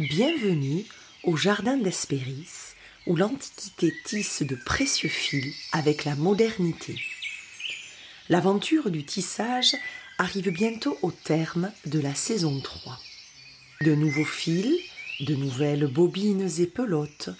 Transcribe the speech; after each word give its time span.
Bienvenue 0.00 0.84
au 1.22 1.36
Jardin 1.36 1.76
d'Hespéris, 1.76 2.74
où 3.06 3.14
l'Antiquité 3.14 3.94
tisse 4.04 4.42
de 4.42 4.56
précieux 4.56 5.08
fils 5.08 5.54
avec 5.70 6.04
la 6.04 6.16
modernité. 6.16 6.98
L'aventure 8.28 8.90
du 8.90 9.04
tissage 9.04 9.76
arrive 10.18 10.50
bientôt 10.50 10.98
au 11.02 11.12
terme 11.12 11.70
de 11.86 12.00
la 12.00 12.12
saison 12.12 12.60
3. 12.60 12.98
De 13.82 13.94
nouveaux 13.94 14.24
fils, 14.24 14.80
de 15.20 15.36
nouvelles 15.36 15.86
bobines 15.86 16.50
et 16.58 16.66
pelotes, 16.66 17.30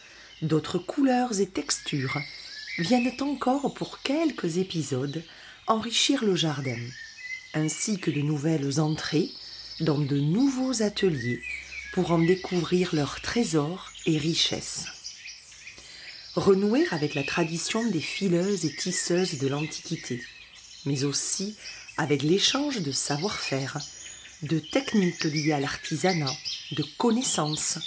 d'autres 0.41 0.79
couleurs 0.79 1.41
et 1.41 1.48
textures 1.48 2.20
viennent 2.78 3.11
encore 3.19 3.75
pour 3.75 4.00
quelques 4.02 4.59
épisodes 4.59 5.25
enrichir 5.66 6.25
le 6.25 6.36
jardin, 6.36 6.78
ainsi 7.52 7.98
que 7.98 8.12
de 8.12 8.20
nouvelles 8.20 8.78
entrées 8.78 9.30
dans 9.80 9.98
de 9.98 10.20
nouveaux 10.20 10.83
ateliers 10.83 11.42
pour 11.95 12.11
en 12.11 12.19
découvrir 12.19 12.93
leurs 12.93 13.21
trésors 13.21 13.93
et 14.05 14.19
richesses. 14.19 14.87
Renouer 16.34 16.84
avec 16.91 17.15
la 17.15 17.23
tradition 17.23 17.89
des 17.89 18.01
fileuses 18.01 18.65
et 18.65 18.75
tisseuses 18.75 19.39
de 19.39 19.47
l'Antiquité, 19.47 20.20
mais 20.87 21.05
aussi 21.05 21.57
avec 21.97 22.25
l'échange 22.25 22.80
de 22.80 22.91
savoir-faire, 22.91 23.79
de 24.43 24.59
techniques 24.59 25.23
liées 25.23 25.53
à 25.53 25.61
l'artisanat, 25.61 26.34
de 26.73 26.83
connaissances 26.98 27.79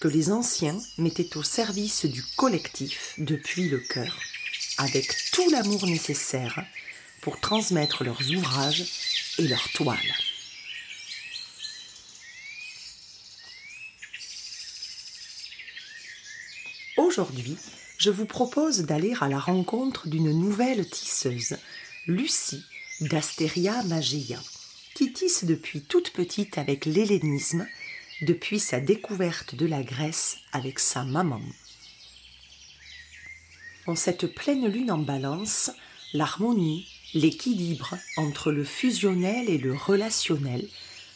que 0.00 0.08
les 0.08 0.30
anciens 0.30 0.80
mettaient 0.96 1.36
au 1.36 1.42
service 1.42 2.06
du 2.06 2.24
collectif 2.36 3.12
depuis 3.18 3.68
le 3.68 3.80
cœur, 3.80 4.18
avec 4.78 5.14
tout 5.32 5.50
l'amour 5.50 5.86
nécessaire 5.86 6.64
pour 7.20 7.38
transmettre 7.38 8.04
leurs 8.04 8.30
ouvrages 8.30 8.86
et 9.36 9.46
leurs 9.46 9.68
toiles. 9.74 10.14
Aujourd'hui, 17.20 17.58
je 17.98 18.08
vous 18.08 18.24
propose 18.24 18.78
d'aller 18.80 19.12
à 19.20 19.28
la 19.28 19.38
rencontre 19.38 20.08
d'une 20.08 20.32
nouvelle 20.32 20.88
tisseuse, 20.88 21.58
Lucie 22.06 22.64
d'Asteria 23.02 23.82
Mageia, 23.82 24.40
qui 24.94 25.12
tisse 25.12 25.44
depuis 25.44 25.82
toute 25.82 26.14
petite 26.14 26.56
avec 26.56 26.86
l'hellénisme, 26.86 27.66
depuis 28.22 28.58
sa 28.58 28.80
découverte 28.80 29.54
de 29.54 29.66
la 29.66 29.82
Grèce 29.82 30.38
avec 30.52 30.78
sa 30.78 31.04
maman. 31.04 31.42
En 33.86 33.96
cette 33.96 34.34
pleine 34.34 34.66
lune 34.66 34.90
en 34.90 34.98
balance, 34.98 35.70
l'harmonie, 36.14 36.86
l'équilibre 37.12 37.98
entre 38.16 38.50
le 38.50 38.64
fusionnel 38.64 39.50
et 39.50 39.58
le 39.58 39.74
relationnel 39.74 40.66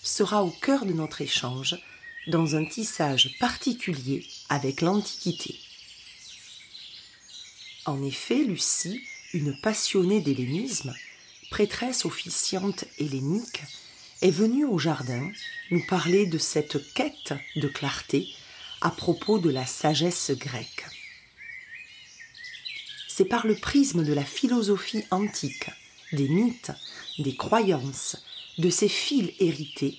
sera 0.03 0.45
au 0.45 0.51
cœur 0.51 0.85
de 0.85 0.93
notre 0.93 1.23
échange 1.23 1.79
dans 2.27 2.57
un 2.57 2.67
tissage 2.67 3.35
particulier 3.41 4.27
avec 4.51 4.83
l'Antiquité. 4.83 5.59
En 7.87 8.03
effet, 8.03 8.45
Lucie, 8.45 9.03
une 9.35 9.55
passionnée 9.61 10.23
d'hellénisme, 10.23 10.95
prêtresse 11.51 12.07
officiante 12.07 12.87
hellénique, 12.99 13.61
est 14.23 14.31
venue 14.31 14.65
au 14.65 14.79
jardin 14.79 15.31
nous 15.71 15.85
parler 15.87 16.25
de 16.25 16.39
cette 16.39 16.95
quête 16.95 17.35
de 17.57 17.69
clarté 17.69 18.27
à 18.81 18.91
propos 18.91 19.39
de 19.39 19.51
la 19.51 19.67
sagesse 19.67 20.31
grecque. 20.31 20.87
C'est 23.07 23.27
par 23.27 23.47
le 23.47 23.55
prisme 23.55 24.03
de 24.03 24.15
la 24.15 24.25
philosophie 24.25 25.05
antique, 25.11 25.69
des 26.13 26.29
mythes, 26.29 26.73
des 27.19 27.37
croyances, 27.37 28.17
de 28.57 28.71
ces 28.71 28.89
fils 28.89 29.31
hérités, 29.41 29.99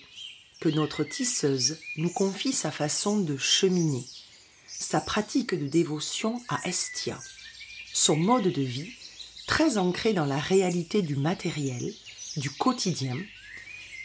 que 0.59 0.69
notre 0.69 1.03
tisseuse 1.03 1.77
nous 1.97 2.09
confie 2.09 2.53
sa 2.53 2.71
façon 2.71 3.19
de 3.19 3.37
cheminer, 3.37 4.05
sa 4.67 5.01
pratique 5.01 5.53
de 5.53 5.67
dévotion 5.67 6.41
à 6.49 6.67
Estia 6.67 7.19
son 7.95 8.17
mode 8.17 8.51
de 8.51 8.61
vie, 8.61 8.91
très 9.47 9.77
ancré 9.77 10.11
dans 10.11 10.25
la 10.25 10.37
réalité 10.37 11.01
du 11.01 11.15
matériel, 11.15 11.93
du 12.35 12.49
quotidien, 12.49 13.17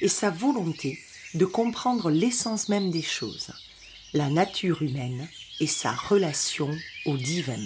et 0.01 0.07
sa 0.07 0.31
volonté 0.31 1.01
de 1.35 1.45
comprendre 1.45 2.09
l'essence 2.09 2.69
même 2.69 2.93
des 2.93 3.03
choses, 3.03 3.51
la 4.13 4.31
nature 4.31 4.83
humaine 4.83 5.29
et 5.59 5.67
sa 5.67 5.93
relation 5.93 6.71
au 7.05 7.17
divin. 7.17 7.61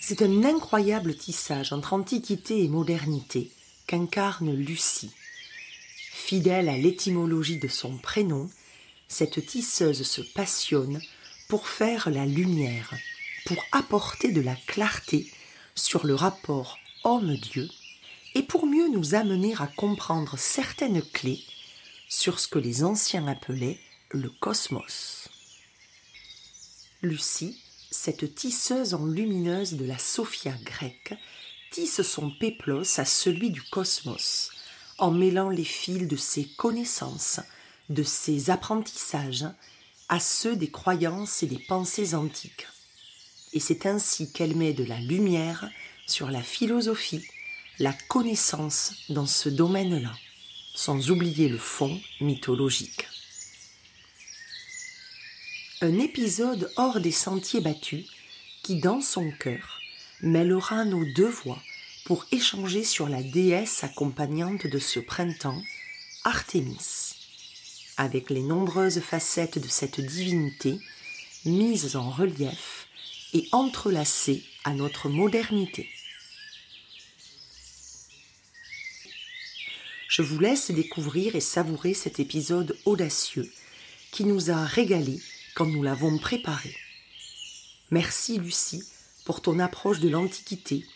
C'est 0.00 0.22
un 0.22 0.42
incroyable 0.42 1.14
tissage 1.14 1.74
entre 1.74 1.92
antiquité 1.92 2.64
et 2.64 2.68
modernité 2.68 3.50
qu'incarne 3.86 4.54
Lucie. 4.54 5.10
Fidèle 6.10 6.70
à 6.70 6.78
l'étymologie 6.78 7.58
de 7.58 7.68
son 7.68 7.98
prénom, 7.98 8.48
cette 9.08 9.44
tisseuse 9.44 10.04
se 10.04 10.22
passionne 10.22 11.02
pour 11.48 11.68
faire 11.68 12.08
la 12.08 12.24
lumière, 12.24 12.94
pour 13.46 13.64
apporter 13.70 14.32
de 14.32 14.40
la 14.40 14.56
clarté 14.66 15.32
sur 15.76 16.04
le 16.04 16.16
rapport 16.16 16.78
homme-dieu 17.04 17.70
et 18.34 18.42
pour 18.42 18.66
mieux 18.66 18.88
nous 18.88 19.14
amener 19.14 19.54
à 19.58 19.68
comprendre 19.68 20.36
certaines 20.36 21.00
clés 21.00 21.40
sur 22.08 22.40
ce 22.40 22.48
que 22.48 22.58
les 22.58 22.82
anciens 22.82 23.28
appelaient 23.28 23.78
le 24.10 24.30
cosmos. 24.30 25.28
Lucie, 27.02 27.62
cette 27.92 28.34
tisseuse 28.34 28.94
en 28.94 29.06
lumineuse 29.06 29.74
de 29.74 29.86
la 29.86 29.98
Sophia 29.98 30.54
grecque, 30.64 31.14
tisse 31.70 32.02
son 32.02 32.30
péplos 32.30 32.98
à 32.98 33.04
celui 33.04 33.50
du 33.50 33.62
cosmos, 33.62 34.50
en 34.98 35.12
mêlant 35.12 35.50
les 35.50 35.64
fils 35.64 36.08
de 36.08 36.16
ses 36.16 36.46
connaissances, 36.56 37.38
de 37.90 38.02
ses 38.02 38.50
apprentissages, 38.50 39.46
à 40.08 40.18
ceux 40.18 40.56
des 40.56 40.70
croyances 40.70 41.44
et 41.44 41.46
des 41.46 41.58
pensées 41.58 42.14
antiques 42.14 42.66
et 43.56 43.58
c'est 43.58 43.86
ainsi 43.86 44.30
qu'elle 44.30 44.54
met 44.54 44.74
de 44.74 44.84
la 44.84 45.00
lumière 45.00 45.70
sur 46.06 46.30
la 46.30 46.42
philosophie, 46.42 47.26
la 47.78 47.94
connaissance 48.06 48.92
dans 49.08 49.24
ce 49.24 49.48
domaine-là, 49.48 50.12
sans 50.74 51.10
oublier 51.10 51.48
le 51.48 51.56
fond 51.56 51.98
mythologique. 52.20 53.06
Un 55.80 55.98
épisode 55.98 56.70
hors 56.76 57.00
des 57.00 57.12
sentiers 57.12 57.62
battus 57.62 58.04
qui, 58.62 58.78
dans 58.78 59.00
son 59.00 59.30
cœur, 59.30 59.80
mêlera 60.20 60.84
nos 60.84 61.06
deux 61.14 61.30
voix 61.30 61.62
pour 62.04 62.26
échanger 62.32 62.84
sur 62.84 63.08
la 63.08 63.22
déesse 63.22 63.82
accompagnante 63.82 64.66
de 64.66 64.78
ce 64.78 65.00
printemps, 65.00 65.62
Artémis, 66.24 67.14
avec 67.96 68.28
les 68.28 68.42
nombreuses 68.42 69.00
facettes 69.00 69.58
de 69.58 69.68
cette 69.68 70.02
divinité 70.02 70.78
mises 71.46 71.96
en 71.96 72.10
relief 72.10 72.85
et 73.36 73.46
entrelacé 73.52 74.42
à 74.64 74.72
notre 74.72 75.10
modernité. 75.10 75.90
Je 80.08 80.22
vous 80.22 80.38
laisse 80.38 80.70
découvrir 80.70 81.36
et 81.36 81.40
savourer 81.40 81.92
cet 81.92 82.18
épisode 82.18 82.78
audacieux 82.86 83.52
qui 84.10 84.24
nous 84.24 84.50
a 84.50 84.64
régalés 84.64 85.20
quand 85.54 85.66
nous 85.66 85.82
l'avons 85.82 86.16
préparé. 86.16 86.74
Merci 87.90 88.38
Lucie 88.38 88.82
pour 89.26 89.42
ton 89.42 89.58
approche 89.58 90.00
de 90.00 90.08
l'Antiquité, 90.08 90.86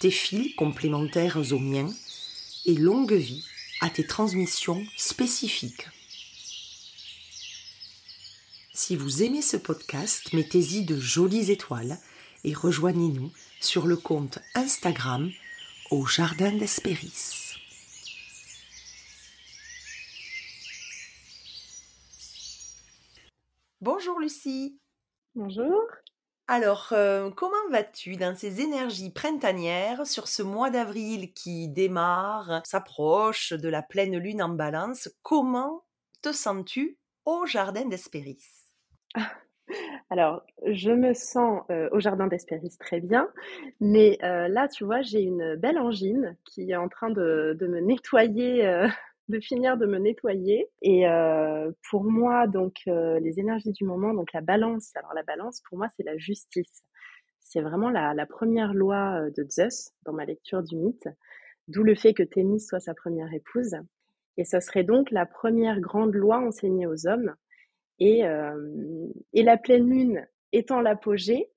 tes 0.00 0.10
fils 0.10 0.54
complémentaires 0.56 1.38
aux 1.38 1.58
miens 1.58 1.90
et 2.66 2.74
longue 2.74 3.14
vie 3.14 3.46
à 3.80 3.88
tes 3.88 4.06
transmissions 4.06 4.84
spécifiques. 4.98 5.86
Si 8.72 8.94
vous 8.94 9.24
aimez 9.24 9.42
ce 9.42 9.56
podcast, 9.56 10.32
mettez-y 10.32 10.84
de 10.84 10.96
jolies 10.96 11.50
étoiles 11.50 11.98
et 12.44 12.54
rejoignez-nous 12.54 13.32
sur 13.60 13.88
le 13.88 13.96
compte 13.96 14.38
Instagram 14.54 15.28
au 15.90 16.06
Jardin 16.06 16.52
d'Hespéris. 16.52 17.56
Bonjour 23.80 24.20
Lucie. 24.20 24.78
Bonjour. 25.34 25.82
Alors, 26.46 26.90
euh, 26.92 27.30
comment 27.30 27.68
vas-tu 27.70 28.14
dans 28.14 28.36
ces 28.36 28.60
énergies 28.60 29.10
printanières 29.10 30.06
sur 30.06 30.28
ce 30.28 30.44
mois 30.44 30.70
d'avril 30.70 31.32
qui 31.32 31.68
démarre, 31.68 32.62
s'approche 32.64 33.52
de 33.52 33.68
la 33.68 33.82
pleine 33.82 34.16
lune 34.16 34.42
en 34.42 34.48
balance? 34.48 35.08
Comment 35.22 35.84
te 36.22 36.32
sens-tu 36.32 37.00
au 37.24 37.46
Jardin 37.46 37.86
d'Hespéris 37.86 38.70
alors, 40.10 40.44
je 40.66 40.90
me 40.90 41.14
sens 41.14 41.62
au 41.92 42.00
jardin 42.00 42.26
d'Hespéris 42.26 42.76
très 42.78 43.00
bien, 43.00 43.28
mais 43.80 44.18
là, 44.20 44.68
tu 44.68 44.84
vois, 44.84 45.02
j'ai 45.02 45.22
une 45.22 45.56
belle 45.56 45.78
angine 45.78 46.36
qui 46.44 46.70
est 46.70 46.76
en 46.76 46.88
train 46.88 47.10
de, 47.10 47.56
me 47.60 47.80
nettoyer, 47.80 48.64
de 49.28 49.40
finir 49.40 49.76
de 49.76 49.86
me 49.86 49.98
nettoyer. 49.98 50.68
Et 50.82 51.04
pour 51.90 52.04
moi, 52.04 52.46
donc, 52.46 52.82
les 52.86 53.38
énergies 53.38 53.72
du 53.72 53.84
moment, 53.84 54.14
donc 54.14 54.32
la 54.32 54.40
balance. 54.40 54.92
Alors, 54.96 55.14
la 55.14 55.22
balance, 55.22 55.60
pour 55.68 55.78
moi, 55.78 55.88
c'est 55.96 56.04
la 56.04 56.16
justice. 56.16 56.82
C'est 57.40 57.60
vraiment 57.60 57.90
la, 57.90 58.14
la, 58.14 58.26
première 58.26 58.74
loi 58.74 59.28
de 59.36 59.44
Zeus 59.50 59.92
dans 60.04 60.12
ma 60.12 60.24
lecture 60.24 60.62
du 60.62 60.76
mythe, 60.76 61.08
d'où 61.66 61.82
le 61.82 61.96
fait 61.96 62.14
que 62.14 62.22
Thémis 62.22 62.60
soit 62.60 62.78
sa 62.78 62.94
première 62.94 63.32
épouse. 63.34 63.74
Et 64.40 64.44
ce 64.44 64.58
serait 64.58 64.84
donc 64.84 65.10
la 65.10 65.26
première 65.26 65.80
grande 65.80 66.14
loi 66.14 66.38
enseignée 66.38 66.86
aux 66.86 67.06
hommes. 67.06 67.34
Et, 67.98 68.22
et 69.34 69.42
la 69.42 69.56
pleine 69.58 69.88
lune 69.88 70.26
étant 70.52 70.80
l'apogée, 70.80 71.50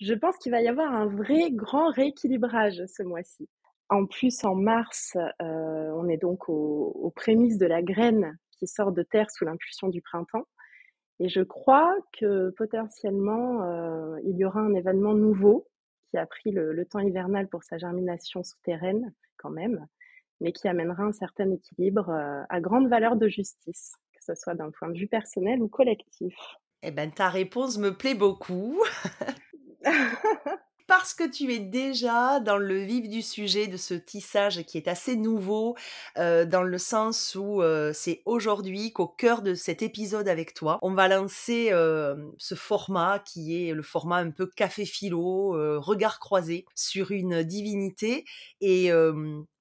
je 0.00 0.14
pense 0.14 0.36
qu'il 0.38 0.52
va 0.52 0.62
y 0.62 0.68
avoir 0.68 0.92
un 0.92 1.06
vrai 1.06 1.50
grand 1.50 1.90
rééquilibrage 1.90 2.82
ce 2.86 3.02
mois-ci. 3.02 3.48
En 3.90 4.06
plus, 4.06 4.44
en 4.44 4.54
mars, 4.54 5.16
euh, 5.42 5.90
on 5.96 6.08
est 6.08 6.16
donc 6.16 6.48
aux, 6.48 7.12
prémices 7.16 7.58
de 7.58 7.66
la 7.66 7.82
graine 7.82 8.38
qui 8.52 8.66
sort 8.66 8.92
de 8.92 9.02
terre 9.02 9.30
sous 9.30 9.44
l'impulsion 9.44 9.88
du 9.88 10.00
printemps. 10.00 10.46
Et 11.18 11.28
je 11.28 11.42
crois 11.42 11.94
que 12.18 12.50
potentiellement, 12.56 13.62
euh, 13.64 14.16
il 14.24 14.36
y 14.36 14.44
aura 14.44 14.60
un 14.60 14.74
événement 14.74 15.12
nouveau 15.12 15.68
qui 16.10 16.18
a 16.18 16.24
pris 16.24 16.50
le, 16.50 16.84
temps 16.86 17.00
hivernal 17.00 17.48
pour 17.48 17.62
sa 17.64 17.78
germination 17.78 18.42
souterraine 18.42 19.12
quand 19.36 19.50
même, 19.50 19.86
mais 20.40 20.52
qui 20.52 20.68
amènera 20.68 21.02
un 21.02 21.12
certain 21.12 21.50
équilibre 21.50 22.10
euh, 22.10 22.42
à 22.48 22.60
grande 22.60 22.88
valeur 22.88 23.16
de 23.16 23.28
justice, 23.28 23.94
que 24.12 24.24
ce 24.24 24.34
soit 24.34 24.54
d'un 24.54 24.70
point 24.70 24.88
de 24.88 24.98
vue 24.98 25.08
personnel 25.08 25.62
ou 25.62 25.68
collectif. 25.68 26.34
Eh 26.82 26.90
bien, 26.90 27.10
ta 27.10 27.28
réponse 27.28 27.78
me 27.78 27.94
plaît 27.96 28.14
beaucoup. 28.14 28.80
parce 30.90 31.14
que 31.14 31.22
tu 31.22 31.52
es 31.54 31.60
déjà 31.60 32.40
dans 32.40 32.56
le 32.56 32.80
vif 32.80 33.08
du 33.08 33.22
sujet 33.22 33.68
de 33.68 33.76
ce 33.76 33.94
tissage 33.94 34.64
qui 34.64 34.76
est 34.76 34.88
assez 34.88 35.14
nouveau, 35.14 35.76
euh, 36.18 36.44
dans 36.44 36.64
le 36.64 36.78
sens 36.78 37.36
où 37.36 37.62
euh, 37.62 37.92
c'est 37.94 38.22
aujourd'hui 38.24 38.92
qu'au 38.92 39.06
cœur 39.06 39.42
de 39.42 39.54
cet 39.54 39.82
épisode 39.82 40.26
avec 40.26 40.52
toi, 40.52 40.80
on 40.82 40.92
va 40.92 41.06
lancer 41.06 41.68
euh, 41.70 42.16
ce 42.38 42.56
format 42.56 43.20
qui 43.20 43.68
est 43.68 43.72
le 43.72 43.84
format 43.84 44.16
un 44.16 44.32
peu 44.32 44.48
café 44.48 44.84
philo, 44.84 45.52
regard 45.80 46.18
croisé 46.18 46.64
sur 46.74 47.12
une 47.12 47.44
divinité 47.44 48.24
et 48.60 48.90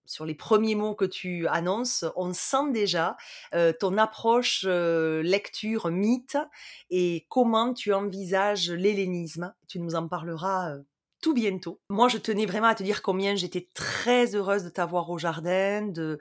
sur 0.09 0.25
les 0.25 0.35
premiers 0.35 0.75
mots 0.75 0.95
que 0.95 1.05
tu 1.05 1.47
annonces, 1.47 2.03
on 2.15 2.33
sent 2.33 2.71
déjà 2.71 3.15
ton 3.79 3.97
approche 3.97 4.65
lecture 4.65 5.89
mythe 5.89 6.37
et 6.89 7.25
comment 7.29 7.73
tu 7.73 7.93
envisages 7.93 8.69
l'hellénisme. 8.71 9.53
Tu 9.67 9.79
nous 9.79 9.95
en 9.95 10.07
parleras 10.07 10.75
tout 11.21 11.33
bientôt. 11.33 11.81
Moi, 11.89 12.07
je 12.07 12.17
tenais 12.17 12.45
vraiment 12.45 12.67
à 12.67 12.75
te 12.75 12.83
dire 12.83 13.01
combien 13.01 13.35
j'étais 13.35 13.67
très 13.73 14.35
heureuse 14.35 14.63
de 14.63 14.69
t'avoir 14.69 15.09
au 15.09 15.17
jardin, 15.17 15.87
de 15.87 16.19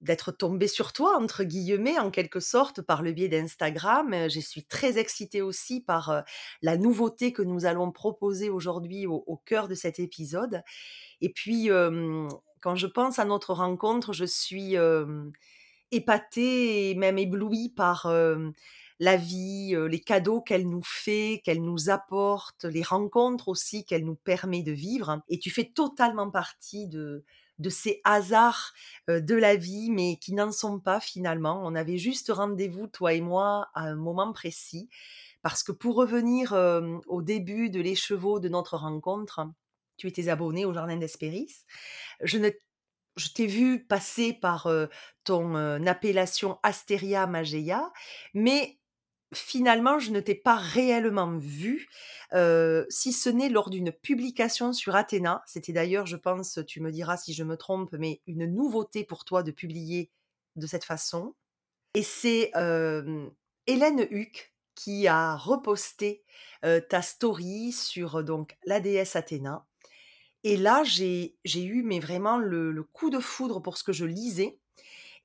d'être 0.00 0.32
tombée 0.32 0.66
sur 0.66 0.92
toi, 0.92 1.16
entre 1.16 1.44
guillemets, 1.44 1.96
en 1.98 2.10
quelque 2.10 2.40
sorte, 2.40 2.82
par 2.82 3.02
le 3.02 3.12
biais 3.12 3.28
d'Instagram. 3.28 4.28
Je 4.28 4.40
suis 4.40 4.64
très 4.64 4.98
excitée 4.98 5.42
aussi 5.42 5.80
par 5.80 6.24
la 6.60 6.76
nouveauté 6.76 7.32
que 7.32 7.42
nous 7.42 7.66
allons 7.66 7.92
proposer 7.92 8.50
aujourd'hui 8.50 9.06
au, 9.06 9.40
cœur 9.46 9.68
de 9.68 9.76
cet 9.76 10.00
épisode. 10.00 10.62
Et 11.20 11.28
puis, 11.28 11.70
quand 12.62 12.76
je 12.76 12.86
pense 12.86 13.18
à 13.18 13.24
notre 13.24 13.52
rencontre, 13.52 14.12
je 14.12 14.24
suis 14.24 14.76
épatée 15.90 16.90
et 16.90 16.94
même 16.94 17.18
éblouie 17.18 17.68
par 17.68 18.06
la 18.98 19.16
vie, 19.16 19.74
les 19.88 20.00
cadeaux 20.00 20.40
qu'elle 20.40 20.68
nous 20.68 20.84
fait, 20.84 21.42
qu'elle 21.44 21.62
nous 21.62 21.90
apporte, 21.90 22.64
les 22.64 22.82
rencontres 22.82 23.48
aussi 23.48 23.84
qu'elle 23.84 24.04
nous 24.04 24.14
permet 24.14 24.62
de 24.62 24.70
vivre. 24.70 25.20
Et 25.28 25.40
tu 25.40 25.50
fais 25.50 25.64
totalement 25.64 26.30
partie 26.30 26.86
de, 26.86 27.24
ces 27.68 28.00
hasards 28.04 28.72
de 29.08 29.34
la 29.34 29.56
vie, 29.56 29.90
mais 29.90 30.16
qui 30.16 30.32
n'en 30.34 30.52
sont 30.52 30.78
pas 30.78 31.00
finalement. 31.00 31.60
On 31.64 31.74
avait 31.74 31.98
juste 31.98 32.30
rendez-vous, 32.32 32.86
toi 32.86 33.12
et 33.12 33.20
moi, 33.20 33.68
à 33.74 33.82
un 33.82 33.96
moment 33.96 34.32
précis. 34.32 34.88
Parce 35.42 35.64
que 35.64 35.72
pour 35.72 35.96
revenir 35.96 36.52
au 37.08 37.22
début 37.22 37.70
de 37.70 37.80
l'écheveau 37.80 38.38
de 38.38 38.48
notre 38.48 38.76
rencontre, 38.76 39.40
tu 40.02 40.08
étais 40.08 40.28
abonné 40.28 40.64
au 40.64 40.74
Jardin 40.74 40.96
d'Espéris. 40.96 41.64
Je 42.22 42.38
ne 42.38 42.50
t'ai 43.34 43.46
vu 43.46 43.86
passer 43.86 44.32
par 44.32 44.68
ton 45.22 45.54
appellation 45.86 46.58
Asteria 46.64 47.28
Mageia, 47.28 47.92
mais 48.34 48.80
finalement, 49.32 49.98
je 49.98 50.10
ne 50.10 50.20
t'ai 50.20 50.34
pas 50.34 50.56
réellement 50.56 51.38
vu, 51.38 51.88
si 52.90 53.12
ce 53.12 53.28
n'est 53.30 53.48
lors 53.48 53.70
d'une 53.70 53.92
publication 53.92 54.72
sur 54.72 54.96
Athéna. 54.96 55.42
C'était 55.46 55.72
d'ailleurs, 55.72 56.06
je 56.06 56.16
pense, 56.16 56.58
tu 56.66 56.80
me 56.80 56.90
diras 56.90 57.16
si 57.16 57.32
je 57.32 57.44
me 57.44 57.56
trompe, 57.56 57.92
mais 57.92 58.20
une 58.26 58.46
nouveauté 58.46 59.04
pour 59.04 59.24
toi 59.24 59.42
de 59.42 59.52
publier 59.52 60.10
de 60.56 60.66
cette 60.66 60.84
façon. 60.84 61.34
Et 61.94 62.02
c'est 62.02 62.50
Hélène 63.66 64.06
Huck 64.10 64.52
qui 64.74 65.06
a 65.06 65.36
reposté 65.36 66.24
ta 66.62 67.02
story 67.02 67.72
sur 67.72 68.24
donc 68.24 68.56
la 68.64 68.80
déesse 68.80 69.16
Athéna. 69.16 69.66
Et 70.44 70.56
là, 70.56 70.82
j'ai 70.84 71.34
eu 71.54 71.82
mais 71.82 72.00
vraiment 72.00 72.36
le, 72.38 72.82
coup 72.92 73.10
de 73.10 73.20
foudre 73.20 73.60
pour 73.60 73.76
ce 73.76 73.84
que 73.84 73.92
je 73.92 74.04
lisais. 74.04 74.58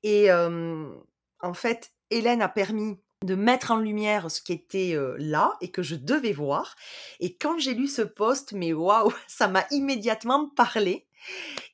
Et 0.02 0.30
en 0.32 1.54
fait, 1.54 1.92
Hélène 2.10 2.42
a 2.42 2.48
permis 2.48 2.98
de 3.24 3.34
mettre 3.34 3.72
en 3.72 3.78
lumière 3.78 4.30
ce 4.30 4.40
qui 4.40 4.52
était 4.52 4.96
là 5.18 5.56
et 5.60 5.70
que 5.70 5.82
je 5.82 5.96
devais 5.96 6.32
voir. 6.32 6.76
Et 7.18 7.34
quand 7.34 7.58
j'ai 7.58 7.74
lu 7.74 7.88
ce 7.88 8.02
post, 8.02 8.52
mais 8.52 8.72
waouh, 8.72 9.12
ça 9.26 9.48
m'a 9.48 9.66
immédiatement 9.70 10.48
parlé. 10.50 11.06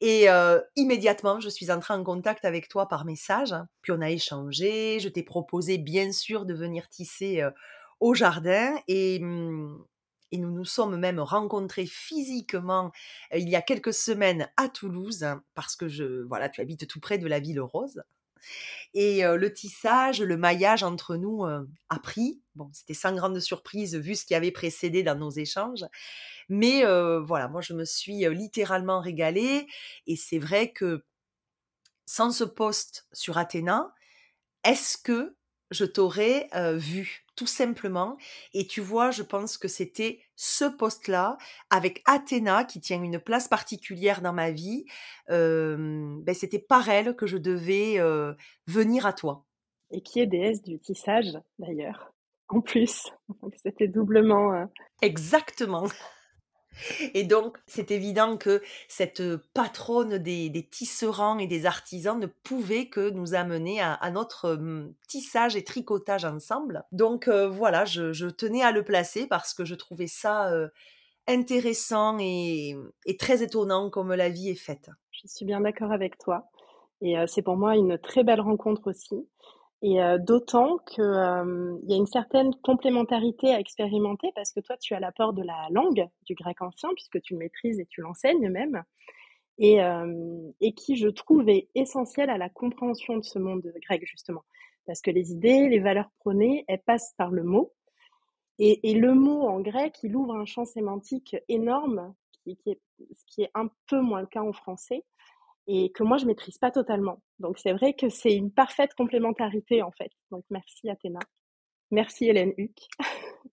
Et 0.00 0.26
immédiatement, 0.76 1.40
je 1.40 1.50
suis 1.50 1.70
entrée 1.70 1.92
en 1.92 2.02
contact 2.02 2.46
avec 2.46 2.68
toi 2.68 2.88
par 2.88 3.04
message. 3.04 3.54
Puis 3.82 3.92
on 3.92 4.00
a 4.00 4.10
échangé. 4.10 5.00
Je 5.00 5.08
t'ai 5.10 5.22
proposé, 5.22 5.76
bien 5.76 6.12
sûr, 6.12 6.46
de 6.46 6.54
venir 6.54 6.88
tisser 6.88 7.44
au 8.00 8.14
jardin. 8.14 8.74
Et, 8.88 9.20
et 10.32 10.38
nous 10.38 10.50
nous 10.50 10.64
sommes 10.64 10.96
même 10.96 11.20
rencontrés 11.20 11.86
physiquement 11.86 12.92
il 13.34 13.48
y 13.48 13.56
a 13.56 13.62
quelques 13.62 13.94
semaines 13.94 14.48
à 14.56 14.68
Toulouse, 14.68 15.26
parce 15.54 15.76
que 15.76 15.88
je, 15.88 16.22
voilà, 16.24 16.48
tu 16.48 16.60
habites 16.60 16.86
tout 16.86 17.00
près 17.00 17.18
de 17.18 17.26
la 17.26 17.40
ville 17.40 17.60
rose. 17.60 18.02
Et 18.92 19.22
le 19.22 19.52
tissage, 19.52 20.20
le 20.20 20.36
maillage 20.36 20.82
entre 20.82 21.16
nous 21.16 21.44
a 21.44 21.98
pris. 22.02 22.42
C'était 22.72 22.92
sans 22.92 23.14
grande 23.14 23.40
surprise 23.40 23.96
vu 23.96 24.14
ce 24.14 24.26
qui 24.26 24.34
avait 24.34 24.52
précédé 24.52 25.02
dans 25.02 25.14
nos 25.14 25.30
échanges. 25.30 25.84
Mais 26.50 26.84
voilà, 27.22 27.48
moi 27.48 27.62
je 27.62 27.72
me 27.72 27.86
suis 27.86 28.28
littéralement 28.28 29.00
régalée. 29.00 29.66
Et 30.06 30.16
c'est 30.16 30.38
vrai 30.38 30.72
que 30.72 31.04
sans 32.04 32.32
ce 32.32 32.44
poste 32.44 33.06
sur 33.14 33.38
Athéna, 33.38 33.94
est-ce 34.62 34.98
que 34.98 35.36
je 35.70 35.86
t'aurais 35.86 36.50
vu 36.74 37.23
tout 37.36 37.46
simplement. 37.46 38.16
Et 38.52 38.66
tu 38.66 38.80
vois, 38.80 39.10
je 39.10 39.22
pense 39.22 39.58
que 39.58 39.68
c'était 39.68 40.20
ce 40.36 40.64
poste-là, 40.64 41.38
avec 41.70 42.02
Athéna, 42.06 42.64
qui 42.64 42.80
tient 42.80 43.02
une 43.02 43.18
place 43.18 43.48
particulière 43.48 44.20
dans 44.20 44.32
ma 44.32 44.50
vie. 44.50 44.84
ben, 45.28 46.34
c'était 46.34 46.58
par 46.58 46.88
elle 46.88 47.16
que 47.16 47.26
je 47.26 47.38
devais 47.38 47.98
venir 48.66 49.06
à 49.06 49.12
toi. 49.12 49.44
Et 49.90 50.02
qui 50.02 50.20
est 50.20 50.26
déesse 50.26 50.62
du 50.62 50.78
tissage, 50.78 51.38
d'ailleurs, 51.58 52.12
en 52.48 52.60
plus. 52.60 53.12
C'était 53.62 53.88
doublement. 53.88 54.68
Exactement. 55.02 55.86
Et 57.14 57.24
donc, 57.24 57.58
c'est 57.66 57.90
évident 57.90 58.36
que 58.36 58.62
cette 58.88 59.22
patronne 59.54 60.18
des, 60.18 60.68
tisserands 60.70 61.38
et 61.38 61.46
des 61.46 61.66
artisans 61.66 62.18
ne 62.18 62.26
pouvait 62.26 62.86
que 62.86 63.10
nous 63.10 63.34
amener 63.34 63.80
à, 63.80 64.10
notre 64.10 64.58
tissage 65.08 65.56
et 65.56 65.64
tricotage 65.64 66.24
ensemble. 66.24 66.84
Donc 66.92 67.28
voilà, 67.28 67.84
je, 67.84 68.28
tenais 68.28 68.62
à 68.62 68.72
le 68.72 68.82
placer 68.82 69.26
parce 69.26 69.54
que 69.54 69.64
je 69.64 69.74
trouvais 69.74 70.06
ça 70.06 70.52
intéressant 71.26 72.18
et, 72.18 72.76
très 73.18 73.42
étonnant 73.42 73.90
comme 73.90 74.12
la 74.12 74.28
vie 74.28 74.50
est 74.50 74.54
faite. 74.54 74.90
Je 75.10 75.26
suis 75.26 75.44
bien 75.44 75.60
d'accord 75.60 75.92
avec 75.92 76.18
toi. 76.18 76.48
Et 77.00 77.16
c'est 77.26 77.42
pour 77.42 77.56
moi 77.56 77.76
une 77.76 77.98
très 77.98 78.24
belle 78.24 78.40
rencontre 78.40 78.88
aussi. 78.88 79.26
Et 79.82 79.98
d'autant 80.20 80.78
qu'il 80.78 81.04
y 81.04 81.92
a 81.92 81.96
une 81.96 82.06
certaine 82.06 82.54
complémentarité 82.62 83.52
à 83.52 83.60
expérimenter 83.60 84.30
parce 84.34 84.52
que 84.52 84.60
toi, 84.60 84.76
tu 84.78 84.94
as 84.94 85.00
l'apport 85.00 85.34
de 85.34 85.42
la 85.42 85.68
langue 85.70 86.08
du 86.24 86.34
grec 86.34 86.62
ancien 86.62 86.88
puisque 86.94 87.20
tu 87.20 87.34
le 87.34 87.40
maîtrises 87.40 87.78
et 87.80 87.86
tu 87.86 88.00
l'enseignes 88.00 88.48
même, 88.48 88.82
et, 89.58 89.80
et 90.60 90.72
qui, 90.72 90.96
je 90.96 91.08
trouve, 91.08 91.48
est 91.50 91.68
essentiel 91.74 92.30
à 92.30 92.38
la 92.38 92.48
compréhension 92.48 93.18
de 93.18 93.24
ce 93.24 93.38
monde 93.38 93.70
grec 93.82 94.02
justement. 94.06 94.42
Parce 94.86 95.02
que 95.02 95.10
les 95.10 95.32
idées, 95.32 95.68
les 95.68 95.80
valeurs 95.80 96.10
prônées, 96.20 96.64
elles 96.66 96.82
passent 96.82 97.14
par 97.18 97.30
le 97.30 97.42
mot. 97.42 97.72
Et, 98.58 98.90
et 98.90 98.94
le 98.94 99.14
mot 99.14 99.42
en 99.42 99.60
grec, 99.60 99.98
il 100.02 100.16
ouvre 100.16 100.34
un 100.34 100.46
champ 100.46 100.64
sémantique 100.64 101.36
énorme, 101.48 102.14
qui, 102.32 102.56
qui 102.56 102.70
est, 102.70 102.80
qui 103.26 103.42
est 103.42 103.50
un 103.54 103.68
peu 103.86 104.00
moins 104.00 104.20
le 104.20 104.26
cas 104.26 104.42
en 104.42 104.52
français 104.52 105.04
et 105.66 105.92
que 105.92 106.02
moi 106.02 106.16
je 106.18 106.26
maîtrise 106.26 106.58
pas 106.58 106.70
totalement. 106.70 107.22
Donc 107.38 107.58
c'est 107.58 107.72
vrai 107.72 107.94
que 107.94 108.08
c'est 108.08 108.34
une 108.34 108.52
parfaite 108.52 108.94
complémentarité 108.94 109.82
en 109.82 109.92
fait. 109.92 110.10
Donc 110.30 110.44
merci 110.50 110.88
Athéna. 110.90 111.20
Merci 111.90 112.26
Hélène 112.26 112.52
Huck. 112.58 112.88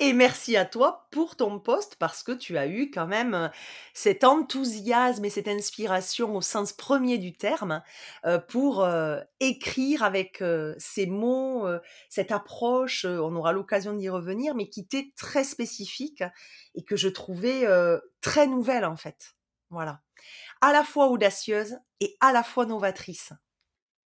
Et 0.00 0.12
merci 0.12 0.56
à 0.56 0.64
toi 0.64 1.08
pour 1.10 1.36
ton 1.36 1.58
poste 1.58 1.96
parce 1.96 2.22
que 2.22 2.32
tu 2.32 2.58
as 2.58 2.66
eu 2.66 2.90
quand 2.90 3.06
même 3.06 3.34
euh, 3.34 3.48
cet 3.94 4.22
enthousiasme 4.24 5.24
et 5.24 5.30
cette 5.30 5.48
inspiration 5.48 6.36
au 6.36 6.40
sens 6.40 6.72
premier 6.72 7.18
du 7.18 7.32
terme 7.36 7.82
euh, 8.26 8.38
pour 8.38 8.84
euh, 8.84 9.20
écrire 9.40 10.02
avec 10.02 10.42
ces 10.78 11.06
mots, 11.06 11.66
cette 12.08 12.32
approche, 12.32 13.04
on 13.04 13.34
aura 13.36 13.52
l'occasion 13.52 13.94
d'y 13.94 14.08
revenir, 14.08 14.54
mais 14.54 14.68
qui 14.68 14.80
était 14.80 15.12
très 15.16 15.44
spécifique 15.44 16.22
et 16.74 16.84
que 16.84 16.96
je 16.96 17.08
trouvais 17.08 17.66
très 18.20 18.46
nouvelle 18.46 18.84
en 18.84 18.96
fait. 18.96 19.34
Voilà 19.70 20.00
à 20.66 20.72
la 20.72 20.82
fois 20.82 21.06
audacieuse 21.10 21.78
et 22.00 22.16
à 22.20 22.32
la 22.32 22.42
fois 22.42 22.66
novatrice. 22.66 23.32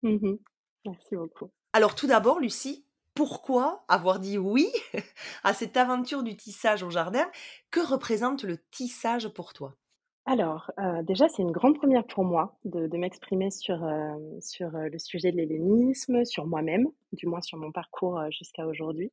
Mmh 0.03 0.39
Merci 0.87 1.17
beaucoup. 1.17 1.53
Alors 1.73 1.95
tout 1.95 2.09
d'abord, 2.09 2.41
Lucie, 2.41 2.87
pourquoi 3.15 3.85
avoir 3.89 4.19
dit 4.19 4.37
oui 4.39 4.69
à 5.45 5.55
cette 5.55 5.77
aventure 5.77 6.23
du 6.25 6.37
tissage 6.37 6.83
au 6.83 6.91
jardin? 6.91 7.31
Que 7.71 7.79
représente 7.81 8.43
le 8.43 8.59
tissage 8.73 9.29
pour 9.29 9.53
toi? 9.53 9.77
Alors, 10.25 10.71
heu, 10.81 11.03
déjà, 11.05 11.29
c'est 11.29 11.43
une 11.43 11.53
grande 11.53 11.79
première 11.79 12.05
pour 12.07 12.25
moi 12.25 12.59
de 12.65 12.87
de 12.89 12.97
m'exprimer 12.99 13.51
sur, 13.51 13.85
hem, 13.89 14.41
sur, 14.41 14.75
heu, 14.77 14.89
le 14.89 14.99
sujet 14.99 15.31
de 15.33 15.37
l'hellénisme, 15.37 16.25
sur 16.25 16.47
moi-même, 16.47 16.87
du 17.13 17.27
moins 17.29 17.41
sur 17.43 17.59
mon 17.59 17.71
parcours, 17.73 18.21
jusqu'à 18.31 18.67
aujourd'hui. 18.67 19.13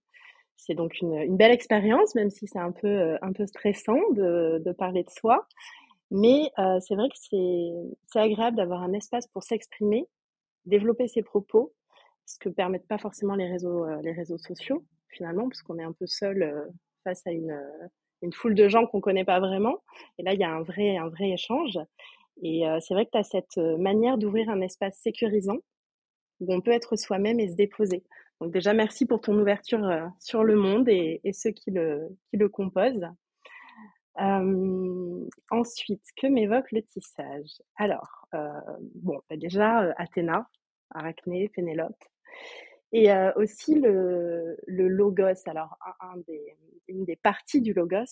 C'est 0.57 0.75
donc 0.75 0.99
une, 1.01 1.15
une 1.15 1.37
belle 1.37 1.51
expérience, 1.51 2.15
même 2.15 2.29
si 2.31 2.47
c'est 2.47 2.59
un 2.59 2.71
peu, 2.73 3.17
un 3.21 3.33
peu 3.33 3.45
stressant 3.47 3.99
de 4.13 4.61
de 4.65 4.71
parler 4.73 5.03
de 5.03 5.09
soi. 5.11 5.47
Mais, 6.13 6.51
heu, 6.59 6.79
c'est 6.81 6.95
vrai 6.95 7.09
que 7.09 7.15
c'est 7.17 8.19
agréable 8.19 8.57
d'avoir 8.57 8.83
un 8.83 8.93
espace 8.93 9.27
pour 9.29 9.43
s'exprimer, 9.43 10.07
développer 10.65 11.07
ses 11.09 11.23
propos, 11.23 11.73
ce 12.25 12.39
que 12.39 12.49
permettent 12.49 12.87
pas 12.87 12.97
forcément 12.99 13.35
les 13.35 13.47
réseaux, 13.47 13.85
heu, 13.87 14.01
les 14.03 14.13
réseaux 14.13 14.37
sociaux, 14.39 14.85
finalement, 15.09 15.49
parce 15.49 15.63
qu'on 15.63 15.79
est 15.79 15.83
un 15.83 15.93
peu 15.93 16.07
seul, 16.07 16.43
heu, 16.43 16.69
face 17.05 17.25
à 17.27 17.31
une, 17.31 17.51
heu, 17.51 17.89
une 18.23 18.33
foule 18.33 18.55
de 18.55 18.67
gens 18.69 18.87
qu'on 18.87 19.01
connaît 19.01 19.25
pas 19.25 19.39
vraiment. 19.41 19.83
Et 20.19 20.23
là, 20.23 20.33
il 20.33 20.39
y 20.41 20.43
a 20.45 20.51
un 20.53 20.63
vrai 20.63 20.97
un 20.97 21.09
vrai 21.09 21.31
échange 21.31 21.79
et 22.43 22.67
heu, 22.67 22.79
c'est 22.81 22.93
vrai 22.95 23.05
que 23.07 23.11
tu 23.13 23.19
as 23.19 23.23
cette, 23.23 23.57
heu, 23.59 23.77
manière 23.77 24.17
d'ouvrir 24.19 24.49
un 24.49 24.61
espace 24.61 24.97
sécurisant, 24.99 25.57
où 26.41 26.53
on 26.53 26.61
peut 26.61 26.71
être 26.71 26.95
soi-même 26.97 27.39
et 27.39 27.49
se 27.49 27.55
déposer. 27.55 28.03
Donc 28.41 28.51
déjà, 28.53 28.73
merci 28.73 29.05
pour 29.07 29.21
ton 29.21 29.39
ouverture, 29.39 29.81
sur 30.19 30.43
le 30.45 30.55
monde 30.57 30.89
et 30.89 31.21
et 31.25 31.33
ceux 31.33 31.51
qui 31.51 31.71
le 31.71 32.09
qui 32.31 32.37
le 32.37 32.49
composent. 32.49 33.07
Ensuite, 35.51 36.03
que 36.17 36.27
m'évoque 36.27 36.71
le 36.71 36.81
tissage? 36.83 37.61
Alors, 37.77 38.27
heu, 38.33 38.39
bon, 38.95 39.19
bah, 39.29 39.37
déjà, 39.37 39.83
heu, 39.85 39.93
Athéna, 39.97 40.47
Arachné, 40.91 41.49
Pénélope 41.49 41.95
et 42.93 43.11
heu, 43.11 43.33
aussi 43.37 43.75
le 43.75 44.57
logos. 44.67 45.47
Alors 45.47 45.77
une 46.87 47.05
des 47.05 47.15
parties 47.17 47.61
du 47.61 47.73
logos 47.73 48.05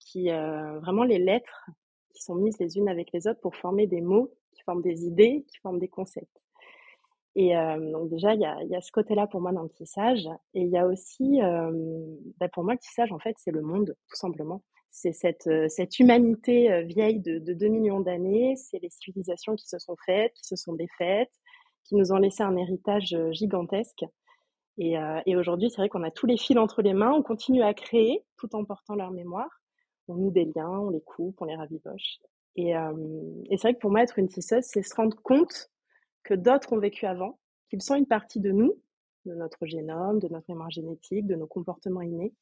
qui, 0.00 0.30
vraiment 0.30 1.04
les 1.04 1.18
lettres 1.18 1.66
qui 2.14 2.22
sont 2.24 2.36
mises 2.36 2.58
les 2.60 2.78
unes 2.78 2.88
avec 2.88 3.12
les 3.12 3.28
autres 3.28 3.40
pour 3.40 3.56
former 3.56 3.86
des 3.86 4.00
mots, 4.02 4.32
qui 4.52 4.62
forment 4.64 4.82
des 4.82 5.04
idées, 5.06 5.44
qui 5.48 5.58
forment 5.60 5.78
des 5.80 5.88
concepts 5.88 6.30
et 7.36 7.54
donc 7.92 8.08
déjà 8.10 8.34
il 8.34 8.40
y 8.40 8.44
a 8.76 8.80
ce 8.80 8.92
côté-là 8.92 9.26
pour 9.26 9.40
moi 9.40 9.52
dans 9.52 9.62
le 9.62 9.68
tissage 9.70 10.26
et 10.54 10.62
il 10.62 10.68
y 10.68 10.78
a 10.78 10.86
aussi, 10.86 11.40
bah, 12.40 12.48
pour 12.52 12.64
moi 12.64 12.74
le 12.74 12.78
tissage 12.80 13.12
en 13.12 13.18
fait 13.18 13.36
c'est 13.38 13.50
le 13.52 13.62
monde, 13.62 13.94
tout 14.08 14.16
simplement. 14.16 14.62
C'est 14.90 15.12
cette, 15.12 15.46
heu, 15.46 15.68
cette 15.68 15.98
humanité, 15.98 16.70
heu, 16.72 16.82
vieille 16.84 17.20
de 17.20 17.38
de 17.38 17.52
2 17.54 17.68
000 17.68 18.02
d'années, 18.02 18.56
c'est 18.56 18.78
les 18.80 18.90
civilisations 18.90 19.54
qui 19.56 19.66
se 19.68 19.78
sont 19.78 19.96
faites, 20.06 20.32
qui 20.34 20.44
se 20.46 20.56
sont 20.56 20.72
défaites, 20.74 21.30
qui 21.84 21.94
nous 21.96 22.12
ont 22.12 22.16
laissé 22.18 22.42
un 22.42 22.56
héritage, 22.56 23.14
heu, 23.14 23.32
gigantesque. 23.32 24.04
Et 24.78 24.98
heu 24.98 25.20
et 25.26 25.36
aujourd'hui, 25.36 25.70
c'est 25.70 25.78
vrai 25.82 25.88
qu'on 25.90 26.04
a 26.04 26.10
tous 26.12 26.26
les 26.26 26.38
fils 26.38 26.58
entre 26.58 26.82
les 26.82 26.94
mains, 26.94 27.12
on 27.12 27.22
continue 27.22 27.62
à 27.62 27.74
créer 27.74 28.24
tout 28.38 28.54
en 28.56 28.64
portant 28.64 28.94
leur 28.96 29.10
mémoire. 29.12 29.50
On 30.08 30.16
noue 30.16 30.30
des 30.32 30.46
liens, 30.46 30.70
on 30.80 30.90
les 30.90 31.02
coupe, 31.02 31.40
on 31.42 31.46
les 31.46 31.56
rabiboche 31.56 32.18
et 32.56 32.70
hem 32.70 33.42
et 33.50 33.56
c'est 33.58 33.68
vrai 33.68 33.74
que 33.74 33.80
pour 33.80 33.90
moi, 33.92 34.02
être 34.02 34.18
une 34.18 34.28
tisseuse, 34.28 34.64
c'est 34.64 34.82
se 34.82 34.94
rendre 34.94 35.16
compte 35.22 35.70
que 36.24 36.34
d'autres 36.34 36.72
ont 36.74 36.78
vécu 36.80 37.06
avant, 37.06 37.38
qu'ils 37.70 37.82
sont 37.82 37.96
une 37.96 38.06
partie 38.06 38.40
de 38.40 38.52
nous, 38.52 38.74
de 39.26 39.34
notre 39.34 39.66
génome, 39.66 40.20
de 40.20 40.28
notre 40.28 40.46
mémoire 40.50 40.70
génétique, 40.70 41.26
de 41.26 41.36
nos 41.36 41.46
comportements 41.48 42.02
innés. 42.02 42.34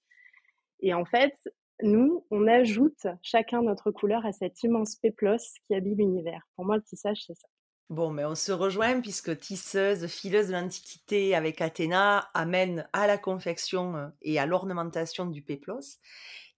Et 0.80 0.94
en 0.94 1.04
fait, 1.04 1.34
nous, 1.82 2.24
on 2.30 2.46
ajoute 2.46 3.06
chacun 3.22 3.62
notre 3.62 3.90
couleur 3.90 4.24
à 4.24 4.32
cet 4.32 4.62
immense 4.62 4.96
péplos 4.96 5.36
qui 5.66 5.74
habille 5.74 5.96
l'univers. 5.96 6.42
Pour 6.56 6.64
moi, 6.64 6.76
le 6.76 6.82
tissage, 6.82 7.24
c'est 7.26 7.34
ça. 7.34 7.48
Bon, 7.88 8.10
mais 8.10 8.24
on 8.24 8.34
se 8.34 8.50
rejoint 8.50 9.00
puisque 9.00 9.38
tisseuse, 9.38 10.08
fileuse 10.08 10.48
de 10.48 10.52
l'Antiquité 10.54 11.36
avec 11.36 11.60
Athéna 11.60 12.28
amène 12.34 12.88
à 12.92 13.06
la 13.06 13.16
confection 13.16 13.96
euh, 13.96 14.08
et 14.22 14.40
à 14.40 14.46
l'ornementation 14.46 15.26
du 15.26 15.40
péplos. 15.40 16.00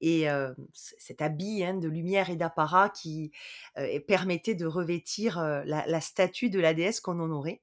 Et 0.01 0.31
euh, 0.31 0.55
cet 0.73 1.21
habit 1.21 1.65
hein, 1.65 1.75
de 1.75 1.89
lumière 1.89 2.31
et 2.31 2.37
d'apparat 2.37 2.89
qui 2.89 3.33
euh, 3.77 4.01
permettait 4.07 4.55
de 4.55 4.65
revêtir 4.65 5.39
euh, 5.39 5.63
la, 5.67 5.87
la 5.87 6.01
statue 6.01 6.49
de 6.49 6.61
la 6.61 6.73
déesse 6.73 7.01
qu'on 7.01 7.19
honorait. 7.21 7.61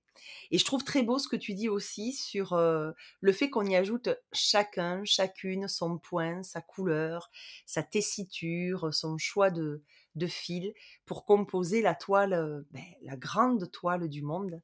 Et 0.52 0.58
je 0.58 0.66
trouve 0.66 0.84
très 0.84 1.04
beau 1.04 1.20
ce 1.20 1.28
que 1.28 1.36
tu 1.36 1.54
dis 1.54 1.70
aussi 1.70 2.14
sur 2.14 2.56
le 2.56 3.32
fait 3.32 3.50
qu'on 3.50 3.66
y 3.66 3.76
ajoute 3.76 4.10
chacun, 4.32 5.04
chacune, 5.06 5.68
son 5.68 5.98
point, 5.98 6.44
sa 6.44 6.62
couleur, 6.62 7.30
sa 7.66 7.84
tessiture, 7.84 8.94
son 8.94 9.18
choix 9.18 9.50
de, 9.52 9.84
de 10.16 10.28
fil 10.28 10.74
pour 11.06 11.26
composer 11.26 11.82
la 11.82 11.96
toile, 11.96 12.66
ben, 12.72 12.84
la 13.04 13.18
grande 13.18 13.70
toile 13.72 14.10
du 14.10 14.22
monde. 14.22 14.62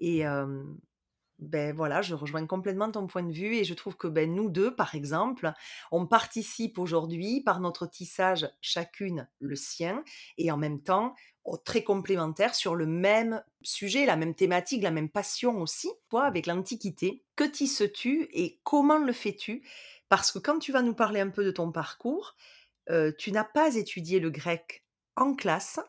Et 0.00 0.24
ben 1.40 1.74
voilà, 1.74 2.02
je 2.02 2.14
rejoins 2.14 2.46
complètement 2.46 2.90
ton 2.90 3.06
point 3.06 3.22
de 3.22 3.32
vue 3.32 3.56
et 3.56 3.64
je 3.64 3.74
trouve 3.74 3.96
que 3.96 4.06
ben, 4.06 4.32
nous 4.32 4.50
deux, 4.50 4.74
par 4.74 4.94
exemple, 4.94 5.52
on 5.90 6.06
participe 6.06 6.78
aujourd'hui 6.78 7.40
par 7.40 7.60
notre 7.60 7.86
tissage 7.86 8.48
chacune 8.60 9.26
le 9.40 9.56
sien 9.56 10.04
et 10.36 10.50
en 10.52 10.58
même 10.58 10.82
temps 10.82 11.14
oh, 11.44 11.56
très 11.56 11.82
complémentaires 11.82 12.54
sur 12.54 12.74
le 12.74 12.86
même 12.86 13.42
sujet, 13.62 14.04
la 14.04 14.16
même 14.16 14.34
thématique, 14.34 14.82
la 14.82 14.90
même 14.90 15.08
passion 15.08 15.60
aussi, 15.62 15.90
toi, 16.10 16.24
avec 16.24 16.46
l'Antiquité. 16.46 17.24
Que 17.36 17.44
tisses-tu 17.44 18.28
et 18.32 18.60
comment 18.62 18.98
le 18.98 19.12
fais-tu? 19.12 19.66
Parce 20.10 20.32
que 20.32 20.38
quand 20.38 20.58
tu 20.58 20.72
vas 20.72 20.82
nous 20.82 20.94
parler 20.94 21.20
un 21.20 21.30
peu 21.30 21.44
de 21.44 21.50
ton 21.50 21.72
parcours, 21.72 22.36
euh, 22.90 23.12
tu 23.16 23.32
n'as 23.32 23.44
pas 23.44 23.76
étudié 23.76 24.20
le 24.20 24.30
grec 24.30 24.84
en 25.16 25.34
classe, 25.34 25.80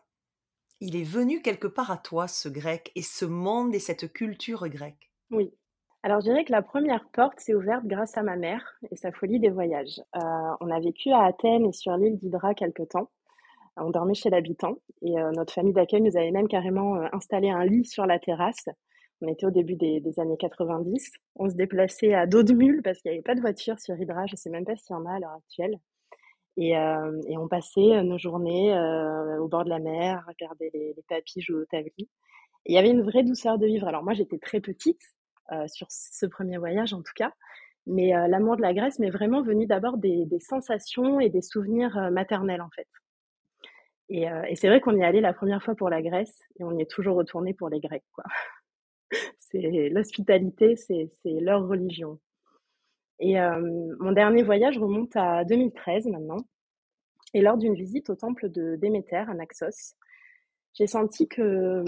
il 0.79 0.95
est 0.95 1.03
venu 1.03 1.41
quelque 1.41 1.67
part 1.67 1.91
à 1.91 1.97
toi, 1.97 2.27
ce 2.27 2.47
grec 2.47 2.91
et 2.95 3.01
ce 3.01 3.25
monde 3.25 3.75
et 3.75 3.79
cette 3.79 4.11
culture 4.13 4.67
grecque. 4.69 5.10
Oui. 5.31 5.49
Alors, 6.03 6.19
je 6.19 6.25
dirais 6.25 6.43
que 6.43 6.51
la 6.51 6.61
première 6.61 7.07
porte 7.13 7.39
s'est 7.39 7.53
ouverte 7.53 7.85
grâce 7.85 8.17
à 8.17 8.23
ma 8.23 8.35
mère 8.35 8.77
et 8.91 8.95
sa 8.95 9.11
folie 9.11 9.39
des 9.39 9.49
voyages. 9.49 10.01
Euh, 10.15 10.19
on 10.59 10.69
a 10.69 10.79
vécu 10.79 11.11
à 11.11 11.23
Athènes 11.23 11.65
et 11.65 11.73
sur 11.73 11.95
l'île 11.95 12.17
d'Hydra 12.17 12.53
quelque 12.53 12.83
temps. 12.83 13.09
On 13.77 13.91
dormait 13.91 14.15
chez 14.15 14.29
l'habitant 14.29 14.75
et 15.01 15.17
euh, 15.17 15.31
notre 15.31 15.53
famille 15.53 15.73
d'accueil 15.73 16.01
nous 16.01 16.17
avait 16.17 16.31
même 16.31 16.49
carrément 16.49 16.97
euh, 16.97 17.07
installé 17.13 17.49
un 17.49 17.63
lit 17.65 17.85
sur 17.85 18.05
la 18.05 18.19
terrasse. 18.19 18.65
On 19.21 19.27
était 19.27 19.45
au 19.45 19.51
début 19.51 19.75
des, 19.75 20.01
années 20.19 20.37
90. 20.37 21.11
On 21.35 21.49
se 21.49 21.55
déplaçait 21.55 22.13
à 22.13 22.25
dos 22.27 22.43
de 22.43 22.53
mule 22.53 22.81
parce 22.83 22.99
qu'il 22.99 23.11
n'y 23.11 23.17
avait 23.17 23.23
pas 23.23 23.35
de 23.35 23.41
voiture 23.41 23.79
sur 23.79 23.95
Hydra. 23.95 24.25
Je 24.25 24.33
ne 24.33 24.37
sais 24.37 24.49
même 24.49 24.65
pas 24.65 24.75
s'il 24.75 24.95
y 24.95 24.99
en 24.99 25.05
a 25.05 25.13
à 25.13 25.19
l'heure 25.19 25.37
actuelle. 25.37 25.79
Et, 26.57 26.75
on 27.37 27.47
passait 27.47 28.03
nos 28.03 28.17
journées 28.17 28.73
au 29.39 29.47
bord 29.47 29.63
de 29.63 29.69
la 29.69 29.79
mer, 29.79 30.25
regarder 30.27 30.69
les, 30.73 30.93
les 30.95 31.03
papis 31.07 31.41
jouer 31.41 31.61
au 31.61 31.65
tabli. 31.65 32.09
Et 32.65 32.73
il 32.73 32.75
y 32.75 32.77
avait 32.77 32.89
une 32.89 33.03
vraie 33.03 33.23
douceur 33.23 33.57
de 33.57 33.65
vivre. 33.65 33.87
Alors 33.87 34.03
moi, 34.03 34.13
j'étais 34.13 34.37
très 34.37 34.59
petite, 34.59 35.01
sur 35.67 35.87
ce 35.89 36.25
premier 36.25 36.57
voyage 36.57 36.93
en 36.93 37.01
tout 37.01 37.13
cas. 37.15 37.33
Mais 37.87 38.15
euh, 38.15 38.27
l'amour 38.27 38.57
de 38.57 38.61
la 38.61 38.73
Grèce 38.73 38.99
m'est 38.99 39.09
vraiment 39.09 39.41
venu 39.41 39.65
d'abord 39.65 39.97
des, 39.97 40.27
sensations 40.39 41.19
et 41.19 41.29
des 41.29 41.41
souvenirs 41.41 41.97
euh, 41.97 42.11
maternels 42.11 42.61
en 42.61 42.69
fait. 42.69 42.87
Et, 44.09 44.27
c'est 44.55 44.67
vrai 44.67 44.81
qu'on 44.81 44.97
y 44.97 44.99
est 44.99 45.05
allé 45.05 45.21
la 45.21 45.33
première 45.33 45.63
fois 45.63 45.73
pour 45.73 45.89
la 45.89 46.01
Grèce 46.01 46.41
et 46.59 46.65
on 46.65 46.77
y 46.77 46.81
est 46.81 46.89
toujours 46.89 47.15
retourné 47.15 47.53
pour 47.53 47.69
les 47.69 47.79
Grecs. 47.79 48.03
Quoi. 48.11 48.25
c'est 49.37 49.87
l'hospitalité, 49.89 50.75
c'est 50.75 51.09
leur 51.25 51.65
religion. 51.65 52.19
Et 53.19 53.39
euh, 53.39 53.95
mon 53.99 54.11
dernier 54.11 54.43
voyage 54.43 54.77
remonte 54.77 55.15
à 55.15 55.45
2013 55.45 56.07
maintenant. 56.07 56.45
Et 57.33 57.39
lors 57.41 57.57
d'une 57.57 57.73
visite 57.73 58.09
au 58.09 58.15
temple 58.15 58.49
de 58.49 58.75
Déméter 58.75 59.15
à 59.15 59.33
Naxos, 59.33 59.95
j'ai 60.73 60.87
senti 60.87 61.29
que 61.29 61.85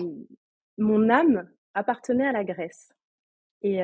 mon 0.77 1.09
âme 1.09 1.49
appartenait 1.73 2.27
à 2.27 2.31
la 2.31 2.45
Grèce. 2.45 2.93
Et, 3.63 3.81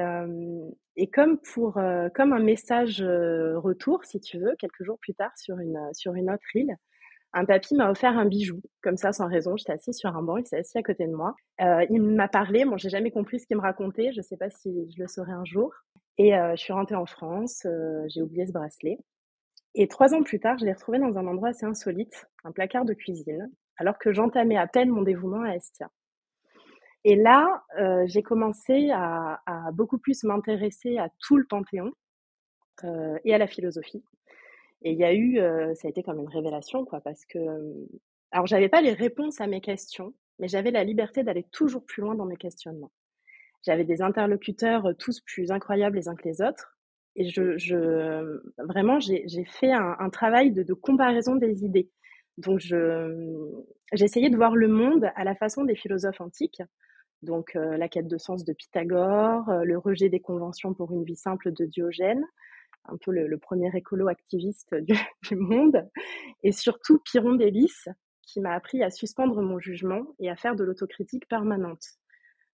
comme 1.14 1.40
pour 1.40 1.74
comme 2.14 2.34
un 2.34 2.40
message 2.40 3.02
retour, 3.02 4.04
si 4.04 4.20
tu 4.20 4.38
veux, 4.40 4.56
quelques 4.58 4.84
jours 4.84 5.00
plus 5.00 5.14
tard 5.14 5.32
sur 5.38 5.60
une 5.60 5.80
sur 5.94 6.14
une 6.14 6.30
autre 6.30 6.56
île, 6.56 6.76
un 7.34 7.46
papy 7.46 7.76
m'a 7.76 7.92
offert 7.92 8.18
un 8.18 8.26
bijou, 8.26 8.62
comme 8.82 8.98
ça, 8.98 9.14
sans 9.14 9.28
raison. 9.28 9.56
J'étais 9.56 9.74
assise 9.74 9.96
sur 9.98 10.16
un 10.16 10.24
banc, 10.24 10.38
il 10.38 10.46
s'est 10.46 10.58
assis 10.58 10.78
à 10.78 10.84
côté 10.84 11.08
de 11.08 11.14
moi. 11.14 11.36
Il 11.90 12.02
m'a 12.02 12.28
parlé, 12.28 12.66
bon, 12.66 12.78
j'ai 12.78 12.90
jamais 12.90 13.12
compris 13.12 13.40
ce 13.40 13.48
qu'il 13.48 13.58
me 13.58 13.62
racontait, 13.62 14.12
je 14.14 14.22
sais 14.22 14.38
pas 14.38 14.50
si 14.50 14.90
je 14.92 15.02
le 15.02 15.08
saurai 15.08 15.32
un 15.32 15.46
jour. 15.46 15.74
Et 16.18 16.32
je 16.32 16.58
suis 16.58 16.74
rentrée 16.74 16.96
en 16.96 17.06
France, 17.06 17.66
j'ai 18.08 18.22
oublié 18.22 18.46
ce 18.46 18.52
bracelet. 18.52 18.98
Et 19.76 19.88
trois 19.88 20.14
ans 20.16 20.24
plus 20.24 20.40
tard, 20.40 20.58
je 20.58 20.66
l'ai 20.66 20.74
retrouvé 20.74 21.00
dans 21.00 21.18
un 21.18 21.28
endroit 21.28 21.50
assez 21.50 21.66
insolite, 21.66 22.28
un 22.44 22.52
placard 22.52 22.86
de 22.86 22.94
cuisine, 22.94 23.50
alors 23.78 24.00
que 24.00 24.12
j'entamais 24.12 24.58
à 24.58 24.68
peine 24.68 24.90
mon 24.90 25.04
dévouement 25.04 25.44
à 25.44 25.56
Estia. 25.56 25.90
Et 27.06 27.16
là, 27.16 27.64
euh, 27.80 28.04
j'ai 28.08 28.24
commencé 28.24 28.90
à, 28.92 29.42
à, 29.46 29.72
beaucoup 29.72 29.98
plus 29.98 30.24
m'intéresser 30.24 30.98
à 30.98 31.10
tout 31.20 31.38
le 31.38 31.46
panthéon 31.46 31.92
euh, 32.84 33.18
et 33.24 33.34
à 33.34 33.38
la 33.38 33.48
philosophie. 33.48 34.04
Et 34.82 34.92
il 34.92 34.98
y 34.98 35.04
a 35.04 35.14
eu, 35.14 35.40
euh, 35.40 35.74
ça 35.76 35.88
a 35.88 35.92
été 35.92 36.04
comme 36.04 36.20
une 36.20 36.30
révélation, 36.30 36.86
quoi, 36.86 37.02
parce 37.02 37.26
que, 37.26 37.40
alors 38.32 38.48
j'avais 38.48 38.70
pas 38.70 38.82
les 38.82 38.94
réponses 38.94 39.42
à 39.42 39.48
mes 39.48 39.62
questions, 39.62 40.14
mais 40.40 40.48
j'avais 40.48 40.72
la 40.72 40.84
liberté 40.84 41.24
d'aller 41.24 41.46
toujours 41.52 41.86
plus 41.86 42.02
loin 42.02 42.16
dans 42.16 42.26
mes 42.26 42.38
questionnements. 42.38 42.92
J'avais 43.66 43.84
des 43.84 44.02
interlocuteurs 44.02 44.90
tous 44.98 45.20
plus 45.22 45.52
incroyables 45.52 45.98
les 45.98 46.08
uns 46.08 46.16
que 46.16 46.28
les 46.28 46.42
autres, 46.42 46.78
et 47.16 47.30
je, 47.30 47.58
je 47.58 48.40
vraiment, 48.58 49.00
j'ai 49.00 49.46
fait 49.46 49.72
un, 49.72 49.96
un 50.00 50.10
travail 50.10 50.52
de, 50.52 50.64
de, 50.64 50.74
comparaison 50.74 51.36
des 51.36 51.66
idées. 51.66 51.90
Donc, 52.38 52.60
je, 52.60 53.52
j'ai 53.92 54.06
essayé 54.06 54.30
de 54.30 54.38
voir 54.38 54.56
le 54.56 54.70
monde 54.70 55.12
à 55.16 55.26
la 55.26 55.36
façon 55.36 55.66
des 55.66 55.76
philosophes 55.76 56.22
antiques, 56.22 56.62
donc 57.22 57.54
la 57.54 57.90
quête 57.90 58.08
de 58.08 58.18
sens 58.18 58.46
de 58.46 58.54
Pythagore, 58.54 59.52
le 59.64 59.78
rejet 59.78 60.10
des 60.10 60.20
conventions 60.20 60.74
pour 60.74 60.92
une 60.92 61.04
vie 61.04 61.16
simple 61.16 61.52
de 61.52 61.66
Diogène, 61.66 62.24
un 62.86 62.98
peu 62.98 63.12
le, 63.12 63.38
premier 63.38 63.70
écolo-activiste 63.76 64.76
du, 64.76 64.94
du, 65.30 65.36
monde, 65.36 65.88
et 66.44 66.52
surtout 66.52 67.00
Piron 67.00 67.36
d'Hélice, 67.36 67.90
qui 68.24 68.40
m'a 68.40 68.54
appris 68.54 68.84
à 68.84 68.90
suspendre 68.90 69.42
mon 69.42 69.60
jugement 69.60 70.04
et 70.20 70.30
à 70.30 70.36
faire 70.36 70.56
de 70.56 70.64
l'autocritique 70.64 71.28
permanente, 71.28 71.84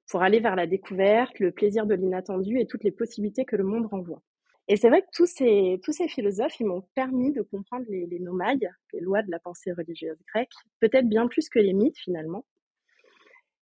pour 0.10 0.22
aller 0.22 0.40
vers 0.40 0.56
la 0.56 0.68
découverte, 0.68 1.40
le 1.40 1.52
plaisir 1.52 1.86
de 1.86 1.96
l'inattendu 1.96 2.60
et 2.60 2.68
toutes 2.68 2.84
les 2.84 2.92
possibilités 2.92 3.46
que 3.46 3.56
le 3.56 3.64
monde 3.64 3.86
renvoie. 3.86 4.22
Et 4.68 4.76
c'est 4.78 4.90
vrai 4.90 5.02
que 5.02 5.08
tous 5.14 5.26
ces, 5.26 6.08
philosophes, 6.08 6.60
ils 6.60 6.66
m'ont 6.66 6.86
permis 6.96 7.32
de 7.32 7.42
comprendre 7.42 7.86
les, 7.90 8.20
nomailles, 8.20 8.70
les 8.94 9.00
lois 9.00 9.24
de 9.24 9.32
la 9.32 9.40
pensée 9.40 9.72
religieuse 9.72 10.22
grecque, 10.28 10.52
peut-être 10.80 11.08
bien 11.08 11.28
plus 11.28 11.50
que 11.50 11.60
les 11.60 11.74
mythes 11.74 11.98
finalement. 11.98 12.46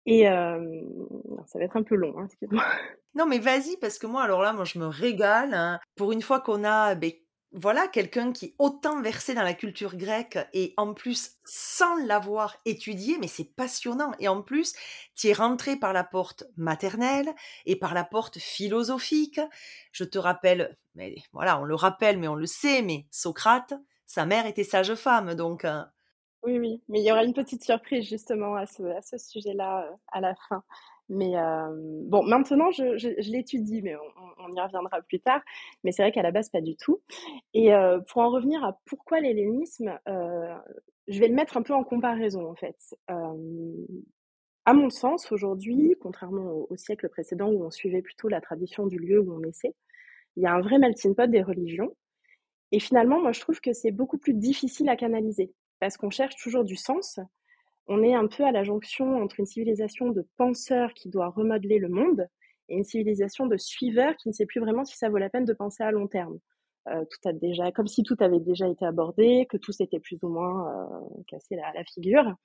Et 0.07 0.27
euh, 0.27 0.81
ça 1.45 1.59
va 1.59 1.65
être 1.65 1.75
un 1.75 1.83
peu 1.83 1.95
long, 1.95 2.17
hein, 2.17 2.25
excuse-moi. 2.25 2.63
Non, 3.13 3.25
mais 3.25 3.39
vas-y, 3.39 3.77
parce 3.77 3.99
que 3.99 4.07
moi, 4.07 4.23
alors 4.23 4.41
là, 4.41 4.53
moi, 4.53 4.63
je 4.63 4.79
me 4.79 4.87
régale. 4.87 5.53
Hein. 5.53 5.79
Pour 5.95 6.13
une 6.13 6.21
fois 6.21 6.39
qu'on 6.39 6.63
a 6.63 6.95
ben, 6.95 7.11
voilà 7.51 7.87
quelqu'un 7.87 8.31
qui 8.31 8.45
est 8.45 8.55
autant 8.59 9.01
versé 9.01 9.33
dans 9.33 9.43
la 9.43 9.53
culture 9.53 9.95
grecque 9.97 10.37
et 10.53 10.73
en 10.77 10.93
plus 10.93 11.37
sans 11.45 11.95
l'avoir 12.05 12.57
étudié, 12.65 13.17
mais 13.19 13.27
c'est 13.27 13.55
passionnant. 13.55 14.11
Et 14.19 14.27
en 14.27 14.41
plus, 14.41 14.73
tu 15.15 15.27
es 15.27 15.33
rentré 15.33 15.75
par 15.75 15.91
la 15.91 16.03
porte 16.03 16.45
maternelle 16.55 17.33
et 17.65 17.75
par 17.75 17.93
la 17.93 18.03
porte 18.03 18.37
philosophique. 18.37 19.41
Je 19.91 20.03
te 20.03 20.17
rappelle, 20.17 20.77
mais 20.95 21.15
voilà, 21.33 21.59
on 21.59 21.65
le 21.65 21.75
rappelle, 21.75 22.17
mais 22.17 22.27
on 22.27 22.35
le 22.35 22.45
sait, 22.45 22.81
mais 22.81 23.07
Socrate, 23.11 23.73
sa 24.05 24.25
mère 24.25 24.45
était 24.45 24.63
sage-femme, 24.63 25.33
donc. 25.35 25.65
Euh 26.48 26.51
oui, 26.51 26.60
oui, 26.60 26.82
mais 26.88 27.00
il 27.00 27.06
y 27.06 27.12
aura 27.12 27.24
une 27.24 27.34
petite 27.34 27.63
surprise 27.63 28.08
justement 28.08 28.56
à 28.56 28.66
ce, 28.66 29.18
sujet-là 29.18 29.86
euh, 29.86 29.96
à 30.12 30.22
la 30.22 30.36
fin. 30.50 30.63
Mais 31.10 31.36
bon, 32.06 32.24
maintenant, 32.24 32.70
je, 32.72 33.32
l'étudie, 33.32 33.82
mais 33.82 33.96
on, 33.96 34.54
y 34.54 34.60
reviendra 34.60 35.01
plus 35.04 35.22
tard. 35.22 35.42
Mais 35.84 35.94
c'est 35.94 36.01
vrai 36.01 36.12
qu'à 36.12 36.22
la 36.22 36.32
base, 36.32 36.50
pas 36.50 36.60
du 36.60 36.75
tout. 36.75 37.01
Et 37.54 37.70
pour 38.10 38.24
en 38.24 38.30
revenir 38.30 38.62
à 38.66 38.77
pourquoi 38.84 39.22
l'hellénisme, 39.22 39.98
je 40.06 41.20
vais 41.20 41.30
le 41.30 41.34
mettre 41.34 41.56
un 41.56 41.62
peu 41.62 41.74
en 41.74 41.86
comparaison, 41.86 42.50
en 42.50 42.56
fait. 42.56 42.75
à 43.08 44.74
mon 44.74 44.89
sens, 44.89 45.32
aujourd'hui, 45.32 45.96
contrairement 46.01 46.66
au, 46.70 46.75
siècle 46.75 47.08
précédent 47.08 47.48
où 47.48 47.63
on 47.63 47.72
suivait 47.72 48.01
plutôt 48.01 48.27
la 48.27 48.42
tradition 48.42 48.86
du 48.86 48.98
lieu 49.00 49.22
où 49.22 49.34
on 49.34 49.39
naissait, 49.39 49.75
il 50.36 50.44
y 50.44 50.46
a 50.46 50.54
un 50.54 50.60
vrai 50.60 50.77
melting 50.77 51.16
pot 51.16 51.32
des 51.32 51.42
religions. 51.42 51.96
Et 52.74 52.82
finalement, 52.82 53.22
moi, 53.22 53.32
je 53.32 53.39
trouve 53.39 53.62
que 53.62 53.72
c'est 53.72 53.92
beaucoup 53.92 54.18
plus 54.18 54.34
difficile 54.34 54.89
à 54.89 54.98
canaliser 54.98 55.54
parce 55.79 55.98
qu'on 55.98 56.10
cherche 56.10 56.36
toujours 56.36 56.63
du 56.63 56.75
sens 56.75 57.19
on 57.88 58.03
est 58.03 58.13
un 58.13 58.27
peu 58.27 58.43
à 58.43 58.51
la 58.51 58.63
jonction 58.63 59.22
entre 59.22 59.39
une 59.39 59.46
civilisation 59.46 60.10
de 60.12 60.27
penseurs 60.38 60.93
qui 60.93 61.10
doit 61.10 61.29
remodeler 61.29 61.79
le 61.79 61.89
monde 61.89 62.27
et 62.69 62.75
une 62.75 62.84
civilisation 62.84 63.46
de 63.46 63.55
suiveurs 63.55 64.15
qui 64.17 64.27
ne 64.27 64.34
sait 64.34 64.46
plus 64.46 64.60
vraiment 64.60 64.84
si 64.84 64.98
ça 64.98 65.10
vaut 65.10 65.17
la 65.17 65.29
peine 65.29 65.46
de 65.46 65.53
penser 65.53 65.84
à 65.84 65.91
long 65.91 66.07
terme. 66.07 66.38
Euh, 66.89 67.03
tout 67.05 67.29
a 67.29 67.34
déjà, 67.34 67.72
comme 67.72 67.88
si 67.88 68.03
tout 68.03 68.17
avait 68.19 68.39
déjà 68.39 68.67
été 68.67 68.86
abordé, 68.86 69.46
que 69.50 69.57
tout 69.57 69.72
s'était 69.72 70.00
plus 70.00 70.22
ou 70.22 70.29
moins 70.29 70.69
euh, 70.69 71.24
cassé 71.27 71.55
la, 71.55 71.72
la, 71.74 71.84
figure. 71.86 72.36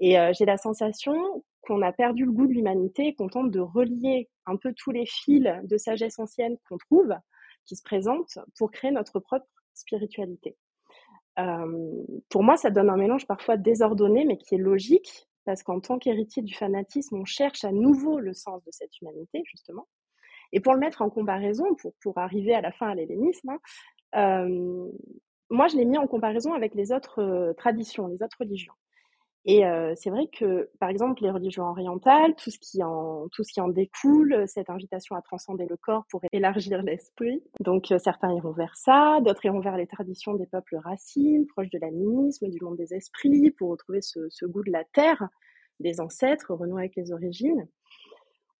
Et 0.00 0.18
euh, 0.18 0.32
j'ai 0.36 0.44
la 0.44 0.56
sensation 0.56 1.44
qu'on 1.62 1.82
a 1.82 1.92
perdu 1.92 2.24
le 2.24 2.32
goût 2.32 2.46
de 2.46 2.52
l'humanité 2.52 3.08
et 3.08 3.14
qu'on 3.14 3.28
tente 3.28 3.50
de 3.50 3.60
relier 3.60 4.28
un 4.46 4.56
peu 4.56 4.72
tous 4.72 4.92
les 4.92 5.06
fils 5.06 5.48
de 5.64 5.76
sagesse 5.76 6.18
ancienne 6.18 6.56
qu'on 6.68 6.78
trouve, 6.78 7.12
qui 7.66 7.76
se 7.76 7.82
présentent, 7.82 8.38
pour 8.56 8.70
créer 8.70 8.92
notre 8.92 9.20
propre 9.20 9.46
spiritualité 9.74 10.56
pour 12.28 12.42
moi, 12.42 12.56
ça 12.56 12.70
donne 12.70 12.90
un 12.90 12.96
mélange 12.96 13.26
parfois 13.26 13.56
désordonné, 13.56 14.24
mais 14.24 14.36
qui 14.36 14.54
est 14.54 14.58
logique, 14.58 15.28
parce 15.44 15.62
qu'en 15.62 15.80
tant 15.80 15.98
qu'héritier 15.98 16.42
du 16.42 16.54
fanatisme, 16.54 17.16
on 17.16 17.24
cherche 17.24 17.64
à 17.64 17.72
nouveau 17.72 18.18
le 18.18 18.34
sens 18.34 18.62
de 18.64 18.70
cette 18.70 19.00
humanité, 19.00 19.42
justement. 19.44 19.88
Et 20.52 20.60
pour 20.60 20.74
le 20.74 20.80
mettre 20.80 21.02
en 21.02 21.10
comparaison, 21.10 21.74
pour, 21.76 21.94
pour 22.02 22.18
arriver 22.18 22.54
à 22.54 22.60
la 22.60 22.72
fin 22.72 22.88
à 22.88 22.94
l'hellénisme, 22.94 23.50
hein, 24.12 24.48
moi, 25.50 25.66
je 25.66 25.76
l'ai 25.76 25.84
mis 25.84 25.98
en 25.98 26.06
comparaison 26.06 26.52
avec 26.52 26.74
les 26.74 26.92
autres 26.92 27.54
traditions, 27.56 28.06
les 28.06 28.22
autres 28.22 28.36
religions. 28.38 28.74
Et 29.46 29.62
c'est 29.96 30.10
vrai 30.10 30.26
que, 30.26 30.68
par 30.80 30.90
exemple, 30.90 31.22
les 31.22 31.30
religions 31.30 31.64
orientales, 31.64 32.34
tout 32.36 32.50
ce 32.50 32.58
qui 32.58 32.82
en, 32.82 33.26
tout 33.32 33.42
ce 33.42 33.52
qui 33.52 33.60
en 33.60 33.68
découle, 33.68 34.44
cette 34.46 34.68
invitation 34.68 35.16
à 35.16 35.22
transcender 35.22 35.66
le 35.66 35.78
corps 35.78 36.04
pour 36.10 36.20
élargir 36.32 36.82
l'esprit. 36.82 37.42
Donc, 37.60 37.92
certains 37.98 38.34
iront 38.34 38.52
vers 38.52 38.76
ça, 38.76 39.18
d'autres 39.22 39.44
iront 39.46 39.60
vers 39.60 39.78
les 39.78 39.86
traditions 39.86 40.34
des 40.34 40.46
peuples 40.46 40.76
racines, 40.76 41.46
proches 41.46 41.70
de 41.70 41.78
l'animisme, 41.78 42.48
du 42.48 42.58
monde 42.62 42.76
des 42.76 42.92
esprits, 42.92 43.50
pour 43.52 43.70
retrouver 43.70 44.02
ce, 44.02 44.28
ce, 44.28 44.44
goût 44.44 44.62
de 44.62 44.72
la 44.72 44.84
terre, 44.84 45.26
des 45.80 46.00
ancêtres, 46.00 46.52
renouer 46.54 46.82
avec 46.82 46.96
les 46.96 47.10
origines. 47.10 47.66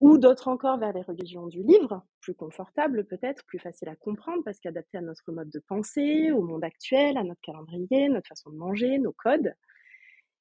Ou 0.00 0.16
d'autres 0.16 0.48
encore 0.48 0.78
vers 0.78 0.94
les 0.94 1.02
religions 1.02 1.46
du 1.46 1.62
livre, 1.62 2.02
plus 2.22 2.34
confortables 2.34 3.04
peut-être, 3.04 3.44
plus 3.44 3.58
faciles 3.58 3.90
à 3.90 3.96
comprendre 3.96 4.42
parce 4.46 4.58
qu'adaptées 4.58 4.96
à 4.96 5.02
notre 5.02 5.30
mode 5.30 5.50
de 5.50 5.58
pensée, 5.68 6.30
au 6.30 6.40
monde 6.40 6.64
actuel, 6.64 7.18
à 7.18 7.22
notre 7.22 7.42
calendrier, 7.42 8.08
notre 8.08 8.28
façon 8.28 8.48
de 8.48 8.56
manger, 8.56 8.98
nos 8.98 9.12
codes. 9.12 9.52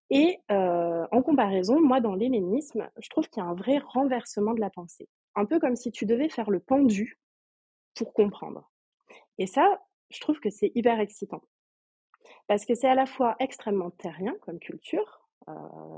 Et 0.10 0.40
euh, 0.52 1.06
en 1.12 1.22
comparaison, 1.22 1.80
moi, 1.80 2.02
dans 2.02 2.16
l'hellénisme, 2.16 2.90
je 3.00 3.10
trouve 3.10 3.28
qu'il 3.30 3.44
y 3.44 3.46
a 3.46 3.50
un 3.50 3.54
vrai 3.54 3.78
renversement 3.78 4.54
de 4.54 4.60
la 4.60 4.70
pensée. 4.70 5.08
Un 5.36 5.46
peu 5.46 5.60
comme 5.60 5.76
si 5.76 5.92
tu 5.92 6.06
devais 6.06 6.30
faire 6.30 6.50
le 6.50 6.60
pendu 6.60 7.20
pour 7.96 8.14
comprendre. 8.14 8.72
Et 9.38 9.46
ça, 9.46 9.82
je 10.10 10.20
trouve 10.20 10.40
que 10.40 10.50
c'est 10.50 10.72
hyper 10.74 11.00
excitant. 11.00 11.42
Parce 12.48 12.66
que 12.66 12.74
c'est 12.74 12.88
à 12.88 12.96
la 12.96 13.06
fois 13.06 13.36
extrêmement 13.40 13.92
terrien 13.92 14.36
comme 14.42 14.60
culture, 14.60 15.28
euh, 15.48 15.54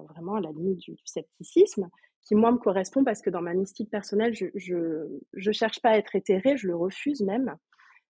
vraiment 0.10 0.36
à 0.36 0.42
la 0.42 0.52
limite 0.52 0.80
du, 0.80 0.98
scepticisme, 1.06 1.90
qui 2.22 2.36
moi 2.36 2.52
me 2.52 2.58
correspond 2.58 3.04
parce 3.04 3.22
que 3.22 3.30
dans 3.30 3.42
ma 3.42 3.54
mystique 3.54 3.90
personnelle, 3.90 4.34
je, 4.34 4.46
je, 4.56 5.08
je 5.34 5.52
cherche 5.52 5.82
pas 5.82 5.92
à 5.92 5.98
être 5.98 6.16
éthérée, 6.16 6.58
je 6.58 6.68
le 6.68 6.76
refuse 6.76 7.22
même. 7.22 7.56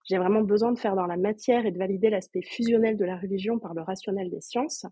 J'ai 0.06 0.18
vraiment 0.18 0.42
besoin 0.42 0.72
de 0.72 0.80
faire 0.80 0.96
dans 0.96 1.06
la 1.06 1.18
matière 1.18 1.66
et 1.66 1.72
de 1.72 1.78
valider 1.78 2.10
l'aspect 2.10 2.42
fusionnel 2.42 2.98
de 2.98 3.06
la 3.06 3.18
religion 3.18 3.60
par 3.60 3.74
le 3.74 3.84
rationnel 3.84 4.30
des 4.30 4.42
sciences. 4.42 4.86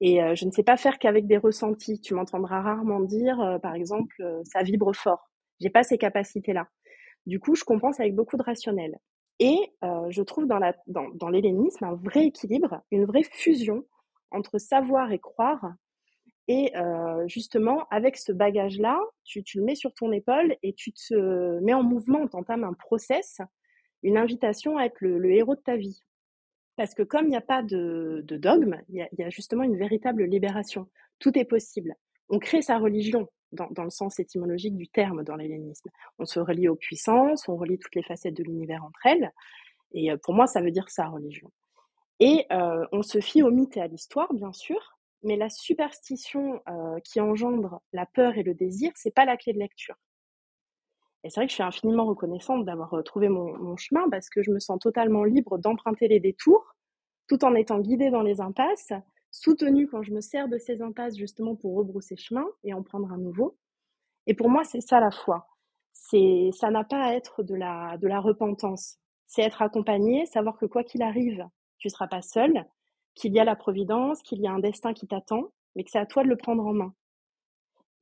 Et 0.00 0.22
euh, 0.22 0.34
je 0.34 0.44
ne 0.44 0.50
sais 0.50 0.62
pas 0.62 0.76
faire 0.76 0.98
qu'avec 0.98 1.26
des 1.26 1.36
ressentis. 1.36 2.00
Tu 2.00 2.14
m'entendras 2.14 2.60
rarement 2.60 3.00
dire, 3.00 3.40
euh, 3.40 3.58
par 3.58 3.74
exemple, 3.74 4.14
euh, 4.20 4.42
ça 4.44 4.62
vibre 4.62 4.94
fort. 4.94 5.30
J'ai 5.60 5.70
pas 5.70 5.82
ces 5.82 5.98
capacités-là. 5.98 6.68
Du 7.26 7.40
coup, 7.40 7.54
je 7.54 7.64
compense 7.64 8.00
avec 8.00 8.14
beaucoup 8.14 8.36
de 8.36 8.42
rationnel. 8.42 8.98
Et 9.40 9.56
je 9.82 10.22
trouve 10.22 10.46
dans, 10.46 10.58
la, 10.58 10.76
dans, 10.86 11.08
dans 11.14 11.28
l'hellénisme 11.28 11.84
un 11.84 11.94
vrai 11.94 12.26
équilibre, 12.26 12.82
une 12.92 13.04
vraie 13.04 13.24
fusion 13.24 13.84
entre 14.30 14.58
savoir 14.58 15.10
et 15.10 15.18
croire. 15.18 15.72
Et 16.46 16.72
justement, 17.26 17.84
avec 17.90 18.16
ce 18.16 18.30
bagage-là, 18.30 19.00
tu, 19.24 19.42
tu, 19.42 19.58
le 19.58 19.64
mets 19.64 19.74
sur 19.74 19.92
ton 19.92 20.12
épaule 20.12 20.56
et 20.62 20.72
tu 20.74 20.92
te 20.92 21.58
mets 21.60 21.74
en 21.74 21.82
mouvement, 21.82 22.28
tu 22.28 22.36
entames 22.36 22.62
un 22.62 22.74
process, 22.74 23.40
une 24.04 24.18
invitation 24.18 24.78
à 24.78 24.84
être 24.84 25.00
le, 25.00 25.18
le 25.18 25.32
héros 25.32 25.56
de 25.56 25.60
ta 25.60 25.76
vie. 25.76 26.00
Parce 26.76 26.94
que 26.94 27.02
comme 27.02 27.26
il 27.26 27.30
n'y 27.30 27.36
a 27.36 27.40
pas 27.40 27.62
de, 27.62 28.24
dogme, 28.28 28.80
il 28.88 29.06
y, 29.12 29.22
a, 29.22 29.30
justement 29.30 29.62
une 29.62 29.76
véritable 29.76 30.24
libération. 30.24 30.88
Tout 31.18 31.38
est 31.38 31.44
possible. 31.44 31.94
On 32.28 32.38
crée 32.38 32.62
sa 32.62 32.78
religion 32.78 33.28
dans, 33.52 33.84
le 33.84 33.90
sens 33.90 34.18
étymologique 34.18 34.76
du 34.76 34.88
terme 34.88 35.22
dans 35.22 35.36
l'hellénisme. 35.36 35.88
On 36.18 36.24
se 36.24 36.40
relie 36.40 36.68
aux 36.68 36.74
puissances, 36.74 37.48
on 37.48 37.56
relie 37.56 37.78
toutes 37.78 37.94
les 37.94 38.02
facettes 38.02 38.34
de 38.34 38.42
l'univers 38.42 38.84
entre 38.84 39.06
elles. 39.06 39.30
Et 39.92 40.10
euh, 40.10 40.16
pour 40.22 40.34
moi, 40.34 40.46
ça 40.46 40.60
veut 40.60 40.72
dire 40.72 40.88
ça, 40.88 41.06
religion. 41.06 41.50
Et 42.20 42.46
euh, 42.52 42.84
on 42.92 43.02
se 43.02 43.20
fie 43.20 43.42
au 43.42 43.50
mythe 43.50 43.76
et 43.76 43.80
à 43.80 43.86
l'histoire, 43.86 44.32
bien 44.34 44.52
sûr, 44.52 44.98
mais 45.22 45.36
la 45.36 45.50
superstition 45.50 46.60
euh, 46.68 46.98
qui 47.00 47.20
engendre 47.20 47.80
la 47.92 48.06
peur 48.06 48.36
et 48.36 48.42
le 48.42 48.54
désir, 48.54 48.92
c'est 48.94 49.14
pas 49.14 49.24
la 49.24 49.36
clé 49.36 49.52
de 49.52 49.58
lecture. 49.58 49.96
Et 51.24 51.30
c'est 51.30 51.40
vrai 51.40 51.46
que 51.46 51.50
je 51.50 51.54
suis 51.54 51.62
infiniment 51.62 52.04
reconnaissante 52.04 52.66
d'avoir 52.66 52.92
euh, 52.94 53.02
trouvé 53.02 53.30
mon, 53.30 53.76
chemin 53.76 54.08
parce 54.10 54.28
que 54.28 54.42
je 54.42 54.50
me 54.50 54.60
sens 54.60 54.78
totalement 54.78 55.24
libre 55.24 55.58
d'emprunter 55.58 56.06
les 56.06 56.20
détours 56.20 56.76
tout 57.28 57.42
en 57.46 57.54
étant 57.54 57.80
guidée 57.80 58.10
dans 58.10 58.20
les 58.20 58.42
impasses, 58.42 58.92
soutenue 59.30 59.88
quand 59.88 60.02
je 60.02 60.12
me 60.12 60.20
sers 60.20 60.46
de 60.46 60.58
ces 60.58 60.82
impasses 60.82 61.16
justement 61.16 61.56
pour 61.56 61.74
rebrousser 61.74 62.16
chemin 62.16 62.46
et 62.62 62.74
en 62.74 62.82
prendre 62.82 63.10
un 63.10 63.16
nouveau. 63.16 63.56
Et 64.26 64.34
pour 64.34 64.50
moi, 64.50 64.64
c'est 64.64 64.82
ça 64.82 65.00
la 65.00 65.10
foi. 65.10 65.48
C'est, 65.94 66.50
ça 66.52 66.70
n'a 66.70 66.84
pas 66.84 67.02
à 67.02 67.14
être 67.14 67.42
de 67.42 67.54
la, 67.54 67.96
de 67.96 68.06
la 68.06 68.20
repentance. 68.20 68.98
C'est 69.26 69.40
être 69.40 69.62
accompagné, 69.62 70.26
savoir 70.26 70.58
que 70.58 70.66
quoi 70.66 70.84
qu'il 70.84 71.02
arrive, 71.02 71.46
tu 71.78 71.88
ne 71.88 71.90
seras 71.90 72.08
pas 72.08 72.20
seul, 72.20 72.66
qu'il 73.14 73.32
y 73.32 73.40
a 73.40 73.44
la 73.44 73.56
providence, 73.56 74.20
qu'il 74.22 74.40
y 74.42 74.46
a 74.46 74.52
un 74.52 74.58
destin 74.58 74.92
qui 74.92 75.06
t'attend, 75.06 75.44
mais 75.74 75.84
que 75.84 75.90
c'est 75.90 75.98
à 75.98 76.06
toi 76.06 76.22
de 76.22 76.28
le 76.28 76.36
prendre 76.36 76.66
en 76.66 76.74
main. 76.74 76.94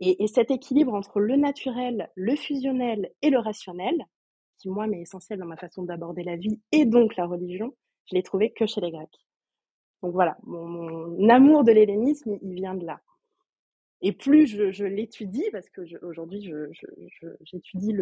Et, 0.04 0.26
cet 0.26 0.50
équilibre 0.50 0.94
entre 0.94 1.20
le 1.20 1.36
naturel, 1.36 2.10
le 2.16 2.34
fusionnel 2.34 3.12
et 3.22 3.30
le 3.30 3.38
rationnel, 3.38 4.04
qui 4.58 4.68
moi 4.68 4.88
m'est 4.88 5.02
essentiel 5.02 5.38
dans 5.38 5.46
ma 5.46 5.56
façon 5.56 5.84
d'aborder 5.84 6.24
la 6.24 6.34
vie 6.34 6.60
et 6.72 6.84
donc 6.84 7.14
la 7.14 7.24
religion, 7.24 7.72
je 8.10 8.16
l'ai 8.16 8.24
trouvé 8.24 8.52
que 8.52 8.66
chez 8.66 8.80
les 8.80 8.90
Grecs. 8.90 9.24
Donc 10.02 10.12
voilà, 10.12 10.36
mon, 10.42 11.28
amour 11.28 11.62
de 11.62 11.70
l'hellénisme, 11.70 12.36
il 12.42 12.54
vient 12.54 12.74
de 12.74 12.84
là. 12.84 13.00
Et 14.00 14.10
plus 14.10 14.48
je, 14.48 14.84
l'étudie, 14.84 15.48
parce 15.52 15.70
que 15.70 15.82
aujourd'hui 16.04 16.52
j'étudie 17.42 17.94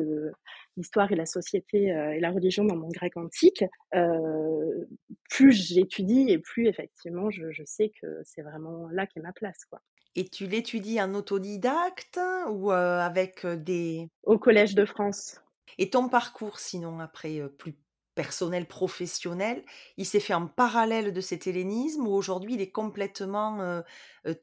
l'histoire 0.78 1.12
et 1.12 1.16
la 1.16 1.26
société 1.26 1.92
euh, 1.92 2.14
et 2.14 2.20
la 2.20 2.30
religion 2.30 2.64
dans 2.64 2.76
mon 2.76 2.88
grec 2.88 3.18
antique, 3.18 3.62
euh, 3.94 4.86
plus 5.28 5.52
j'étudie 5.52 6.30
et 6.30 6.38
plus 6.38 6.66
effectivement 6.68 7.30
je, 7.30 7.62
sais 7.66 7.92
que 8.00 8.06
c'est 8.24 8.40
vraiment 8.40 8.88
là 8.88 9.06
qu'est 9.06 9.20
ma 9.20 9.34
place. 9.34 9.66
Quoi. 9.66 9.82
Et 10.16 10.28
tu 10.28 10.46
l'étudies 10.46 11.00
en 11.00 11.14
autodidacte 11.14 12.18
ou, 12.50 12.70
avec, 12.70 13.46
des 13.46 14.08
Au 14.24 14.38
Collège 14.38 14.74
de 14.74 14.84
France. 14.84 15.40
et 15.78 15.90
ton 15.90 16.08
parcours 16.08 16.58
sinon 16.58 16.98
après, 16.98 17.40
plus 17.58 17.76
personnel, 18.16 18.66
professionnel, 18.66 19.62
il 19.96 20.04
s'est 20.04 20.20
fait 20.20 20.34
en 20.34 20.46
parallèle 20.46 21.12
de 21.12 21.20
cet 21.20 21.46
hellénisme 21.46 22.06
ou 22.06 22.12
aujourd'hui 22.12 22.54
il 22.54 22.60
est 22.60 22.72
complètement, 22.72 23.82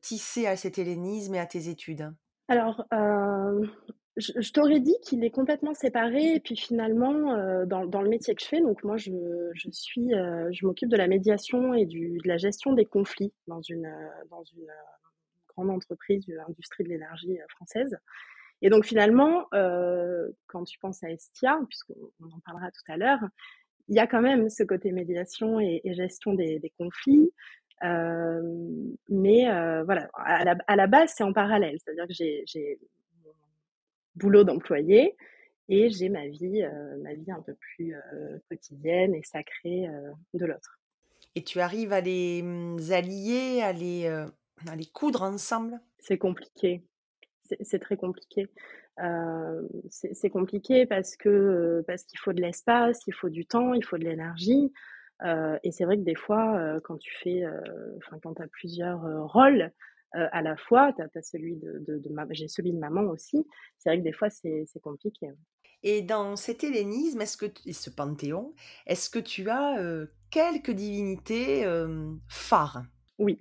tissé 0.02 0.48
à 0.48 0.56
cet 0.56 0.80
hellénisme 0.80 1.36
et 1.36 1.40
à 1.40 1.46
tes 1.46 1.68
études? 1.68 2.12
Alors, 2.48 2.86
je 4.16 4.32
je 4.40 4.52
t'aurais 4.52 4.80
dit 4.80 4.96
qu'il 5.04 5.24
est 5.24 5.30
complètement 5.30 5.76
séparé 5.76 6.34
et 6.34 6.40
puis 6.40 6.56
finalement, 6.56 7.66
dans 7.66 7.86
dans 7.86 8.02
le 8.02 8.10
métier 8.10 8.34
que 8.34 8.42
je 8.42 8.48
fais, 8.48 8.62
donc 8.62 8.84
moi 8.84 8.98
je 8.98 9.12
je 9.54 9.70
suis, 9.70 10.10
je 10.10 10.66
m'occupe 10.66 10.90
de 10.90 10.98
la 10.98 11.08
médiation 11.08 11.74
et 11.76 11.86
du 11.86 12.18
de 12.24 12.28
la 12.28 12.38
gestion 12.38 12.74
des 12.74 12.86
conflits 12.86 13.34
dans 13.48 13.62
une, 13.62 13.94
dans 14.32 14.44
une, 14.44 14.66
grande 15.58 15.72
entreprise 15.72 16.26
de 16.26 16.36
l'industrie 16.36 16.84
de 16.84 16.90
l'énergie, 16.90 17.38
heu, 17.40 17.46
française 17.50 17.98
et 18.62 18.70
donc 18.70 18.86
finalement, 18.86 19.46
heu, 19.54 20.36
quand 20.48 20.64
tu 20.64 20.80
penses 20.80 21.04
à 21.04 21.12
Estia, 21.12 21.60
puisqu'on 21.70 22.12
on 22.22 22.26
en 22.26 22.40
parlera 22.44 22.72
tout 22.72 22.92
à 22.92 22.98
l'heure, 22.98 23.20
il 23.88 23.96
y 23.96 24.00
a 24.00 24.08
quand 24.08 24.22
même 24.22 24.50
ce 24.50 24.64
côté 24.64 24.92
médiation 24.92 25.60
et 25.60 25.82
gestion 25.94 26.34
des 26.34 26.74
conflits, 26.78 27.32
hem, 27.82 28.96
mais 29.10 29.46
voilà, 29.84 30.10
à 30.16 30.44
la 30.44 30.58
à 30.68 30.76
la 30.76 30.88
base, 30.88 31.14
c'est 31.16 31.24
en 31.24 31.34
parallèle. 31.34 31.78
C'est-à-dire 31.84 32.08
que 32.08 32.14
j'ai 32.14 32.80
mon 33.24 33.32
boulot 34.16 34.44
d'employée 34.44 35.16
et 35.70 35.90
j'ai 35.90 36.10
ma 36.10 36.28
vie, 36.28 36.66
ma 37.04 37.14
vie 37.14 37.32
un 37.32 37.42
peu 37.42 37.54
plus, 37.54 37.96
quotidienne 38.50 39.14
et 39.16 39.24
sacrée, 39.24 39.88
de 40.34 40.46
l'autre. 40.46 40.80
Et 41.36 41.44
tu 41.44 41.60
arrives 41.60 41.94
à 41.94 42.02
les, 42.02 42.42
mmh, 42.42 42.92
allier, 42.92 43.62
à 43.62 43.72
les, 43.72 44.10
à 44.66 44.76
les 44.76 44.86
coudre 44.86 45.24
ensemble? 45.24 45.80
C'est 46.00 46.18
compliqué, 46.18 46.84
c'est 47.62 47.80
très 47.80 47.98
compliqué. 47.98 48.48
Hem, 49.00 49.68
c'est 49.90 50.30
compliqué 50.30 50.86
parce 50.86 51.16
que, 51.18 51.30
heu, 51.30 51.84
parce 51.88 52.04
qu'il 52.06 52.20
faut 52.20 52.34
de 52.34 52.42
l'espace, 52.42 53.00
il 53.08 53.14
faut 53.14 53.30
du 53.30 53.46
temps, 53.48 53.74
il 53.74 53.86
faut 53.86 53.98
de 53.98 54.06
l'énergie, 54.06 54.74
heu 55.26 55.60
et 55.64 55.72
c'est 55.72 55.86
vrai 55.86 55.98
que 55.98 56.04
des 56.04 56.16
fois, 56.16 56.80
quand 56.86 56.98
tu 56.98 57.14
fais, 57.24 57.44
enfin 57.98 58.20
quand 58.24 58.36
tu 58.36 58.44
as 58.44 58.48
plusieurs, 58.50 59.02
rôles, 59.32 59.72
à 60.14 60.42
la 60.42 60.58
fois, 60.58 60.94
tu 60.94 61.02
as 61.04 61.10
tu 61.10 61.18
as 61.20 61.24
celui 61.24 61.58
de 61.58 61.80
de 61.88 62.00
de 62.00 62.10
ma 62.10 62.26
j'ai 62.32 62.48
celui 62.50 62.74
de 62.74 62.80
maman 62.80 63.04
aussi. 63.04 63.46
C'est 63.80 63.90
vrai 63.90 64.00
que 64.00 64.04
des 64.04 64.14
fois 64.14 64.30
c'est 64.32 64.68
compliqué. 64.84 65.30
Et 65.84 66.02
dans 66.02 66.36
cet 66.36 66.64
hellénisme, 66.64 67.22
est-ce 67.22 67.38
que 67.38 67.46
t 67.46 67.62
et 67.70 67.74
ce 67.74 67.90
panthéon, 67.90 68.54
est-ce 68.88 69.10
que 69.10 69.20
tu 69.20 69.50
as, 69.50 69.78
quelques 70.32 70.72
divinités, 70.72 71.64
phares? 72.28 72.84
Oui. 73.20 73.40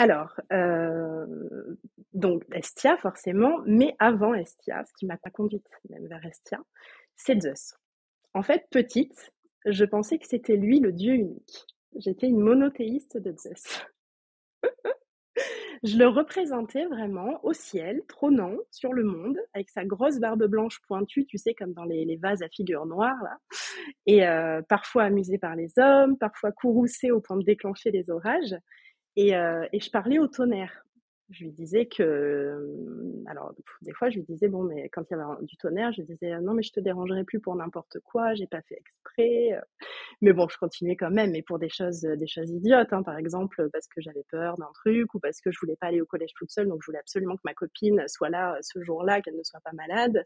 Alors, 0.00 0.40
heu, 0.50 1.78
donc 2.14 2.42
Hestia 2.54 2.96
forcément, 2.96 3.58
mais 3.66 3.94
avant 3.98 4.32
Hestia, 4.32 4.82
ce 4.86 4.94
qui 4.94 5.04
m'a 5.04 5.18
pas 5.18 5.28
conduite 5.28 5.68
même 5.90 6.06
vers 6.06 6.24
Hestia, 6.24 6.58
c'est 7.16 7.38
Zeus. 7.42 7.74
En 8.32 8.42
fait, 8.42 8.64
petite, 8.70 9.30
je 9.66 9.84
pensais 9.84 10.16
que 10.16 10.26
c'était 10.26 10.56
lui 10.56 10.80
le 10.80 10.92
dieu 10.92 11.12
unique. 11.12 11.66
J'étais 11.96 12.28
une 12.28 12.40
monothéiste 12.40 13.18
de 13.18 13.36
Zeus. 13.36 13.84
Je 15.82 15.96
le 15.96 16.08
représentais 16.08 16.86
vraiment 16.86 17.42
au 17.42 17.52
ciel, 17.54 18.02
trônant 18.06 18.56
sur 18.70 18.92
le 18.92 19.02
monde, 19.02 19.38
avec 19.54 19.70
sa 19.70 19.84
grosse 19.84 20.18
barbe 20.18 20.46
blanche 20.46 20.78
pointue, 20.86 21.26
tu 21.26 21.38
sais, 21.38 21.54
comme 21.54 21.72
dans 21.72 21.84
les 21.84 22.16
vases 22.16 22.42
à 22.42 22.48
figures 22.48 22.84
noires 22.86 23.22
là 23.22 23.38
et 24.06 24.26
heu, 24.26 24.62
parfois 24.68 25.04
amusé 25.04 25.38
par 25.38 25.56
les 25.56 25.72
hommes, 25.78 26.16
parfois 26.18 26.52
courroucé 26.52 27.10
au 27.10 27.20
point 27.20 27.36
de 27.36 27.44
déclencher 27.44 27.90
les 27.90 28.10
orages 28.10 28.56
et 29.16 29.34
heu 29.36 29.68
et 29.72 29.80
je 29.80 29.90
parlais 29.90 30.18
au 30.18 30.28
tonnerre. 30.28 30.84
Je 31.30 31.44
lui 31.44 31.52
disais 31.52 31.86
que, 31.86 32.02
hem, 32.02 33.24
alors 33.28 33.54
des 33.82 33.92
fois 33.94 34.10
je 34.10 34.16
lui 34.18 34.24
disais: 34.24 34.48
«Bon, 34.48 34.64
mais» 34.64 34.88
quand 34.90 35.02
il 35.10 35.14
y 35.16 35.20
avait 35.20 35.44
du 35.46 35.56
tonnerre, 35.58 35.92
je 35.92 36.02
disais: 36.02 36.40
«Non, 36.40 36.54
mais 36.54 36.62
je 36.64 36.72
te 36.72 36.80
dérangerai 36.80 37.24
plus 37.24 37.40
pour 37.40 37.54
n'importe 37.56 37.98
quoi, 38.00 38.34
j'ai 38.34 38.46
pas 38.48 38.62
fait 38.62 38.76
exprès, 38.76 39.52
heu». 39.54 39.60
Mais 40.22 40.32
bon, 40.34 40.48
je 40.48 40.58
continuais 40.58 40.96
quand 40.96 41.10
même, 41.10 41.32
mais 41.32 41.42
pour 41.42 41.58
des 41.60 41.68
choses, 41.70 42.00
des 42.02 42.26
choses 42.28 42.50
idiotes, 42.50 42.92
hein. 42.92 43.02
Par 43.04 43.18
exemple, 43.18 43.68
parce 43.72 43.88
que 43.88 44.00
j'avais 44.02 44.24
peur 44.30 44.56
d'un 44.58 44.70
truc 44.74 45.14
ou 45.14 45.20
parce 45.20 45.40
que 45.40 45.52
je 45.52 45.58
voulais 45.60 45.76
pas 45.76 45.88
aller 45.88 46.00
au 46.02 46.06
collège 46.06 46.32
toute 46.36 46.50
seule, 46.52 46.68
donc 46.68 46.80
je 46.82 46.86
voulais 46.86 47.00
absolument 47.00 47.36
que 47.36 47.42
ma 47.44 47.54
copine 47.54 48.04
soit 48.08 48.30
là, 48.30 48.58
ce 48.62 48.82
jour-là, 48.82 49.20
qu'elle 49.22 49.36
ne 49.36 49.44
soit 49.44 49.60
pas 49.60 49.72
malade 49.74 50.24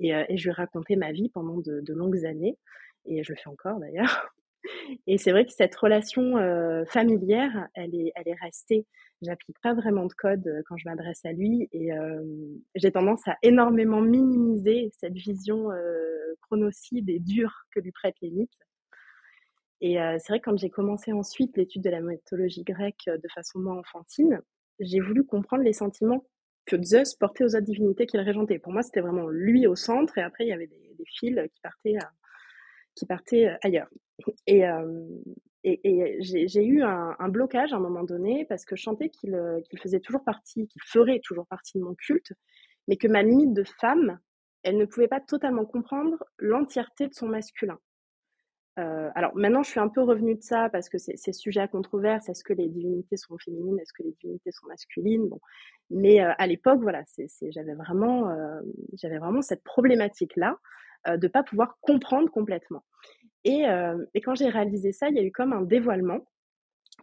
et 0.00 0.14
heu 0.14 0.24
et 0.28 0.36
je 0.38 0.44
lui 0.50 0.52
racontais 0.54 0.96
ma 0.96 1.12
vie 1.12 1.30
pendant 1.30 1.58
de 1.58 1.80
de 1.82 1.94
longues 1.94 2.26
années 2.26 2.58
et 3.06 3.24
je 3.24 3.32
le 3.32 3.38
fais 3.38 3.50
encore 3.50 3.80
d'ailleurs. 3.80 4.33
Et 5.06 5.18
c'est 5.18 5.32
vrai 5.32 5.44
que 5.46 5.52
cette 5.52 5.74
relation, 5.76 6.38
heu, 6.38 6.84
familière, 6.86 7.68
elle 7.74 7.94
est 7.94 8.12
elle 8.16 8.28
est 8.28 8.34
restée. 8.42 8.86
J'applique 9.22 9.56
pas 9.62 9.74
vraiment 9.74 10.06
de 10.06 10.12
code, 10.14 10.46
heu, 10.46 10.62
quand 10.68 10.76
je 10.76 10.88
m'adresse 10.88 11.24
à 11.24 11.32
lui 11.32 11.68
et 11.72 11.90
j'ai 12.74 12.92
tendance 12.92 13.26
à 13.28 13.36
énormément 13.42 14.00
minimiser 14.00 14.90
cette 14.98 15.14
vision, 15.14 15.70
heu, 15.72 16.36
chronocide 16.42 17.08
et 17.10 17.18
dure 17.20 17.52
que 17.74 17.80
lui 17.80 17.92
prêtent 17.92 18.20
les 18.22 18.30
mythes 18.30 18.50
et 19.80 19.98
heu, 19.98 20.16
c'est 20.18 20.28
vrai 20.32 20.40
que 20.40 20.50
quand 20.50 20.56
j'ai 20.58 20.70
commencé 20.70 21.12
ensuite 21.12 21.56
l'étude 21.56 21.82
de 21.82 21.90
la 21.90 22.00
mythologie 22.00 22.62
grecque, 22.64 23.04
de 23.06 23.28
façon 23.34 23.58
moins 23.58 23.78
enfantine, 23.78 24.40
j'ai 24.80 25.00
voulu 25.00 25.24
comprendre 25.24 25.62
les 25.62 25.72
sentiments 25.72 26.24
que 26.66 26.80
Zeus 26.82 27.14
portait 27.14 27.44
aux 27.44 27.48
autres 27.54 27.60
divinités 27.60 28.06
qu'il 28.06 28.20
régentait. 28.20 28.58
Pour 28.58 28.72
moi, 28.72 28.82
c'était 28.82 29.00
vraiment 29.00 29.28
lui 29.28 29.66
au 29.66 29.76
centre 29.76 30.16
et 30.18 30.22
après 30.22 30.44
il 30.44 30.48
y 30.48 30.52
avait 30.52 30.66
des 30.66 30.80
des 30.98 31.04
fils, 31.06 31.36
qui 31.52 31.60
partaient, 31.60 31.96
qui 32.96 33.06
partaient, 33.06 33.56
ailleurs. 33.62 33.88
Et, 34.46 34.64
et 35.64 36.18
j'ai 36.20 36.64
eu 36.64 36.82
un 36.82 37.28
blocage 37.28 37.72
à 37.72 37.76
un 37.76 37.80
moment 37.80 38.04
donné 38.04 38.44
parce 38.44 38.64
que 38.64 38.76
je 38.76 38.82
sentais 38.82 39.08
qu'il, 39.08 39.36
faisait 39.82 40.00
toujours 40.00 40.24
partie 40.24 40.68
qu'il 40.68 40.82
ferait 40.82 41.20
toujours 41.24 41.46
partie 41.46 41.78
de 41.78 41.84
mon 41.84 41.94
culte, 41.94 42.32
mais 42.86 42.96
que 42.96 43.08
ma 43.08 43.22
limite 43.22 43.54
de 43.54 43.64
femme, 43.64 44.18
elle 44.62 44.76
ne 44.76 44.84
pouvait 44.84 45.08
pas 45.08 45.20
totalement 45.20 45.64
comprendre 45.64 46.22
l'entièreté 46.38 47.08
de 47.08 47.14
son 47.14 47.28
masculin. 47.28 47.78
Alors 48.76 49.34
maintenant 49.36 49.62
je 49.62 49.70
suis 49.70 49.80
un 49.80 49.88
peu 49.88 50.02
revenue 50.02 50.34
de 50.34 50.42
ça 50.42 50.68
parce 50.68 50.88
que 50.88 50.98
c'est 50.98 51.32
sujet 51.32 51.60
à 51.60 51.68
controverse. 51.68 52.28
Est-ce 52.28 52.44
que 52.44 52.52
les 52.52 52.68
divinités 52.68 53.16
sont 53.16 53.38
féminines? 53.38 53.78
Est-ce 53.78 53.92
que 53.92 54.02
les 54.02 54.12
divinités 54.20 54.50
sont 54.52 54.66
masculines? 54.66 55.28
Bon, 55.28 55.40
mais, 55.90 56.18
à 56.20 56.46
l'époque, 56.46 56.80
voilà, 56.82 57.04
j'avais 57.50 57.74
vraiment, 57.74 58.34
j'avais 58.94 59.18
vraiment 59.18 59.42
cette 59.42 59.62
problématique-là, 59.62 60.58
heu, 61.08 61.18
de 61.18 61.28
pas 61.28 61.42
pouvoir 61.42 61.78
comprendre 61.80 62.30
complètement. 62.30 62.84
Et 63.44 63.60
hem 63.62 64.06
et 64.14 64.20
quand 64.20 64.34
j'ai 64.34 64.48
réalisé 64.48 64.92
ça, 64.92 65.08
il 65.08 65.16
y 65.16 65.20
a 65.20 65.22
eu 65.24 65.32
comme 65.32 65.52
un 65.52 65.62
dévoilement, 65.62 66.26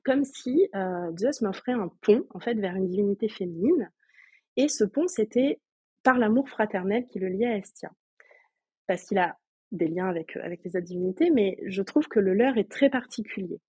comme 0.06 0.24
si, 0.26 0.70
heu, 0.76 1.16
Zeus 1.20 1.42
m'offrait 1.42 1.74
un 1.74 1.90
pont, 2.02 2.26
en 2.32 2.40
fait, 2.40 2.56
vers 2.56 2.76
une 2.76 2.88
divinité 2.88 3.30
féminine 3.30 3.92
et 4.58 4.68
ce 4.70 4.84
pont, 4.86 5.08
c'était 5.08 5.60
par 6.04 6.18
l'amour 6.20 6.50
fraternel 6.50 7.06
qui 7.08 7.20
le 7.20 7.30
liait 7.30 7.48
à 7.48 7.58
Hestia. 7.58 7.92
Parce 8.88 9.06
qu'il 9.06 9.18
a 9.20 9.38
des 9.72 9.88
liens 9.88 10.08
avec, 10.10 10.38
heu, 10.38 10.42
avec 10.44 10.64
les 10.66 10.76
autres 10.76 10.86
divinités, 10.86 11.32
mais 11.32 11.58
je 11.68 11.82
trouve 11.82 12.08
que 12.08 12.20
le 12.20 12.34
leur 12.34 12.58
est 12.58 12.70
très 12.72 12.90
particulier. 12.90 13.60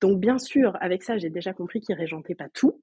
Donc 0.00 0.20
bien 0.20 0.38
sûr, 0.38 0.76
avec 0.80 1.02
ça, 1.02 1.18
j'ai 1.18 1.30
déjà 1.30 1.52
compris 1.52 1.80
qu'il 1.80 1.94
régentait 1.96 2.34
pas 2.34 2.48
tout 2.48 2.80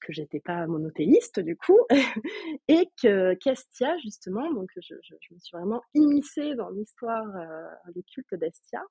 que 0.00 0.12
j'étais 0.12 0.40
pas 0.40 0.66
monothéiste 0.66 1.40
du 1.40 1.56
coup 1.56 1.78
et 2.68 2.88
que 3.02 3.34
qu'Hestia 3.34 3.96
justement, 3.98 4.52
donc 4.52 4.70
je 4.76 4.94
me 4.94 5.38
suis 5.38 5.56
vraiment 5.56 5.82
immiscée 5.94 6.54
dans 6.54 6.70
l'histoire, 6.70 7.26
heu, 7.26 7.92
du 7.94 8.02
culte 8.04 8.34
d'Hestia 8.34 8.82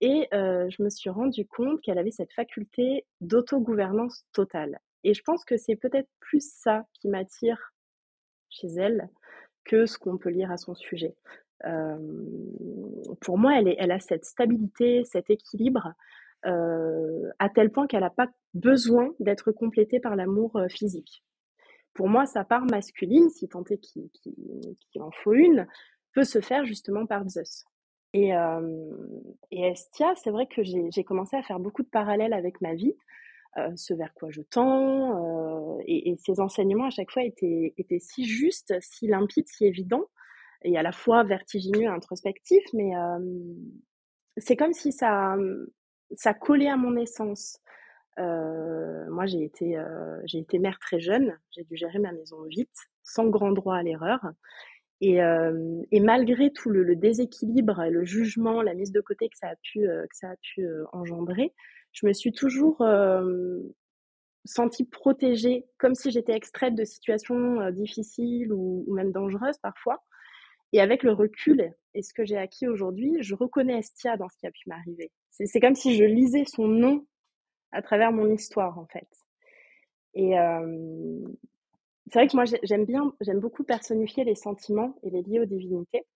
et 0.00 0.28
je 0.32 0.82
me 0.82 0.90
suis 0.90 1.10
rendu 1.10 1.46
compte 1.46 1.80
qu'elle 1.80 1.98
avait 1.98 2.10
cette 2.10 2.32
faculté 2.32 3.06
d'autogouvernance 3.20 4.24
totale 4.32 4.78
et 5.04 5.14
je 5.14 5.22
pense 5.22 5.44
que 5.44 5.56
c'est 5.56 5.76
peut-être 5.76 6.08
plus 6.20 6.44
ça 6.44 6.84
qui 6.94 7.08
m'attire 7.08 7.72
chez 8.48 8.68
elle 8.76 9.08
que 9.64 9.86
ce 9.86 9.98
qu'on 9.98 10.18
peut 10.18 10.30
lire 10.30 10.50
à 10.50 10.56
son 10.56 10.74
sujet. 10.74 11.14
Pour 13.20 13.38
moi, 13.38 13.60
elle 13.60 13.90
a 13.90 14.00
cette 14.00 14.24
stabilité, 14.24 15.04
cet 15.04 15.30
équilibre, 15.30 15.92
heu, 16.46 17.30
à 17.38 17.48
tel 17.48 17.70
point 17.70 17.86
qu'elle 17.86 18.04
a 18.04 18.10
pas 18.10 18.28
besoin 18.54 19.14
d'être 19.20 19.52
complétée 19.52 20.00
par 20.00 20.16
l'amour, 20.16 20.56
heu, 20.58 20.68
physique. 20.68 21.24
Pour 21.94 22.08
moi, 22.08 22.26
sa 22.26 22.44
part 22.44 22.66
masculine, 22.66 23.30
si 23.30 23.48
tant 23.48 23.64
est 23.70 23.78
qu'il 23.78 25.02
en 25.02 25.10
faut 25.10 25.32
une, 25.32 25.66
peut 26.14 26.24
se 26.24 26.40
faire 26.40 26.64
justement 26.66 27.06
par 27.06 27.28
Zeus. 27.28 27.64
Et 28.12 28.28
hem 28.28 28.90
et 29.50 29.62
Hestia, 29.68 30.14
c'est 30.16 30.30
vrai 30.30 30.46
que 30.46 30.62
j'ai 30.62 31.04
commencé 31.04 31.36
à 31.36 31.42
faire 31.42 31.58
beaucoup 31.60 31.82
de 31.82 31.88
parallèles 31.88 32.32
avec 32.32 32.60
ma 32.60 32.74
vie, 32.74 32.94
ce 33.76 33.94
vers 33.94 34.12
quoi 34.14 34.30
je 34.30 34.42
tends, 34.42 35.78
et 35.86 36.10
et 36.10 36.16
ses 36.18 36.40
enseignements 36.40 36.86
à 36.86 36.90
chaque 36.90 37.10
fois 37.10 37.24
étaient 37.24 37.74
étaient 37.78 37.98
si 37.98 38.24
justes, 38.24 38.74
si 38.80 39.06
limpides, 39.06 39.48
si 39.48 39.66
évidents 39.66 40.04
et 40.62 40.76
à 40.78 40.82
la 40.82 40.92
fois 40.92 41.24
vertigineux 41.24 41.82
et 41.82 41.86
introspectifs, 41.86 42.66
mais 42.74 42.92
c'est 44.38 44.56
comme 44.56 44.72
si 44.72 44.92
ça, 44.92 45.36
ça 46.14 46.34
collait 46.34 46.68
à 46.68 46.76
mon 46.76 46.96
essence. 46.96 47.60
Heu, 48.18 49.06
moi, 49.10 49.26
j'ai 49.26 49.44
été, 49.44 49.76
heu, 49.78 50.20
j'ai 50.26 50.38
été 50.38 50.58
mère 50.58 50.78
très 50.78 51.00
jeune, 51.00 51.38
j'ai 51.52 51.64
dû 51.64 51.76
gérer 51.76 51.98
ma 51.98 52.12
maison 52.12 52.42
vite, 52.44 52.76
sans 53.02 53.26
grand 53.28 53.52
droit 53.52 53.76
à 53.76 53.82
l'erreur 53.82 54.20
Et, 55.00 55.18
et 55.92 56.00
malgré 56.00 56.52
tout 56.52 56.70
le, 56.70 56.96
déséquilibre, 56.96 57.84
le 57.90 58.04
jugement, 58.04 58.62
la 58.62 58.74
mise 58.74 58.92
de 58.92 59.00
côté 59.00 59.28
que 59.28 59.36
ça 59.38 59.50
a 59.50 59.56
pu, 59.62 59.88
engendrer, 60.92 61.54
je 61.92 62.06
me 62.06 62.12
suis 62.12 62.32
toujours 62.32 62.82
sentie 64.44 64.84
protégée, 64.84 65.66
comme 65.78 65.94
si 65.94 66.10
j'étais 66.10 66.34
extraite 66.34 66.74
de 66.74 66.84
situations 66.84 67.70
difficiles 67.70 68.52
ou, 68.52 68.84
même 68.94 69.12
dangereuses 69.12 69.58
parfois. 69.58 70.02
Et 70.72 70.80
avec 70.80 71.02
le 71.02 71.12
recul 71.12 71.72
et 71.94 72.02
ce 72.02 72.14
que 72.14 72.24
j'ai 72.24 72.36
acquis 72.38 72.68
aujourd'hui, 72.68 73.16
je 73.22 73.34
reconnais 73.34 73.78
Estia 73.78 74.16
dans 74.16 74.28
ce 74.28 74.36
qui 74.38 74.46
a 74.46 74.50
pu 74.50 74.68
m'arriver. 74.68 75.10
C'est 75.44 75.60
comme 75.60 75.74
si 75.74 75.96
je 75.96 76.04
lisais 76.04 76.44
son 76.46 76.66
nom 76.66 77.06
à 77.72 77.82
travers 77.82 78.12
mon 78.12 78.30
histoire, 78.32 78.78
en 78.78 78.86
fait. 78.86 79.08
Et 80.14 80.32
c'est 82.06 82.18
vrai 82.18 82.26
que 82.26 82.36
moi, 82.36 82.44
j'aime 82.62 82.86
bien, 82.86 83.12
j'aime 83.20 83.40
beaucoup 83.40 83.64
personnifier 83.64 84.24
les 84.24 84.34
sentiments 84.34 84.96
et 85.02 85.10
les 85.10 85.22
lier 85.22 85.40
aux 85.40 85.46
divinités. 85.46 86.06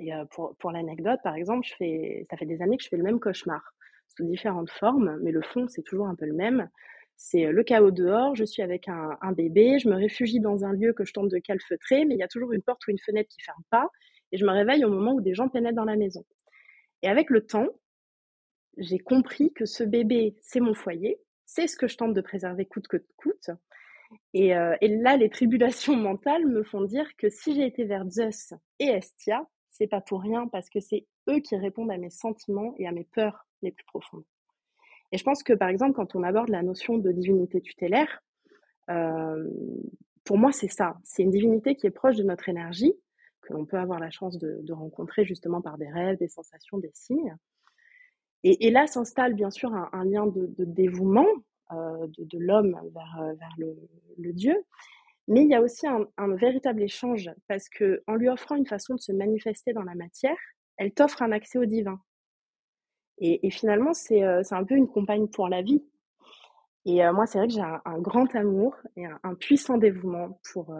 Et 0.00 0.10
pour, 0.32 0.56
pour 0.56 0.72
l'anecdote, 0.72 1.20
par 1.22 1.36
exemple, 1.36 1.66
je 1.66 1.74
fais, 1.76 2.24
ça 2.28 2.36
fait 2.36 2.46
des 2.46 2.62
années 2.62 2.76
que 2.76 2.82
je 2.82 2.88
fais 2.88 2.96
le 2.96 3.04
même 3.04 3.20
cauchemar, 3.20 3.62
sous 4.08 4.24
différentes 4.24 4.70
formes, 4.70 5.18
mais 5.22 5.30
le 5.30 5.42
fond, 5.42 5.68
c'est 5.68 5.82
toujours 5.82 6.08
un 6.08 6.16
peu 6.16 6.26
le 6.26 6.34
même. 6.34 6.68
C'est 7.16 7.50
le 7.50 7.62
chaos 7.62 7.92
dehors, 7.92 8.34
je 8.34 8.44
suis 8.44 8.60
avec 8.60 8.88
un, 8.88 9.16
un, 9.22 9.32
bébé, 9.32 9.78
je 9.78 9.88
me 9.88 9.94
réfugie 9.94 10.40
dans 10.40 10.64
un 10.64 10.72
lieu 10.72 10.92
que 10.92 11.04
je 11.04 11.12
tente 11.12 11.30
de 11.30 11.38
calfeutrer, 11.38 12.04
mais 12.04 12.14
il 12.14 12.18
y 12.18 12.22
a 12.22 12.28
toujours 12.28 12.52
une 12.52 12.60
porte 12.60 12.86
ou 12.86 12.90
une 12.90 12.98
fenêtre 12.98 13.30
qui 13.30 13.40
ferme 13.42 13.62
pas, 13.70 13.88
et 14.32 14.36
je 14.36 14.44
me 14.44 14.50
réveille 14.50 14.84
au 14.84 14.90
moment 14.90 15.14
où 15.14 15.22
des 15.22 15.32
gens 15.34 15.48
pénètrent 15.48 15.76
dans 15.76 15.84
la 15.84 15.96
maison. 15.96 16.24
Et 17.02 17.08
avec 17.08 17.30
le 17.30 17.46
temps, 17.46 17.68
j'ai 18.76 18.98
compris 18.98 19.52
que 19.52 19.64
ce 19.64 19.84
bébé, 19.84 20.36
c'est 20.40 20.60
mon 20.60 20.74
foyer, 20.74 21.18
c'est 21.44 21.66
ce 21.66 21.76
que 21.76 21.88
je 21.88 21.96
tente 21.96 22.14
de 22.14 22.20
préserver 22.20 22.66
coûte 22.66 22.88
que 22.88 22.98
coûte. 23.16 23.50
Et, 24.34 24.56
euh, 24.56 24.76
là, 24.80 25.16
les 25.16 25.30
tribulations 25.30 25.96
mentales 25.96 26.46
me 26.46 26.62
font 26.62 26.82
dire 26.82 27.08
que 27.16 27.28
si 27.28 27.54
j'ai 27.54 27.66
été 27.66 27.84
vers 27.84 28.08
Zeus 28.08 28.54
et 28.78 28.86
Estia, 28.86 29.46
c'est 29.70 29.86
pas 29.86 30.00
pour 30.00 30.22
rien 30.22 30.48
parce 30.48 30.70
que 30.70 30.80
c'est 30.80 31.06
eux 31.28 31.40
qui 31.40 31.56
répondent 31.56 31.90
à 31.90 31.98
mes 31.98 32.10
sentiments 32.10 32.74
et 32.78 32.86
à 32.86 32.92
mes 32.92 33.04
peurs 33.04 33.46
les 33.62 33.72
plus 33.72 33.84
profondes. 33.84 34.24
Et 35.12 35.18
je 35.18 35.24
pense 35.24 35.42
que, 35.42 35.52
par 35.52 35.68
exemple, 35.68 35.92
quand 35.92 36.16
on 36.16 36.22
aborde 36.22 36.48
la 36.48 36.62
notion 36.62 36.98
de 36.98 37.12
divinité 37.12 37.60
tutélaire, 37.60 38.22
euh, 38.90 39.48
pour 40.24 40.38
moi, 40.38 40.52
c'est 40.52 40.68
ça. 40.68 40.96
C'est 41.04 41.22
une 41.22 41.30
divinité 41.30 41.76
qui 41.76 41.86
est 41.86 41.90
proche 41.90 42.16
de 42.16 42.24
notre 42.24 42.48
énergie, 42.48 42.94
que 43.42 43.52
l'on 43.52 43.64
peut 43.64 43.78
avoir 43.78 44.00
la 44.00 44.10
chance 44.10 44.38
de, 44.38 44.72
rencontrer 44.72 45.24
justement 45.24 45.62
par 45.62 45.78
des 45.78 45.88
rêves, 45.88 46.18
des 46.18 46.28
sensations, 46.28 46.78
des 46.78 46.90
signes. 46.92 47.36
Et, 48.44 48.70
là 48.70 48.86
s'installe 48.86 49.34
bien 49.34 49.50
sûr 49.50 49.72
un, 49.74 50.04
lien 50.04 50.26
de, 50.26 50.64
dévouement 50.64 51.26
euh, 51.72 52.06
de, 52.18 52.38
l'homme 52.38 52.78
vers, 52.94 53.16
euh, 53.20 53.74
le, 54.18 54.32
Dieu. 54.32 54.56
Mais 55.28 55.42
il 55.42 55.48
y 55.48 55.54
a 55.54 55.60
aussi 55.60 55.86
un, 55.86 56.34
véritable 56.36 56.82
échange 56.82 57.30
parce 57.48 57.68
que 57.68 58.02
en 58.06 58.14
lui 58.14 58.28
offrant 58.28 58.54
une 58.54 58.66
façon 58.66 58.94
de 58.94 59.00
se 59.00 59.12
manifester 59.12 59.72
dans 59.72 59.82
la 59.82 59.96
matière, 59.96 60.36
elle 60.76 60.92
t'offre 60.92 61.22
un 61.22 61.32
accès 61.32 61.58
au 61.58 61.64
divin. 61.64 61.98
Et, 63.18 63.50
finalement, 63.50 63.94
c'est 63.94 64.22
euh, 64.22 64.42
un 64.50 64.64
peu 64.64 64.76
une 64.76 64.88
compagne 64.88 65.26
pour 65.26 65.48
la 65.48 65.62
vie. 65.62 65.82
Et 66.84 67.04
euh, 67.04 67.12
moi, 67.12 67.26
c'est 67.26 67.38
vrai 67.38 67.48
que 67.48 67.54
j'ai 67.54 67.62
un, 67.62 67.98
grand 67.98 68.32
amour 68.36 68.76
et 68.96 69.06
un, 69.06 69.34
puissant 69.34 69.78
dévouement 69.78 70.38
pour, 70.52 70.72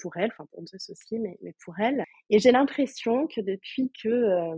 pour 0.00 0.16
elle, 0.18 0.30
enfin 0.32 0.46
pour 0.52 0.64
Zeus 0.66 0.90
aussi, 0.90 1.18
mais, 1.18 1.36
mais 1.42 1.54
pour 1.64 1.80
elle. 1.80 2.04
Et 2.30 2.38
j'ai 2.38 2.52
l'impression 2.52 3.26
que 3.26 3.40
depuis 3.40 3.90
que, 4.00 4.54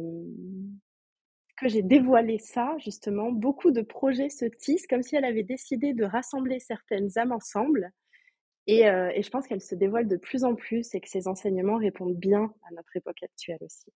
que 1.60 1.68
j'ai 1.68 1.82
dévoilé 1.82 2.38
ça, 2.38 2.74
justement, 2.78 3.30
beaucoup 3.30 3.70
de 3.70 3.82
projets 3.82 4.30
se 4.30 4.44
tissent 4.46 4.86
comme 4.86 5.02
si 5.02 5.16
elle 5.16 5.24
avait 5.24 5.42
décidé 5.42 5.92
de 5.94 6.04
rassembler 6.04 6.58
certaines 6.60 7.18
âmes 7.18 7.32
ensemble. 7.32 7.92
Et, 8.66 8.88
euh, 8.88 9.10
et 9.14 9.22
je 9.22 9.30
pense 9.30 9.46
qu'elle 9.46 9.60
se 9.60 9.74
dévoile 9.74 10.08
de 10.08 10.16
plus 10.16 10.44
en 10.44 10.54
plus 10.54 10.94
et 10.94 11.00
que 11.00 11.08
ses 11.08 11.28
enseignements 11.28 11.78
répondent 11.78 12.16
bien 12.16 12.52
à 12.68 12.74
notre 12.74 12.96
époque 12.96 13.22
actuelle 13.22 13.58
aussi. 13.62 13.92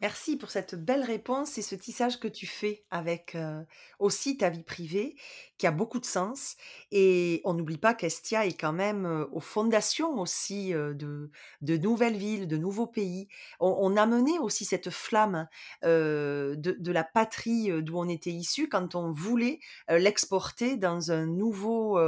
Merci 0.00 0.36
pour 0.36 0.52
cette 0.52 0.76
belle 0.76 1.02
réponse 1.02 1.58
et 1.58 1.62
ce 1.62 1.74
tissage 1.74 2.20
que 2.20 2.28
tu 2.28 2.46
fais 2.46 2.84
avec 2.88 3.34
euh, 3.34 3.64
aussi 3.98 4.36
ta 4.36 4.48
vie 4.48 4.62
privée, 4.62 5.16
qui 5.58 5.66
a 5.66 5.72
beaucoup 5.72 5.98
de 5.98 6.04
sens. 6.04 6.54
Et 6.92 7.40
on 7.44 7.52
n'oublie 7.52 7.78
pas 7.78 7.94
qu'Estia 7.94 8.46
est 8.46 8.56
quand 8.56 8.72
même 8.72 9.06
euh, 9.06 9.26
aux 9.32 9.40
fondations 9.40 10.20
aussi 10.20 10.72
euh, 10.72 10.94
de, 10.94 11.32
de 11.62 11.76
nouvelles 11.76 12.16
villes, 12.16 12.46
de 12.46 12.56
nouveaux 12.56 12.86
pays. 12.86 13.26
On, 13.58 13.76
on 13.80 13.96
a 13.96 14.06
mené 14.06 14.38
aussi 14.38 14.64
cette 14.64 14.90
flamme 14.90 15.48
de, 15.82 16.54
de, 16.56 16.92
la 16.92 17.02
patrie 17.02 17.70
d'où 17.82 17.98
on 17.98 18.08
était 18.08 18.30
issu 18.30 18.68
quand 18.68 18.94
on 18.94 19.10
voulait 19.10 19.58
l'exporter 19.88 20.76
dans 20.76 21.10
un 21.10 21.26
nouveau 21.26 21.98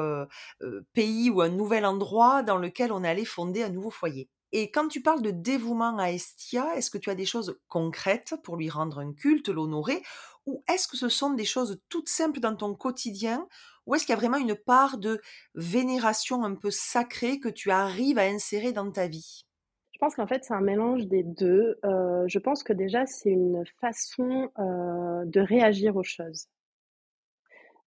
pays 0.92 1.30
ou 1.30 1.40
un 1.40 1.48
nouvel 1.48 1.84
endroit 1.84 2.42
dans 2.42 2.56
lequel 2.56 2.92
on 2.92 3.04
allait 3.04 3.24
fonder 3.24 3.62
un 3.62 3.70
nouveau 3.70 3.90
foyer. 3.90 4.28
Et 4.52 4.70
quand 4.70 4.88
tu 4.88 5.00
parles 5.00 5.22
de 5.22 5.30
dévouement 5.30 5.96
à 5.98 6.10
Estia, 6.10 6.74
est-ce 6.76 6.90
que 6.90 6.98
tu 6.98 7.10
as 7.10 7.14
des 7.14 7.24
choses 7.24 7.58
concrètes 7.68 8.34
pour 8.42 8.56
lui 8.56 8.68
rendre 8.68 8.98
un 8.98 9.12
culte, 9.12 9.48
l'honorer, 9.48 10.02
ou 10.46 10.64
est-ce 10.68 10.88
que 10.88 10.96
ce 10.96 11.08
sont 11.08 11.30
des 11.30 11.44
choses 11.44 11.80
toutes 11.88 12.08
simples 12.08 12.40
dans 12.40 12.56
ton 12.56 12.74
quotidien, 12.74 13.46
ou 13.86 13.94
est-ce 13.94 14.04
qu'il 14.04 14.14
y 14.14 14.18
a 14.18 14.20
vraiment 14.20 14.38
une 14.38 14.56
part 14.56 14.98
de 14.98 15.20
vénération 15.54 16.44
un 16.44 16.54
peu 16.54 16.70
sacrée 16.70 17.38
que 17.38 17.48
tu 17.48 17.70
arrives 17.70 18.18
à 18.18 18.22
insérer 18.22 18.72
dans 18.72 18.90
ta 18.90 19.06
vie? 19.06 19.46
Je 19.92 19.98
pense 19.98 20.14
qu'en 20.14 20.26
fait 20.26 20.44
c'est 20.44 20.54
un 20.54 20.62
mélange 20.62 21.06
des 21.06 21.22
deux. 21.22 21.78
Euh, 21.84 22.24
je 22.26 22.38
pense 22.38 22.62
que 22.62 22.72
déjà 22.72 23.04
c'est 23.06 23.30
une 23.30 23.64
façon 23.80 24.50
euh, 24.58 25.24
de 25.26 25.40
réagir 25.40 25.96
aux 25.96 26.02
choses 26.02 26.46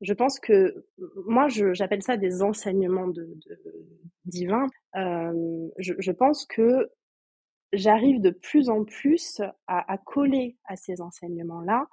je 0.04 0.13
pense 0.13 0.39
que 0.39 0.86
moi, 1.26 1.48
j'appelle 1.48 2.04
ça 2.04 2.18
des 2.18 2.44
enseignements 2.44 3.08
divins. 4.26 4.68
Euh, 4.98 5.70
je, 5.78 6.12
pense 6.12 6.46
que 6.46 6.92
j'arrive 7.72 8.22
de 8.22 8.30
plus 8.30 8.70
en 8.70 8.84
plus 8.84 9.42
à, 9.68 9.98
coller 9.98 10.58
à 10.66 10.76
ces 10.76 11.02
enseignements-là 11.02 11.88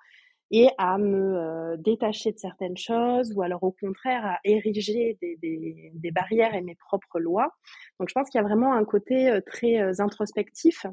et 0.50 0.68
à 0.78 0.98
me 0.98 1.36
euh, 1.36 1.76
détacher 1.76 2.32
de 2.32 2.38
certaines 2.38 2.76
choses 2.76 3.32
ou 3.36 3.42
alors 3.42 3.62
au 3.62 3.70
contraire 3.70 4.26
à 4.26 4.40
ériger 4.42 5.16
des, 5.20 6.10
barrières 6.10 6.56
et 6.56 6.62
mes 6.62 6.74
propres 6.74 7.20
lois. 7.20 7.54
Donc 8.00 8.08
je 8.08 8.14
pense 8.14 8.28
qu'il 8.28 8.40
y 8.40 8.44
a 8.44 8.46
vraiment 8.46 8.74
un 8.74 8.84
côté 8.84 9.30
euh, 9.30 9.40
très 9.40 10.00
introspectif 10.00 10.84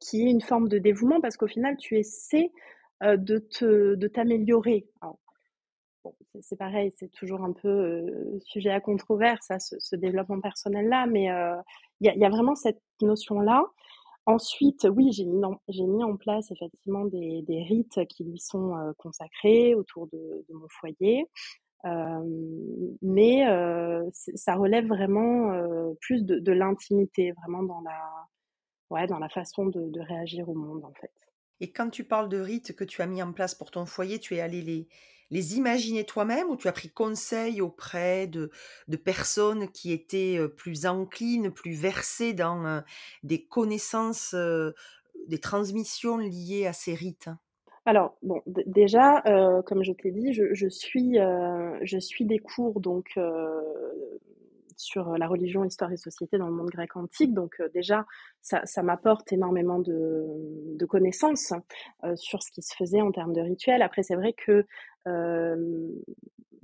qui 0.00 0.20
est 0.20 0.30
une 0.30 0.42
forme 0.42 0.68
de 0.68 0.76
dévouement 0.76 1.22
parce 1.22 1.38
qu'au 1.38 1.46
final 1.46 1.78
tu 1.78 1.96
essaies 1.96 2.50
de 3.02 3.38
te 3.38 3.94
de 3.94 4.06
t'améliorer 4.06 4.86
c'est 6.40 6.56
pareil, 6.56 6.92
c'est 6.96 7.10
toujours 7.10 7.42
un 7.42 7.52
peu 7.52 8.06
sujet 8.44 8.70
à 8.70 8.80
controverse, 8.80 9.50
à 9.50 9.58
ce, 9.58 9.96
développement 9.96 10.40
personnel-là, 10.40 11.06
mais 11.06 11.24
il 12.00 12.12
y, 12.16 12.24
a, 12.24 12.28
vraiment 12.28 12.54
cette 12.54 12.82
notion-là. 13.02 13.64
Ensuite, 14.26 14.86
oui, 14.90 15.12
j'ai 15.12 15.24
mis, 15.24 16.04
en 16.04 16.16
place 16.16 16.50
effectivement 16.50 17.04
des, 17.04 17.64
rites 17.68 18.06
qui 18.08 18.24
lui 18.24 18.38
sont 18.38 18.74
consacrés 18.98 19.74
autour 19.74 20.08
de, 20.08 20.44
mon 20.50 20.68
foyer. 20.68 21.26
mais 23.02 23.44
ça 24.12 24.54
relève 24.56 24.86
vraiment 24.86 25.52
plus 26.00 26.24
de, 26.24 26.52
l'intimité, 26.52 27.32
vraiment 27.32 27.62
dans 27.62 27.80
la, 27.80 28.00
ouais, 28.90 29.06
dans 29.06 29.18
la 29.18 29.28
façon 29.28 29.66
de, 29.66 29.88
de 29.90 30.00
réagir 30.00 30.48
au 30.48 30.54
monde, 30.54 30.84
en 30.84 30.92
fait. 31.00 31.12
Et 31.60 31.72
quand 31.72 31.88
tu 31.90 32.04
parles 32.04 32.28
de 32.28 32.38
rites 32.38 32.74
que 32.76 32.84
tu 32.84 33.00
as 33.02 33.06
mis 33.06 33.22
en 33.22 33.32
place 33.32 33.54
pour 33.54 33.70
ton 33.70 33.86
foyer, 33.86 34.18
tu 34.18 34.36
es 34.36 34.40
allé 34.40 34.60
les, 34.60 34.88
les 35.30 35.56
imaginer 35.56 36.04
toi-même 36.04 36.48
ou 36.50 36.56
tu 36.56 36.68
as 36.68 36.72
pris 36.72 36.90
conseil 36.90 37.60
auprès 37.60 38.26
de, 38.26 38.50
de 38.88 38.96
personnes 38.96 39.70
qui 39.70 39.92
étaient 39.92 40.38
plus 40.56 40.86
enclines, 40.86 41.50
plus 41.50 41.74
versées 41.74 42.32
dans 42.32 42.82
des 43.22 43.44
connaissances, 43.44 44.34
des 44.34 45.38
transmissions 45.38 46.18
liées 46.18 46.66
à 46.66 46.72
ces 46.72 46.94
rites? 46.94 47.28
Alors 47.84 48.16
bon, 48.22 48.42
déjà, 48.46 49.22
comme 49.66 49.84
je 49.84 49.92
t'ai 49.92 50.10
dit, 50.10 50.32
je, 50.32 50.54
je 50.54 50.68
suis, 50.68 51.18
je 51.82 51.98
suis 51.98 52.24
des 52.24 52.38
cours 52.38 52.80
donc 52.80 53.18
sur 54.78 55.16
la 55.16 55.26
religion, 55.26 55.64
histoire 55.64 55.90
et 55.92 55.96
société 55.96 56.36
dans 56.36 56.48
le 56.48 56.52
monde 56.52 56.68
grec 56.68 56.96
antique. 56.96 57.32
Donc 57.32 57.62
déjà, 57.72 58.04
ça, 58.42 58.60
ça 58.66 58.82
m'apporte 58.82 59.32
énormément 59.32 59.78
de, 59.78 60.24
de 60.76 60.84
connaissances 60.84 61.52
sur 62.16 62.42
ce 62.42 62.50
qui 62.50 62.62
se 62.62 62.74
faisait 62.76 63.00
en 63.00 63.12
termes 63.12 63.32
de 63.32 63.40
rituels. 63.40 63.82
Après, 63.82 64.02
c'est 64.02 64.16
vrai 64.16 64.32
que 64.34 64.66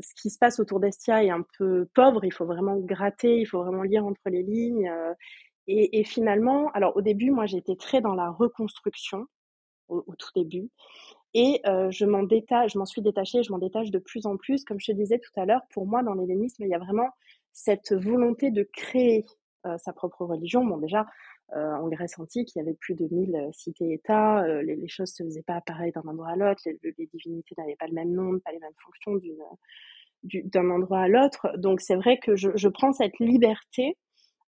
ce 0.03 0.15
qui 0.21 0.31
se 0.31 0.39
passe 0.39 0.61
autour 0.61 0.81
d'Estia 0.81 1.25
est 1.25 1.31
un 1.31 1.45
peu 1.59 1.89
pauvre, 1.95 2.25
il 2.25 2.33
faut 2.33 2.45
vraiment 2.45 2.77
gratter, 2.77 3.41
il 3.41 3.47
faut 3.47 3.63
vraiment 3.63 3.83
lire 3.83 4.05
entre 4.05 4.23
les 4.27 4.43
lignes. 4.43 4.89
Euh, 4.89 5.15
et, 5.69 6.03
finalement, 6.03 6.71
alors 6.73 6.97
au 6.97 7.03
début, 7.03 7.31
moi 7.31 7.47
j'étais 7.47 7.77
très 7.77 8.01
dans 8.01 8.15
la 8.15 8.31
reconstruction, 8.31 9.27
au, 9.89 10.03
tout 10.19 10.31
début, 10.35 10.71
et 11.35 11.61
euh, 11.67 11.91
je 11.91 12.05
m'en 12.05 12.23
détache, 12.25 12.73
je 12.73 12.79
m'en 12.79 12.85
suis 12.85 13.01
détachée, 13.01 13.43
je 13.43 13.53
m'en 13.53 13.59
détache 13.59 13.91
de 13.91 13.99
plus 13.99 14.27
en 14.27 14.37
plus. 14.37 14.65
Comme 14.65 14.81
je 14.81 14.91
te 14.91 14.97
disais 14.97 15.19
tout 15.19 15.41
à 15.41 15.47
l'heure, 15.47 15.63
pour 15.71 15.87
moi, 15.87 16.03
dans 16.03 16.15
l'hellénisme, 16.15 16.65
il 16.65 16.69
y 16.69 16.75
a 16.75 16.79
vraiment 16.79 17.11
cette 17.53 17.93
volonté 17.93 18.51
de 18.51 18.69
créer 18.73 19.25
euh, 19.67 19.79
sa 19.79 19.93
propre 19.93 20.25
religion. 20.25 20.65
Bon, 20.65 20.79
déjà, 20.79 21.01
euh, 21.03 21.05
en 21.55 21.89
Grèce 21.89 22.19
antique, 22.19 22.55
il 22.55 22.59
y 22.59 22.63
avait 22.63 22.75
plus 22.75 22.95
de 22.95 23.07
1000 23.11 23.37
euh, 23.37 23.53
cités-États, 23.53 24.43
euh, 24.43 24.63
les, 24.63 24.89
choses 24.89 25.13
se 25.13 25.23
faisaient 25.23 25.43
pas 25.43 25.61
pareil 25.61 25.93
d'un 25.93 26.03
endroit 26.03 26.31
à 26.31 26.37
l'autre, 26.37 26.63
les, 26.65 27.07
divinités 27.13 27.55
n'avaient 27.59 27.77
pas 27.77 27.87
le 27.87 27.95
même 27.95 28.13
nom, 28.13 28.39
pas 28.39 28.53
les 28.53 28.59
mêmes 28.59 28.73
fonctions 28.83 29.21
d'un 30.25 30.71
endroit 30.71 31.01
à 31.01 31.09
l'autre. 31.09 31.49
Donc 31.59 31.81
c'est 31.81 31.97
vrai 31.97 32.19
que 32.19 32.37
je, 32.37 32.69
prends 32.69 32.93
cette 32.93 33.19
liberté 33.19 33.97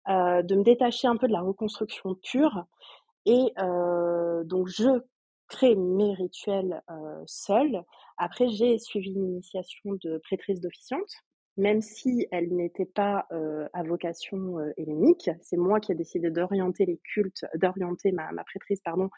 de 0.06 0.54
me 0.54 0.62
détacher 0.62 1.08
un 1.08 1.16
peu 1.16 1.26
de 1.26 1.32
la 1.32 1.40
reconstruction 1.40 2.14
pure 2.22 2.64
et 3.26 3.52
donc 4.44 4.68
je 4.68 5.00
crée 5.48 5.74
mes 5.74 6.14
rituels. 6.14 6.82
Après, 8.16 8.48
j'ai 8.48 8.78
suivi 8.78 9.10
une 9.10 9.24
initiation 9.24 9.98
de 10.02 10.18
prêtrise 10.18 10.60
d'officiante, 10.60 11.10
même 11.56 11.80
si 11.80 12.26
elle 12.32 12.54
n'était 12.54 12.84
pas 12.86 13.28
à 13.72 13.82
vocation 13.84 14.58
hellénique. 14.76 15.30
C'est 15.40 15.56
moi 15.56 15.80
qui 15.80 15.92
ai 15.92 15.94
décidé 15.94 16.30
d'orienter 16.30 16.84
les 16.86 16.98
cultes, 16.98 17.44
d'orienter 17.54 18.12
ma, 18.12 18.32
ma 18.32 18.44
prêtrise 18.44 18.80
pardon, 18.80 19.08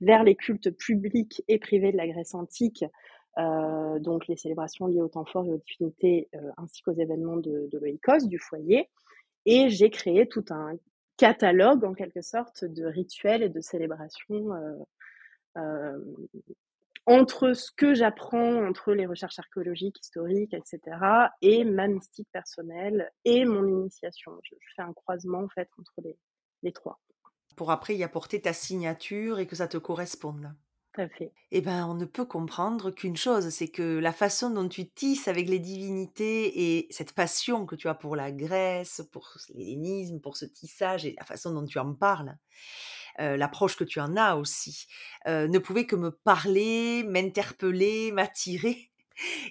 vers 0.00 0.24
les 0.24 0.36
cultes 0.36 0.70
publics 0.70 1.42
et 1.48 1.58
privés 1.58 1.92
de 1.92 1.96
la 1.96 2.06
Grèce 2.06 2.34
antique, 2.34 2.84
euh, 3.38 3.98
donc 3.98 4.26
les 4.28 4.36
célébrations 4.36 4.86
liées 4.86 5.00
au 5.00 5.08
temps 5.08 5.24
fort 5.24 5.46
et 5.46 5.52
aux 5.52 5.58
divinités, 5.58 6.28
euh, 6.34 6.50
ainsi 6.56 6.82
qu'aux 6.82 6.92
événements 6.92 7.36
de, 7.36 7.68
de 7.70 8.28
du 8.28 8.38
foyer. 8.38 8.90
Et 9.46 9.68
j'ai 9.68 9.90
créé 9.90 10.26
tout 10.26 10.44
un 10.50 10.72
catalogue, 11.16 11.84
en 11.84 11.94
quelque 11.94 12.22
sorte, 12.22 12.64
de 12.64 12.84
rituels 12.84 13.42
et 13.42 13.48
de 13.48 13.60
célébrations 13.60 14.52
euh, 15.56 15.98
entre 17.06 17.52
ce 17.52 17.70
que 17.70 17.94
j'apprends, 17.94 18.66
entre 18.66 18.92
les 18.92 19.06
recherches 19.06 19.38
archéologiques, 19.38 20.00
historiques, 20.00 20.54
etc., 20.54 20.80
et 21.42 21.64
ma 21.64 21.86
mystique 21.86 22.28
personnelle 22.32 23.10
et 23.24 23.44
mon 23.44 23.66
initiation. 23.66 24.32
Je, 24.42 24.54
fais 24.76 24.82
un 24.82 24.92
croisement, 24.92 25.40
en 25.40 25.48
fait, 25.48 25.68
entre 25.78 25.94
les, 26.02 26.16
les 26.62 26.72
trois. 26.72 27.00
Pour 27.56 27.70
après 27.70 27.94
y 27.96 28.02
apporter 28.02 28.40
ta 28.40 28.52
signature 28.52 29.38
et 29.38 29.46
que 29.46 29.56
ça 29.56 29.68
te 29.68 29.78
corresponde 29.78 30.54
fait. 31.18 31.32
Eh 31.50 31.60
ben, 31.60 31.86
on 31.86 31.94
ne 31.94 32.04
peut 32.04 32.24
comprendre 32.24 32.90
qu'une 32.90 33.16
chose, 33.16 33.48
c'est 33.50 33.68
que 33.68 33.98
la 33.98 34.12
façon 34.12 34.50
dont 34.50 34.68
tu 34.68 34.88
tisses 34.88 35.28
avec 35.28 35.48
les 35.48 35.58
divinités 35.58 36.78
et 36.78 36.86
cette 36.90 37.12
passion 37.12 37.66
que 37.66 37.74
tu 37.74 37.88
as 37.88 37.94
pour 37.94 38.16
la 38.16 38.30
Grèce, 38.30 39.02
pour 39.12 39.28
l'hellénisme, 39.54 40.20
pour 40.20 40.36
ce 40.36 40.44
tissage 40.44 41.04
et 41.04 41.14
la 41.18 41.24
façon 41.24 41.52
dont 41.52 41.64
tu 41.64 41.78
en 41.78 41.94
parles, 41.94 42.36
euh, 43.20 43.36
l'approche 43.36 43.76
que 43.76 43.84
tu 43.84 44.00
en 44.00 44.16
as 44.16 44.36
aussi, 44.36 44.86
euh, 45.26 45.48
ne 45.48 45.58
pouvait 45.58 45.86
que 45.86 45.96
me 45.96 46.10
parler, 46.10 47.04
m'interpeller, 47.04 48.12
m'attirer 48.12 48.90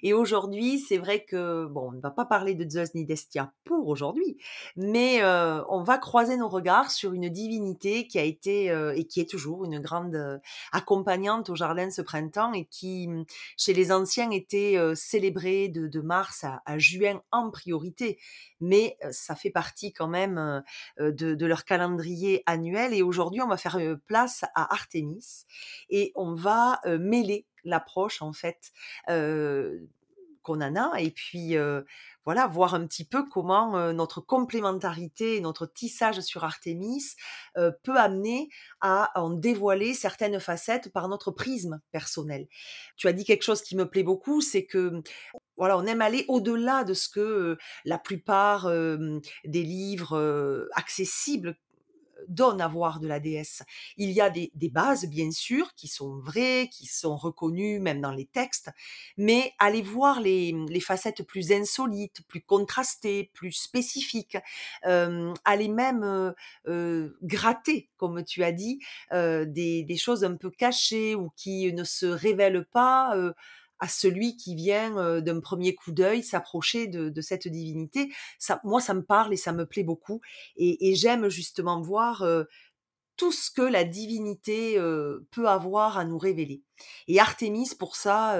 et 0.01 0.13
aujourd'hui, 0.13 0.79
c'est 0.79 0.97
vrai 0.97 1.23
que, 1.23 1.65
bon, 1.65 1.89
on 1.89 1.91
ne 1.93 2.01
va 2.01 2.11
pas 2.11 2.25
parler 2.25 2.55
de 2.55 2.69
Zeus 2.69 2.93
ni 2.95 3.05
d'Estia 3.05 3.53
pour 3.63 3.87
aujourd'hui, 3.87 4.37
mais 4.75 5.21
euh, 5.21 5.63
on 5.69 5.83
va 5.83 5.97
croiser 5.97 6.37
nos 6.37 6.49
regards 6.49 6.91
sur 6.91 7.13
une 7.13 7.29
divinité 7.29 8.07
qui 8.07 8.19
a 8.19 8.23
été 8.23 8.71
euh, 8.71 8.93
et 8.95 9.05
qui 9.05 9.19
est 9.21 9.29
toujours 9.29 9.65
une 9.65 9.79
grande 9.79 10.15
euh, 10.15 10.37
accompagnante 10.71 11.49
au 11.49 11.55
jardin 11.55 11.89
ce 11.89 12.01
printemps 12.01 12.53
et 12.53 12.65
qui, 12.65 13.07
mmh, 13.07 13.25
chez 13.57 13.73
les 13.73 13.91
anciens, 13.91 14.31
était 14.31 14.77
célébrée 14.95 15.69
de, 15.69 16.01
mars 16.01 16.43
à, 16.43 16.77
juin 16.77 17.21
en 17.31 17.49
priorité, 17.49 18.19
mais 18.59 18.97
ça 19.11 19.35
fait 19.35 19.49
partie 19.49 19.93
quand 19.93 20.07
même 20.07 20.63
de, 20.99 21.11
de, 21.11 21.45
leur 21.45 21.65
calendrier 21.65 22.43
annuel. 22.45 22.93
Et 22.93 23.01
aujourd'hui, 23.01 23.41
on 23.41 23.47
va 23.47 23.57
faire 23.57 23.79
place 24.07 24.43
à 24.55 24.73
Artémis 24.73 25.45
et 25.89 26.11
on 26.15 26.35
va 26.35 26.81
mêler 26.85 27.45
l'approche 27.63 28.21
en 28.21 28.33
fait 28.33 28.71
qu'on 29.07 30.61
en 30.61 30.75
a 30.75 30.99
et 30.99 31.11
puis 31.11 31.55
voilà 32.25 32.47
voir 32.47 32.73
un 32.73 32.85
petit 32.85 33.05
peu 33.05 33.27
comment 33.27 33.93
notre 33.93 34.19
complémentarité 34.21 35.39
notre 35.39 35.65
tissage 35.65 36.19
sur 36.19 36.43
Artemis 36.43 37.15
peut 37.55 37.97
amener 37.97 38.49
à 38.81 39.11
en 39.19 39.29
dévoiler 39.29 39.93
certaines 39.93 40.39
facettes 40.39 40.91
par 40.91 41.07
notre 41.07 41.31
prisme 41.31 41.79
personnel. 41.91 42.47
Tu 42.97 43.07
as 43.07 43.13
dit 43.13 43.23
quelque 43.23 43.43
chose 43.43 43.61
qui 43.61 43.75
me 43.75 43.89
plaît 43.89 44.03
beaucoup, 44.03 44.41
c'est 44.41 44.65
que 44.65 45.01
voilà, 45.55 45.77
on 45.77 45.85
aime 45.85 46.01
aller 46.01 46.25
au-delà 46.27 46.83
de 46.83 46.93
ce 46.93 47.07
que 47.07 47.57
la 47.85 47.97
plupart 47.97 48.69
des 48.69 49.63
livres 49.63 50.67
accessibles 50.73 51.57
donne 52.27 52.61
à 52.61 52.67
voir 52.67 52.99
de 52.99 53.07
la 53.07 53.19
déesse. 53.19 53.63
Il 53.97 54.11
y 54.11 54.21
a 54.21 54.29
des, 54.29 54.51
bases, 54.69 55.05
bien 55.05 55.31
sûr, 55.31 55.73
qui 55.75 55.87
sont 55.87 56.19
vraies, 56.19 56.69
qui 56.71 56.85
sont 56.85 57.15
reconnues 57.15 57.79
même 57.79 58.01
dans 58.01 58.11
les 58.11 58.25
textes, 58.25 58.69
mais 59.17 59.53
aller 59.59 59.81
voir 59.81 60.21
les, 60.21 60.53
facettes 60.81 61.23
plus 61.23 61.51
insolites, 61.51 62.21
plus 62.27 62.41
contrastées, 62.41 63.31
plus 63.33 63.51
spécifiques, 63.51 64.37
euh, 64.85 65.33
aller 65.45 65.69
même 65.69 66.03
euh, 66.03 66.31
euh, 66.67 67.17
gratter, 67.21 67.89
comme 67.97 68.23
tu 68.23 68.43
as 68.43 68.51
dit, 68.51 68.79
des, 69.11 69.97
choses 69.97 70.23
un 70.23 70.35
peu 70.35 70.49
cachées 70.49 71.15
ou 71.15 71.29
qui 71.35 71.71
ne 71.71 71.83
se 71.83 72.07
révèlent 72.07 72.65
pas 72.65 73.15
à 73.79 73.87
celui 73.87 74.37
qui 74.37 74.55
vient 74.55 75.21
d'un 75.21 75.39
premier 75.39 75.75
coup 75.75 75.91
d'œil 75.91 76.23
s'approcher 76.23 76.87
de, 76.87 77.21
cette 77.21 77.47
divinité. 77.47 78.11
Ça, 78.39 78.61
moi, 78.63 78.81
ça 78.81 78.93
me 78.93 79.03
parle 79.03 79.33
et 79.33 79.37
ça 79.37 79.51
me 79.53 79.65
plaît 79.65 79.83
beaucoup. 79.83 80.21
Et, 80.55 80.95
j'aime 80.95 81.29
justement 81.29 81.81
voir 81.81 82.25
tout 83.15 83.31
ce 83.31 83.51
que 83.51 83.61
la 83.61 83.83
divinité 83.83 84.77
peut 85.31 85.47
avoir 85.47 85.97
à 85.97 86.05
nous 86.05 86.17
révéler. 86.17 86.63
Et 87.07 87.19
Artémis, 87.19 87.71
pour 87.77 87.95
ça, 87.95 88.39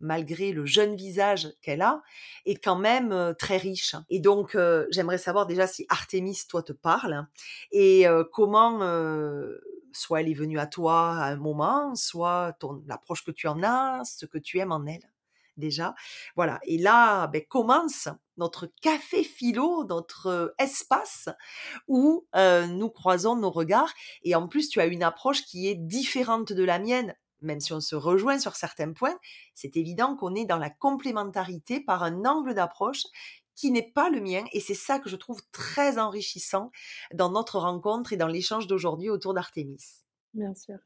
malgré 0.00 0.52
le 0.52 0.66
jeune 0.66 0.96
visage 0.96 1.48
qu'elle 1.62 1.82
a, 1.82 2.02
est 2.46 2.62
quand 2.62 2.78
même 2.78 3.34
très 3.38 3.56
riche. 3.56 3.96
Et 4.10 4.20
donc, 4.20 4.56
j'aimerais 4.90 5.18
savoir 5.18 5.46
déjà 5.46 5.66
si 5.66 5.86
Artémis, 5.88 6.38
toi, 6.48 6.62
te 6.62 6.72
parle 6.72 7.26
et 7.72 8.06
comment 8.32 8.80
soit 9.94 10.20
elle 10.20 10.28
est 10.28 10.34
venue 10.34 10.58
à 10.58 10.66
toi 10.66 11.16
à 11.16 11.26
un 11.26 11.36
moment, 11.36 11.94
soit 11.94 12.54
ton, 12.58 12.82
l'approche 12.86 13.24
que 13.24 13.30
tu 13.30 13.48
en 13.48 13.62
as, 13.62 14.02
ce 14.04 14.26
que 14.26 14.38
tu 14.38 14.58
aimes 14.58 14.72
en 14.72 14.84
elle 14.86 15.10
déjà. 15.56 15.94
Voilà. 16.36 16.60
Et 16.64 16.78
là, 16.78 17.26
ben, 17.28 17.42
commence 17.48 18.08
notre 18.36 18.66
café 18.82 19.22
philo, 19.22 19.84
notre 19.84 20.54
espace 20.58 21.28
où 21.88 22.26
nous 22.34 22.90
croisons 22.90 23.36
nos 23.36 23.50
regards. 23.50 23.92
Et 24.22 24.34
en 24.34 24.48
plus, 24.48 24.68
tu 24.68 24.80
as 24.80 24.86
une 24.86 25.02
approche 25.02 25.44
qui 25.44 25.68
est 25.68 25.76
différente 25.76 26.52
de 26.52 26.64
la 26.64 26.78
mienne. 26.78 27.14
Même 27.40 27.60
si 27.60 27.74
on 27.74 27.80
se 27.80 27.94
rejoint 27.94 28.38
sur 28.38 28.56
certains 28.56 28.92
points, 28.92 29.16
c'est 29.54 29.76
évident 29.76 30.16
qu'on 30.16 30.34
est 30.34 30.46
dans 30.46 30.56
la 30.56 30.70
complémentarité 30.70 31.78
par 31.78 32.02
un 32.02 32.24
angle 32.24 32.54
d'approche 32.54 33.04
qui 33.54 33.70
n'est 33.70 33.90
pas 33.92 34.10
le 34.10 34.20
mien. 34.20 34.44
Et 34.52 34.60
c'est 34.60 34.74
ça 34.74 34.98
que 34.98 35.08
je 35.08 35.16
trouve 35.16 35.40
très 35.52 35.98
enrichissant 35.98 36.70
dans 37.12 37.30
notre 37.30 37.58
rencontre 37.58 38.12
et 38.12 38.16
dans 38.16 38.28
l'échange 38.28 38.66
d'aujourd'hui 38.66 39.10
autour 39.10 39.34
d'Artémis. 39.34 40.02
Bien 40.32 40.54
sûr. 40.54 40.78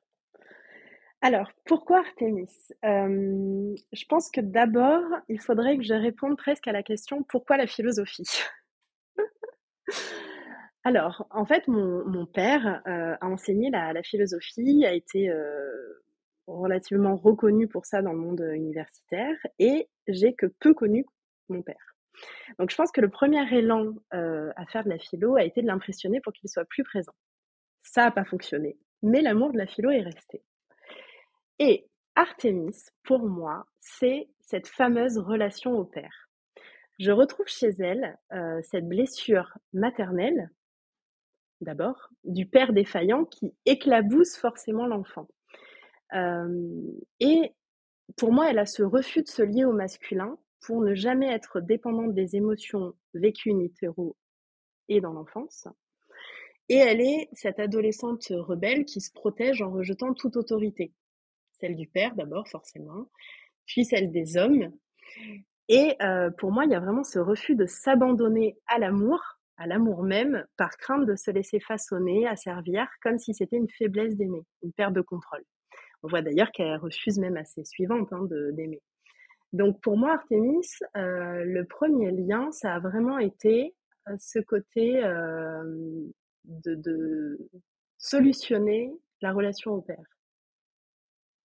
Alors, 1.21 1.51
pourquoi 1.65 1.99
Artémis 1.99 2.49
Je 2.83 4.05
pense 4.09 4.31
que 4.31 4.41
d'abord, 4.41 5.03
il 5.29 5.41
faudrait 5.41 5.77
que 5.77 5.83
je 5.83 5.95
réponde 5.95 6.37
presque 6.37 6.69
à 6.69 6.73
la 6.73 6.85
question 6.85 7.25
pourquoi 7.25 7.57
la 7.57 7.67
philosophie? 7.67 8.29
Alors, 10.85 11.27
en 11.31 11.45
fait, 11.45 11.67
mon, 11.67 12.25
père 12.25 12.83
a 12.87 13.27
enseigné 13.27 13.69
la, 13.71 14.03
philosophie, 14.03 14.87
a 14.87 14.93
été 14.93 15.29
relativement 16.47 17.17
reconnu 17.17 17.67
pour 17.67 17.85
ça 17.85 18.01
dans 18.01 18.13
le 18.13 18.19
monde 18.19 18.49
universitaire, 18.55 19.37
et 19.59 19.89
j'ai 20.07 20.35
que 20.35 20.47
peu 20.47 20.73
connu 20.73 21.05
mon 21.49 21.63
père. 21.63 21.88
Donc 22.59 22.71
je 22.71 22.77
pense 22.77 22.91
que 22.93 23.01
le 23.01 23.09
premier 23.09 23.43
élan 23.55 23.95
euh, 24.15 24.51
à 24.57 24.67
faire 24.67 24.85
de 24.85 24.89
la 24.89 24.99
philo 24.99 25.37
a 25.37 25.45
été 25.45 25.63
de 25.63 25.67
l'impressionner 25.67 26.21
pour 26.21 26.33
qu'il 26.33 26.49
soit 26.49 26.65
plus 26.65 26.85
présent. 26.85 27.15
Ça 27.83 28.05
n'a 28.05 28.11
pas 28.11 28.25
fonctionné, 28.25 28.77
mais 29.03 29.23
l'amour 29.23 29.53
de 29.53 29.59
la 29.59 29.67
philo 29.67 29.91
est 29.91 30.03
resté. 30.03 30.43
Et 31.59 31.87
Artemis, 32.15 32.77
pour 33.05 33.29
moi, 33.29 33.67
c'est 33.81 34.29
cette 34.41 34.69
fameuse 34.69 35.19
relation 35.19 35.79
au 35.79 35.85
père. 35.85 36.29
Je 36.99 37.13
retrouve 37.13 37.47
chez 37.47 37.71
elle 37.79 38.19
euh, 38.33 38.61
cette 38.63 38.89
blessure 38.89 39.57
maternelle, 39.73 40.51
d'abord, 41.61 42.11
du 42.25 42.47
père 42.47 42.73
défaillant 42.73 43.25
qui 43.25 43.55
éclabousse 43.67 44.37
forcément 44.37 44.87
l'enfant. 44.87 45.29
Euh, 46.15 46.83
et 47.21 47.55
pour 48.17 48.33
moi, 48.33 48.51
elle 48.51 48.59
a 48.59 48.67
ce 48.67 48.83
refus 48.83 49.23
de 49.23 49.29
se 49.29 49.43
lier 49.43 49.65
au 49.65 49.73
masculin 49.73 50.39
pour 50.61 50.83
ne 50.83 50.95
jamais 50.95 51.33
être 51.33 51.61
dépendante 51.61 52.15
des 52.15 52.37
émotions 52.37 52.95
vécues 53.15 53.53
in 53.53 53.61
utero 53.61 54.17
et 54.89 55.01
dans 55.01 55.13
l'enfance. 55.13 55.69
Et 56.69 56.77
elle 56.77 57.01
est 57.01 57.29
cette 57.33 57.61
adolescente 57.61 58.27
rebelle 58.31 58.85
qui 58.85 59.01
se 59.01 59.13
protège 59.13 59.63
en 59.63 59.71
rejetant 59.71 60.13
toute 60.13 60.37
autorité. 60.37 60.93
Celle 61.61 61.77
du 61.77 61.87
père 61.87 62.15
d'abord, 62.15 62.47
forcément, 62.49 63.11
puis 63.67 63.85
celle 63.85 64.13
des 64.13 64.37
hommes. 64.37 64.73
Et 65.69 65.97
euh, 66.03 66.31
pour 66.31 66.53
moi, 66.53 66.65
il 66.65 66.71
y 66.71 66.75
a 66.75 66.81
vraiment 66.81 67.05
ce 67.05 67.19
refus 67.19 67.55
de 67.55 67.67
s'abandonner 67.67 68.57
à 68.67 68.79
l'amour, 68.79 69.21
à 69.57 69.67
l'amour 69.67 70.03
même, 70.03 70.47
par 70.57 70.77
crainte 70.77 71.07
de 71.07 71.17
se 71.17 71.31
laisser 71.31 71.61
façonner, 71.61 72.27
asservir, 72.27 72.87
comme 73.03 73.19
si 73.19 73.35
c'était 73.35 73.57
une 73.57 73.69
faiblesse 73.71 74.17
d'aimer, 74.17 74.45
une 74.63 74.73
perte 74.73 74.95
de 74.95 75.01
contrôle. 75.01 75.45
On 76.03 76.09
voit 76.09 76.23
d'ailleurs 76.23 76.53
qu'elle 76.53 76.77
refuse 76.77 77.19
même 77.19 77.37
à 77.37 77.45
ses 77.45 77.65
suivantes 77.65 78.13
hein, 78.13 78.27
d'aimer. 78.53 78.81
Donc 79.53 79.81
pour 79.81 79.97
moi, 79.97 80.13
Artemis, 80.13 80.69
euh, 80.97 81.45
le 81.45 81.65
premier 81.65 82.11
lien, 82.11 82.53
ça 82.53 82.75
a 82.75 82.81
vraiment 82.81 83.19
été 83.19 83.75
euh, 84.09 84.17
ce 84.19 84.39
côté 84.41 85.03
euh, 85.03 85.63
de, 86.45 86.75
de, 86.75 87.39
solutionner 87.97 88.93
la 89.23 89.33
relation 89.33 89.73
au 89.73 89.81
père. 89.81 90.05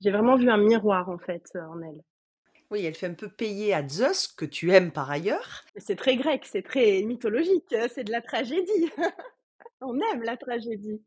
J'ai 0.01 0.11
vraiment 0.11 0.35
vu 0.35 0.49
un 0.49 0.57
miroir 0.57 1.09
en 1.09 1.17
fait 1.17 1.45
en 1.55 1.81
elle. 1.81 2.01
Oui, 2.69 2.85
elle 2.85 2.95
fait 2.95 3.07
un 3.07 3.13
peu 3.13 3.29
payer 3.29 3.73
à 3.73 3.87
Zeus, 3.87 4.27
que 4.27 4.45
tu 4.45 4.71
aimes 4.71 4.91
par 4.91 5.09
ailleurs. 5.09 5.63
C'est 5.77 5.95
très 5.95 6.17
grec, 6.17 6.45
c'est 6.45 6.63
très 6.63 7.03
mythologique, 7.03 7.73
c'est 7.93 8.03
de 8.03 8.11
la 8.11 8.21
tragédie. 8.21 8.91
On 9.81 9.97
aime 10.11 10.23
la 10.23 10.37
tragédie. 10.37 11.01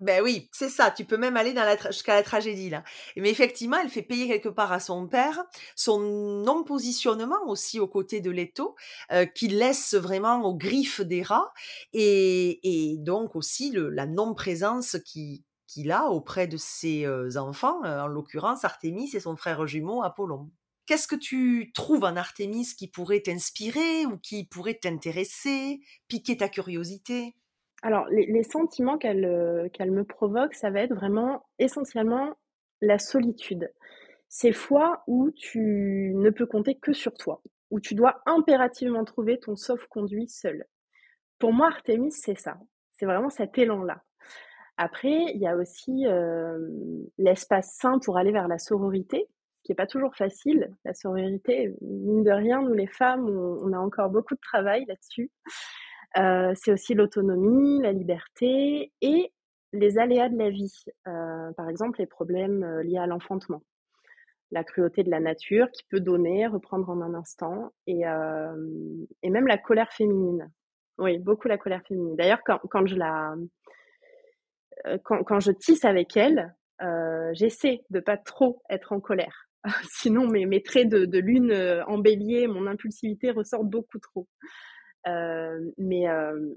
Ben 0.00 0.22
oui, 0.22 0.48
c'est 0.52 0.68
ça, 0.68 0.92
tu 0.92 1.04
peux 1.04 1.16
même 1.16 1.36
aller 1.36 1.52
dans 1.52 1.64
la 1.64 1.76
jusqu'à 1.90 2.14
la 2.14 2.22
tragédie 2.22 2.70
là. 2.70 2.84
Mais 3.16 3.30
effectivement, 3.30 3.78
elle 3.82 3.88
fait 3.88 4.02
payer 4.02 4.28
quelque 4.28 4.48
part 4.48 4.70
à 4.70 4.78
son 4.78 5.08
père 5.08 5.42
son 5.74 5.98
non-positionnement 6.44 7.40
aussi 7.48 7.80
aux 7.80 7.88
côtés 7.88 8.20
de 8.20 8.30
Leto, 8.30 8.76
euh, 9.10 9.26
qui 9.26 9.48
laisse 9.48 9.94
vraiment 9.94 10.40
aux 10.42 10.54
griffes 10.54 11.00
des 11.00 11.22
rats, 11.24 11.52
et, 11.92 12.60
et 12.92 12.96
donc 12.98 13.34
aussi 13.34 13.72
le, 13.72 13.88
la 13.90 14.06
non-présence 14.06 14.96
qui 15.04 15.44
qu'il 15.66 15.90
a 15.92 16.04
auprès 16.06 16.46
de 16.46 16.56
ses 16.56 17.04
euh, 17.04 17.36
enfants, 17.36 17.84
euh, 17.84 18.02
en 18.02 18.06
l'occurrence 18.06 18.64
Artémis 18.64 19.10
et 19.14 19.20
son 19.20 19.36
frère 19.36 19.66
jumeau 19.66 20.02
Apollon. 20.02 20.50
Qu'est-ce 20.86 21.08
que 21.08 21.16
tu 21.16 21.72
trouves 21.74 22.04
en 22.04 22.16
Artémis 22.16 22.68
qui 22.78 22.86
pourrait 22.88 23.20
t'inspirer 23.20 24.06
ou 24.06 24.16
qui 24.16 24.44
pourrait 24.44 24.78
t'intéresser, 24.80 25.80
piquer 26.06 26.36
ta 26.38 26.48
curiosité? 26.48 27.34
Alors, 27.82 28.06
les, 28.08 28.42
sentiments 28.42 28.98
euh, 29.04 29.68
qu'elle 29.68 29.92
me 29.92 30.02
provoque, 30.02 30.54
ça 30.54 30.70
va 30.70 30.80
être 30.80 30.94
vraiment 30.94 31.46
essentiellement 31.58 32.36
la 32.80 32.98
solitude. 32.98 33.72
Ces 34.28 34.52
fois 34.52 35.02
où 35.06 35.30
tu 35.30 36.12
ne 36.14 36.30
peux 36.30 36.46
compter 36.46 36.74
que 36.74 36.92
sur 36.92 37.14
toi, 37.14 37.40
où 37.70 37.80
tu 37.80 37.94
dois 37.94 38.20
impérativement 38.26 39.04
trouver 39.04 39.38
ton 39.38 39.54
sauf-conduit 39.54 40.28
seul. 40.28 40.64
Pour 41.38 41.52
moi, 41.52 41.68
Artemis, 41.68 42.12
c'est 42.12 42.38
ça. 42.38 42.58
C'est 42.92 43.06
vraiment 43.06 43.30
cet 43.30 43.56
élan-là. 43.56 44.02
Après, 44.76 45.32
il 45.34 45.40
y 45.40 45.46
a 45.46 45.56
aussi 45.56 46.06
euh, 46.06 46.58
l'espace 47.16 47.74
sain 47.74 47.98
pour 48.00 48.18
aller 48.18 48.32
vers 48.32 48.48
la 48.48 48.58
sororité, 48.58 49.28
qui 49.62 49.70
n'est 49.70 49.76
pas 49.76 49.86
toujours 49.86 50.16
facile. 50.16 50.74
La 50.84 50.94
sororité, 50.94 51.74
mine 51.80 52.24
de 52.24 52.30
rien, 52.30 52.60
nous 52.62 52.74
les 52.74 52.86
femmes, 52.88 53.28
on 53.28 53.72
a 53.72 53.78
encore 53.78 54.10
beaucoup 54.10 54.34
de 54.34 54.40
travail 54.40 54.84
là-dessus. 54.86 55.30
Euh, 56.16 56.52
c'est 56.54 56.72
aussi 56.72 56.94
l'autonomie, 56.94 57.82
la 57.82 57.92
liberté 57.92 58.92
et 59.02 59.32
les 59.72 59.98
aléas 59.98 60.28
de 60.28 60.38
la 60.38 60.50
vie. 60.50 60.84
Euh, 61.06 61.52
par 61.52 61.68
exemple, 61.68 62.00
les 62.00 62.06
problèmes 62.06 62.64
euh, 62.64 62.82
liés 62.82 62.98
à 62.98 63.06
l'enfantement, 63.06 63.62
la 64.50 64.64
cruauté 64.64 65.02
de 65.02 65.10
la 65.10 65.20
nature 65.20 65.70
qui 65.70 65.84
peut 65.84 66.00
donner, 66.00 66.46
reprendre 66.46 66.88
en 66.88 67.02
un 67.02 67.14
instant, 67.14 67.72
et, 67.86 68.02
et 69.22 69.30
même 69.30 69.46
la 69.46 69.58
colère 69.58 69.92
féminine. 69.92 70.50
Oui, 70.96 71.18
beaucoup 71.18 71.48
la 71.48 71.58
colère 71.58 71.82
féminine. 71.86 72.16
D'ailleurs, 72.16 72.40
quand, 72.44 72.58
quand, 72.70 72.86
je 72.86 72.96
la, 72.96 73.34
quand, 75.04 75.22
quand, 75.22 75.40
je 75.40 75.52
tisse 75.52 75.84
avec 75.84 76.16
elle, 76.16 76.54
j'essaie 77.34 77.82
de 77.90 78.00
pas 78.00 78.16
trop 78.16 78.62
être 78.70 78.92
en 78.92 79.00
colère. 79.00 79.50
Sinon, 79.90 80.26
mes, 80.26 80.46
mes 80.46 80.62
traits 80.62 80.88
de, 80.88 81.04
de 81.04 81.18
lune 81.18 81.52
en 81.86 81.98
bélier, 81.98 82.46
mon 82.46 82.66
impulsivité 82.66 83.30
ressortent 83.30 83.68
beaucoup 83.68 83.98
trop. 83.98 84.26
Mais 85.06 86.04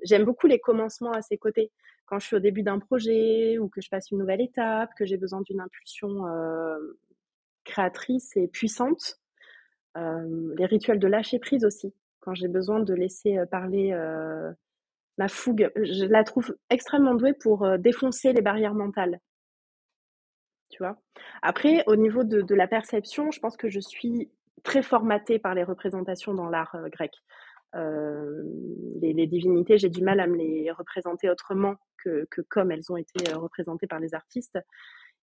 j'aime 0.04 0.26
beaucoup 0.26 0.48
les 0.48 0.60
commencements 0.60 1.12
à 1.12 1.22
ses 1.22 1.38
côtés. 1.38 1.72
Quand 2.06 2.20
je 2.20 2.28
suis 2.28 2.36
au 2.36 2.40
début 2.40 2.64
d'un 2.64 2.80
projet 2.80 3.58
ou 3.58 3.70
que 3.70 3.82
je 3.82 3.90
passe 3.90 4.12
une 4.12 4.18
nouvelle 4.18 4.42
étape, 4.42 4.92
que 4.98 5.06
j'ai 5.06 5.18
besoin 5.18 5.42
d'une 5.42 5.62
impulsion 5.62 6.26
créatrice 7.64 8.36
et 8.36 8.48
puissante. 8.48 9.20
les 9.96 10.66
rituels 10.66 11.00
de 11.00 11.08
lâcher 11.08 11.40
prise 11.40 11.66
aussi. 11.66 11.94
Quand 12.20 12.34
j'ai 12.34 12.48
besoin 12.48 12.80
de 12.80 12.94
laisser 12.94 13.38
parler 13.50 13.94
ma 15.18 15.28
fougue, 15.28 15.72
je 15.76 16.06
la 16.06 16.24
trouve 16.24 16.56
extrêmement 16.70 17.16
douée 17.16 17.34
pour 17.34 17.78
défoncer 17.78 18.34
les 18.34 18.42
barrières 18.42 18.74
mentales. 18.74 19.20
Tu 20.70 20.78
vois? 20.80 20.98
Après, 21.42 21.84
au 21.88 21.98
niveau 21.98 22.24
de, 22.24 22.42
de, 22.42 22.56
la 22.56 22.68
perception, 22.68 23.30
je 23.32 23.40
pense 23.42 23.58
que 23.58 23.70
je 23.70 23.82
suis 23.82 24.32
très 24.64 24.82
formatée 24.82 25.38
par 25.38 25.54
les 25.54 25.64
représentations 25.64 26.34
dans 26.34 26.50
l'art 26.50 26.76
grec. 26.92 27.12
Euh, 27.76 28.44
les, 29.02 29.28
divinités, 29.28 29.78
j'ai 29.78 29.90
du 29.90 30.04
mal 30.04 30.20
à 30.20 30.28
me 30.28 30.38
les 30.38 30.72
représenter 30.72 31.30
autrement 31.30 31.76
que, 32.04 32.28
comme 32.50 32.72
elles 32.72 32.92
ont 32.92 32.98
été 32.98 33.32
euh, 33.32 33.38
représentées 33.38 33.88
par 33.88 34.00
les 34.00 34.14
artistes. 34.14 34.60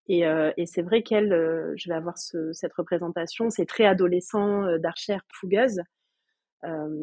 Et, 0.08 0.26
euh, 0.26 0.50
c'est 0.66 0.82
vrai 0.82 1.02
qu'elle, 1.02 1.30
je 1.76 1.88
vais 1.88 1.94
avoir 1.94 2.16
cette 2.16 2.72
représentation, 2.74 3.50
ces 3.50 3.66
traits 3.66 3.86
adolescents 3.86 4.78
d'archère 4.78 5.22
fougueuse 5.34 5.82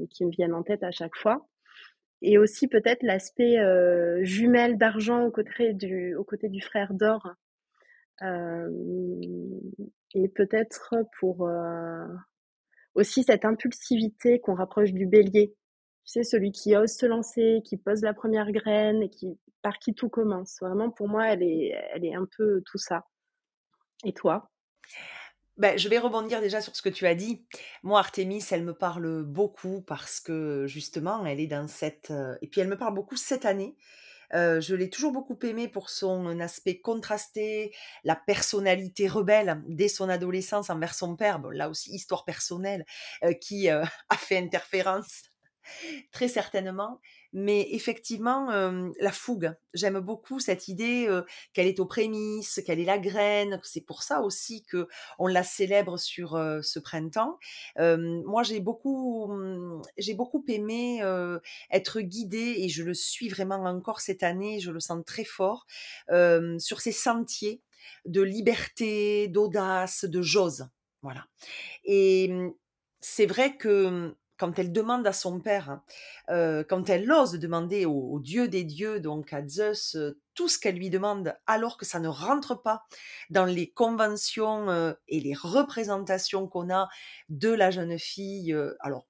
qui 0.09 0.25
me 0.25 0.31
viennent 0.31 0.53
en 0.53 0.63
tête 0.63 0.83
à 0.83 0.91
chaque 0.91 1.15
fois. 1.15 1.47
Et 2.21 2.37
aussi 2.37 2.67
peut-être 2.67 3.03
l'aspect 3.03 3.57
jumelle 4.23 4.77
d'argent 4.77 5.23
aux 5.23 5.31
côtés 5.31 5.73
du, 5.73 6.15
aux 6.15 6.23
côtés 6.23 6.49
du 6.49 6.61
frère 6.61 6.93
d'or. 6.93 7.29
et 8.21 10.27
peut-être 10.29 10.95
pour 11.19 11.47
aussi 12.95 13.23
cette 13.23 13.45
impulsivité 13.45 14.39
qu'on 14.39 14.55
rapproche 14.55 14.91
du 14.91 15.05
bélier. 15.05 15.55
Tu 16.05 16.11
sais, 16.11 16.23
celui 16.23 16.51
qui 16.51 16.75
ose 16.75 16.91
se 16.91 17.05
lancer, 17.05 17.61
qui 17.65 17.77
pose 17.77 18.01
la 18.01 18.13
première 18.13 18.51
graine 18.51 19.03
et 19.03 19.09
qui, 19.09 19.37
par 19.61 19.79
qui 19.79 19.93
tout 19.93 20.09
commence. 20.09 20.57
Vraiment, 20.61 20.89
pour 20.89 21.07
moi, 21.07 21.27
elle 21.27 21.43
est, 21.43 21.75
elle 21.93 22.05
est 22.05 22.15
un 22.15 22.27
peu 22.37 22.61
tout 22.65 22.77
ça. 22.77 23.05
Et 24.03 24.13
toi? 24.13 24.49
Ben, 25.57 25.77
je 25.77 25.87
vais 25.87 25.99
rebondir 25.99 26.41
déjà 26.41 26.59
sur 26.59 26.75
ce 26.75 26.81
que 26.81 26.89
tu 26.89 27.07
as 27.07 27.15
dit. 27.15 27.45
Moi, 27.81 27.97
Artemis, 27.99 28.43
elle 28.51 28.63
me 28.63 28.73
parle 28.73 29.23
beaucoup 29.23 29.81
parce 29.81 30.19
que 30.19 30.67
justement, 30.67 31.25
elle 31.25 31.39
est 31.39 31.47
dans 31.47 31.67
cette... 31.67 32.11
Euh, 32.11 32.35
et 32.41 32.47
puis, 32.47 32.61
elle 32.61 32.67
me 32.67 32.77
parle 32.77 32.93
beaucoup 32.93 33.15
cette 33.15 33.45
année 33.45 33.77
je 34.35 34.75
l'ai 34.75 34.89
toujours 34.89 35.11
beaucoup 35.11 35.37
aimé 35.43 35.67
pour 35.67 35.89
son 35.89 36.39
aspect 36.39 36.79
contrasté, 36.81 37.73
la 38.03 38.15
personnalité 38.15 39.07
rebelle 39.07 39.63
dès 39.67 39.87
son 39.87 40.09
adolescence 40.09 40.69
envers 40.69 40.93
son 40.93 41.15
père. 41.15 41.39
là 41.51 41.69
aussi, 41.69 41.91
histoire 41.93 42.25
personnelle 42.25 42.85
qui 43.41 43.69
a 43.69 43.83
fait 44.17 44.37
interférence 44.37 45.23
très 46.11 46.27
certainement. 46.27 46.99
Mais 47.37 47.67
effectivement, 47.71 48.47
la 48.97 49.11
fougue, 49.11 49.53
j'aime 49.73 49.99
beaucoup 49.99 50.39
cette 50.39 50.69
idée 50.69 51.09
qu'elle 51.51 51.67
est 51.67 51.81
aux 51.81 51.85
prémices, 51.85 52.61
qu'elle 52.65 52.79
est 52.79 52.85
la 52.85 52.97
graine. 52.97 53.59
C'est 53.61 53.81
pour 53.81 54.03
ça 54.03 54.21
aussi 54.21 54.63
que 54.63 54.87
on 55.19 55.27
la 55.27 55.43
célèbre 55.43 55.97
sur 55.97 56.39
ce 56.61 56.79
printemps. 56.79 57.37
moi, 57.77 58.43
j'ai 58.43 58.61
beaucoup, 58.61 59.27
mmh, 59.27 59.81
j'ai 59.97 60.13
beaucoup 60.13 60.45
aimé 60.47 61.01
être 61.71 61.99
guidée 61.99 62.55
et 62.59 62.69
je 62.69 62.83
le 62.83 62.93
suis 62.93 63.27
vraiment 63.27 63.61
encore 63.65 63.99
cette 63.99 64.23
année. 64.23 64.61
Je 64.61 64.71
le 64.71 64.79
sens 64.79 65.03
très 65.05 65.25
fort 65.25 65.65
sur 66.07 66.79
ces 66.79 66.93
sentiers 66.93 67.61
de 68.05 68.21
liberté, 68.21 69.27
d'audace, 69.27 70.05
de 70.05 70.21
j'ose. 70.21 70.69
Voilà. 71.01 71.27
Et 71.83 72.29
mmh, 72.29 72.53
c'est 73.01 73.25
vrai 73.25 73.57
que 73.57 74.15
quand 74.37 74.59
elle 74.59 74.71
demande 74.71 75.05
à 75.07 75.13
son 75.13 75.39
père, 75.39 75.79
hein, 76.27 76.63
quand 76.67 76.89
elle 76.89 77.11
ose 77.11 77.33
demander 77.33 77.85
au, 77.85 78.19
dieu 78.19 78.47
des 78.47 78.63
dieux, 78.63 78.99
donc 78.99 79.33
à 79.33 79.47
Zeus, 79.47 79.97
tout 80.33 80.47
ce 80.47 80.59
qu'elle 80.59 80.75
lui 80.75 80.89
demande, 80.89 81.35
alors 81.47 81.77
que 81.77 81.85
ça 81.85 81.99
ne 81.99 82.07
rentre 82.07 82.61
pas 82.61 82.85
dans 83.29 83.45
les 83.45 83.69
conventions 83.69 84.95
et 85.07 85.19
les 85.19 85.33
représentations 85.33 86.47
qu'on 86.47 86.73
a 86.73 86.89
de 87.29 87.49
la 87.49 87.71
jeune 87.71 87.97
fille, 87.97 88.55
alors 88.79 89.05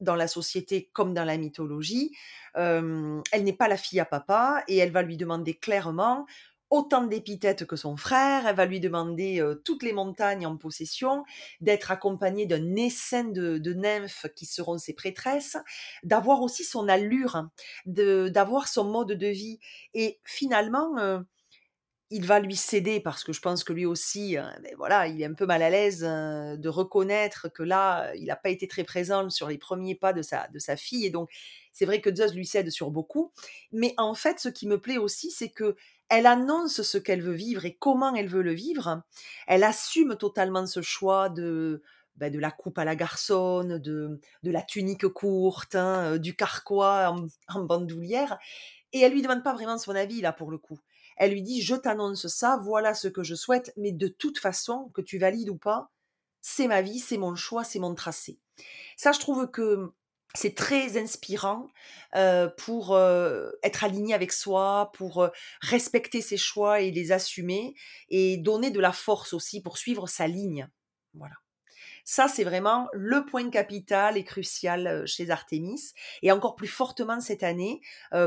dans 0.00 0.16
la 0.16 0.26
société 0.26 0.90
comme 0.92 1.14
dans 1.14 1.24
la 1.24 1.36
mythologie, 1.36 2.12
elle 2.54 3.22
n'est 3.32 3.52
pas 3.52 3.68
la 3.68 3.76
fille 3.76 4.00
à 4.00 4.04
papa 4.04 4.64
et 4.68 4.76
elle 4.78 4.92
va 4.92 5.02
lui 5.02 5.16
demander 5.16 5.54
clairement 5.54 6.26
autant 6.74 7.06
d'épithètes 7.06 7.66
que 7.66 7.76
son 7.76 7.96
frère, 7.96 8.48
elle 8.48 8.56
va 8.56 8.66
lui 8.66 8.80
demander 8.80 9.40
euh, 9.40 9.54
toutes 9.64 9.84
les 9.84 9.92
montagnes 9.92 10.44
en 10.44 10.56
possession, 10.56 11.24
d'être 11.60 11.92
accompagnée 11.92 12.46
d'un 12.46 12.74
essaim 12.74 13.30
de, 13.30 13.72
nymphes 13.72 14.26
qui 14.34 14.44
seront 14.44 14.76
ses 14.76 14.92
prêtresses, 14.92 15.56
d'avoir 16.02 16.42
aussi 16.42 16.64
son 16.64 16.88
allure, 16.88 17.48
d'avoir 17.86 18.66
son 18.66 18.84
mode 18.84 19.12
de 19.12 19.26
vie. 19.28 19.60
Et 19.94 20.18
finalement, 20.24 20.98
euh, 20.98 21.20
il 22.10 22.26
va 22.26 22.40
lui 22.40 22.56
céder 22.56 22.98
parce 22.98 23.22
que 23.22 23.32
je 23.32 23.40
pense 23.40 23.62
que 23.62 23.72
lui 23.72 23.86
aussi, 23.86 24.36
euh, 24.36 24.42
ben 24.60 24.74
voilà, 24.76 25.06
il 25.06 25.22
est 25.22 25.26
un 25.26 25.34
peu 25.34 25.46
mal 25.46 25.62
à 25.62 25.70
l'aise 25.70 26.00
de 26.00 26.68
reconnaître 26.68 27.52
que 27.52 27.62
là, 27.62 28.12
il 28.16 28.24
n'a 28.24 28.36
pas 28.36 28.50
été 28.50 28.66
très 28.66 28.82
présent 28.82 29.30
sur 29.30 29.48
les 29.48 29.58
premiers 29.58 29.94
pas 29.94 30.12
de 30.12 30.22
sa, 30.22 30.48
de 30.48 30.58
sa 30.58 30.76
fille. 30.76 31.06
Et 31.06 31.10
donc, 31.10 31.30
c'est 31.72 31.86
vrai 31.86 32.00
que 32.00 32.14
Zeus 32.14 32.34
lui 32.34 32.46
cède 32.46 32.70
sur 32.70 32.90
beaucoup. 32.90 33.32
Mais 33.72 33.94
en 33.96 34.14
fait, 34.14 34.40
ce 34.40 34.48
qui 34.48 34.66
me 34.66 34.80
plaît 34.80 34.98
aussi, 34.98 35.30
c'est 35.30 35.50
que 35.50 35.76
elle 36.08 36.26
annonce 36.26 36.82
ce 36.82 36.98
qu'elle 36.98 37.22
veut 37.22 37.34
vivre 37.34 37.64
et 37.64 37.76
comment 37.76 38.14
elle 38.14 38.28
veut 38.28 38.42
le 38.42 38.52
vivre. 38.52 39.02
Elle 39.46 39.64
assume 39.64 40.16
totalement 40.16 40.66
ce 40.66 40.82
choix 40.82 41.28
de, 41.28 41.82
ben, 42.16 42.32
de 42.32 42.38
la 42.38 42.50
coupe 42.50 42.78
à 42.78 42.84
la 42.84 42.96
garçonne, 42.96 43.78
de, 43.78 44.20
de 44.42 44.50
la 44.50 44.62
tunique 44.62 45.08
courte, 45.08 45.74
hein, 45.74 46.12
euh, 46.14 46.18
du 46.18 46.36
carquois 46.36 47.10
en, 47.10 47.26
en, 47.54 47.64
bandoulière. 47.64 48.38
Et 48.92 49.00
elle 49.00 49.12
lui 49.12 49.22
demande 49.22 49.42
pas 49.42 49.54
vraiment 49.54 49.78
son 49.78 49.94
avis 49.94 50.20
là 50.20 50.32
pour 50.32 50.50
le 50.50 50.58
coup. 50.58 50.78
Elle 51.16 51.32
lui 51.32 51.42
dit 51.42 51.62
je 51.62 51.74
t'annonce 51.74 52.26
ça, 52.28 52.58
voilà 52.62 52.94
ce 52.94 53.08
que 53.08 53.22
je 53.22 53.34
souhaite, 53.34 53.72
mais 53.76 53.92
de 53.92 54.08
toute 54.08 54.38
façon, 54.38 54.90
que 54.94 55.00
tu 55.00 55.18
valides 55.18 55.50
ou 55.50 55.56
pas, 55.56 55.90
c'est 56.40 56.68
ma 56.68 56.82
vie, 56.82 56.98
c'est 56.98 57.18
mon 57.18 57.34
choix, 57.34 57.64
c'est 57.64 57.78
mon 57.78 57.94
tracé. 57.94 58.38
Ça, 58.96 59.12
je 59.12 59.18
trouve 59.18 59.50
que 59.50 59.90
c'est 60.34 60.54
très 60.54 60.96
inspirant 61.00 61.68
pour 62.56 62.98
être 63.62 63.84
aligné 63.84 64.14
avec 64.14 64.32
soi, 64.32 64.90
pour 64.94 65.28
respecter 65.60 66.20
ses 66.20 66.36
choix 66.36 66.80
et 66.80 66.90
les 66.90 67.12
assumer, 67.12 67.74
et 68.08 68.36
donner 68.36 68.70
de 68.70 68.80
la 68.80 68.92
force 68.92 69.32
aussi 69.32 69.62
pour 69.62 69.78
suivre 69.78 70.08
sa 70.08 70.26
ligne. 70.26 70.68
Voilà. 71.14 71.34
Ça, 72.04 72.28
c'est 72.28 72.44
vraiment 72.44 72.88
le 72.92 73.24
point 73.24 73.48
capital 73.48 74.18
et 74.18 74.24
crucial 74.24 75.04
chez 75.06 75.30
Artemis, 75.30 75.92
et 76.22 76.30
encore 76.32 76.54
plus 76.54 76.68
fortement 76.68 77.20
cette 77.20 77.42
année 77.42 77.80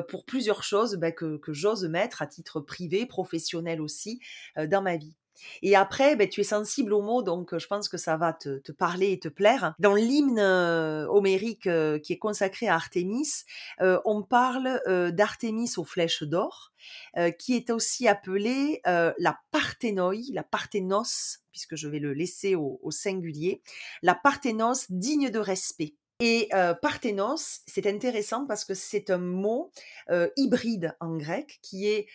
pour 0.10 0.26
plusieurs 0.26 0.64
choses 0.64 0.96
bah, 0.96 1.12
que, 1.12 1.40
j'ose 1.50 1.86
mettre 1.86 2.22
à 2.22 2.28
titre 2.28 2.60
privé, 2.60 3.06
professionnel 3.06 3.82
aussi, 3.82 4.20
dans 4.56 4.82
ma 4.82 4.98
vie. 4.98 5.16
Et 5.62 5.76
après, 5.76 6.16
ben, 6.16 6.28
tu 6.28 6.42
es 6.42 6.44
sensible 6.44 6.94
aux 6.94 7.02
mots, 7.02 7.24
donc 7.24 7.58
je 7.58 7.68
pense 7.68 7.90
que 7.90 7.98
ça 7.98 8.18
va 8.18 8.34
te, 8.34 8.72
parler 8.72 9.12
et 9.12 9.20
te 9.20 9.28
plaire. 9.28 9.74
Dans 9.80 9.96
l'hymne 9.96 10.40
homérique 10.40 11.70
qui 12.04 12.14
est 12.14 12.20
consacré 12.20 12.68
à 12.68 12.76
Artémis, 12.76 13.44
on 13.80 14.24
parle 14.24 14.82
d'Artémis 15.14 15.72
aux 15.78 15.84
flèches 15.84 16.24
d'or, 16.24 16.72
qui 17.40 17.56
est 17.56 17.70
aussi 17.70 18.08
appelée 18.08 18.82
la 18.86 19.40
parthénoi, 19.52 20.16
la 20.32 20.44
parthénos, 20.44 21.40
puisque 21.52 21.76
je 21.76 21.88
vais 21.88 22.00
le 22.00 22.14
laisser 22.14 22.56
au, 22.56 22.80
singulier, 22.92 23.62
la 24.02 24.16
parthénos 24.16 24.86
digne 24.90 25.30
de 25.30 25.40
respect. 25.40 25.96
Et 26.20 26.50
parthénos, 26.82 27.62
c'est 27.68 27.86
intéressant 27.86 28.46
parce 28.48 28.66
que 28.66 28.74
c'est 28.74 29.10
un 29.10 29.20
mot 29.20 29.72
hybride 30.36 30.96
en 31.00 31.16
grec 31.16 31.60
qui 31.62 31.88
est 31.88 32.08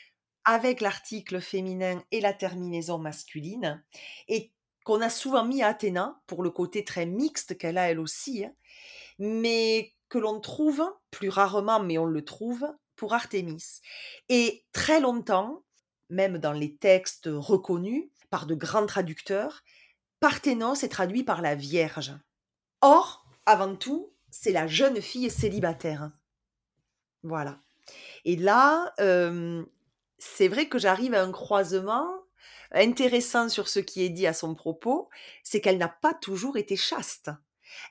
avec 0.45 0.81
l'article 0.81 1.41
féminin 1.41 2.03
et 2.11 2.21
la 2.21 2.33
terminaison 2.33 2.99
masculine, 2.99 3.83
et 4.29 4.53
qu'on 4.85 5.01
a 5.01 5.11
souvent 5.11 5.45
mis 5.45 5.63
à 5.63 5.69
Athéna 5.69 6.21
pour 6.27 6.43
le 6.43 6.51
côté 6.51 6.85
très 6.85 7.07
mixte 7.07 7.57
qu'elle 7.57 7.79
a 7.79 7.91
elle 7.91 8.01
aussi, 8.01 8.45
hein, 8.45 8.53
mais 9.19 9.95
que 10.09 10.19
l'on 10.19 10.41
trouve, 10.41 10.83
plus 11.11 11.29
rarement, 11.29 11.81
mais 11.81 11.99
on 11.99 12.05
le 12.05 12.25
trouve, 12.25 12.67
pour 12.97 13.15
Artémis. 13.15 13.81
Et 14.29 14.65
très 14.73 15.01
longtemps, 15.01 15.65
même 16.11 16.39
dans 16.39 16.53
les 16.53 16.77
textes 16.77 17.29
reconnus 17.33 18.11
par 18.31 18.47
de 18.47 18.55
grands 18.55 18.87
traducteurs, 18.87 19.63
Parthénos 20.21 20.85
est 20.85 20.89
traduit 20.89 21.25
par 21.25 21.43
la 21.43 21.55
Vierge. 21.55 22.13
Or, 22.81 23.25
avant 23.47 23.75
tout, 23.75 24.13
c'est 24.31 24.53
la 24.53 24.67
jeune 24.67 25.01
fille 25.01 25.31
célibataire. 25.31 26.13
Voilà. 27.23 27.59
Et 28.25 28.37
là, 28.37 28.93
euh, 29.01 29.65
c'est 30.25 30.49
vrai 30.49 30.69
que 30.69 30.79
j'arrive 30.79 31.15
à 31.15 31.23
un 31.23 31.33
croisement 31.33 32.09
intéressant 32.71 33.49
sur 33.49 33.69
ce 33.69 33.81
qui 33.81 34.05
est 34.05 34.09
dit 34.09 34.27
à 34.27 34.33
son 34.33 34.55
propos, 34.55 35.11
c'est 35.43 35.61
qu'elle 35.61 35.79
n'a 35.79 35.89
pas 35.89 36.15
toujours 36.15 36.57
été 36.57 36.77
chaste. 36.77 37.31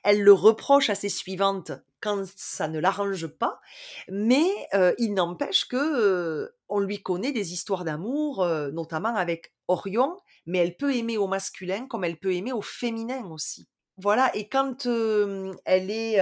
Elle 0.02 0.22
le 0.22 0.32
reproche 0.32 0.88
à 0.90 0.94
ses 0.94 1.10
suivantes 1.10 1.72
quand 2.00 2.24
ça 2.36 2.68
ne 2.68 2.78
l'arrange 2.78 3.26
pas, 3.26 3.60
mais 4.08 4.48
euh, 4.74 4.94
il 4.98 5.14
n'empêche 5.14 5.66
que 5.66 5.76
euh, 5.76 6.56
on 6.68 6.80
lui 6.80 7.02
connaît 7.02 7.32
des 7.32 7.52
histoires 7.52 7.84
d'amour, 7.84 8.42
euh, 8.42 8.70
notamment 8.70 9.14
avec 9.14 9.52
Orion, 9.68 10.16
mais 10.46 10.58
elle 10.58 10.76
peut 10.76 10.96
aimer 10.96 11.18
au 11.18 11.26
masculin 11.26 11.86
comme 11.86 12.04
elle 12.04 12.18
peut 12.18 12.34
aimer 12.34 12.52
au 12.52 12.62
féminin 12.62 13.24
aussi. 13.26 13.68
Voilà, 13.98 14.34
et 14.34 14.48
quand 14.48 14.86
elle 14.86 15.90
est 15.90 16.18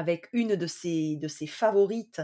avec 0.00 0.28
une 0.32 0.56
de 0.56 0.66
ses, 0.66 1.16
de 1.16 1.28
ses 1.28 1.46
favorites 1.46 2.20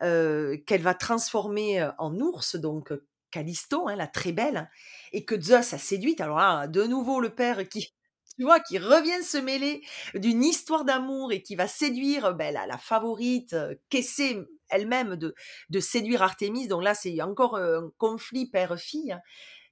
qu'elle 0.00 0.82
va 0.82 0.94
transformer 0.94 1.88
en 1.98 2.18
ours, 2.18 2.56
donc 2.56 2.92
Callisto, 3.30 3.88
hein, 3.88 3.96
la 3.96 4.06
très 4.06 4.32
belle, 4.32 4.68
et 5.12 5.24
que 5.24 5.40
Zeus 5.40 5.72
a 5.72 5.78
séduite. 5.78 6.20
Alors 6.20 6.38
là, 6.38 6.66
de 6.66 6.84
nouveau, 6.84 7.20
le 7.20 7.30
père 7.30 7.68
qui, 7.68 7.92
tu 8.36 8.44
vois, 8.44 8.60
qui 8.60 8.78
revient 8.78 9.22
se 9.22 9.38
mêler 9.38 9.82
d'une 10.14 10.44
histoire 10.44 10.84
d'amour 10.84 11.32
et 11.32 11.42
qui 11.42 11.56
va 11.56 11.66
séduire 11.66 12.34
ben, 12.34 12.52
la, 12.52 12.78
favorite, 12.78 13.56
qu'essaie 13.88 14.38
elle-même 14.68 15.16
de, 15.16 15.34
de 15.70 15.80
séduire 15.80 16.22
Artémis. 16.22 16.68
Donc 16.68 16.82
là, 16.82 16.94
c'est 16.94 17.20
encore 17.22 17.56
un 17.56 17.90
conflit 17.98 18.48
père-fille. 18.48 19.16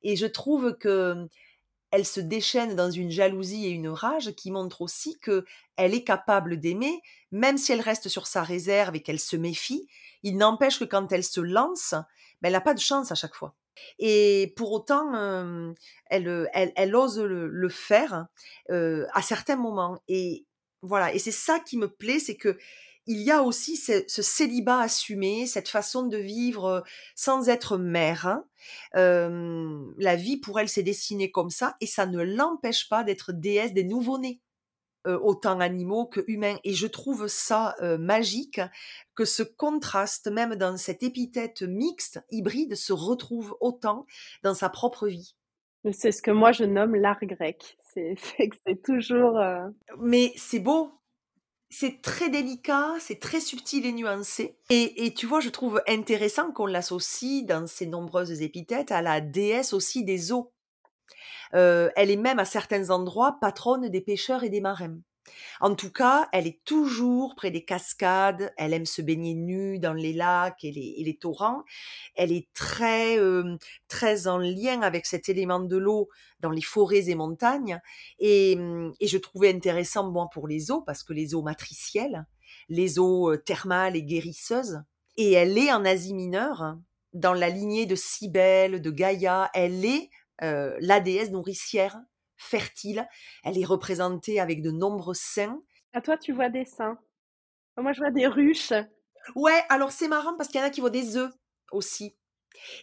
Et 0.03 0.17
je 0.17 0.27
trouve 0.27 0.77
que 0.79 1.29
elle 1.91 2.05
se 2.05 2.21
déchaîne 2.21 2.77
dans 2.77 2.91
une 2.91 3.11
jalousie 3.11 3.67
et 3.67 3.71
une 3.71 3.89
rage 3.89 4.33
qui 4.33 4.51
montrent 4.51 4.83
aussi 4.83 5.19
que 5.19 5.45
elle 5.77 5.95
est 5.95 6.05
capable 6.05 6.59
d'aimer, 6.59 7.01
même 7.31 7.57
si 7.57 7.73
elle 7.73 7.81
reste 7.81 8.09
sur 8.09 8.27
sa 8.27 8.43
réserve 8.43 8.97
et 8.97 9.03
qu'elle 9.03 9.21
se 9.21 9.37
méfie. 9.37 9.89
Il 10.23 10.37
n'empêche 10.37 10.79
que 10.79 10.85
quand 10.85 11.13
elle 11.13 11.25
se 11.25 11.41
lance, 11.41 11.95
ben, 12.43 12.49
elle 12.49 12.53
n'a 12.53 12.61
pas 12.61 12.75
de 12.75 12.81
chance 12.81 13.13
à 13.13 13.15
chaque 13.15 13.35
fois. 13.35 13.55
Et 13.99 14.53
pour 14.57 14.73
autant, 14.73 15.75
elle, 16.07 16.49
elle, 16.53 16.97
ose 16.97 17.21
le, 17.21 17.69
faire 17.69 18.27
à 18.69 19.23
certains 19.23 19.57
moments. 19.57 20.03
Et 20.09 20.47
voilà. 20.83 21.15
Et 21.15 21.19
c'est 21.19 21.31
ça 21.31 21.61
qui 21.61 21.77
me 21.77 21.89
plaît, 21.89 22.19
c'est 22.19 22.37
que 22.37 22.59
il 23.09 23.23
y 23.23 23.31
a 23.31 23.43
aussi 23.43 23.77
ce, 23.77 24.03
célibat 24.07 24.81
assumé, 24.81 25.47
cette 25.47 25.69
façon 25.69 26.07
de 26.07 26.19
vivre 26.19 26.85
sans 27.17 27.49
être 27.49 27.79
mère. 27.79 28.27
Hein. 28.27 28.45
la 28.93 30.17
vie 30.17 30.37
pour 30.37 30.61
elle 30.61 30.69
s'est 30.69 30.83
dessinée 30.83 31.31
comme 31.31 31.51
ça 31.51 31.77
et 31.81 31.87
ça 31.87 32.07
ne 32.07 32.23
l'empêche 32.23 32.89
pas 32.89 33.05
d'être 33.05 33.33
déesse 33.33 33.73
des 33.73 33.85
nouveau-nés, 33.85 34.41
autant 35.07 35.59
animaux 35.61 36.05
que 36.05 36.21
humains. 36.27 36.59
Et 36.65 36.75
je 36.75 36.87
trouve 36.87 37.29
ça 37.29 37.75
magique 37.99 38.61
que 39.15 39.25
ce 39.25 39.43
contraste, 39.43 40.31
même 40.31 40.57
dans 40.57 40.77
cette 40.77 41.03
épithète 41.03 41.63
mixte, 41.63 42.21
hybride, 42.31 42.75
se 42.75 42.93
retrouve 42.93 43.57
autant 43.61 44.07
dans 44.43 44.55
sa 44.55 44.69
propre 44.69 45.09
vie. 45.09 45.35
C'est 45.93 46.13
ce 46.13 46.21
que 46.21 46.31
moi 46.31 46.53
je 46.53 46.65
nomme 46.65 46.95
l'art 46.95 47.23
grec. 47.23 47.79
C'est 47.95 48.17
toujours. 48.85 49.41
Mais 49.99 50.33
c'est 50.37 50.59
beau, 50.59 50.98
c'est 51.71 52.01
très 52.01 52.31
délicat, 52.31 52.95
c'est 52.99 53.21
très 53.21 53.41
subtil 53.41 53.85
et 53.85 53.93
nuancé. 53.93 54.57
Et, 54.71 55.13
tu 55.15 55.27
vois, 55.27 55.41
je 55.41 55.51
trouve 55.51 55.83
intéressant 55.87 56.51
qu'on 56.53 56.67
l'associe 56.67 57.45
dans 57.45 57.67
ses 57.67 57.87
nombreuses 57.87 58.43
épithètes 58.43 58.91
à 58.91 59.03
la 59.03 59.21
déesse 59.21 59.73
aussi 59.73 60.05
des 60.05 60.33
eaux. 60.33 60.53
Euh, 61.55 61.91
elle 61.97 62.11
est 62.11 62.17
même 62.17 62.39
à 62.39 62.45
certains 62.45 62.91
endroits 62.91 63.39
patronne 63.41 63.89
des 63.89 64.01
pêcheurs 64.01 64.45
et 64.45 64.51
des 64.51 64.61
marins. 64.61 64.99
En 65.61 65.75
tout 65.75 65.93
cas, 65.93 66.29
elle 66.33 66.47
est 66.47 66.63
toujours 66.65 67.35
près 67.35 67.51
des 67.51 67.65
cascades, 67.65 68.53
elle 68.57 68.73
aime 68.73 68.87
se 68.87 69.03
baigner 69.03 69.35
nue 69.35 69.79
dans 69.79 69.93
les 69.93 70.13
lacs 70.13 70.65
et 70.65 70.73
les, 70.73 71.17
torrents. 71.21 71.65
Elle 72.15 72.33
est 72.33 72.49
très, 72.55 73.19
euh, 73.19 73.57
très 73.89 74.27
en 74.27 74.39
lien 74.39 74.83
avec 74.83 75.07
cet 75.07 75.29
élément 75.29 75.61
de 75.61 75.77
l'eau 75.77 76.09
dans 76.41 76.51
les 76.51 76.63
forêts 76.63 77.09
et 77.09 77.15
montagnes. 77.15 77.81
Et, 78.19 78.57
je 79.01 79.19
trouvais 79.19 79.53
intéressant, 79.53 80.11
moi, 80.11 80.29
pour 80.33 80.49
les 80.49 80.71
eaux, 80.71 80.83
parce 80.83 81.03
que 81.03 81.13
les 81.13 81.35
eaux 81.35 81.43
matricielles, 81.43 82.27
les 82.69 82.99
eaux 82.99 83.33
euh, 83.33 83.37
thermales 83.37 83.97
et 83.97 84.03
guérisseuses, 84.03 84.83
et 85.17 85.33
elle 85.33 85.59
est 85.59 85.73
en 85.73 85.85
Asie 85.85 86.15
mineure, 86.15 86.77
dans 87.13 87.33
la 87.33 87.49
lignée 87.49 87.87
de 87.87 87.97
Cybèle, 87.97 88.81
de 88.81 88.91
Gaïa, 88.91 89.51
elle 89.55 89.85
est 89.85 90.11
euh, 90.43 90.77
la 90.81 91.01
déesse 91.01 91.31
nourricière 91.31 91.99
fertile. 92.39 93.07
Elle 93.45 93.59
est 93.59 93.65
représentée 93.65 94.41
avec 94.41 94.63
de 94.63 94.71
nombreux 94.71 95.15
seins. 95.15 95.61
À 95.93 96.01
toi, 96.01 96.17
tu 96.17 96.33
vois 96.33 96.49
des 96.49 96.65
seins. 96.65 96.99
Moi, 97.77 97.93
je 97.93 98.01
vois 98.01 98.11
des 98.11 98.27
ruches. 98.27 98.73
Ouais, 99.35 99.63
alors 99.69 99.93
c'est 99.93 100.09
marrant 100.09 100.37
parce 100.37 100.49
qu'il 100.49 100.61
y 100.61 100.63
en 100.63 100.67
a 100.67 100.71
qui 100.71 100.81
voient 100.81 100.91
des 100.91 101.17
œufs 101.17 101.33
aussi. 101.71 102.17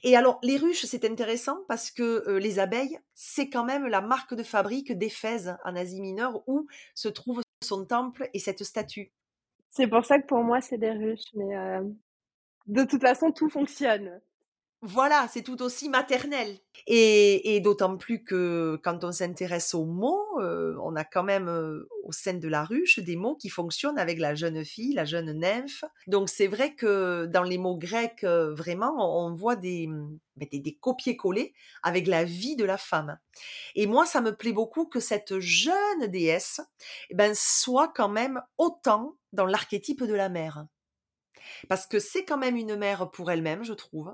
Et 0.04 0.16
alors, 0.16 0.40
les 0.42 0.58
ruches, 0.58 0.86
c'est 0.86 1.06
intéressant 1.06 1.58
parce 1.68 1.92
que 1.92 2.24
euh, 2.28 2.40
les 2.40 2.60
abeilles, 2.60 2.98
c'est 3.14 3.50
quand 3.50 3.66
même 3.66 3.88
la 3.88 4.02
marque 4.02 4.34
de 4.34 4.44
fabrique 4.44 4.98
d'Éphèse 4.98 5.58
en 5.66 5.76
Asie 5.76 6.02
mineure 6.02 6.44
où 6.48 6.68
se 6.94 7.10
trouve 7.10 7.42
son 7.64 7.86
temple 7.86 8.30
et 8.34 8.40
cette 8.40 8.64
statue. 8.64 9.12
C'est 9.72 9.88
pour 9.88 10.06
ça 10.06 10.20
que 10.20 10.28
pour 10.28 10.44
moi, 10.44 10.62
c'est 10.62 10.78
des 10.78 10.92
ruches. 10.92 11.34
Mais 11.34 11.58
euh, 11.58 11.84
de 12.68 12.84
toute 12.84 13.02
façon, 13.02 13.32
tout 13.32 13.50
fonctionne. 13.50 14.22
Voilà, 14.82 15.28
c'est 15.32 15.42
tout 15.42 15.64
aussi 15.64 15.90
maternel. 15.90 16.60
Et, 16.86 17.60
d'autant 17.62 17.98
plus 17.98 18.24
que 18.24 18.80
quand 18.84 19.04
on 19.04 19.12
s'intéresse 19.12 19.74
aux 19.74 19.86
mots, 19.86 20.40
euh, 20.40 20.76
on 20.84 20.96
a 20.96 21.04
quand 21.04 21.24
même 21.24 21.48
euh, 21.48 21.90
au 22.04 22.12
sein 22.12 22.36
de 22.36 22.48
la 22.48 22.64
ruche 22.64 23.00
des 23.00 23.16
mots 23.16 23.36
qui 23.36 23.50
fonctionnent 23.50 23.98
avec 23.98 24.20
la 24.20 24.36
jeune 24.36 24.64
fille, 24.64 24.94
la 24.94 25.06
jeune 25.06 25.32
nymphe. 25.40 25.86
Donc 26.06 26.30
c'est 26.30 26.46
vrai 26.46 26.76
que 26.76 27.26
dans 27.26 27.42
les 27.42 27.58
mots 27.58 27.78
grecs, 27.78 28.24
euh, 28.24 28.54
vraiment, 28.54 29.26
on, 29.26 29.34
voit 29.34 29.56
des, 29.56 29.88
ben, 30.36 30.48
des, 30.52 30.60
des 30.60 30.76
copier-coller 30.76 31.54
avec 31.82 32.06
la 32.06 32.24
vie 32.24 32.56
de 32.56 32.66
la 32.66 32.78
femme. 32.78 33.18
Et 33.74 33.88
moi, 33.88 34.06
ça 34.06 34.22
me 34.22 34.36
plaît 34.36 34.54
beaucoup 34.54 34.86
que 34.86 35.00
cette 35.00 35.40
jeune 35.40 36.08
déesse 36.10 36.62
eh 37.10 37.16
ben, 37.16 37.34
soit 37.34 37.88
quand 37.88 38.10
même 38.10 38.42
autant 38.60 39.16
dans 39.34 39.48
l'archétype 39.48 40.04
de 40.04 40.14
la 40.14 40.30
mère. 40.30 40.68
Parce 41.70 41.88
que 41.88 41.98
c'est 41.98 42.26
quand 42.26 42.38
même 42.38 42.56
une 42.56 42.76
mère 42.76 43.10
pour 43.10 43.32
elle-même, 43.32 43.64
je 43.64 43.74
trouve 43.74 44.14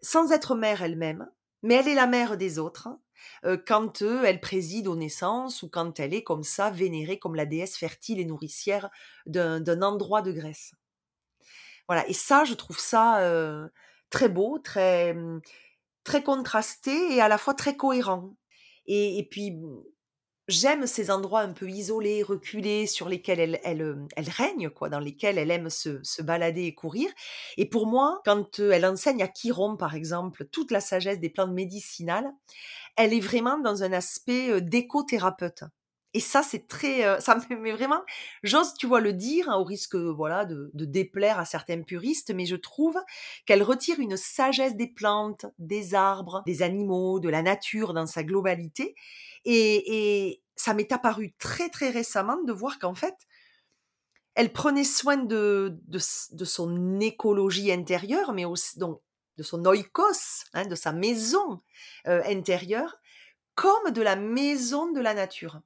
sans 0.00 0.32
être 0.32 0.54
mère 0.54 0.82
elle-même, 0.82 1.28
mais 1.62 1.74
elle 1.74 1.88
est 1.88 1.94
la 1.94 2.06
mère 2.06 2.36
des 2.36 2.58
autres, 2.58 2.88
euh, 3.44 3.56
quand 3.66 4.02
elle 4.02 4.40
préside 4.40 4.86
aux 4.86 4.96
naissances 4.96 5.62
ou 5.62 5.68
quand 5.68 5.98
elle 6.00 6.14
est 6.14 6.22
comme 6.22 6.44
ça 6.44 6.70
vénérée 6.70 7.18
comme 7.18 7.34
la 7.34 7.46
déesse 7.46 7.76
fertile 7.76 8.20
et 8.20 8.24
nourricière 8.24 8.90
d'un 9.26 9.82
endroit 9.82 10.22
de 10.22 10.32
Grèce. 10.32 10.72
Voilà, 11.88 12.06
et 12.08 12.12
ça, 12.12 12.44
je 12.44 12.54
trouve 12.54 12.78
ça 12.78 13.20
euh, 13.20 13.68
très 14.10 14.28
beau, 14.28 14.58
très, 14.58 15.16
très 16.04 16.22
contrasté 16.22 17.14
et 17.14 17.20
à 17.20 17.28
la 17.28 17.38
fois 17.38 17.54
très 17.54 17.76
cohérent. 17.76 18.34
Et 18.86 19.26
puis, 19.30 19.58
j'aime 20.48 20.86
ces 20.86 21.10
endroits 21.10 21.42
un 21.42 21.52
peu 21.52 21.68
isolés, 21.70 22.22
reculés, 22.22 22.86
sur 22.86 23.08
lesquels 23.08 23.38
elle, 23.38 23.60
elle, 23.64 23.82
euh, 23.82 24.06
elle 24.16 24.28
règne, 24.28 24.70
quoi, 24.70 24.88
dans 24.88 24.98
lesquels 24.98 25.38
elle 25.38 25.50
aime 25.50 25.70
se, 25.70 26.02
se, 26.02 26.22
balader 26.22 26.64
et 26.64 26.74
courir. 26.74 27.10
Et 27.56 27.66
pour 27.68 27.86
moi, 27.86 28.20
quand 28.24 28.60
euh, 28.60 28.72
elle 28.72 28.86
enseigne 28.86 29.22
à 29.22 29.28
Chiron, 29.28 29.76
par 29.76 29.94
exemple, 29.94 30.46
toute 30.46 30.70
la 30.70 30.80
sagesse 30.80 31.20
des 31.20 31.30
plantes 31.30 31.52
médicinales, 31.52 32.32
elle 32.96 33.12
est 33.12 33.20
vraiment 33.20 33.58
dans 33.58 33.82
un 33.82 33.92
aspect 33.92 34.50
euh, 34.50 34.60
d'éco-thérapeute. 34.60 35.64
Et 36.18 36.20
ça, 36.20 36.42
c'est 36.42 36.66
très, 36.66 37.04
euh, 37.04 37.20
ça 37.20 37.38
vraiment, 37.48 38.02
j'ose, 38.42 38.74
tu 38.74 38.88
vois, 38.88 38.98
le 38.98 39.12
dire, 39.12 39.48
hein, 39.48 39.56
au 39.56 39.62
risque, 39.62 39.94
voilà, 39.94 40.44
de, 40.44 40.68
déplaire 40.74 41.38
à 41.38 41.44
certains 41.44 41.80
puristes, 41.82 42.34
mais 42.34 42.44
je 42.44 42.56
trouve 42.56 42.98
qu'elle 43.46 43.62
retire 43.62 44.00
une 44.00 44.16
sagesse 44.16 44.74
des 44.74 44.88
plantes, 44.88 45.46
des 45.60 45.94
arbres, 45.94 46.42
des 46.44 46.62
animaux, 46.62 47.20
de 47.20 47.28
la 47.28 47.42
nature 47.42 47.94
dans 47.94 48.06
sa 48.06 48.24
globalité. 48.24 48.96
Et, 49.44 50.42
ça 50.56 50.74
m'est 50.74 50.90
apparu 50.90 51.34
très, 51.38 51.68
très 51.68 51.90
récemment 51.90 52.42
de 52.42 52.52
voir 52.52 52.80
qu'en 52.80 52.96
fait, 52.96 53.14
elle 54.34 54.52
prenait 54.52 54.82
soin 54.82 55.18
de, 55.18 55.78
son 56.00 56.98
écologie 56.98 57.70
intérieure, 57.70 58.32
mais 58.32 58.44
aussi 58.44 58.80
donc, 58.80 59.00
de 59.36 59.44
son 59.44 59.64
oikos, 59.64 60.46
hein, 60.52 60.66
de 60.66 60.74
sa 60.74 60.90
maison 60.90 61.62
euh, 62.08 62.20
intérieure, 62.26 62.96
comme 63.54 63.92
de 63.92 64.02
la 64.02 64.16
maison 64.16 64.90
de 64.90 65.00
la 65.00 65.14
nature. 65.14 65.60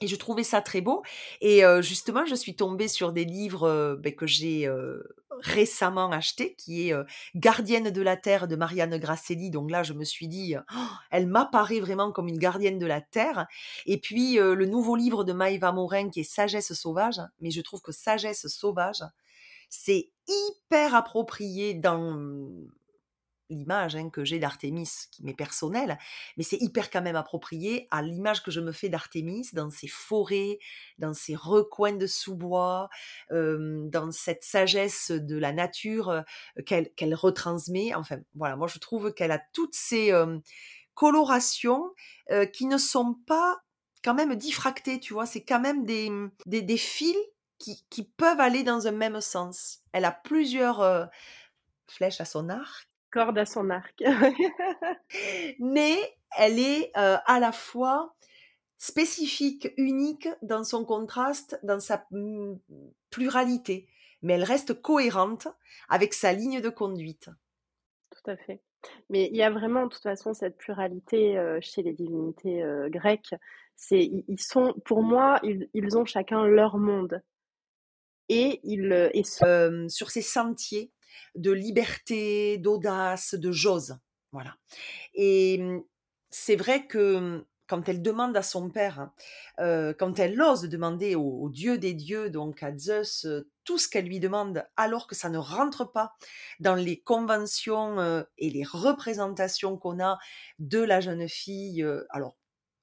Et 0.00 0.06
je 0.08 0.16
trouvais 0.16 0.42
ça 0.42 0.60
très 0.60 0.80
beau. 0.80 1.02
Et 1.40 1.62
justement, 1.80 2.26
je 2.26 2.34
suis 2.34 2.56
tombée 2.56 2.88
sur 2.88 3.12
des 3.12 3.24
livres 3.24 3.96
ben, 4.00 4.14
que 4.14 4.26
j'ai 4.26 4.68
récemment 5.40 6.10
achetés, 6.10 6.56
qui 6.56 6.88
est 6.88 6.94
Gardienne 7.36 7.90
de 7.90 8.02
la 8.02 8.16
Terre 8.16 8.48
de 8.48 8.56
Marianne 8.56 8.98
Grasselli. 8.98 9.50
Donc 9.50 9.70
là, 9.70 9.82
je 9.82 9.92
me 9.92 10.04
suis 10.04 10.26
dit, 10.26 10.56
«Oh, 10.56 10.86
elle 11.10 11.28
m'apparaît 11.28 11.80
vraiment 11.80 12.10
comme 12.10 12.28
une 12.28 12.38
gardienne 12.38 12.78
de 12.78 12.86
la 12.86 13.00
Terre. 13.00 13.46
Et 13.86 13.98
puis, 13.98 14.34
le 14.34 14.66
nouveau 14.66 14.96
livre 14.96 15.22
de 15.22 15.32
Maïva 15.32 15.70
Morin, 15.70 16.10
qui 16.10 16.20
est 16.20 16.24
Sagesse 16.24 16.72
sauvage. 16.72 17.20
Mais 17.40 17.52
je 17.52 17.60
trouve 17.60 17.80
que 17.80 17.92
Sagesse 17.92 18.48
sauvage, 18.48 19.04
c'est 19.70 20.10
hyper 20.28 20.94
approprié 20.94 21.74
dans 21.74 22.18
l'image 23.50 23.96
hein, 23.96 24.10
que 24.10 24.24
j'ai 24.24 24.38
d'Artémis, 24.38 24.88
qui 25.10 25.24
m'est 25.24 25.34
personnelle, 25.34 25.98
mais 26.36 26.42
c'est 26.42 26.60
hyper 26.60 26.90
quand 26.90 27.02
même 27.02 27.16
approprié 27.16 27.88
à 27.90 28.02
l'image 28.02 28.42
que 28.42 28.50
je 28.50 28.60
me 28.60 28.72
fais 28.72 28.88
d'Artémis 28.88 29.48
dans 29.52 29.70
ses 29.70 29.88
forêts, 29.88 30.58
dans 30.98 31.14
ses 31.14 31.34
recoins 31.34 31.96
de 31.96 32.06
sous-bois, 32.06 32.88
dans 33.30 34.10
cette 34.10 34.42
sagesse 34.42 35.10
de 35.10 35.36
la 35.36 35.52
nature 35.52 36.24
qu'elle 36.66 37.14
retransmet. 37.14 37.94
Enfin, 37.94 38.18
voilà, 38.34 38.56
moi 38.56 38.68
je 38.68 38.78
trouve 38.78 39.12
qu'elle 39.12 39.32
a 39.32 39.42
toutes 39.52 39.74
ces 39.74 40.12
colorations 40.94 41.92
qui 42.52 42.66
ne 42.66 42.78
sont 42.78 43.16
pas 43.26 43.58
quand 44.02 44.14
même 44.14 44.34
diffractées, 44.34 45.00
tu 45.00 45.14
vois, 45.14 45.26
c'est 45.26 45.44
quand 45.44 45.60
même 45.60 45.84
des, 45.84 46.10
des, 46.46 46.62
des 46.62 46.76
fils 46.76 47.16
qui, 47.58 47.84
qui, 47.88 48.04
peuvent 48.04 48.40
aller 48.40 48.62
dans 48.62 48.86
un 48.86 48.92
même 48.92 49.20
sens. 49.20 49.80
Elle 49.92 50.04
a 50.04 50.12
plusieurs 50.12 51.08
flèches 51.86 52.20
à 52.20 52.24
son 52.24 52.48
arc 52.48 52.88
corde 53.14 53.38
à 53.38 53.46
son 53.46 53.70
arc. 53.70 54.02
Mais 55.60 55.96
elle 56.36 56.58
est 56.58 56.90
euh, 56.96 57.16
à 57.26 57.38
la 57.38 57.52
fois 57.52 58.12
spécifique, 58.76 59.72
unique 59.76 60.28
dans 60.42 60.64
son 60.64 60.84
contraste, 60.84 61.60
dans 61.62 61.78
sa 61.78 62.04
mm, 62.10 62.56
pluralité, 63.10 63.88
mais 64.20 64.34
elle 64.34 64.42
reste 64.42 64.82
cohérente 64.82 65.46
avec 65.88 66.12
sa 66.12 66.32
ligne 66.32 66.60
de 66.60 66.68
conduite. 66.70 67.30
Tout 68.10 68.30
à 68.30 68.36
fait. 68.36 68.60
Mais 69.10 69.28
il 69.30 69.36
y 69.36 69.42
a 69.42 69.50
vraiment, 69.50 69.84
de 69.84 69.90
toute 69.90 70.02
façon, 70.02 70.34
cette 70.34 70.58
pluralité 70.58 71.38
euh, 71.38 71.58
chez 71.62 71.82
les 71.82 71.92
divinités 71.92 72.62
euh, 72.62 72.88
grecques. 72.88 73.34
C'est, 73.76 74.10
ils 74.28 74.40
sont, 74.40 74.74
pour 74.84 75.02
moi, 75.02 75.40
ils, 75.42 75.96
ont 75.96 76.04
chacun 76.04 76.44
leur 76.46 76.78
monde. 76.78 77.22
Et 78.28 78.60
ils, 78.64 79.10
et 79.12 79.24
sur 79.24 80.10
ces 80.10 80.22
sentiers, 80.22 80.90
de 81.34 81.50
liberté, 81.50 82.58
d'audace, 82.58 83.34
de 83.34 83.52
j'ose. 83.52 83.98
Voilà. 84.32 84.56
Et 85.14 85.58
mmh, 85.58 85.82
c'est 86.30 86.56
vrai 86.56 86.86
que 86.86 87.18
mmh, 87.18 87.44
quand 87.66 87.88
elle 87.88 88.02
demande 88.02 88.36
à 88.36 88.42
son 88.42 88.68
père, 88.68 89.00
hein, 89.00 89.12
euh, 89.60 89.94
quand 89.98 90.18
elle 90.18 90.40
ose 90.40 90.62
demander 90.62 91.14
au, 91.14 91.48
dieu 91.48 91.78
des 91.78 91.94
dieux, 91.94 92.30
donc 92.30 92.62
à 92.62 92.76
Zeus, 92.76 93.24
euh, 93.24 93.48
tout 93.64 93.78
ce 93.78 93.88
qu'elle 93.88 94.06
lui 94.06 94.20
demande, 94.20 94.66
alors 94.76 95.06
que 95.06 95.14
ça 95.14 95.30
ne 95.30 95.38
rentre 95.38 95.90
pas 95.90 96.14
dans 96.60 96.74
les 96.74 97.00
conventions 97.00 97.98
euh, 98.00 98.22
et 98.38 98.50
les 98.50 98.64
représentations 98.64 99.78
qu'on 99.78 100.02
a 100.02 100.18
de 100.58 100.80
la 100.80 101.00
jeune 101.00 101.28
fille, 101.28 101.86
alors 102.10 102.36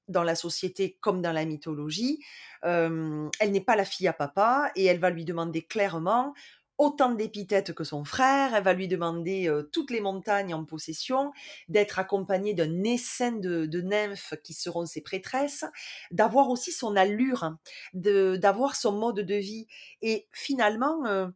dans 0.08 0.24
la 0.24 0.36
société 0.36 0.98
comme 1.00 1.22
dans 1.22 1.32
la 1.32 1.46
mythologie, 1.46 2.20
elle 2.64 3.30
n'est 3.52 3.62
pas 3.62 3.76
la 3.76 3.86
fille 3.86 4.08
à 4.08 4.14
papa 4.14 4.72
et 4.76 4.86
elle 4.86 5.00
va 5.00 5.10
lui 5.10 5.24
demander 5.24 5.62
clairement 5.62 6.34
autant 6.82 7.12
d'épithètes 7.12 7.74
que 7.74 7.84
son 7.84 8.04
frère, 8.04 8.56
elle 8.56 8.64
va 8.64 8.74
lui 8.74 8.88
demander 8.88 9.48
euh, 9.48 9.62
toutes 9.72 9.92
les 9.92 10.02
montagnes 10.02 10.56
en 10.56 10.66
possession, 10.66 11.32
d'être 11.70 12.00
accompagnée 12.00 12.56
d'un 12.56 12.84
essaim 12.84 13.34
de, 13.34 13.82
nymphes 13.82 14.34
qui 14.44 14.56
seront 14.56 14.88
ses 14.88 15.02
prêtresses, 15.02 15.64
d'avoir 16.10 16.50
aussi 16.50 16.72
son 16.72 16.96
allure, 16.96 17.56
d'avoir 17.94 18.76
son 18.76 18.94
mode 18.94 19.20
de 19.20 19.36
vie. 19.36 19.68
Et 20.02 20.28
finalement, 20.32 21.06
euh, 21.06 21.28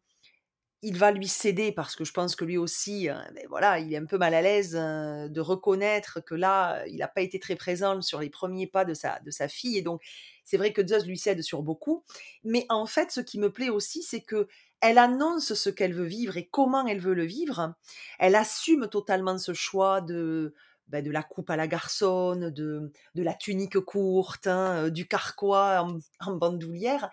il 0.81 0.97
va 0.97 1.11
lui 1.11 1.27
céder 1.27 1.71
parce 1.71 1.95
que 1.95 2.05
je 2.05 2.11
pense 2.11 2.35
que 2.35 2.43
lui 2.43 2.57
aussi, 2.57 3.07
euh, 3.07 3.13
ben 3.35 3.45
voilà, 3.47 3.77
il 3.77 3.93
est 3.93 3.97
un 3.97 4.05
peu 4.05 4.17
mal 4.17 4.33
à 4.33 4.41
l'aise 4.41 4.71
de 4.71 5.39
reconnaître 5.39 6.21
que 6.25 6.33
là, 6.33 6.83
il 6.87 6.97
n'a 6.97 7.07
pas 7.07 7.21
été 7.21 7.39
très 7.39 7.55
présent 7.55 8.01
sur 8.01 8.19
les 8.19 8.31
premiers 8.31 8.65
pas 8.65 8.83
de 8.83 8.95
sa, 8.95 9.19
de 9.19 9.29
sa 9.29 9.47
fille. 9.47 9.77
Et 9.77 9.83
donc, 9.83 10.01
c'est 10.43 10.57
vrai 10.57 10.73
que 10.73 10.85
Zeus 10.85 11.05
lui 11.05 11.19
cède 11.19 11.41
sur 11.43 11.61
beaucoup. 11.61 12.03
Mais 12.43 12.65
en 12.69 12.87
fait, 12.87 13.11
ce 13.11 13.21
qui 13.21 13.39
me 13.39 13.51
plaît 13.51 13.69
aussi, 13.69 14.01
c'est 14.01 14.21
que 14.21 14.47
elle 14.81 14.97
annonce 14.97 15.53
ce 15.53 15.69
qu'elle 15.69 15.93
veut 15.93 16.05
vivre 16.05 16.37
et 16.37 16.47
comment 16.47 16.85
elle 16.85 16.99
veut 16.99 17.13
le 17.13 17.25
vivre. 17.25 17.75
Elle 18.19 18.35
assume 18.35 18.87
totalement 18.87 19.37
ce 19.37 19.53
choix 19.53 20.01
de, 20.01 20.53
ben, 20.87 21.03
de 21.03 21.11
la 21.11 21.23
coupe 21.23 21.49
à 21.49 21.55
la 21.55 21.67
garçonne, 21.67 22.51
de, 22.51 22.91
de 23.15 23.23
la 23.23 23.33
tunique 23.33 23.79
courte, 23.79 24.47
hein, 24.47 24.85
euh, 24.85 24.89
du 24.89 25.07
carquois 25.07 25.87
en, 26.19 26.35
bandoulière. 26.35 27.09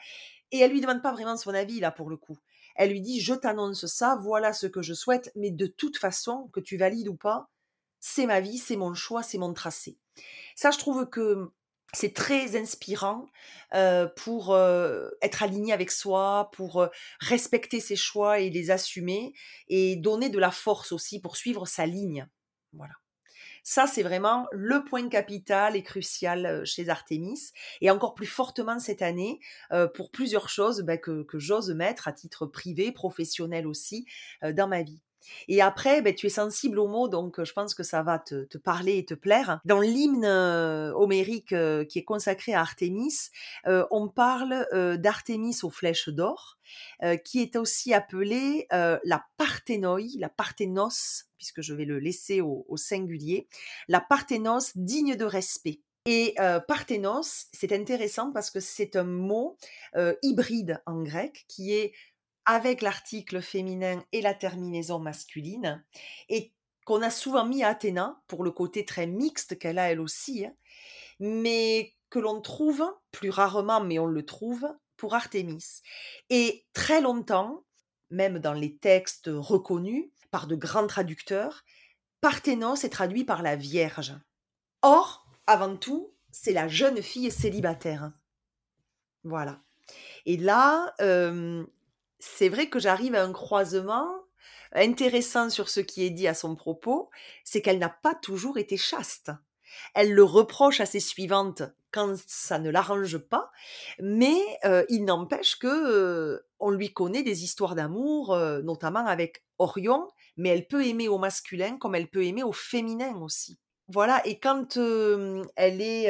Et 0.50 0.58
elle 0.58 0.72
lui 0.72 0.82
demande 0.82 1.02
pas 1.02 1.12
vraiment 1.12 1.36
son 1.36 1.54
avis 1.54 1.80
là 1.80 1.90
pour 1.90 2.10
le 2.10 2.16
coup. 2.16 2.38
Elle 2.76 2.90
lui 2.90 3.00
dit 3.00 3.20
je 3.20 3.34
t'annonce 3.34 3.86
ça, 3.86 4.16
voilà 4.20 4.52
ce 4.52 4.66
que 4.66 4.82
je 4.82 4.92
souhaite, 4.92 5.32
mais 5.36 5.50
de 5.50 5.66
toute 5.66 5.96
façon, 5.96 6.50
que 6.52 6.60
tu 6.60 6.76
valides 6.76 7.08
ou 7.08 7.16
pas, 7.16 7.48
c'est 8.00 8.26
ma 8.26 8.40
vie, 8.40 8.58
c'est 8.58 8.76
mon 8.76 8.94
choix, 8.94 9.22
c'est 9.22 9.38
mon 9.38 9.54
tracé. 9.54 9.96
Ça, 10.56 10.70
je 10.70 10.78
trouve 10.78 11.08
que 11.08 11.50
c'est 11.92 12.14
très 12.14 12.56
inspirant 12.56 13.26
pour 14.16 14.56
être 15.22 15.42
aligné 15.42 15.72
avec 15.72 15.90
soi, 15.90 16.50
pour 16.52 16.86
respecter 17.20 17.80
ses 17.80 17.96
choix 17.96 18.40
et 18.40 18.50
les 18.50 18.70
assumer, 18.70 19.34
et 19.68 19.96
donner 19.96 20.28
de 20.28 20.38
la 20.38 20.50
force 20.50 20.92
aussi 20.92 21.20
pour 21.20 21.36
suivre 21.36 21.66
sa 21.66 21.86
ligne. 21.86 22.26
Voilà. 22.72 22.94
Ça, 23.64 23.86
c'est 23.86 24.02
vraiment 24.02 24.46
le 24.50 24.82
point 24.84 25.08
capital 25.08 25.76
et 25.76 25.82
crucial 25.82 26.64
chez 26.64 26.88
Artemis, 26.88 27.52
et 27.80 27.90
encore 27.90 28.14
plus 28.14 28.26
fortement 28.26 28.78
cette 28.78 29.02
année 29.02 29.38
pour 29.94 30.10
plusieurs 30.10 30.48
choses 30.48 30.80
bah, 30.80 30.96
que 30.96 31.26
j'ose 31.34 31.70
mettre 31.70 32.08
à 32.08 32.12
titre 32.12 32.46
privé, 32.46 32.90
professionnel 32.90 33.66
aussi, 33.66 34.06
dans 34.42 34.66
ma 34.66 34.82
vie. 34.82 35.00
Et 35.48 35.60
après, 35.60 36.02
ben, 36.02 36.14
tu 36.14 36.26
es 36.26 36.30
sensible 36.30 36.78
aux 36.78 36.88
mots, 36.88 37.08
donc 37.08 37.42
je 37.42 37.52
pense 37.52 37.74
que 37.74 37.82
ça 37.82 38.02
va 38.02 38.18
te, 38.18 38.44
te 38.44 38.58
parler 38.58 38.98
et 38.98 39.04
te 39.04 39.14
plaire. 39.14 39.60
Dans 39.64 39.80
l'hymne 39.80 40.26
homérique 40.26 41.54
qui 41.88 41.98
est 41.98 42.04
consacré 42.04 42.54
à 42.54 42.60
Artémis, 42.60 43.30
on 43.66 44.08
parle 44.08 44.66
d'Artémis 44.98 45.56
aux 45.62 45.70
flèches 45.70 46.08
d'or, 46.08 46.58
qui 47.24 47.40
est 47.40 47.56
aussi 47.56 47.94
appelée 47.94 48.66
la 48.70 49.24
parthénoi, 49.36 50.00
la 50.18 50.28
parthénos, 50.28 51.24
puisque 51.36 51.62
je 51.62 51.74
vais 51.74 51.84
le 51.84 51.98
laisser 51.98 52.40
au, 52.40 52.76
singulier, 52.76 53.48
la 53.88 54.00
parthénos 54.00 54.72
digne 54.76 55.16
de 55.16 55.24
respect. 55.24 55.80
Et 56.04 56.34
euh, 56.40 56.58
parthénos, 56.58 57.46
c'est 57.52 57.72
intéressant 57.72 58.32
parce 58.32 58.50
que 58.50 58.58
c'est 58.58 58.96
un 58.96 59.04
mot 59.04 59.56
hybride 60.22 60.82
en 60.86 61.02
grec 61.02 61.44
qui 61.48 61.72
est 61.74 61.92
avec 62.44 62.82
l'article 62.82 63.40
féminin 63.40 64.04
et 64.12 64.20
la 64.20 64.34
terminaison 64.34 64.98
masculine, 64.98 65.84
et 66.28 66.52
qu'on 66.84 67.02
a 67.02 67.10
souvent 67.10 67.46
mis 67.46 67.62
à 67.62 67.68
Athéna 67.68 68.20
pour 68.26 68.42
le 68.42 68.50
côté 68.50 68.84
très 68.84 69.06
mixte 69.06 69.58
qu'elle 69.58 69.78
a 69.78 69.90
elle 69.90 70.00
aussi, 70.00 70.46
hein, 70.46 70.54
mais 71.20 71.94
que 72.10 72.18
l'on 72.18 72.40
trouve, 72.40 72.84
plus 73.10 73.30
rarement, 73.30 73.80
mais 73.80 73.98
on 73.98 74.06
le 74.06 74.24
trouve, 74.24 74.66
pour 74.96 75.14
Artémis. 75.14 75.82
Et 76.30 76.66
très 76.72 77.00
longtemps, 77.00 77.64
même 78.10 78.38
dans 78.38 78.52
les 78.52 78.76
textes 78.76 79.30
reconnus 79.32 80.10
par 80.30 80.46
de 80.46 80.54
grands 80.54 80.86
traducteurs, 80.86 81.64
Parthénos 82.20 82.84
est 82.84 82.90
traduit 82.90 83.24
par 83.24 83.42
la 83.42 83.56
Vierge. 83.56 84.14
Or, 84.82 85.26
avant 85.46 85.76
tout, 85.76 86.14
c'est 86.30 86.52
la 86.52 86.68
jeune 86.68 87.02
fille 87.02 87.30
célibataire. 87.30 88.12
Voilà. 89.24 89.60
Et 90.26 90.36
là, 90.36 90.94
euh, 91.00 91.64
c'est 92.22 92.48
vrai 92.48 92.68
que 92.68 92.78
j'arrive 92.78 93.16
à 93.16 93.24
un 93.24 93.32
croisement 93.32 94.08
intéressant 94.72 95.50
sur 95.50 95.68
ce 95.68 95.80
qui 95.80 96.04
est 96.04 96.10
dit 96.10 96.28
à 96.28 96.34
son 96.34 96.54
propos, 96.54 97.10
c'est 97.44 97.60
qu'elle 97.60 97.80
n'a 97.80 97.88
pas 97.88 98.14
toujours 98.14 98.58
été 98.58 98.76
chaste. 98.76 99.32
Elle 99.94 100.12
le 100.12 100.22
reproche 100.22 100.80
à 100.80 100.86
ses 100.86 101.00
suivantes 101.00 101.62
quand 101.90 102.16
ça 102.26 102.58
ne 102.58 102.70
l'arrange 102.70 103.18
pas, 103.18 103.50
mais 104.00 104.38
euh, 104.64 104.84
il 104.88 105.04
n'empêche 105.04 105.58
que 105.58 105.66
euh, 105.66 106.46
on 106.60 106.70
lui 106.70 106.92
connaît 106.92 107.24
des 107.24 107.42
histoires 107.42 107.74
d'amour, 107.74 108.32
euh, 108.32 108.62
notamment 108.62 109.04
avec 109.04 109.44
Orion, 109.58 110.08
mais 110.36 110.50
elle 110.50 110.68
peut 110.68 110.86
aimer 110.86 111.08
au 111.08 111.18
masculin 111.18 111.76
comme 111.76 111.96
elle 111.96 112.08
peut 112.08 112.24
aimer 112.24 112.44
au 112.44 112.52
féminin 112.52 113.16
aussi. 113.16 113.58
Voilà, 113.88 114.24
et 114.26 114.38
quand 114.38 114.76
elle 114.76 115.80
est 115.82 116.08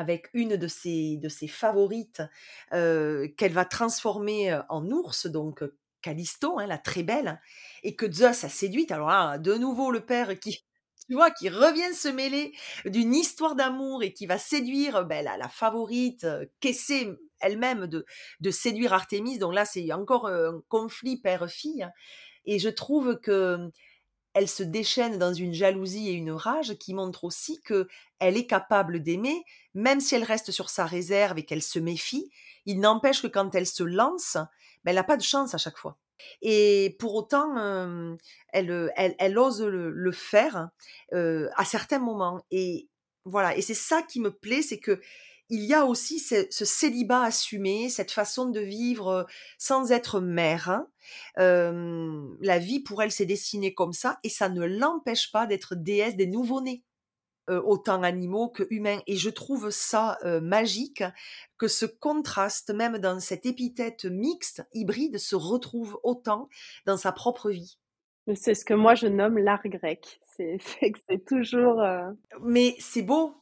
avec 0.00 0.30
une 0.32 0.56
de 0.56 0.66
ses, 0.66 1.18
de 1.18 1.28
ses 1.28 1.48
favorites 1.48 2.22
qu'elle 2.70 3.52
va 3.52 3.64
transformer 3.64 4.58
en 4.68 4.90
ours, 4.90 5.26
donc 5.26 5.62
Callisto, 6.00 6.58
hein, 6.58 6.66
la 6.66 6.78
très 6.78 7.02
belle, 7.02 7.40
et 7.82 7.94
que 7.94 8.10
Zeus 8.10 8.44
a 8.44 8.48
séduite. 8.48 8.90
Alors 8.92 9.08
là, 9.08 9.38
de 9.38 9.54
nouveau, 9.54 9.90
le 9.90 10.04
père 10.04 10.38
qui, 10.38 10.64
tu 11.08 11.14
vois, 11.14 11.30
qui 11.30 11.48
revient 11.48 11.94
se 11.94 12.08
mêler 12.08 12.52
d'une 12.84 13.14
histoire 13.14 13.54
d'amour 13.54 14.02
et 14.02 14.12
qui 14.12 14.26
va 14.26 14.38
séduire 14.38 15.04
ben, 15.04 15.24
la, 15.24 15.48
favorite, 15.48 16.26
qu'essaie 16.60 17.08
elle-même 17.40 17.86
de, 17.86 18.04
de 18.40 18.50
séduire 18.50 18.92
Artémis. 18.92 19.38
Donc 19.38 19.54
là, 19.54 19.64
c'est 19.64 19.92
encore 19.92 20.26
un 20.26 20.60
conflit 20.68 21.20
père-fille. 21.20 21.88
Et 22.44 22.58
je 22.58 22.68
trouve 22.68 23.18
que 23.20 23.70
elle 24.34 24.48
se 24.48 24.62
déchaîne 24.62 25.18
dans 25.18 25.34
une 25.34 25.52
jalousie 25.52 26.08
et 26.08 26.12
une 26.12 26.30
rage 26.30 26.74
qui 26.78 26.94
montrent 26.94 27.24
aussi 27.24 27.60
que 27.62 27.88
elle 28.18 28.36
est 28.36 28.46
capable 28.46 29.02
d'aimer, 29.02 29.44
même 29.74 30.00
si 30.00 30.14
elle 30.14 30.24
reste 30.24 30.50
sur 30.50 30.70
sa 30.70 30.86
réserve 30.86 31.38
et 31.38 31.44
qu'elle 31.44 31.62
se 31.62 31.78
méfie. 31.78 32.30
Il 32.66 32.80
n'empêche 32.80 33.22
que 33.22 33.26
quand 33.26 33.54
elle 33.54 33.66
se 33.66 33.82
lance, 33.82 34.36
ben, 34.84 34.90
elle 34.90 34.94
n'a 34.96 35.04
pas 35.04 35.16
de 35.16 35.22
chance 35.22 35.54
à 35.54 35.58
chaque 35.58 35.78
fois. 35.78 35.98
Et 36.42 36.96
pour 36.98 37.14
autant, 37.14 38.18
elle, 38.52 38.92
elle, 38.96 39.38
ose 39.38 39.62
le, 39.62 40.12
faire 40.12 40.68
à 41.12 41.64
certains 41.64 41.98
moments. 41.98 42.44
Et 42.50 42.88
voilà. 43.24 43.56
Et 43.56 43.62
c'est 43.62 43.74
ça 43.74 44.02
qui 44.02 44.20
me 44.20 44.30
plaît, 44.30 44.62
c'est 44.62 44.78
que 44.78 45.00
il 45.50 45.64
y 45.64 45.74
a 45.74 45.84
aussi 45.84 46.18
ce, 46.18 46.46
célibat 46.50 47.22
assumé, 47.22 47.88
cette 47.88 48.12
façon 48.12 48.48
de 48.48 48.60
vivre 48.60 49.26
sans 49.58 49.92
être 49.92 50.20
mère. 50.20 50.68
Hein. 50.68 50.86
la 51.36 52.58
vie 52.58 52.80
pour 52.80 53.02
elle 53.02 53.12
s'est 53.12 53.26
dessinée 53.26 53.74
comme 53.74 53.92
ça 53.92 54.18
et 54.22 54.28
ça 54.28 54.48
ne 54.48 54.64
l'empêche 54.64 55.32
pas 55.32 55.46
d'être 55.46 55.74
déesse 55.74 56.16
des 56.16 56.26
nouveau-nés, 56.26 56.84
autant 57.48 58.02
animaux 58.02 58.48
que 58.48 58.64
humains. 58.70 59.00
Et 59.06 59.16
je 59.16 59.30
trouve 59.30 59.70
ça 59.70 60.18
magique 60.40 61.02
que 61.58 61.68
ce 61.68 61.86
contraste, 61.86 62.72
même 62.72 62.98
dans 62.98 63.18
cette 63.18 63.44
épithète 63.44 64.04
mixte, 64.04 64.64
hybride, 64.72 65.18
se 65.18 65.34
retrouve 65.34 65.98
autant 66.04 66.48
dans 66.86 66.96
sa 66.96 67.12
propre 67.12 67.50
vie. 67.50 67.76
C'est 68.34 68.54
ce 68.54 68.64
que 68.64 68.74
moi 68.74 68.94
je 68.94 69.08
nomme 69.08 69.38
l'art 69.38 69.66
grec. 69.66 70.20
C'est 70.36 70.58
toujours. 71.26 71.82
Mais 72.40 72.76
c'est 72.78 73.02
beau, 73.02 73.39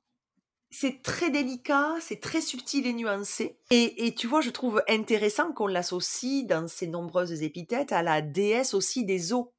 c'est 0.71 1.03
très 1.03 1.31
délicat, 1.31 1.95
c'est 2.01 2.21
très 2.21 2.41
subtil 2.41 2.87
et 2.87 2.93
nuancé. 2.93 3.59
Et, 3.71 4.15
tu 4.15 4.27
vois, 4.27 4.41
je 4.41 4.51
trouve 4.51 4.83
intéressant 4.89 5.53
qu'on 5.53 5.67
l'associe 5.67 6.45
dans 6.45 6.69
ses 6.69 6.87
nombreuses 6.87 7.43
épithètes 7.43 7.93
à 7.93 8.03
la 8.03 8.21
déesse 8.21 8.75
aussi 8.75 9.05
des 9.05 9.33
eaux. 9.33 9.55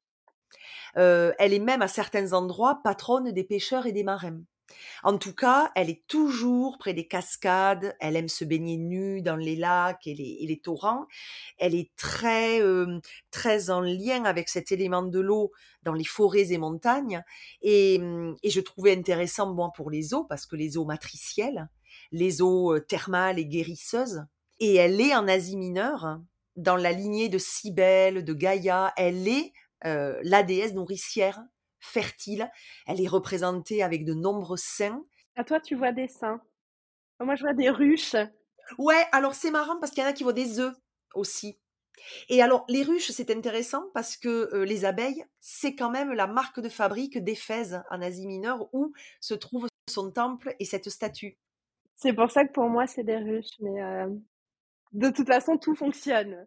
Euh, 0.96 1.32
elle 1.38 1.52
est 1.52 1.60
même 1.60 1.82
à 1.82 1.88
certains 1.88 2.32
endroits 2.32 2.80
patronne 2.82 3.32
des 3.32 3.44
pêcheurs 3.44 3.86
et 3.86 3.92
des 3.92 4.04
marins. 4.04 4.40
En 5.02 5.18
tout 5.18 5.34
cas, 5.34 5.70
elle 5.74 5.90
est 5.90 6.06
toujours 6.06 6.78
près 6.78 6.94
des 6.94 7.06
cascades, 7.06 7.96
elle 8.00 8.16
aime 8.16 8.28
se 8.28 8.44
baigner 8.44 8.76
nue 8.76 9.22
dans 9.22 9.36
les 9.36 9.56
lacs 9.56 10.06
et 10.06 10.14
les, 10.14 10.60
torrents. 10.62 11.06
Elle 11.58 11.74
est 11.74 11.90
très, 11.96 12.60
euh, 12.60 13.00
très 13.30 13.70
en 13.70 13.80
lien 13.80 14.24
avec 14.24 14.48
cet 14.48 14.72
élément 14.72 15.02
de 15.02 15.20
l'eau 15.20 15.52
dans 15.82 15.94
les 15.94 16.04
forêts 16.04 16.52
et 16.52 16.58
montagnes. 16.58 17.22
Et, 17.62 17.98
hum, 18.00 18.36
je 18.44 18.60
trouvais 18.60 18.96
intéressant, 18.96 19.52
moi, 19.52 19.70
pour 19.74 19.90
les 19.90 20.14
eaux, 20.14 20.24
parce 20.24 20.46
que 20.46 20.56
les 20.56 20.76
eaux 20.76 20.84
matricielles, 20.84 21.68
les 22.12 22.42
eaux 22.42 22.74
euh, 22.74 22.80
thermales 22.80 23.38
et 23.38 23.46
guérisseuses, 23.46 24.24
et 24.58 24.74
elle 24.74 25.00
est 25.00 25.14
en 25.14 25.26
Asie 25.26 25.56
mineure, 25.56 26.20
dans 26.56 26.76
la 26.76 26.92
lignée 26.92 27.28
de 27.28 27.38
Cybèle, 27.38 28.24
de 28.24 28.34
Gaïa, 28.34 28.92
elle 28.96 29.26
est 29.26 29.52
euh, 29.86 30.20
la 30.22 30.42
déesse 30.42 30.74
nourricière 30.74 31.40
fertile. 31.80 32.50
Elle 32.86 33.00
est 33.00 33.08
représentée 33.08 33.82
avec 33.82 34.04
de 34.04 34.14
nombreux 34.14 34.56
seins. 34.56 35.04
À 35.36 35.44
toi, 35.44 35.60
tu 35.60 35.74
vois 35.74 35.92
des 35.92 36.08
seins. 36.08 36.40
Moi, 37.20 37.34
je 37.34 37.42
vois 37.42 37.54
des 37.54 37.70
ruches. 37.70 38.16
Ouais, 38.78 39.04
alors 39.12 39.34
c'est 39.34 39.50
marrant 39.50 39.78
parce 39.78 39.92
qu'il 39.92 40.02
y 40.02 40.06
en 40.06 40.08
a 40.08 40.12
qui 40.12 40.22
voient 40.22 40.32
des 40.32 40.60
œufs 40.60 40.74
aussi. 41.14 41.58
Et 42.28 42.42
alors, 42.42 42.64
les 42.68 42.82
ruches, 42.82 43.10
c'est 43.10 43.30
intéressant 43.30 43.84
parce 43.92 44.16
que 44.16 44.54
euh, 44.54 44.64
les 44.64 44.84
abeilles, 44.84 45.24
c'est 45.38 45.74
quand 45.74 45.90
même 45.90 46.12
la 46.12 46.26
marque 46.26 46.60
de 46.60 46.68
fabrique 46.68 47.18
d'Éphèse 47.18 47.82
en 47.90 48.00
Asie 48.00 48.26
mineure 48.26 48.68
où 48.72 48.92
se 49.20 49.34
trouve 49.34 49.66
son 49.88 50.10
temple 50.10 50.54
et 50.58 50.64
cette 50.64 50.88
statue. 50.88 51.36
C'est 51.96 52.14
pour 52.14 52.30
ça 52.30 52.44
que 52.44 52.52
pour 52.52 52.68
moi, 52.68 52.86
c'est 52.86 53.04
des 53.04 53.16
ruches. 53.16 53.58
Mais 53.60 53.82
euh, 53.82 54.08
de 54.92 55.10
toute 55.10 55.26
façon, 55.26 55.58
tout 55.58 55.74
fonctionne. 55.74 56.46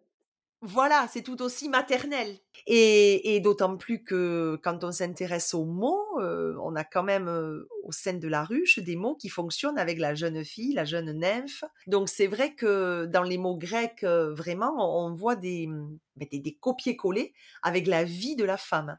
Voilà, 0.66 1.06
c'est 1.12 1.20
tout 1.20 1.42
aussi 1.42 1.68
maternel. 1.68 2.38
Et, 2.66 3.38
d'autant 3.40 3.76
plus 3.76 4.02
que 4.02 4.58
quand 4.62 4.82
on 4.82 4.92
s'intéresse 4.92 5.52
aux 5.52 5.66
mots, 5.66 6.18
euh, 6.20 6.56
on 6.62 6.74
a 6.74 6.84
quand 6.84 7.02
même 7.02 7.28
euh, 7.28 7.68
au 7.82 7.92
sein 7.92 8.14
de 8.14 8.28
la 8.28 8.44
ruche 8.44 8.78
des 8.78 8.96
mots 8.96 9.14
qui 9.14 9.28
fonctionnent 9.28 9.76
avec 9.76 9.98
la 9.98 10.14
jeune 10.14 10.42
fille, 10.42 10.72
la 10.72 10.86
jeune 10.86 11.12
nymphe. 11.12 11.64
Donc 11.86 12.08
c'est 12.08 12.26
vrai 12.26 12.54
que 12.54 13.04
dans 13.04 13.24
les 13.24 13.36
mots 13.36 13.58
grecs, 13.58 14.04
euh, 14.04 14.32
vraiment, 14.32 15.04
on 15.04 15.12
voit 15.12 15.36
des, 15.36 15.66
ben, 16.16 16.28
des, 16.30 16.38
des 16.38 16.54
copier-coller 16.54 17.34
avec 17.62 17.86
la 17.86 18.04
vie 18.04 18.34
de 18.34 18.44
la 18.44 18.56
femme. 18.56 18.98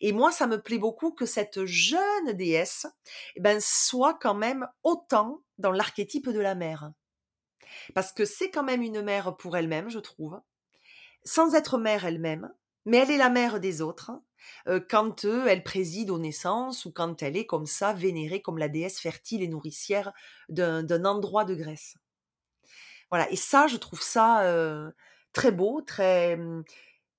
Et 0.00 0.12
moi, 0.12 0.30
ça 0.30 0.46
me 0.46 0.62
plaît 0.62 0.78
beaucoup 0.78 1.10
que 1.10 1.26
cette 1.26 1.64
jeune 1.64 2.32
déesse 2.34 2.86
eh 3.34 3.40
ben, 3.40 3.58
soit 3.60 4.14
quand 4.14 4.34
même 4.34 4.68
autant 4.84 5.42
dans 5.58 5.72
l'archétype 5.72 6.28
de 6.28 6.40
la 6.40 6.54
mère. 6.54 6.92
Parce 7.94 8.12
que 8.12 8.24
c'est 8.24 8.52
quand 8.52 8.62
même 8.62 8.82
une 8.82 9.02
mère 9.02 9.36
pour 9.36 9.56
elle-même, 9.56 9.88
je 9.88 9.98
trouve 9.98 10.40
sans 11.24 11.54
être 11.54 11.78
mère 11.78 12.04
elle-même, 12.04 12.52
mais 12.86 12.98
elle 12.98 13.10
est 13.10 13.18
la 13.18 13.30
mère 13.30 13.60
des 13.60 13.82
autres, 13.82 14.12
euh, 14.68 14.80
quand 14.88 15.24
euh, 15.24 15.46
elle 15.46 15.62
préside 15.62 16.10
aux 16.10 16.18
naissances 16.18 16.84
ou 16.84 16.92
quand 16.92 17.22
elle 17.22 17.36
est 17.36 17.46
comme 17.46 17.66
ça 17.66 17.92
vénérée 17.92 18.42
comme 18.42 18.58
la 18.58 18.68
déesse 18.68 19.00
fertile 19.00 19.42
et 19.42 19.48
nourricière 19.48 20.12
d'un 20.48 21.04
endroit 21.04 21.44
de 21.44 21.54
Grèce. 21.54 21.96
Voilà, 23.10 23.30
et 23.30 23.36
ça, 23.36 23.66
je 23.66 23.76
trouve 23.76 24.00
ça 24.00 24.44
très 25.32 25.50
beau, 25.50 25.80
très, 25.80 26.38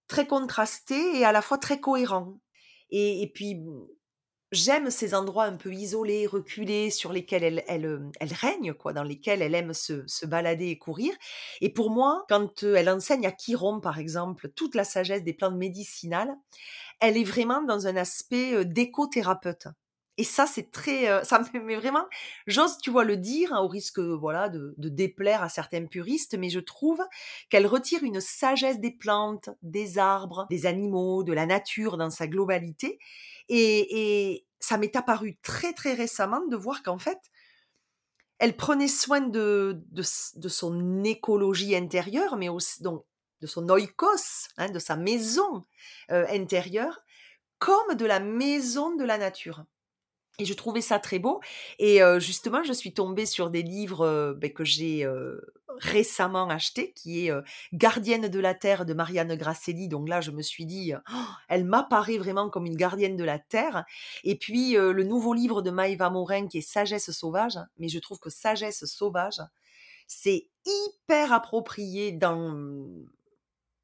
très 0.08 0.26
contrasté 0.26 1.20
et 1.20 1.26
à 1.26 1.32
la 1.32 1.42
fois 1.42 1.58
très 1.58 1.80
cohérent. 1.80 2.40
Et, 2.90 3.22
et 3.22 3.28
puis, 3.28 3.62
j'aime 4.52 4.90
ces 4.90 5.14
endroits 5.16 5.46
un 5.46 5.56
peu 5.56 5.74
isolés, 5.74 6.28
reculés, 6.28 6.90
sur 6.90 7.14
lesquels 7.14 7.44
elle, 7.44 7.64
elle, 7.68 7.86
euh, 7.86 8.12
elle 8.20 8.34
règne, 8.34 8.74
quoi, 8.74 8.94
dans 8.94 9.04
lesquels 9.04 9.42
elle 9.42 9.56
aime 9.56 9.74
se, 9.74 10.06
se, 10.08 10.26
balader 10.26 10.68
et 10.68 10.78
courir. 10.78 11.14
Et 11.62 11.70
pour 11.70 11.90
moi, 11.90 12.26
quand 12.30 12.64
euh, 12.64 12.76
elle 12.76 12.90
enseigne 12.90 13.26
à 13.26 13.32
Chiron, 13.32 13.80
par 13.80 14.00
exemple, 14.00 14.50
toute 14.50 14.76
la 14.76 14.84
sagesse 14.84 15.24
des 15.24 15.34
plantes 15.34 15.56
médicinales, 15.58 16.36
elle 17.00 17.18
est 17.18 17.24
vraiment 17.24 17.62
dans 17.62 17.88
un 17.88 17.96
aspect 17.96 18.54
euh, 18.54 18.66
d'éco-thérapeute. 18.66 19.68
Et 20.18 20.24
ça, 20.24 20.46
c'est 20.46 20.72
très, 20.72 21.24
ça 21.24 21.40
me 21.40 21.60
met 21.62 21.76
vraiment, 21.76 22.06
j'ose, 22.46 22.78
tu 22.78 22.92
vois, 22.92 23.06
le 23.06 23.18
dire, 23.18 23.54
hein, 23.54 23.62
au 23.62 23.68
risque, 23.68 24.00
voilà, 24.00 24.50
de, 24.50 24.74
déplaire 24.78 25.42
à 25.42 25.50
certains 25.50 25.86
puristes, 25.86 26.38
mais 26.38 26.50
je 26.50 26.60
trouve 26.60 27.02
qu'elle 27.50 27.66
retire 27.66 28.04
une 28.04 28.20
sagesse 28.20 28.80
des 28.80 28.92
plantes, 28.92 29.50
des 29.62 29.98
arbres, 29.98 30.48
des 30.50 30.66
animaux, 30.66 31.24
de 31.24 31.34
la 31.34 31.46
nature 31.46 31.98
dans 31.98 32.10
sa 32.10 32.28
globalité, 32.28 33.00
et, 33.50 34.46
ça 34.60 34.78
m'est 34.78 34.96
apparu 34.96 35.40
très 35.42 35.74
très 35.74 35.96
récemment 35.96 36.46
de 36.46 36.56
voir 36.56 36.84
qu'en 36.84 37.00
fait, 37.00 37.18
elle 38.38 38.56
prenait 38.56 38.88
soin 38.88 39.22
de, 39.22 39.82
de, 39.92 40.04
son 40.04 41.04
écologie 41.04 41.76
intérieure, 41.76 42.38
mais 42.38 42.48
aussi 42.48 42.84
donc, 42.84 43.04
de 43.40 43.48
son 43.48 43.68
oikos, 43.70 44.50
hein, 44.58 44.70
de 44.70 44.78
sa 44.78 44.96
maison 44.96 45.66
intérieure, 46.10 47.02
comme 47.58 47.96
de 47.96 48.06
la 48.06 48.20
maison 48.20 48.96
de 48.96 49.04
la 49.04 49.18
nature. 49.18 49.66
Et 50.42 50.46
je 50.46 50.54
trouvais 50.54 50.82
ça 50.82 50.98
très 50.98 51.20
beau. 51.20 51.40
Et 51.78 52.00
justement, 52.20 52.64
je 52.64 52.74
suis 52.74 52.94
tombée 52.94 53.26
sur 53.26 53.50
des 53.52 53.62
livres 53.62 54.36
ben, 54.38 54.52
que 54.52 54.66
j'ai 54.66 55.08
récemment 55.78 56.50
achetés, 56.50 56.94
qui 56.94 57.28
est 57.28 57.32
Gardienne 57.74 58.28
de 58.28 58.40
la 58.40 58.54
Terre 58.54 58.86
de 58.86 58.94
Marianne 58.94 59.36
Grasselli. 59.36 59.88
Donc 59.88 60.10
là, 60.10 60.20
je 60.20 60.32
me 60.32 60.42
suis 60.42 60.66
dit, 60.66 60.94
«Oh, 60.96 61.18
elle 61.48 61.66
m'apparaît 61.66 62.18
vraiment 62.18 62.50
comme 62.50 62.66
une 62.66 62.76
gardienne 62.76 63.18
de 63.18 63.24
la 63.24 63.40
Terre. 63.40 63.86
Et 64.24 64.36
puis, 64.36 64.74
le 64.74 65.04
nouveau 65.04 65.34
livre 65.34 65.62
de 65.62 65.70
Maëva 65.70 66.10
Morin, 66.10 66.48
qui 66.48 66.58
est 66.58 66.62
Sagesse 66.62 67.12
sauvage. 67.12 67.60
Mais 67.78 67.88
je 67.88 68.00
trouve 68.00 68.20
que 68.20 68.30
Sagesse 68.30 68.86
sauvage, 68.86 69.42
c'est 70.08 70.48
hyper 70.66 71.32
approprié 71.34 72.12
dans 72.12 72.56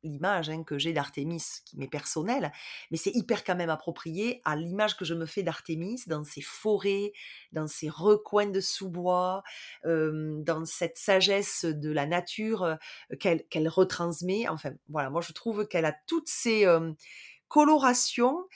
l'image 0.04 0.50
hein, 0.50 0.64
que 0.64 0.78
j'ai 0.78 0.94
d'Artémis, 0.94 1.44
qui 1.66 1.78
m'est 1.78 1.88
personnelle, 1.88 2.52
mais 2.92 2.98
c'est 2.98 3.12
hyper 3.12 3.44
quand 3.44 3.56
même 3.56 3.70
approprié 3.70 4.42
à 4.46 4.56
l'image 4.56 4.98
que 4.98 5.06
je 5.06 5.14
me 5.14 5.26
fais 5.26 5.44
d'Artémis 5.44 6.04
dans 6.08 6.24
ses 6.24 6.42
forêts, 6.42 7.14
dans 7.52 7.68
ses 7.68 7.90
recoins 7.90 8.48
de 8.48 8.60
sous-bois, 8.60 9.44
dans 9.84 10.66
cette 10.66 10.98
sagesse 10.98 11.66
de 11.66 11.92
la 11.92 12.06
nature 12.06 12.78
qu'elle 13.20 13.68
retransmet. 13.68 14.48
Enfin, 14.48 14.72
voilà, 14.90 15.10
moi 15.10 15.22
je 15.22 15.34
trouve 15.34 15.68
qu'elle 15.68 15.86
a 15.86 15.96
toutes 16.08 16.30
ces 16.30 16.66
colorations 17.48 18.48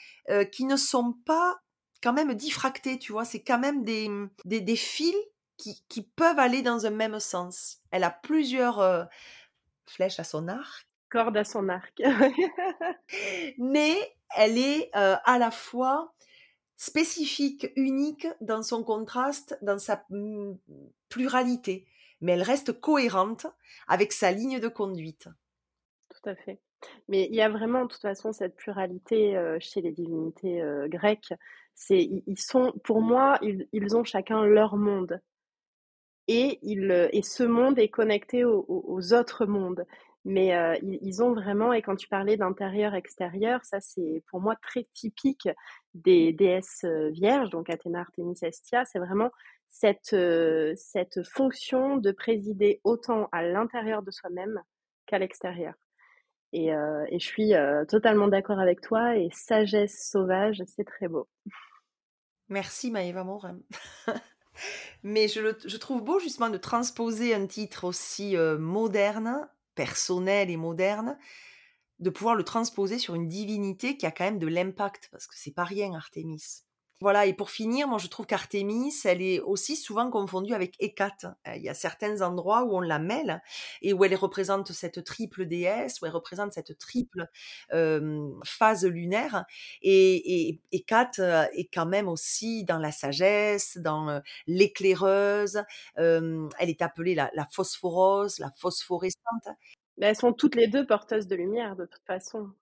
qui 0.50 0.64
ne 0.64 0.76
sont 0.76 1.14
pas 1.26 1.60
quand 2.02 2.12
même 2.12 2.34
diffractées, 2.34 2.98
tu 2.98 3.12
vois, 3.12 3.24
c'est 3.24 3.42
quand 3.42 3.58
même 3.58 3.84
des, 3.84 4.10
des, 4.44 4.60
des 4.60 4.76
fils 4.76 5.14
qui, 5.56 5.84
qui, 5.88 6.02
peuvent 6.02 6.38
aller 6.38 6.62
dans 6.62 6.86
un 6.86 6.90
même 6.90 7.20
sens. 7.20 7.78
Elle 7.92 8.02
a 8.02 8.10
plusieurs 8.10 9.08
flèches 9.86 10.18
à 10.18 10.24
son 10.24 10.48
arc 10.48 10.91
corde 11.12 11.36
à 11.36 11.44
son 11.44 11.68
arc. 11.68 12.02
Mais 13.58 13.94
elle 14.34 14.56
est 14.56 14.90
à 14.94 15.38
la 15.38 15.50
fois 15.50 16.14
spécifique, 16.82 17.70
unique 17.76 18.26
dans 18.40 18.62
son 18.62 18.82
contraste, 18.82 19.58
dans 19.62 19.78
sa 19.78 20.04
mm, 20.10 20.54
pluralité, 21.08 21.86
mais 22.20 22.32
elle 22.32 22.42
reste 22.42 22.72
cohérente 22.80 23.46
avec 23.86 24.12
sa 24.12 24.32
ligne 24.32 24.58
de 24.58 24.66
conduite. 24.66 25.28
Tout 26.08 26.28
à 26.28 26.34
fait. 26.34 26.58
Mais 27.08 27.28
il 27.30 27.36
y 27.36 27.40
a 27.40 27.48
vraiment, 27.48 27.84
de 27.84 27.88
toute 27.88 28.02
façon, 28.02 28.32
cette 28.32 28.56
pluralité 28.56 29.36
euh, 29.36 29.58
chez 29.60 29.80
les 29.80 29.92
divinités 29.92 30.60
euh, 30.60 30.88
grecques. 30.88 31.34
C'est, 31.74 32.02
ils, 32.26 32.40
sont, 32.40 32.72
pour 32.82 33.00
moi, 33.00 33.38
ils, 33.42 33.96
ont 33.96 34.02
chacun 34.04 34.44
leur 34.44 34.76
monde. 34.76 35.20
Et, 36.26 36.58
il, 36.62 36.90
et 37.12 37.22
ce 37.22 37.44
monde 37.44 37.78
est 37.78 37.88
connecté 37.88 38.44
aux 38.44 39.12
autres 39.12 39.46
mondes. 39.46 39.86
Mais 40.24 40.54
euh, 40.54 40.76
ils, 40.82 41.22
ont 41.22 41.32
vraiment, 41.32 41.72
et 41.72 41.82
quand 41.82 41.96
tu 41.96 42.06
parlais 42.06 42.36
d'intérieur-extérieur, 42.36 43.64
ça 43.64 43.80
c'est 43.80 44.22
pour 44.28 44.40
moi 44.40 44.54
très 44.62 44.86
typique 44.94 45.48
des 45.94 46.32
déesses 46.32 46.84
euh, 46.84 47.10
vierges, 47.10 47.50
donc 47.50 47.68
Athéna, 47.68 48.00
Artémis, 48.00 48.38
Estia, 48.40 48.84
c'est 48.84 49.00
vraiment 49.00 49.32
cette, 49.68 50.12
euh, 50.12 50.74
cette 50.76 51.26
fonction 51.28 51.96
de 51.96 52.12
présider 52.12 52.80
autant 52.84 53.28
à 53.32 53.42
l'intérieur 53.42 54.02
de 54.02 54.12
soi-même 54.12 54.62
qu'à 55.06 55.18
l'extérieur. 55.18 55.74
Et, 56.52 56.66
et, 56.66 57.18
je 57.18 57.24
suis 57.24 57.52
totalement 57.88 58.28
d'accord 58.28 58.60
avec 58.60 58.82
toi, 58.82 59.16
et 59.16 59.30
sagesse 59.32 60.10
sauvage, 60.10 60.62
c'est 60.66 60.84
très 60.84 61.08
beau. 61.08 61.26
Merci 62.50 62.90
Maëva 62.90 63.24
Morin. 63.24 63.58
Mais 65.02 65.28
je, 65.28 65.40
je, 65.64 65.76
trouve 65.78 66.04
beau 66.04 66.18
justement 66.18 66.50
de 66.50 66.58
transposer 66.58 67.34
un 67.34 67.46
titre 67.46 67.84
aussi 67.84 68.36
moderne 68.58 69.48
personnel 69.74 70.50
et 70.50 70.56
moderne, 70.56 71.18
de 71.98 72.10
pouvoir 72.10 72.34
le 72.34 72.44
transposer 72.44 72.98
sur 72.98 73.14
une 73.14 73.28
divinité 73.28 73.96
qui 73.96 74.06
a 74.06 74.10
quand 74.10 74.24
même 74.24 74.38
de 74.38 74.46
l'impact, 74.46 75.08
parce 75.12 75.26
que 75.26 75.34
c'est 75.36 75.54
pas 75.54 75.64
rien 75.64 75.94
Artémis. 75.94 76.64
Voilà, 77.02 77.26
et 77.26 77.34
pour 77.34 77.50
finir, 77.50 77.88
moi 77.88 77.98
je 77.98 78.06
trouve 78.06 78.26
qu'Artémis, 78.26 78.94
elle 79.04 79.22
est 79.22 79.40
aussi 79.40 79.74
souvent 79.74 80.08
confondue 80.08 80.54
avec 80.54 80.76
Hécate. 80.78 81.26
Euh, 81.48 81.56
il 81.56 81.62
y 81.62 81.68
a 81.68 81.74
certains 81.74 82.22
endroits 82.22 82.62
où 82.62 82.76
on 82.76 82.80
la 82.80 83.00
mêle 83.00 83.42
et 83.80 83.92
où 83.92 84.04
elle 84.04 84.14
représente 84.14 84.70
cette 84.70 85.02
triple 85.02 85.46
déesse, 85.46 86.00
où 86.00 86.06
elle 86.06 86.12
représente 86.12 86.52
cette 86.52 86.78
triple 86.78 87.26
phase 88.44 88.86
lunaire. 88.86 89.44
Et, 89.82 90.60
Hécate 90.70 91.18
euh, 91.18 91.44
est 91.54 91.68
quand 91.74 91.86
même 91.86 92.06
aussi 92.06 92.62
dans 92.62 92.78
la 92.78 92.92
sagesse, 92.92 93.78
dans 93.78 94.08
euh, 94.08 94.20
l'éclaireuse. 94.46 95.60
elle 95.96 96.48
est 96.60 96.82
appelée 96.82 97.16
la, 97.16 97.32
la 97.34 97.48
phosphorose, 97.50 98.38
la 98.38 98.52
phosphorescente. 98.56 99.48
Mais 99.98 100.06
elles 100.06 100.16
sont 100.16 100.32
toutes 100.32 100.54
les 100.54 100.68
deux 100.68 100.86
porteuses 100.86 101.26
de 101.26 101.34
lumière, 101.34 101.74
de 101.74 101.86
toute 101.86 102.04
façon. 102.06 102.52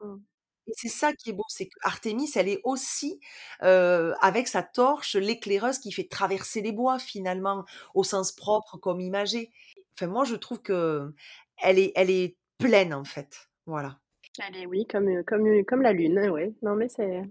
Et 0.70 0.72
c'est 0.76 0.88
ça 0.88 1.12
qui 1.12 1.30
est 1.30 1.32
beau, 1.32 1.44
c'est 1.48 1.66
qu'Artémis, 1.66 2.30
elle 2.36 2.48
est 2.48 2.60
aussi, 2.62 3.18
avec 3.60 4.46
sa 4.46 4.62
torche, 4.62 5.16
l'éclaireuse 5.16 5.80
qui 5.80 5.90
fait 5.90 6.08
traverser 6.08 6.60
les 6.60 6.70
bois, 6.70 7.00
finalement, 7.00 7.64
au 7.94 8.04
sens 8.04 8.30
propre 8.30 8.76
comme 8.76 9.00
imagé. 9.00 9.50
Enfin, 9.94 10.06
moi, 10.06 10.24
je 10.24 10.36
trouve 10.36 10.62
que 10.62 11.12
elle 11.60 11.78
est, 11.80 11.92
elle 11.96 12.10
est 12.10 12.36
pleine, 12.58 12.94
en 12.94 13.04
fait. 13.04 13.50
Voilà. 13.66 13.98
Elle 14.38 14.56
est, 14.56 14.66
oui, 14.66 14.86
comme, 14.86 15.24
comme, 15.24 15.64
comme 15.64 15.82
la 15.82 15.92
lune, 15.92 16.30
oui. 16.30 16.54
Non, 16.62 16.76
mais 16.76 16.88
c'est... 16.88 17.22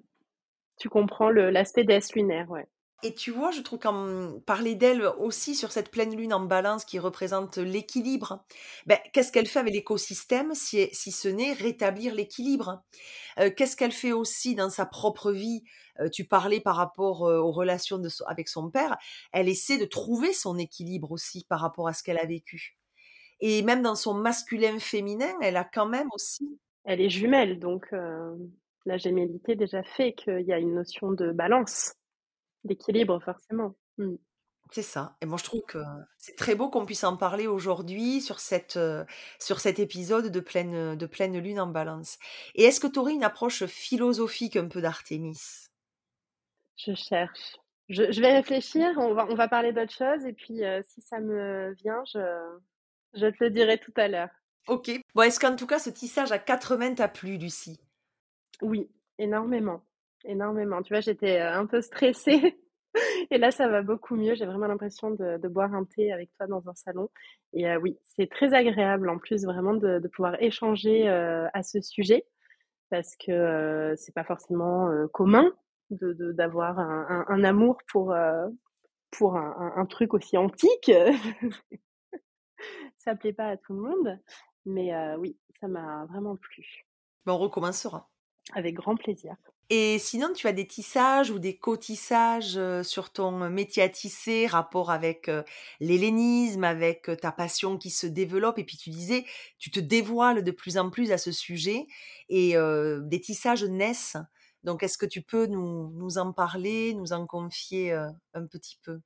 Tu 0.77 0.89
comprends 0.89 1.29
l'aspect 1.29 1.85
déesse 1.85 2.13
lunaire, 2.13 2.49
ouais. 2.51 2.67
Et 3.01 3.13
tu 3.15 3.31
vois, 3.31 3.51
je 3.51 3.61
trouve 3.61 3.79
qu'en 3.79 4.39
parler 4.45 4.75
d'elle 4.75 5.05
aussi 5.19 5.55
sur 5.55 5.71
cette 5.71 5.89
pleine 5.89 6.15
lune 6.17 6.33
en 6.33 6.41
balance 6.41 6.83
qui 6.83 6.99
représente 6.99 7.57
l'équilibre, 7.57 8.43
ben, 8.87 8.97
qu'est-ce 9.13 9.31
qu'elle 9.31 9.47
fait 9.47 9.59
avec 9.59 9.73
l'écosystème 9.73 10.53
si, 10.53 10.89
si 10.91 11.11
ce 11.11 11.29
n'est 11.29 11.53
rétablir 11.53 12.13
l'équilibre? 12.13 12.83
Euh, 13.39 13.51
Qu'est-ce 13.55 13.77
qu'elle 13.77 13.93
fait 13.93 14.11
aussi 14.11 14.53
dans 14.53 14.69
sa 14.69 14.85
propre 14.85 15.31
vie? 15.31 15.63
Euh, 16.01 16.09
Tu 16.09 16.25
parlais 16.25 16.59
par 16.59 16.75
rapport 16.75 17.25
euh, 17.25 17.39
aux 17.39 17.53
relations 17.53 18.01
avec 18.27 18.49
son 18.49 18.69
père, 18.69 18.97
elle 19.31 19.47
essaie 19.47 19.77
de 19.77 19.85
trouver 19.85 20.33
son 20.33 20.57
équilibre 20.57 21.13
aussi 21.13 21.45
par 21.47 21.61
rapport 21.61 21.87
à 21.87 21.93
ce 21.93 22.03
qu'elle 22.03 22.19
a 22.19 22.25
vécu. 22.25 22.77
Et 23.39 23.61
même 23.61 23.81
dans 23.81 23.95
son 23.95 24.13
masculin-féminin, 24.13 25.33
elle 25.41 25.55
a 25.55 25.63
quand 25.63 25.87
même 25.87 26.09
aussi... 26.13 26.59
Elle 26.83 26.99
est 26.99 27.09
jumelle, 27.09 27.59
donc 27.59 27.93
la 28.85 28.97
gémellité 28.97 29.55
déjà 29.55 29.83
fait 29.83 30.13
qu'il 30.13 30.41
y 30.41 30.51
a 30.51 30.59
une 30.59 30.75
notion 30.75 31.11
de 31.11 31.31
balance. 31.31 31.93
D'équilibre, 32.63 33.21
forcément. 33.23 33.75
Mmh. 33.97 34.15
C'est 34.71 34.83
ça. 34.83 35.15
Et 35.21 35.25
moi, 35.25 35.37
je 35.37 35.43
trouve 35.43 35.63
que 35.67 35.79
c'est 36.17 36.35
très 36.35 36.53
beau 36.53 36.69
qu'on 36.69 36.85
puisse 36.85 37.03
en 37.03 37.17
parler 37.17 37.47
aujourd'hui 37.47 38.21
sur, 38.21 38.39
cette, 38.39 38.79
sur 39.39 39.59
cet 39.59 39.79
épisode 39.79 40.27
de 40.27 40.39
pleine, 40.39 40.95
de 40.95 41.05
pleine 41.07 41.37
lune 41.39 41.59
en 41.59 41.67
balance. 41.67 42.19
Et 42.53 42.65
est-ce 42.65 42.79
que 42.79 42.85
tu 42.85 42.99
aurais 42.99 43.13
une 43.13 43.23
approche 43.23 43.65
philosophique 43.65 44.57
un 44.57 44.67
peu 44.67 44.79
d'Artémis? 44.79 45.69
Je 46.77 46.93
cherche. 46.93 47.57
Je, 47.89 48.11
je, 48.11 48.21
vais 48.21 48.33
réfléchir. 48.33 48.91
On 48.97 49.15
va, 49.15 49.25
on 49.27 49.33
va 49.33 49.47
parler 49.47 49.73
d'autre 49.73 49.93
chose. 49.93 50.23
Et 50.25 50.33
puis, 50.33 50.61
si 50.83 51.01
ça 51.01 51.19
me 51.19 51.73
vient, 51.73 52.03
je, 52.13 52.19
je 53.13 53.25
te 53.25 53.43
le 53.43 53.49
dirai 53.49 53.79
tout 53.79 53.93
à 53.95 54.07
l'heure. 54.07 54.29
Ok. 54.67 54.91
Bon, 55.15 55.23
est-ce 55.23 55.39
qu'en 55.39 55.55
tout 55.55 55.65
cas, 55.65 55.79
ce 55.79 55.89
tissage 55.89 56.31
à 56.31 56.37
quatre 56.37 56.75
mains 56.75 56.93
t'a 56.93 57.07
plu, 57.07 57.37
Lucie? 57.37 57.79
Oui, 58.61 58.87
énormément 59.17 59.83
énormément. 60.25 60.81
Tu 60.81 60.93
vois, 60.93 61.01
j'étais 61.01 61.39
un 61.39 61.65
peu 61.65 61.81
stressée. 61.81 62.59
Et 63.31 63.37
là, 63.37 63.51
ça 63.51 63.67
va 63.67 63.81
beaucoup 63.81 64.15
mieux. 64.15 64.35
J'ai 64.35 64.45
vraiment 64.45 64.67
l'impression 64.67 65.11
de, 65.11 65.47
boire 65.47 65.73
un 65.73 65.85
thé 65.85 66.11
avec 66.11 66.31
toi 66.37 66.47
dans 66.47 66.67
un 66.67 66.73
salon. 66.73 67.09
Et 67.53 67.75
oui, 67.77 67.97
c'est 68.03 68.29
très 68.29 68.53
agréable 68.53 69.09
en 69.09 69.19
plus 69.19 69.45
vraiment 69.45 69.73
de, 69.73 70.05
pouvoir 70.07 70.41
échanger 70.41 71.07
à 71.07 71.63
ce 71.63 71.81
sujet 71.81 72.25
parce 72.89 73.15
que 73.15 73.93
c'est 73.95 74.13
pas 74.13 74.23
forcément 74.23 74.89
commun 75.13 75.51
de 75.91 76.31
d'avoir 76.31 76.79
un, 76.79 77.25
un, 77.27 77.43
amour 77.43 77.77
pour 77.91 78.15
pour 79.11 79.37
un, 79.37 79.73
un, 79.75 79.85
truc 79.85 80.15
aussi 80.15 80.37
antique. 80.37 80.91
ça 82.97 83.15
plaît 83.15 83.33
pas 83.33 83.49
à 83.49 83.57
tout 83.57 83.73
le 83.73 83.81
monde, 83.81 84.19
mais 84.65 84.91
oui, 85.17 85.37
ça 85.59 85.67
m'a 85.67 86.05
vraiment 86.05 86.35
plu. 86.35 86.87
Ben, 87.25 87.33
on 87.33 87.37
recommencera. 87.37 88.09
Avec 88.53 88.75
grand 88.75 88.95
plaisir. 88.95 89.35
Et 89.71 89.99
sinon, 89.99 90.33
tu 90.33 90.47
as 90.47 90.51
des 90.51 90.65
tissages 90.65 91.29
ou 91.29 91.37
des 91.37 91.55
cotissages 91.55 92.57
euh, 92.57 92.81
sur 92.81 93.11
ton 93.11 93.49
métier 93.51 93.83
à 93.83 93.89
tisser, 93.89 94.47
rapport 94.47 94.89
avec 94.89 95.29
euh, 95.29 95.43
l'hellénisme, 95.79 96.63
avec 96.63 97.07
euh, 97.07 97.15
ta 97.15 97.31
passion 97.31 97.77
qui 97.77 97.91
se 97.91 98.07
développe? 98.07 98.57
Et 98.57 98.63
puis 98.63 98.77
tu 98.77 98.89
disais, 98.89 99.25
tu 99.59 99.69
te 99.69 99.79
dévoiles 99.79 100.43
de 100.43 100.51
plus 100.51 100.79
en 100.79 100.89
plus 100.89 101.11
à 101.11 101.19
ce 101.19 101.31
sujet 101.31 101.85
et 102.29 102.55
des 103.01 103.21
tissages 103.21 103.63
naissent. 103.63 104.17
Donc, 104.63 104.83
est-ce 104.83 104.97
que 104.97 105.05
tu 105.05 105.21
peux 105.21 105.45
nous, 105.45 105.91
nous 105.91 106.17
en 106.17 106.33
parler, 106.33 106.93
nous 106.93 107.13
en 107.13 107.25
confier 107.27 107.91
un 107.91 108.45
petit 108.47 108.77
peu? 108.83 108.99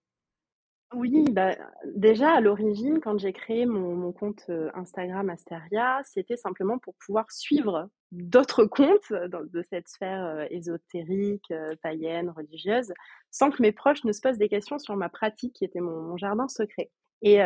Oui, 0.93 1.25
bah, 1.31 1.55
déjà 1.95 2.31
à 2.33 2.41
l'origine, 2.41 2.99
quand 2.99 3.17
j'ai 3.17 3.33
créé 3.33 3.65
mon, 3.65 4.11
compte 4.11 4.49
Instagram 4.73 5.29
Asteria, 5.29 6.01
c'était 6.03 6.37
simplement 6.37 6.77
pour 6.77 6.95
pouvoir 6.95 7.31
suivre 7.31 7.89
d'autres 8.11 8.65
comptes 8.65 9.11
de 9.11 9.63
cette 9.63 9.87
sphère 9.87 10.47
ésotérique, 10.51 11.51
païenne, 11.81 12.29
religieuse, 12.29 12.93
sans 13.31 13.49
que 13.49 13.61
mes 13.61 13.71
proches 13.71 14.03
ne 14.03 14.11
se 14.11 14.21
posent 14.21 14.37
des 14.37 14.49
questions 14.49 14.79
sur 14.79 14.95
ma 14.95 15.09
pratique 15.09 15.53
qui 15.53 15.65
était 15.65 15.79
mon, 15.79 16.15
jardin 16.17 16.47
secret. 16.47 16.91
Et, 17.21 17.39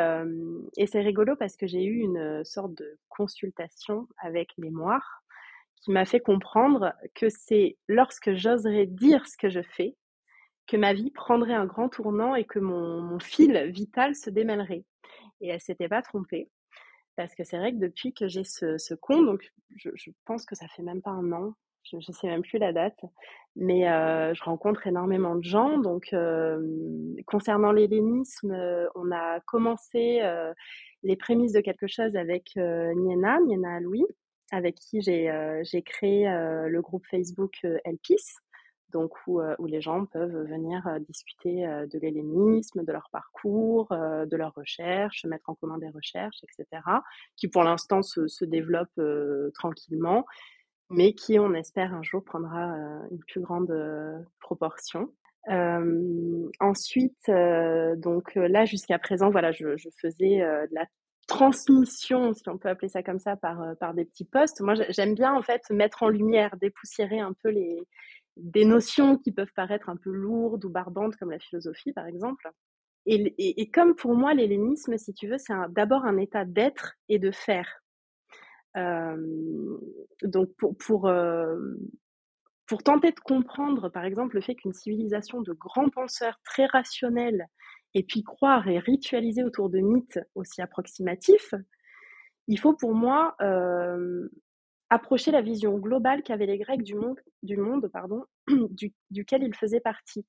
et 0.78 0.88
c'est 0.88 1.02
rigolo 1.02 1.36
parce 1.36 1.56
que 1.56 1.68
j'ai 1.68 1.84
eu 1.84 2.00
une 2.00 2.44
sorte 2.44 2.74
de 2.74 2.98
consultation 3.10 4.08
avec 4.22 4.58
mémoire 4.58 5.24
qui 5.82 5.92
m'a 5.92 6.06
fait 6.06 6.20
comprendre 6.20 6.94
que 7.16 7.30
c'est 7.30 7.78
lorsque 7.88 8.34
j'oserais 8.34 8.88
dire 8.88 9.26
ce 9.28 9.38
que 9.38 9.50
je 9.50 9.62
fais 9.62 9.96
que 10.68 10.78
ma 10.78 10.94
vie 10.94 11.12
prendrait 11.12 11.54
un 11.54 11.66
grand 11.66 11.90
tournant 11.90 12.36
et 12.36 12.46
que 12.46 12.60
mon, 12.60 13.20
fil 13.20 13.72
vital 13.72 14.16
se 14.16 14.30
démêlerait. 14.30 14.84
Et 15.42 15.50
elle 15.50 15.62
s'était 15.62 15.88
pas 15.88 16.02
trompée. 16.02 16.50
Parce 17.16 17.34
que 17.34 17.44
c'est 17.44 17.58
vrai 17.58 17.72
que 17.72 17.80
depuis 17.80 18.14
que 18.14 18.28
j'ai 18.28 18.44
ce, 18.44 18.94
compte, 18.94 19.26
donc 19.26 19.52
je, 19.76 20.12
pense 20.26 20.46
que 20.46 20.56
ça 20.56 20.68
fait 20.68 20.84
même 20.84 21.02
pas 21.02 21.12
un 21.12 21.32
an, 21.32 21.54
je 21.84 21.96
ne 21.96 22.14
sais 22.14 22.28
même 22.28 22.42
plus 22.42 22.60
la 22.60 22.74
date, 22.74 23.00
mais 23.56 23.90
euh, 23.90 24.34
je 24.34 24.44
rencontre 24.44 24.86
énormément 24.88 25.36
de 25.36 25.44
gens. 25.44 25.78
Donc, 25.78 26.10
euh, 26.14 26.62
concernant 27.26 27.72
l'hellénisme, 27.72 28.56
on 28.94 29.12
a 29.12 29.40
commencé 29.42 30.20
euh, 30.22 30.54
les 31.04 31.16
prémices 31.16 31.54
de 31.54 31.62
quelque 31.62 31.88
chose 31.88 32.16
avec 32.16 32.56
Niena, 32.56 33.40
Niena 33.40 33.80
Louis, 33.80 34.06
avec 34.52 34.76
qui 34.76 35.02
j'ai 35.02 35.82
créé 35.86 36.26
le 36.28 36.82
groupe 36.82 37.06
Facebook 37.10 37.54
Elpis 37.86 38.38
donc 38.92 39.12
où, 39.28 39.42
euh, 39.42 39.56
où, 39.60 39.66
les 39.66 39.82
gens 39.82 40.06
peuvent 40.06 40.48
venir 40.48 40.86
euh, 40.88 41.00
discuter 41.00 41.68
euh, 41.68 41.86
de 41.88 42.00
l'hellénisme, 42.00 42.84
de 42.84 42.92
leur 42.92 43.10
parcours, 43.12 43.88
de 43.90 44.38
leurs 44.38 44.54
recherches, 44.54 45.26
mettre 45.26 45.50
en 45.50 45.56
commun 45.56 45.78
des 45.78 45.90
recherches, 45.90 46.38
etc., 46.44 46.82
qui 47.36 47.48
pour 47.48 47.64
l'instant 47.64 48.02
se, 48.02 48.28
se 48.28 48.46
développent 48.46 49.02
tranquillement, 49.54 50.26
mais 50.90 51.14
qui, 51.14 51.40
on 51.40 51.54
espère, 51.54 51.94
un 51.94 52.04
jour 52.04 52.24
prendra 52.24 52.76
une 53.12 53.20
plus 53.28 53.42
grande 53.42 53.74
proportion. 54.40 55.14
ensuite, 56.60 57.30
donc 57.98 58.36
là, 58.36 58.66
jusqu'à 58.66 59.00
présent, 59.00 59.30
voilà, 59.30 59.52
je, 59.52 59.76
faisais 60.02 60.40
de 60.40 60.74
la 60.74 60.86
transmission, 61.28 62.34
si 62.34 62.48
on 62.48 62.58
peut 62.58 62.70
appeler 62.70 62.90
ça 62.90 63.04
comme 63.04 63.20
ça, 63.20 63.36
par, 63.36 63.76
par 63.80 63.94
des 63.94 64.06
petits 64.06 64.26
posts. 64.26 64.62
Moi, 64.62 64.76
j'aime 64.90 65.14
bien 65.14 65.34
en 65.34 65.42
fait 65.42 65.62
mettre 65.70 66.04
en 66.04 66.10
lumière, 66.10 66.56
dépoussiérer 66.58 67.20
un 67.20 67.34
peu 67.34 67.50
les, 67.50 67.86
des 68.40 68.66
notions 68.66 69.18
qui 69.18 69.32
peuvent 69.32 69.54
paraître 69.56 69.90
un 69.90 69.98
peu 69.98 70.12
lourdes 70.12 70.66
ou 70.66 70.70
barbantes, 70.70 71.16
comme 71.18 71.32
la 71.32 71.40
philosophie, 71.40 71.94
par 71.94 72.08
exemple. 72.08 72.50
Et, 73.06 73.62
et, 73.62 73.72
comme 73.72 73.96
pour 73.96 74.16
moi, 74.16 74.34
l'hellénisme, 74.34 74.98
si 74.98 75.14
tu 75.14 75.28
veux, 75.28 75.38
c'est 75.38 75.54
d'abord 75.70 76.04
un 76.04 76.18
état 76.18 76.44
d'être 76.44 76.96
et 77.08 77.20
de 77.20 77.32
faire. 77.32 77.82
Donc, 78.76 80.54
pour, 80.58 80.76
pour, 80.78 81.10
pour 82.68 82.84
tenter 82.84 83.12
de 83.12 83.20
comprendre, 83.22 83.90
par 83.90 84.04
exemple, 84.04 84.36
le 84.36 84.42
fait 84.42 84.56
qu'une 84.56 84.74
civilisation 84.74 85.42
de 85.42 85.54
grands 85.54 85.90
penseurs 85.90 86.40
très 86.44 86.66
rationnels 86.66 87.48
et 87.94 88.04
puis 88.04 88.24
croire 88.24 88.68
et 88.68 88.78
ritualiser 88.78 89.44
autour 89.44 89.70
de 89.70 89.80
mythes 89.80 90.20
aussi 90.36 90.62
approximatifs, 90.62 91.56
il 92.48 92.60
faut 92.60 92.74
pour 92.74 92.94
moi 92.94 93.36
approcher 94.90 95.32
la 95.32 95.42
vision 95.42 95.78
globale 95.78 96.24
qu'avaient 96.24 96.46
les 96.46 96.58
Grecs 96.58 96.84
du 96.84 96.96
monde, 96.96 97.20
du 97.44 97.58
monde 97.58 97.88
pardon, 97.92 98.24
du, 98.48 98.94
duquel 99.12 99.44
ils 99.44 99.56
faisaient 99.56 99.80
partie, 99.80 100.26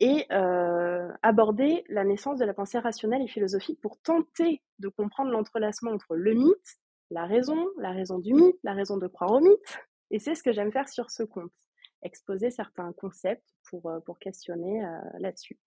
et 0.00 0.26
euh, 0.32 1.08
aborder 1.22 1.84
la 1.88 2.04
naissance 2.04 2.38
de 2.38 2.44
la 2.44 2.54
pensée 2.54 2.78
rationnelle 2.78 3.22
et 3.22 3.28
philosophique 3.28 3.80
pour 3.80 3.98
tenter 4.00 4.62
de 4.78 4.88
comprendre 4.88 5.30
l'entrelacement 5.30 5.90
entre 5.90 6.16
le 6.16 6.32
mythe, 6.34 6.78
la 7.10 7.26
raison, 7.26 7.68
la 7.78 7.90
raison 7.90 8.18
du 8.18 8.32
mythe, 8.32 8.58
la 8.64 8.72
raison 8.72 8.96
de 8.96 9.06
croire 9.06 9.32
au 9.32 9.40
mythe, 9.40 9.78
et 10.10 10.18
c'est 10.18 10.34
ce 10.34 10.42
que 10.42 10.52
j'aime 10.52 10.72
faire 10.72 10.88
sur 10.88 11.10
ce 11.10 11.22
compte, 11.22 11.52
exposer 12.02 12.50
certains 12.50 12.92
concepts 12.94 13.54
pour, 13.68 13.90
euh, 13.90 14.00
pour 14.00 14.18
questionner 14.18 14.84
euh, 14.84 14.98
là-dessus. 15.18 15.58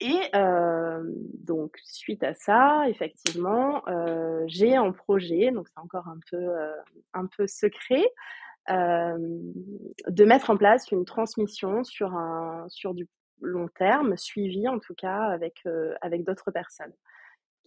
Et 0.00 0.20
euh, 0.34 1.02
donc, 1.04 1.78
suite 1.84 2.22
à 2.22 2.34
ça, 2.34 2.84
effectivement, 2.88 3.82
euh, 3.88 4.44
j'ai 4.46 4.76
un 4.76 4.92
projet, 4.92 5.50
donc 5.52 5.68
c'est 5.68 5.80
encore 5.80 6.08
un 6.08 6.18
peu, 6.30 6.36
euh, 6.36 6.72
un 7.14 7.26
peu 7.26 7.46
secret, 7.46 8.04
de 8.68 10.24
mettre 10.24 10.50
en 10.50 10.56
place 10.56 10.90
une 10.90 11.04
transmission 11.04 11.84
sur, 11.84 12.14
un, 12.14 12.66
sur 12.68 12.94
du 12.94 13.08
long 13.40 13.68
terme, 13.68 14.16
suivi 14.16 14.66
en 14.66 14.80
tout 14.80 14.94
cas 14.94 15.22
avec, 15.26 15.62
avec 16.00 16.24
d'autres 16.24 16.50
personnes 16.50 16.92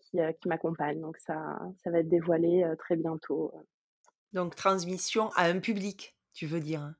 qui, 0.01 0.17
qui 0.41 0.49
m'accompagnent. 0.49 0.99
Donc, 0.99 1.17
ça, 1.17 1.57
ça 1.77 1.89
va 1.89 1.99
être 1.99 2.09
dévoilé 2.09 2.69
très 2.79 2.97
bientôt. 2.97 3.53
Donc, 4.33 4.55
transmission 4.55 5.29
à 5.37 5.45
un 5.45 5.59
public, 5.59 6.17
tu 6.33 6.45
veux 6.45 6.59
dire 6.59 6.81
hein? 6.81 6.95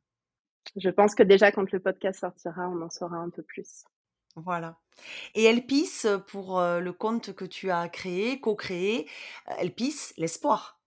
Je 0.78 0.90
pense 0.90 1.14
que 1.14 1.24
déjà, 1.24 1.52
quand 1.52 1.70
le 1.70 1.80
podcast 1.80 2.22
sortira, 2.22 2.70
on 2.70 2.82
en 2.82 2.90
saura 2.90 3.18
un 3.18 3.30
peu 3.30 3.42
plus. 3.42 3.84
Voilà. 4.46 4.78
Et 5.36 5.46
Elpis, 5.46 6.06
pour 6.28 6.60
le 6.60 6.92
compte 6.92 7.34
que 7.34 7.46
tu 7.46 7.72
as 7.72 7.88
créé, 7.88 8.42
co-créé, 8.42 9.08
Elpis, 9.58 10.14
l'espoir. 10.18 10.82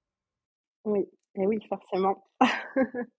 Oui, 0.84 1.08
et 1.34 1.46
oui, 1.46 1.60
forcément. 1.68 2.26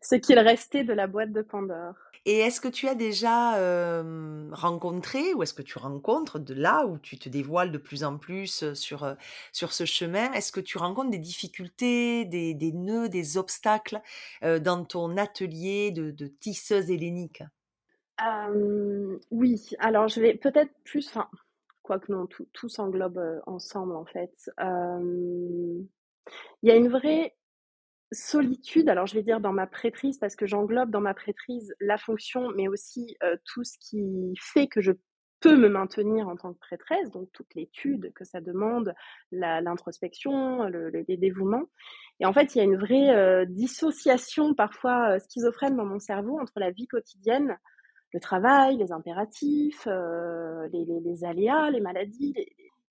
Ce 0.00 0.14
qu'il 0.14 0.38
restait 0.38 0.84
de 0.84 0.92
la 0.92 1.06
boîte 1.06 1.32
de 1.32 1.42
Pandore. 1.42 1.94
Et 2.24 2.38
est-ce 2.38 2.60
que 2.60 2.68
tu 2.68 2.88
as 2.88 2.96
déjà 2.96 3.56
euh, 3.56 4.48
rencontré, 4.52 5.32
ou 5.34 5.44
est-ce 5.44 5.54
que 5.54 5.62
tu 5.62 5.78
rencontres 5.78 6.40
de 6.40 6.54
là 6.54 6.84
où 6.84 6.98
tu 6.98 7.18
te 7.18 7.28
dévoiles 7.28 7.70
de 7.70 7.78
plus 7.78 8.02
en 8.02 8.18
plus 8.18 8.72
sur, 8.74 9.16
sur 9.52 9.72
ce 9.72 9.84
chemin, 9.84 10.32
est-ce 10.32 10.50
que 10.50 10.60
tu 10.60 10.76
rencontres 10.76 11.10
des 11.10 11.18
difficultés, 11.18 12.24
des, 12.24 12.54
des 12.54 12.72
nœuds, 12.72 13.08
des 13.08 13.38
obstacles 13.38 14.00
euh, 14.42 14.58
dans 14.58 14.84
ton 14.84 15.16
atelier 15.16 15.92
de, 15.92 16.10
de 16.10 16.26
tisseuse 16.26 16.90
hellénique? 16.90 17.44
Euh, 18.24 19.18
oui, 19.30 19.70
alors 19.78 20.08
je 20.08 20.20
vais 20.20 20.34
peut-être 20.34 20.72
plus, 20.84 21.08
enfin, 21.08 21.28
quoique 21.82 22.10
non, 22.10 22.26
tout, 22.26 22.48
tout 22.52 22.68
s'englobe 22.68 23.18
euh, 23.18 23.40
ensemble 23.46 23.94
en 23.94 24.06
fait. 24.06 24.50
Euh, 24.60 25.80
il 26.62 26.68
y 26.68 26.72
a 26.72 26.76
une 26.76 26.88
vraie 26.88 27.34
solitude, 28.12 28.88
alors 28.88 29.06
je 29.06 29.14
vais 29.14 29.22
dire 29.22 29.40
dans 29.40 29.52
ma 29.52 29.66
prêtrise, 29.66 30.18
parce 30.18 30.36
que 30.36 30.46
j'englobe 30.46 30.90
dans 30.90 31.00
ma 31.00 31.14
prêtrise 31.14 31.74
la 31.80 31.98
fonction, 31.98 32.50
mais 32.56 32.68
aussi 32.68 33.16
tout 33.44 33.64
ce 33.64 33.76
qui 33.78 34.34
fait 34.40 34.68
que 34.68 34.80
je 34.80 34.92
peux 35.40 35.56
me 35.56 35.68
maintenir 35.68 36.28
en 36.28 36.36
tant 36.36 36.52
que 36.52 36.58
prêtresse, 36.58 37.10
donc 37.10 37.30
toute 37.32 37.52
l'étude 37.54 38.12
que 38.14 38.24
ça 38.24 38.40
demande, 38.40 38.94
l'introspection, 39.32 40.68
le, 40.68 40.88
les 40.88 41.16
dévouements. 41.16 41.64
Et 42.20 42.26
en 42.26 42.32
fait, 42.32 42.54
il 42.54 42.58
y 42.58 42.60
a 42.60 42.64
une 42.64 42.78
vraie 42.78 43.46
dissociation 43.46 44.54
parfois 44.54 45.18
schizophrène 45.18 45.76
dans 45.76 45.84
mon 45.84 45.98
cerveau 45.98 46.38
entre 46.38 46.58
la 46.58 46.70
vie 46.70 46.86
quotidienne 46.86 47.58
le 48.16 48.20
travail, 48.20 48.78
les 48.78 48.92
impératifs, 48.92 49.86
euh, 49.86 50.66
les, 50.72 51.24
aléas, 51.24 51.68
les 51.70 51.80
maladies, 51.80 52.34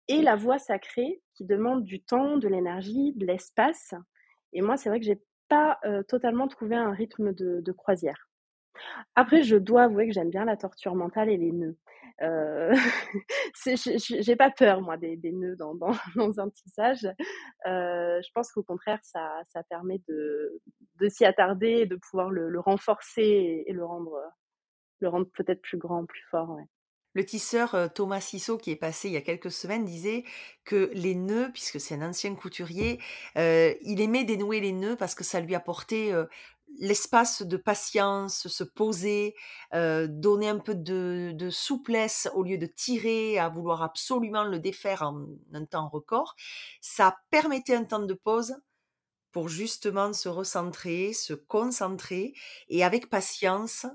et 0.07 0.21
la 0.21 0.36
voie 0.36 0.59
sacrée 0.59 1.19
qui 1.34 1.45
demande 1.45 1.84
du 1.84 1.99
temps, 1.99 2.38
de 2.38 2.47
l'énergie, 2.47 3.11
de 3.15 3.26
l'espace. 3.26 3.95
Et 4.53 4.61
moi, 4.61 4.78
c'est 4.78 4.89
vrai 4.89 4.99
que 4.99 5.05
j'ai 5.07 5.19
pas 5.49 5.80
euh, 5.84 6.03
totalement 6.03 6.47
trouvé 6.47 6.76
un 6.76 6.91
rythme 6.91 7.34
de, 7.34 7.71
croisière. 7.71 8.30
Après, 9.15 9.41
je 9.41 9.55
dois 9.55 9.86
avouer 9.86 10.05
que 10.05 10.13
j'aime 10.13 10.30
bien 10.30 10.45
la 10.45 10.57
torture 10.57 10.93
mentale 10.93 11.30
et 11.32 11.38
les 11.38 11.51
nœuds. 11.51 11.78
Euh, 12.21 12.76
j'ai 13.65 14.36
pas 14.36 14.51
peur, 14.51 14.82
moi, 14.82 14.95
des, 14.97 15.17
nœuds 15.32 15.55
dans, 15.55 15.73
dans, 15.73 15.95
dans, 16.15 16.39
un 16.39 16.51
tissage. 16.51 17.03
Euh, 17.65 18.21
je 18.21 18.30
pense 18.32 18.51
qu'au 18.51 18.63
contraire, 18.63 18.99
ça, 19.01 19.41
ça 19.47 19.63
permet 19.63 19.99
de, 20.07 20.61
de 20.99 21.09
s'y 21.09 21.26
attarder, 21.26 21.88
de 21.88 21.95
pouvoir 21.95 22.30
le, 22.30 22.59
renforcer 22.59 23.63
et, 23.65 23.73
le 23.73 23.84
rendre 23.84 24.21
le 25.00 25.10
rendre 25.10 25.28
peut-être 25.34 25.62
plus 25.62 25.78
grand, 25.78 26.06
plus 26.06 26.24
fort. 26.30 26.58
Le 27.14 27.26
tisseur 27.26 27.93
Thomas 27.93 28.20
Sissot, 28.20 28.58
qui 28.58 28.72
est 28.72 28.76
passé 28.76 29.08
il 29.08 29.14
y 29.14 29.18
a 29.18 29.22
quelques 29.22 29.52
semaines, 29.52 29.86
disait 29.86 30.26
que 30.66 30.91
les 30.93 31.16
nœuds, 31.16 31.50
puisque 31.54 31.80
c'est 31.80 31.96
un 31.96 32.10
ancien 32.10 32.36
couturier, 32.36 33.00
il 33.36 34.02
aimait 34.02 34.26
dénouer 34.26 34.60
les 34.60 34.74
nœuds 34.74 34.98
parce 34.98 35.16
que 35.16 35.24
ça 35.24 35.39
lui 35.39 35.56
apportait 35.56 36.12
l'espace 36.80 37.41
de 37.41 37.58
patience, 37.58 38.48
se 38.48 38.64
poser, 38.64 39.36
donner 39.74 40.50
un 40.50 40.60
peu 40.60 40.76
de, 40.76 41.50
souplesse 41.50 42.30
au 42.34 42.43
lieu 42.43 42.58
de 42.58 42.66
tirer, 42.66 43.39
à 43.39 43.50
vouloir 43.50 43.82
absolument 43.82 44.43
le 44.43 44.60
défaire 44.60 45.02
en 45.02 45.26
un 45.54 45.66
temps 45.66 45.88
record. 45.88 46.36
Ça 46.82 47.18
permettait 47.30 47.76
un 47.76 47.86
temps 47.86 48.06
de 48.06 48.14
pause 48.14 48.56
pour 49.32 49.50
justement 49.50 50.14
se 50.14 50.30
recentrer, 50.30 51.14
se 51.14 51.34
concentrer 51.34 52.34
et 52.70 52.84
avec 52.84 53.10
patience 53.10 53.86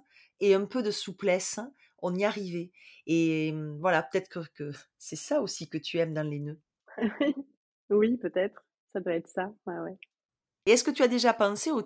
et 0.40 0.54
un 0.54 0.64
peu 0.64 0.82
de 0.82 0.90
souplesse, 0.90 1.60
on 2.02 2.14
y 2.14 2.24
arrivait. 2.24 2.70
Et 3.06 3.52
mmh, 3.52 3.78
voilà, 3.80 4.02
peut-être 4.02 4.28
que, 4.28 4.40
que 4.54 4.72
c'est 4.98 5.16
ça 5.16 5.40
aussi 5.40 5.68
que 5.68 5.78
tu 5.78 5.98
aimes 5.98 6.14
dans 6.14 6.28
les 6.28 6.40
nœuds. 6.40 6.60
oui, 7.90 8.16
peut-être. 8.16 8.64
Ça 8.92 9.00
doit 9.00 9.14
être 9.14 9.28
ça. 9.28 9.52
Ouais, 9.66 9.78
ouais. 9.78 9.96
Et 10.66 10.72
est-ce 10.72 10.84
que 10.84 10.90
tu 10.90 11.02
as 11.02 11.08
déjà 11.08 11.32
pensé 11.32 11.70
au, 11.70 11.82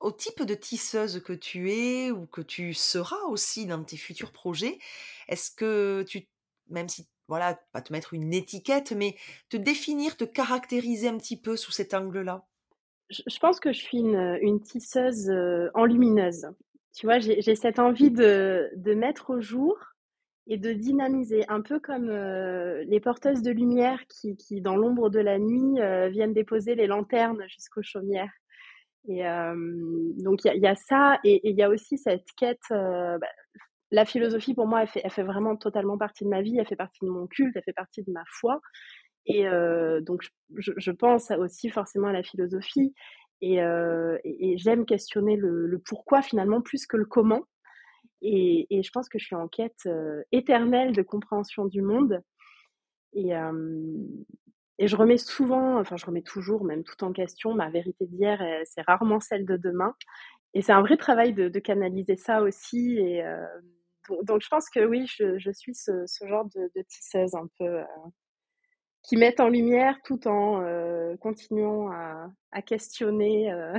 au, 0.00 0.12
type 0.12 0.42
de 0.42 0.54
tisseuse 0.54 1.22
que 1.22 1.32
tu 1.32 1.72
es 1.72 2.10
ou 2.10 2.26
que 2.26 2.40
tu 2.40 2.74
seras 2.74 3.22
aussi 3.28 3.66
dans 3.66 3.82
tes 3.84 3.96
futurs 3.96 4.32
projets? 4.32 4.78
Est-ce 5.28 5.50
que 5.50 6.04
tu, 6.08 6.26
même 6.68 6.88
si, 6.88 7.06
voilà, 7.28 7.60
pas 7.72 7.82
te 7.82 7.92
mettre 7.92 8.14
une 8.14 8.32
étiquette, 8.32 8.92
mais 8.92 9.16
te 9.50 9.56
définir, 9.56 10.16
te 10.16 10.24
caractériser 10.24 11.08
un 11.08 11.18
petit 11.18 11.40
peu 11.40 11.56
sous 11.56 11.70
cet 11.70 11.94
angle-là? 11.94 12.46
Je 13.10 13.38
pense 13.38 13.60
que 13.60 13.72
je 13.72 13.78
suis 13.78 13.98
une, 13.98 14.38
une 14.42 14.60
tisseuse 14.60 15.30
enlumineuse. 15.74 16.46
Tu 16.94 17.06
vois, 17.06 17.18
j'ai 17.18 17.54
cette 17.54 17.78
envie 17.78 18.10
de, 18.10 18.70
de, 18.76 18.94
mettre 18.94 19.30
au 19.30 19.40
jour 19.40 19.78
et 20.48 20.56
de 20.56 20.72
dynamiser, 20.72 21.44
un 21.48 21.60
peu 21.60 21.78
comme 21.78 22.08
euh, 22.08 22.82
les 22.88 23.00
porteuses 23.00 23.42
de 23.42 23.50
lumière 23.50 24.00
qui, 24.08 24.36
qui 24.36 24.60
dans 24.62 24.76
l'ombre 24.76 25.10
de 25.10 25.20
la 25.20 25.38
nuit, 25.38 25.80
euh, 25.80 26.08
viennent 26.08 26.32
déposer 26.32 26.74
les 26.74 26.86
lanternes 26.86 27.44
jusqu'aux 27.48 27.82
chaumières. 27.82 28.32
Et 29.06 29.26
euh, 29.26 29.54
donc, 30.16 30.44
il 30.44 30.60
y, 30.60 30.66
a 30.66 30.74
ça, 30.74 31.18
et 31.22 31.48
il 31.48 31.56
y 31.56 31.62
a 31.62 31.68
aussi 31.68 31.98
cette 31.98 32.26
quête. 32.36 32.58
Bah, 32.70 33.18
la 33.90 34.04
philosophie, 34.04 34.54
pour 34.54 34.66
moi, 34.66 34.82
elle 34.82 34.88
fait, 34.88 35.00
elle 35.04 35.10
fait, 35.10 35.22
vraiment 35.22 35.56
totalement 35.56 35.96
partie 35.96 36.24
de 36.24 36.30
ma 36.30 36.42
vie, 36.42 36.58
elle 36.58 36.66
fait 36.66 36.76
partie 36.76 37.04
de 37.04 37.10
mon 37.10 37.26
culte, 37.26 37.56
elle 37.56 37.62
fait 37.62 37.72
partie 37.72 38.02
de 38.02 38.10
ma 38.10 38.24
foi. 38.26 38.60
Et 39.26 39.44
donc, 40.02 40.26
je 40.56 40.90
pense 40.90 41.30
aussi 41.30 41.70
forcément 41.70 42.08
à 42.08 42.12
la 42.12 42.22
philosophie. 42.22 42.94
Et, 43.40 43.62
euh, 43.62 44.18
et, 44.24 44.58
j'aime 44.58 44.84
questionner 44.84 45.36
le, 45.36 45.80
pourquoi 45.84 46.22
finalement 46.22 46.60
plus 46.60 46.86
que 46.86 46.96
le 46.96 47.04
comment. 47.04 47.42
Et, 48.20 48.66
je 48.70 48.90
pense 48.90 49.08
que 49.08 49.18
je 49.18 49.26
suis 49.26 49.36
en 49.36 49.48
quête 49.48 49.86
euh, 49.86 50.22
éternelle 50.32 50.92
de 50.92 51.02
compréhension 51.02 51.66
du 51.66 51.82
monde. 51.82 52.22
Et, 53.12 53.36
euh, 53.36 53.96
et 54.78 54.88
je 54.88 54.96
remets 54.96 55.18
souvent, 55.18 55.78
enfin 55.78 55.96
je 55.96 56.06
remets 56.06 56.22
toujours, 56.22 56.64
même 56.64 56.84
tout 56.84 57.02
en 57.04 57.12
question, 57.12 57.54
ma 57.54 57.70
vérité 57.70 58.06
d'hier, 58.06 58.40
c'est 58.64 58.82
rarement 58.82 59.20
celle 59.20 59.44
de 59.44 59.56
demain. 59.56 59.94
Et 60.54 60.62
c'est 60.62 60.72
un 60.72 60.82
vrai 60.82 60.96
travail 60.96 61.32
de, 61.32 61.58
canaliser 61.58 62.16
ça 62.16 62.42
aussi. 62.42 62.98
Et 62.98 63.22
donc, 64.22 64.42
je 64.42 64.48
pense 64.48 64.70
que 64.70 64.84
oui, 64.84 65.06
je, 65.06 65.50
suis 65.52 65.74
ce, 65.74 66.06
genre 66.26 66.44
de, 66.46 66.70
de, 66.76 66.82
tisseuse 66.88 67.34
un 67.34 67.48
peu 67.58 67.82
qui 69.02 69.16
mettent 69.16 69.40
en 69.40 69.48
lumière 69.48 69.96
tout 70.04 70.28
en 70.28 70.62
euh, 70.62 71.16
continuant 71.18 71.90
à, 71.90 72.30
à 72.52 72.62
questionner. 72.62 73.52
Euh... 73.52 73.78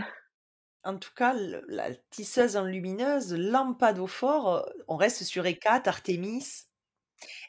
En 0.83 0.97
tout 0.97 1.13
cas, 1.15 1.33
la 1.69 1.95
tisseuse 2.09 2.57
en 2.57 2.65
lumineuse, 2.65 3.33
lampadophore, 3.33 4.69
on 4.89 4.97
reste 4.97 5.23
sur 5.23 5.45
Hécate, 5.45 5.87
Artémis, 5.87 6.65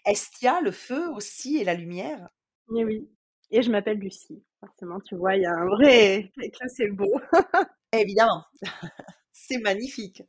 Estia, 0.05 0.61
le 0.61 0.73
feu 0.73 1.09
aussi 1.11 1.57
et 1.59 1.65
la 1.65 1.73
lumière? 1.75 2.29
Et 2.77 2.85
oui, 2.85 3.09
et 3.51 3.63
je 3.63 3.71
m'appelle 3.71 3.99
Lucie. 3.99 4.43
Forcément, 4.61 5.01
tu 5.01 5.15
vois, 5.17 5.37
il 5.37 5.43
y 5.43 5.47
a 5.47 5.53
un 5.53 5.67
vrai. 5.67 6.33
C'est 6.69 6.89
beau. 6.89 7.21
Évidemment, 7.93 8.45
c'est 9.33 9.59
magnifique. 9.59 10.23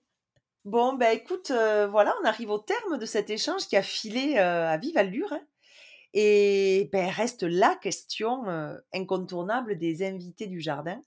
Bon, 0.65 0.93
ben 0.95 1.11
écoute, 1.17 1.51
euh, 1.51 1.87
voilà, 1.87 2.15
on 2.21 2.25
arrive 2.25 2.51
au 2.51 2.59
terme 2.59 2.99
de 2.99 3.05
cet 3.05 3.29
échange 3.31 3.67
qui 3.67 3.77
a 3.77 3.83
filé 3.83 4.37
euh, 4.37 4.67
à 4.69 4.77
vive 4.77 4.97
allure. 4.97 5.33
hein. 5.33 5.41
Et 6.13 6.89
ben, 6.91 7.09
reste 7.09 7.43
la 7.43 7.75
question 7.75 8.43
incontournable 8.93 9.77
des 9.77 10.03
invités 10.03 10.47
du 10.47 10.59
jardin. 10.59 11.01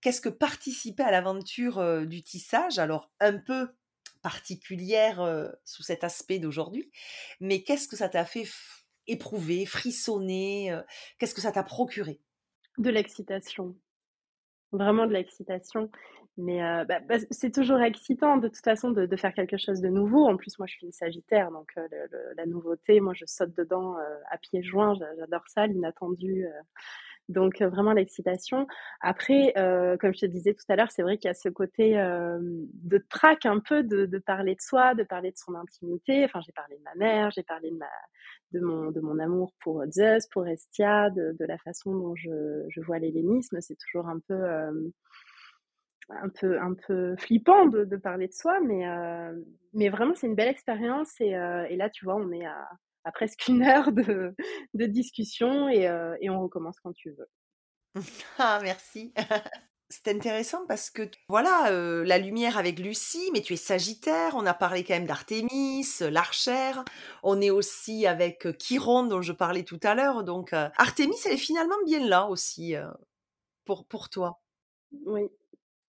Qu'est-ce 0.00 0.20
que 0.20 0.30
participer 0.30 1.02
à 1.02 1.10
l'aventure 1.10 2.06
du 2.06 2.22
tissage, 2.22 2.78
alors 2.78 3.10
un 3.20 3.36
peu 3.36 3.68
particulière 4.22 5.52
sous 5.64 5.82
cet 5.82 6.04
aspect 6.04 6.38
d'aujourd'hui, 6.38 6.90
mais 7.40 7.62
qu'est-ce 7.62 7.86
que 7.86 7.96
ça 7.96 8.08
t'a 8.08 8.24
fait 8.24 8.46
éprouver, 9.06 9.66
frissonner, 9.66 10.74
qu'est-ce 11.18 11.34
que 11.34 11.40
ça 11.40 11.52
t'a 11.52 11.62
procuré? 11.62 12.20
De 12.78 12.88
l'excitation. 12.88 13.76
Vraiment 14.72 15.06
de 15.06 15.12
l'excitation. 15.12 15.90
Mais 16.42 16.62
euh, 16.64 16.84
bah, 16.84 17.00
bah, 17.08 17.16
c'est 17.30 17.52
toujours 17.52 17.80
excitant 17.80 18.36
de 18.36 18.48
toute 18.48 18.64
façon 18.64 18.90
de, 18.92 19.04
de 19.04 19.16
faire 19.16 19.34
quelque 19.34 19.56
chose 19.58 19.80
de 19.80 19.88
nouveau. 19.88 20.26
En 20.28 20.36
plus, 20.36 20.58
moi, 20.58 20.66
je 20.66 20.74
suis 20.74 20.86
une 20.86 20.92
Sagittaire, 20.92 21.50
donc 21.50 21.70
euh, 21.76 21.86
le- 21.90 22.08
le- 22.10 22.34
la 22.36 22.46
nouveauté, 22.46 23.00
moi, 23.00 23.12
je 23.14 23.24
saute 23.26 23.56
dedans 23.56 23.98
euh, 23.98 24.02
à 24.30 24.38
pieds 24.38 24.62
joints. 24.62 24.94
J'a- 24.94 25.14
J'adore 25.18 25.42
ça, 25.48 25.66
l'inattendu. 25.66 26.46
euh. 26.46 26.50
Donc, 27.28 27.62
euh, 27.62 27.68
vraiment 27.68 27.92
l'excitation. 27.92 28.66
Après, 29.00 29.52
comme 30.00 30.14
je 30.14 30.20
te 30.20 30.26
disais 30.26 30.54
tout 30.54 30.64
à 30.68 30.76
l'heure, 30.76 30.90
c'est 30.90 31.02
vrai 31.02 31.16
qu'il 31.18 31.28
y 31.28 31.30
a 31.30 31.34
ce 31.34 31.48
côté 31.48 31.94
de 31.94 32.98
trac 33.08 33.46
un 33.46 33.60
peu 33.60 33.82
de, 33.82 34.06
de 34.06 34.18
parler 34.18 34.54
de 34.54 34.60
soi, 34.60 34.94
de 34.94 35.04
parler 35.04 35.30
de 35.30 35.36
son 35.38 35.54
intimité. 35.54 36.24
Enfin, 36.24 36.40
j'ai 36.44 36.52
parlé 36.52 36.76
de 36.76 36.82
ma 36.82 36.94
mère, 36.96 37.30
j'ai 37.30 37.42
parlé 37.44 37.70
de, 37.70 37.76
ma, 37.76 37.86
de, 38.52 38.60
mon, 38.60 38.90
de 38.90 39.00
mon 39.00 39.18
amour 39.18 39.52
pour 39.60 39.84
Zeus, 39.92 40.26
pour 40.32 40.46
Estia, 40.48 41.10
de, 41.10 41.36
de 41.38 41.44
la 41.46 41.58
façon 41.58 41.92
dont 41.94 42.16
je, 42.16 42.64
je 42.68 42.80
vois 42.80 42.98
l'hellénisme. 42.98 43.60
C'est 43.60 43.76
toujours 43.78 44.08
un 44.08 44.18
peu... 44.26 44.34
un 46.08 46.28
peu, 46.28 46.60
un 46.60 46.74
peu 46.74 47.16
flippant 47.16 47.66
de, 47.66 47.84
de 47.84 47.96
parler 47.96 48.28
de 48.28 48.32
soi, 48.32 48.60
mais, 48.60 48.86
euh, 48.88 49.32
mais 49.72 49.88
vraiment, 49.88 50.14
c'est 50.14 50.26
une 50.26 50.34
belle 50.34 50.48
expérience. 50.48 51.20
Et, 51.20 51.36
euh, 51.36 51.66
et 51.68 51.76
là, 51.76 51.90
tu 51.90 52.04
vois, 52.04 52.16
on 52.16 52.32
est 52.32 52.46
à, 52.46 52.68
à 53.04 53.12
presque 53.12 53.46
une 53.48 53.62
heure 53.62 53.92
de, 53.92 54.34
de 54.74 54.86
discussion 54.86 55.68
et, 55.68 55.88
euh, 55.88 56.16
et 56.20 56.30
on 56.30 56.40
recommence 56.42 56.80
quand 56.80 56.92
tu 56.92 57.10
veux. 57.10 57.28
Ah, 58.38 58.60
merci. 58.62 59.12
C'est 59.92 60.06
intéressant 60.06 60.66
parce 60.68 60.88
que 60.88 61.10
voilà, 61.28 61.68
la 62.04 62.18
lumière 62.18 62.56
avec 62.56 62.78
Lucie, 62.78 63.28
mais 63.32 63.40
tu 63.40 63.54
es 63.54 63.56
Sagittaire, 63.56 64.36
on 64.36 64.46
a 64.46 64.54
parlé 64.54 64.84
quand 64.84 64.94
même 64.94 65.04
d'Artémis, 65.04 65.84
l'archère, 66.00 66.84
on 67.24 67.40
est 67.40 67.50
aussi 67.50 68.06
avec 68.06 68.46
Chiron 68.60 69.02
dont 69.02 69.20
je 69.20 69.32
parlais 69.32 69.64
tout 69.64 69.80
à 69.82 69.96
l'heure, 69.96 70.22
donc 70.22 70.52
Artémis 70.52 71.16
elle 71.26 71.32
est 71.32 71.36
finalement 71.38 71.74
bien 71.84 72.06
là 72.06 72.28
aussi 72.28 72.76
pour, 73.64 73.84
pour 73.88 74.10
toi. 74.10 74.40
Oui, 75.04 75.28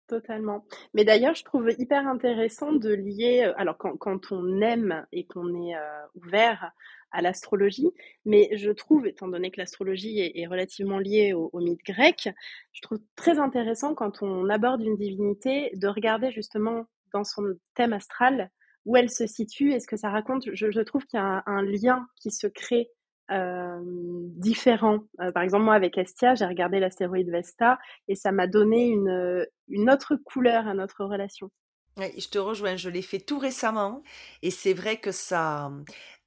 totalement. 0.08 0.66
Mais 0.93 1.04
d'ailleurs, 1.06 1.36
je 1.36 1.43
trouve 1.43 1.70
hyper 1.78 2.08
intéressant 2.08 2.72
de 2.74 2.93
lier, 2.93 3.43
euh, 3.45 3.54
alors 3.58 3.78
quand, 3.78 4.32
on 4.32 4.62
aime 4.62 5.06
et 5.12 5.26
qu'on 5.26 5.54
est 5.68 5.76
euh, 5.76 6.06
ouvert 6.16 6.72
à 7.12 7.22
l'astrologie, 7.22 7.91
mais 8.26 8.49
je 8.54 8.72
trouve, 8.72 9.06
étant 9.06 9.28
donné 9.28 9.51
que 9.51 9.60
l'astrologie 9.60 10.20
est, 10.20 10.47
relativement 10.47 10.97
liée 10.97 11.34
au, 11.34 11.60
mythe 11.60 11.84
grec, 11.86 12.30
je 12.72 12.82
trouve 12.82 12.99
très 13.16 13.38
intéressant 13.38 13.93
quand 13.93 14.24
on 14.24 14.49
aborde 14.49 14.82
une 14.82 14.97
divinité 14.97 15.72
de 15.76 15.88
regarder 15.88 16.32
justement 16.32 16.86
dans 17.14 17.24
son 17.24 17.43
thème 17.76 17.93
astral 17.93 18.49
où 18.86 18.97
elle 18.97 19.12
se 19.12 19.28
situe 19.28 19.74
et 19.74 19.80
ce 19.80 19.88
que 19.88 19.95
ça 19.95 20.10
raconte. 20.10 20.49
Je, 20.54 20.82
trouve 20.82 21.06
qu'il 21.06 21.20
y 21.20 21.22
a 21.22 21.43
un 21.45 21.62
lien 21.62 22.08
qui 22.20 22.32
se 22.32 22.47
crée 22.47 22.89
euh, 23.32 23.80
différent. 23.84 24.99
Euh, 25.21 25.32
par 25.32 25.43
exemple, 25.43 25.63
moi 25.63 25.76
avec 25.76 25.97
Estia, 25.97 26.36
j'ai 26.36 26.45
regardé 26.45 26.80
l'astéroïde 26.80 27.30
Vesta 27.30 27.80
et 28.07 28.15
ça 28.15 28.32
m'a 28.32 28.47
donné 28.47 28.88
une, 28.88 29.45
une 29.69 29.89
autre 29.89 30.15
couleur 30.15 30.67
à 30.67 30.74
notre 30.74 31.05
relation. 31.05 31.49
Ouais, 31.97 32.13
je 32.17 32.28
te 32.28 32.39
rejoins, 32.39 32.76
je 32.76 32.89
l'ai 32.89 33.01
fait 33.01 33.19
tout 33.19 33.38
récemment 33.38 34.01
et 34.41 34.51
c'est 34.51 34.74
vrai 34.74 34.97
que 34.97 35.11
ça, 35.11 35.71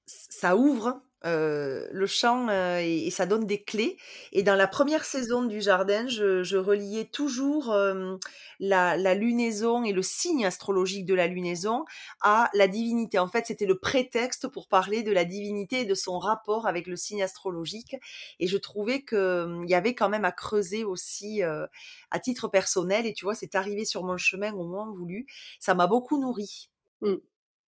ça 0.06 0.56
ouvre 0.56 1.02
euh, 1.26 1.88
le 1.90 2.06
champ 2.06 2.48
euh, 2.48 2.78
et, 2.80 3.10
ça 3.10 3.26
donne 3.26 3.46
des 3.46 3.62
clés. 3.62 3.96
Et 4.32 4.42
dans 4.42 4.54
la 4.54 4.68
première 4.68 5.04
saison 5.04 5.44
du 5.44 5.60
jardin, 5.60 6.06
je, 6.06 6.56
reliais 6.56 7.06
toujours 7.06 7.72
euh, 7.72 8.16
la, 8.60 9.14
lunaison 9.14 9.82
et 9.84 9.92
le 9.92 10.02
signe 10.02 10.46
astrologique 10.46 11.04
de 11.04 11.14
la 11.14 11.26
lunaison 11.26 11.84
à 12.20 12.48
la 12.54 12.68
divinité. 12.68 13.18
En 13.18 13.26
fait, 13.26 13.46
c'était 13.46 13.66
le 13.66 13.78
prétexte 13.78 14.46
pour 14.48 14.68
parler 14.68 15.02
de 15.02 15.12
la 15.12 15.24
divinité 15.24 15.80
et 15.80 15.84
de 15.84 15.94
son 15.94 16.18
rapport 16.18 16.66
avec 16.66 16.86
le 16.86 16.96
signe 16.96 17.22
astrologique. 17.22 17.96
Et 18.38 18.46
je 18.46 18.56
trouvais 18.56 19.02
qu'il 19.02 19.66
y 19.66 19.74
avait 19.74 19.94
quand 19.94 20.08
même 20.08 20.24
à 20.24 20.32
creuser 20.32 20.84
aussi 20.84 21.42
à 21.42 22.20
titre 22.20 22.48
personnel. 22.48 23.04
Et 23.06 23.14
tu 23.14 23.24
vois, 23.24 23.34
c'est 23.34 23.54
arrivé 23.56 23.84
sur 23.84 24.04
mon 24.04 24.16
chemin 24.16 24.52
au 24.52 24.64
moment 24.64 24.92
voulu. 24.92 25.26
Ça 25.58 25.74
m'a 25.74 25.86
beaucoup 25.86 26.20
nourri. 26.20 26.70
Mm. 27.00 27.14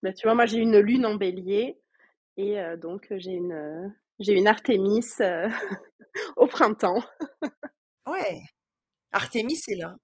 Bah, 0.04 0.14
tu 0.14 0.28
vois, 0.28 0.36
moi 0.36 0.46
j'ai 0.46 0.60
une 0.60 0.78
lune 0.78 1.06
en 1.08 1.16
bélier 1.16 1.80
et 2.38 2.60
euh, 2.60 2.78
donc 2.78 3.08
j'ai 3.12 3.34
une, 3.34 3.52
euh, 3.52 3.88
j'ai 4.20 4.34
une 4.34 4.48
Artémis 4.48 5.06
euh, 5.22 5.50
au 6.38 6.48
printemps. 6.48 7.04
Ouais, 8.08 8.42
Artémis 9.12 9.60
est 9.68 9.76
là. 9.76 9.96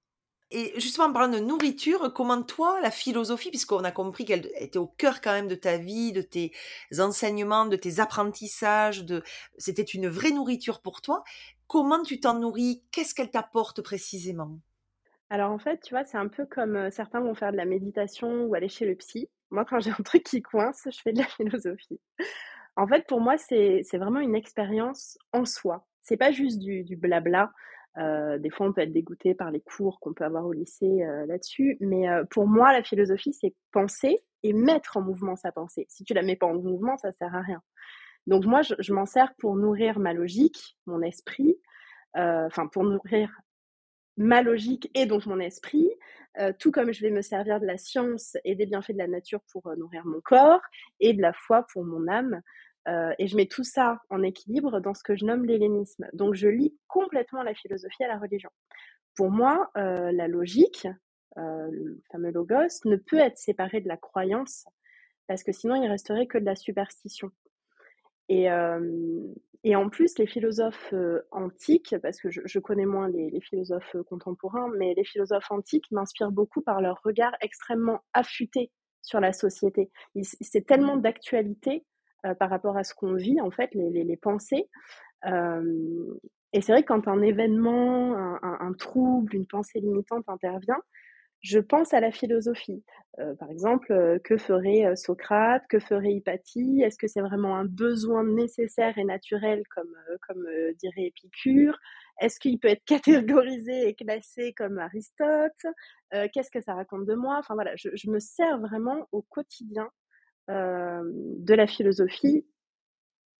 Et 0.52 0.72
justement, 0.80 1.08
en 1.08 1.14
parlant 1.14 1.34
de 1.34 1.40
nourriture, 1.40 2.14
comment 2.14 2.44
toi, 2.44 2.80
la 2.80 2.92
philosophie, 2.92 3.50
puisqu'on 3.50 3.84
a 3.84 3.92
compris 3.92 4.24
qu'elle 4.24 4.52
était 4.56 4.78
au 4.78 4.86
cœur 4.86 5.20
quand 5.20 5.32
même 5.32 5.48
de 5.48 5.56
ta 5.56 5.78
vie, 5.78 6.12
de 6.12 6.22
tes 6.22 6.52
enseignements, 7.00 7.66
de 7.66 7.76
tes 7.76 8.00
apprentissages, 8.00 9.04
de... 9.04 9.24
c'était 9.58 9.82
une 9.82 10.08
vraie 10.08 10.30
nourriture 10.30 10.82
pour 10.82 11.02
toi, 11.02 11.24
comment 11.66 12.04
tu 12.04 12.20
t'en 12.20 12.40
nourris? 12.40 12.84
Qu'est-ce 12.92 13.16
qu'elle 13.16 13.32
t'apporte 13.32 13.82
précisément? 13.82 14.60
Alors 15.32 15.50
en 15.50 15.58
fait, 15.58 15.80
tu 15.82 15.96
vois, 15.96 16.06
c'est 16.06 16.20
un 16.20 16.28
peu 16.28 16.46
comme 16.46 16.76
euh, 16.76 16.92
certains 16.92 17.20
vont 17.20 17.34
faire 17.34 17.52
de 17.52 17.58
la 17.58 17.66
méditation 17.66 18.46
ou 18.46 18.54
aller 18.54 18.70
chez 18.70 18.86
le 18.86 18.94
psy. 18.94 19.30
Moi, 19.54 19.66
quand 19.66 19.80
j'ai 19.80 19.92
un 19.92 20.04
truc 20.04 20.24
qui 20.24 20.42
coince, 20.42 20.82
je 20.86 21.00
fais 21.00 21.14
de 21.14 21.20
la 21.20 21.28
philosophie. 21.28 22.00
En 22.76 22.88
fait, 22.88 23.06
pour 23.06 23.22
moi, 23.22 23.38
c'est 23.38 23.84
vraiment 23.94 24.20
une 24.20 24.36
expérience 24.36 25.18
en 25.32 25.46
soi. 25.46 25.86
C'est 26.02 26.18
pas 26.18 26.32
juste 26.32 26.58
du, 26.58 26.84
du 26.84 26.96
blabla. 26.96 27.52
Euh, 28.00 28.40
des 28.40 28.50
fois, 28.50 28.66
on 28.66 28.74
peut 28.74 28.82
être 28.82 28.92
dégoûté 28.92 29.36
par 29.36 29.52
les 29.52 29.62
cours 29.62 30.00
qu'on 30.00 30.14
peut 30.14 30.24
avoir 30.24 30.48
au 30.48 30.54
lycée 30.54 31.04
euh, 31.04 31.28
là-dessus. 31.28 31.78
Mais 31.82 32.10
euh, 32.10 32.24
pour 32.32 32.48
moi, 32.48 32.74
la 32.74 32.82
philosophie, 32.82 33.32
c'est 33.32 33.54
penser 33.72 34.24
et 34.42 34.54
mettre 34.54 34.98
en 34.98 35.02
mouvement 35.02 35.36
sa 35.36 35.52
pensée. 35.52 35.86
Si 35.88 36.04
tu 36.04 36.16
la 36.16 36.24
mets 36.24 36.36
pas 36.36 36.48
en 36.48 36.56
mouvement, 36.56 36.98
ça 36.98 37.12
sert 37.12 37.36
à 37.36 37.42
rien. 37.42 37.62
Donc 38.26 38.46
moi, 38.46 38.64
je, 38.64 38.92
m'en 38.92 39.06
sers 39.06 39.36
pour 39.36 39.56
nourrir 39.56 40.00
ma 40.00 40.14
logique, 40.14 40.78
mon 40.88 41.02
esprit, 41.04 41.58
enfin 42.16 42.68
pour 42.68 42.84
nourrir 42.84 43.30
ma 44.18 44.42
logique 44.42 44.90
et 44.94 45.06
donc 45.06 45.26
mon 45.26 45.40
esprit, 45.40 45.90
euh, 46.40 46.52
tout 46.58 46.72
comme 46.72 46.92
je 46.92 47.02
vais 47.02 47.12
me 47.12 47.22
servir 47.22 47.60
de 47.60 47.66
la 47.66 47.78
science 47.78 48.38
et 48.44 48.56
des 48.56 48.66
bienfaits 48.66 48.94
de 48.94 48.98
la 48.98 49.08
nature 49.08 49.42
pour 49.52 49.68
euh, 49.68 49.76
nourrir 49.76 50.06
mon 50.06 50.22
corps 50.22 50.62
et 51.00 51.14
de 51.14 51.22
la 51.22 51.34
foi 51.34 51.66
pour 51.72 51.84
mon 51.84 52.08
âme. 52.08 52.42
Euh, 52.88 53.14
et 53.18 53.28
je 53.28 53.36
mets 53.38 53.46
tout 53.46 53.64
ça 53.64 54.02
en 54.10 54.24
équilibre 54.24 54.80
dans 54.82 54.94
ce 54.94 55.04
que 55.04 55.16
je 55.16 55.26
nomme 55.26 55.46
l'hellénisme. 55.46 56.08
Donc 56.14 56.34
je 56.34 56.48
lis 56.48 56.76
complètement 56.88 57.44
la 57.44 57.54
philosophie 57.54 58.04
à 58.04 58.08
la 58.08 58.18
religion. 58.18 58.50
Pour 59.16 59.32
moi, 59.32 59.72
euh, 59.78 60.12
la 60.12 60.28
logique, 60.28 60.88
le 61.36 62.02
fameux 62.12 62.32
logos, 62.32 62.82
ne 62.86 62.96
peut 62.96 63.18
être 63.18 63.38
séparé 63.38 63.82
de 63.82 63.88
la 63.88 63.98
croyance 63.98 64.66
parce 65.28 65.44
que 65.44 65.52
sinon 65.52 65.82
il 65.82 65.88
resterait 65.88 66.28
que 66.28 66.38
de 66.38 66.46
la 66.46 66.56
superstition. 66.56 67.32
Et, 68.34 68.42
et 69.64 69.76
en 69.76 69.88
plus, 69.90 70.18
les 70.18 70.28
philosophes 70.28 70.94
antiques, 71.32 71.96
parce 72.02 72.20
que 72.22 72.30
je, 72.30 72.42
je 72.46 72.60
connais 72.60 72.86
moins 72.86 73.10
les, 73.16 73.30
les 73.30 73.42
philosophes 73.42 73.96
contemporains, 74.10 74.70
mais 74.78 74.94
les 74.94 75.06
philosophes 75.06 75.52
antiques 75.52 75.90
m'inspirent 75.92 76.32
beaucoup 76.40 76.62
par 76.62 76.82
leur 76.82 76.98
regard 77.04 77.34
extrêmement 77.42 78.00
affûté 78.14 78.72
sur 79.02 79.20
la 79.20 79.34
société. 79.34 79.92
C'est 80.22 80.66
tellement 80.66 80.98
d'actualité 80.98 81.86
euh, 82.26 82.34
par 82.36 82.50
rapport 82.50 82.78
à 82.78 82.84
ce 82.84 82.94
qu'on 82.94 83.16
vit, 83.16 83.40
en 83.42 83.52
fait, 83.52 83.74
les, 83.74 83.90
les, 83.90 84.04
les 84.04 84.18
pensées. 84.18 84.70
Euh, 85.26 86.20
et 86.54 86.62
c'est 86.62 86.72
vrai 86.74 86.84
que 86.84 86.88
quand 86.94 87.08
un 87.08 87.22
événement, 87.22 88.16
un, 88.16 88.40
un, 88.42 88.58
un 88.68 88.74
trouble, 88.74 89.36
une 89.36 89.48
pensée 89.48 89.80
limitante 89.80 90.26
intervient, 90.28 90.82
je 91.44 91.60
pense 91.60 91.94
à 91.94 92.00
la 92.00 92.12
philosophie. 92.12 92.84
Euh, 93.20 93.36
par 93.36 93.52
exemple, 93.52 93.92
euh, 93.92 94.18
que 94.24 94.38
ferait 94.38 94.86
euh, 94.86 94.96
Socrate, 94.96 95.64
que 95.70 95.80
ferait 95.80 96.14
Hypatie 96.14 96.82
Est-ce 96.82 96.98
que 96.98 97.08
c'est 97.08 97.22
vraiment 97.22 97.56
un 97.56 97.66
besoin 97.66 98.24
nécessaire 98.24 98.98
et 98.98 99.04
naturel, 99.04 99.62
comme, 99.76 99.94
comme 100.28 100.48
dirait 100.80 101.08
Épicure? 101.08 101.78
Est-ce 102.22 102.40
qu'il 102.40 102.60
peut 102.60 102.70
être 102.70 102.84
catégorisé 102.86 103.90
et 103.90 103.94
classé 103.94 104.54
comme 104.54 104.80
Aristote? 104.80 105.66
Qu'est-ce 106.32 106.52
que 106.52 106.62
ça 106.62 106.76
raconte 106.76 107.06
de 107.06 107.16
moi? 107.16 107.38
Enfin 107.40 107.56
voilà, 107.56 107.76
je, 107.76 107.90
je 107.94 108.10
me 108.10 108.20
sers 108.20 108.60
vraiment 108.60 109.08
au 109.12 109.22
quotidien 109.24 109.90
de 110.48 111.54
la 111.54 111.68
philosophie 111.68 112.46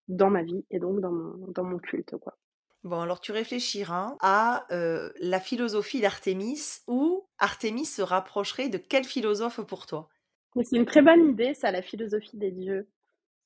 dans 0.08 0.30
ma 0.30 0.42
vie 0.42 0.64
et 0.70 0.78
donc 0.78 1.00
dans 1.00 1.12
mon, 1.12 1.46
dans 1.52 1.64
mon 1.64 1.78
culte, 1.78 2.16
quoi. 2.16 2.36
Bon, 2.84 3.00
alors 3.00 3.20
tu 3.20 3.32
réfléchiras 3.32 4.16
à 4.20 4.66
euh, 4.70 5.10
la 5.18 5.40
philosophie 5.40 6.00
d'Artémis 6.00 6.82
ou 6.86 7.26
Artémis 7.38 7.86
se 7.86 8.02
rapprocherait 8.02 8.68
de 8.68 8.78
quel 8.78 9.04
philosophe 9.04 9.60
pour 9.62 9.86
toi? 9.86 10.08
Mais 10.56 10.64
c'est 10.64 10.76
une 10.76 10.84
très 10.84 11.00
bonne 11.02 11.30
idée, 11.30 11.54
ça, 11.54 11.70
la 11.70 11.80
philosophie 11.82 12.36
des 12.36 12.50
dieux. 12.50 12.88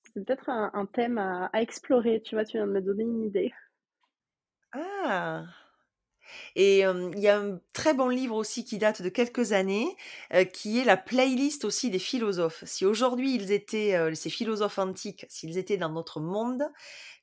C'est 0.04 0.24
peut-être 0.24 0.48
un, 0.50 0.70
un 0.74 0.86
thème 0.86 1.18
à, 1.18 1.46
à 1.52 1.62
explorer, 1.62 2.22
tu 2.22 2.36
vois, 2.36 2.44
tu 2.44 2.58
viens 2.58 2.66
de 2.66 2.72
me 2.72 2.82
donner 2.82 3.04
une 3.04 3.24
idée. 3.24 3.52
Ah 4.72 5.48
Et 6.56 6.80
il 6.80 7.18
y 7.18 7.28
a 7.28 7.38
un 7.38 7.60
très 7.72 7.94
bon 7.94 8.08
livre 8.08 8.34
aussi 8.34 8.64
qui 8.64 8.78
date 8.78 9.02
de 9.02 9.08
quelques 9.08 9.52
années, 9.52 9.96
qui 10.52 10.78
est 10.78 10.84
la 10.84 10.96
playlist 10.96 11.64
aussi 11.64 11.90
des 11.90 11.98
philosophes. 11.98 12.64
Si 12.66 12.84
aujourd'hui 12.84 13.34
ils 13.34 13.52
étaient, 13.52 14.14
ces 14.14 14.30
philosophes 14.30 14.78
antiques, 14.78 15.26
s'ils 15.28 15.58
étaient 15.58 15.76
dans 15.76 15.90
notre 15.90 16.20
monde, 16.20 16.62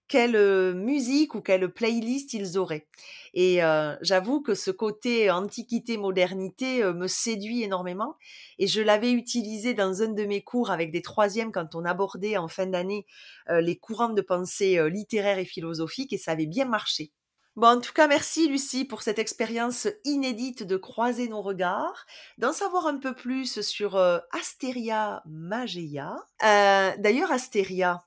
quelle 0.07 0.73
musique 0.76 1.36
ou 1.36 1.41
quelle 1.41 1.69
playlist 1.69 2.34
ils 2.34 2.57
auraient. 2.57 2.88
Et 3.34 3.60
j'avoue 4.02 4.41
que 4.41 4.56
ce 4.56 4.72
côté 4.72 5.30
antiquité-modernité 5.32 6.84
me 6.94 7.07
séduit 7.07 7.64
énormément. 7.64 8.15
Et 8.60 8.68
je 8.68 8.82
l'avais 8.82 9.11
utilisé 9.11 9.73
dans 9.73 10.02
un 10.02 10.10
de 10.10 10.26
mes 10.26 10.41
cours 10.41 10.72
avec 10.72 10.91
des 10.91 11.02
troisièmes 11.02 11.52
quand 11.52 11.76
on 11.76 11.86
abordait 11.86 12.38
en 12.38 12.48
fin 12.48 12.68
d'année 12.68 13.06
les 13.49 13.77
courants 13.77 14.14
de 14.14 14.22
pensée 14.22 14.80
littéraires 14.90 15.40
et 15.40 15.45
philosophiques 15.45 16.14
et 16.14 16.18
ça 16.18 16.32
avait 16.32 16.45
bien 16.45 16.65
marché. 16.65 17.11
Bon, 17.56 17.68
en 17.68 17.80
tout 17.80 17.94
cas, 17.94 18.07
merci 18.07 18.49
Lucie 18.49 18.84
pour 18.84 19.02
cette 19.02 19.18
expérience 19.18 19.88
inédite 20.03 20.64
de 20.64 20.76
croiser 20.76 21.30
nos 21.30 21.41
regards, 21.41 22.06
d'en 22.38 22.52
savoir 22.52 22.86
un 22.86 22.98
peu 22.98 23.14
plus 23.14 23.61
sur 23.61 23.95
Astéria 24.32 25.23
Mageia. 25.26 26.18
D'ailleurs, 26.41 27.32
Astéria, 27.32 28.03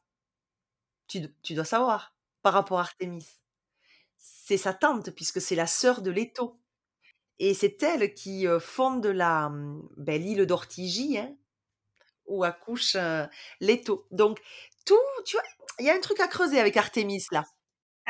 tu, 1.08 1.54
dois 1.54 1.64
savoir 1.64 2.14
par 2.42 2.52
rapport 2.52 2.78
à 2.78 2.82
Artémis. 2.82 3.26
C'est 4.16 4.56
sa 4.56 4.72
tante, 4.72 5.10
puisque 5.10 5.40
c'est 5.40 5.54
la 5.54 5.66
sœur 5.66 6.02
de 6.02 6.10
Leto. 6.10 6.58
Et 7.38 7.54
c'est 7.54 7.82
elle 7.82 8.14
qui 8.14 8.46
fonde 8.60 9.06
la, 9.06 9.48
mmh, 9.48 9.88
ben, 9.96 10.20
l'île 10.20 10.46
d'Ortigie, 10.46 11.18
hein, 11.18 11.34
où 12.26 12.44
accouche 12.44 12.96
Leto. 13.60 14.06
Donc, 14.10 14.40
tout, 14.84 14.98
tu 15.24 15.36
vois, 15.36 15.44
il 15.78 15.86
y 15.86 15.90
a 15.90 15.94
un 15.94 16.00
truc 16.00 16.20
à 16.20 16.28
creuser 16.28 16.58
avec 16.58 16.76
Artémis, 16.76 17.24
là. 17.30 17.44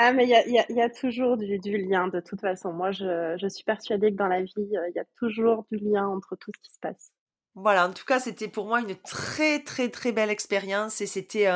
Ah, 0.01 0.13
mais 0.13 0.25
il 0.27 0.31
y 0.31 0.81
a, 0.81 0.91
toujours 0.91 1.37
du, 1.37 1.59
lien, 1.77 2.07
de 2.07 2.21
toute 2.21 2.41
façon. 2.41 2.73
Moi, 2.73 2.93
je, 2.93 3.37
je 3.37 3.49
suis 3.49 3.65
persuadée 3.65 4.13
que 4.13 4.17
dans 4.17 4.29
la 4.29 4.43
vie, 4.43 4.53
il 4.57 4.93
y 4.95 4.99
a 5.01 5.05
toujours 5.17 5.67
du 5.73 5.79
lien 5.79 6.07
entre 6.07 6.37
tout 6.37 6.53
ce 6.55 6.61
qui 6.63 6.73
se 6.73 6.79
passe. 6.79 7.11
Voilà, 7.57 7.89
en 7.89 7.93
tout 7.93 8.05
cas, 8.05 8.21
c'était 8.21 8.47
pour 8.47 8.67
moi 8.67 8.81
une 8.81 8.95
très, 8.95 9.59
très, 9.59 9.89
très 9.89 10.13
belle 10.13 10.31
expérience 10.31 11.01
et 11.01 11.07
c'était 11.07 11.49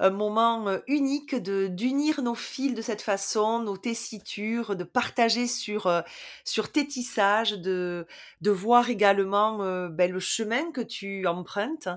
un 0.00 0.10
moment 0.10 0.78
unique 0.86 1.34
de 1.34 1.66
d'unir 1.66 2.22
nos 2.22 2.34
fils 2.34 2.74
de 2.74 2.80
cette 2.80 3.02
façon, 3.02 3.60
nos 3.60 3.76
tessitures, 3.76 4.74
de 4.74 4.84
partager 4.84 5.46
sur 5.46 5.92
sur 6.44 6.72
tes 6.72 6.86
tissages, 6.86 7.52
de 7.52 8.06
de 8.40 8.50
voir 8.50 8.88
également 8.88 9.58
ben, 9.90 10.10
le 10.10 10.18
chemin 10.18 10.72
que 10.72 10.80
tu 10.80 11.26
empruntes. 11.26 11.88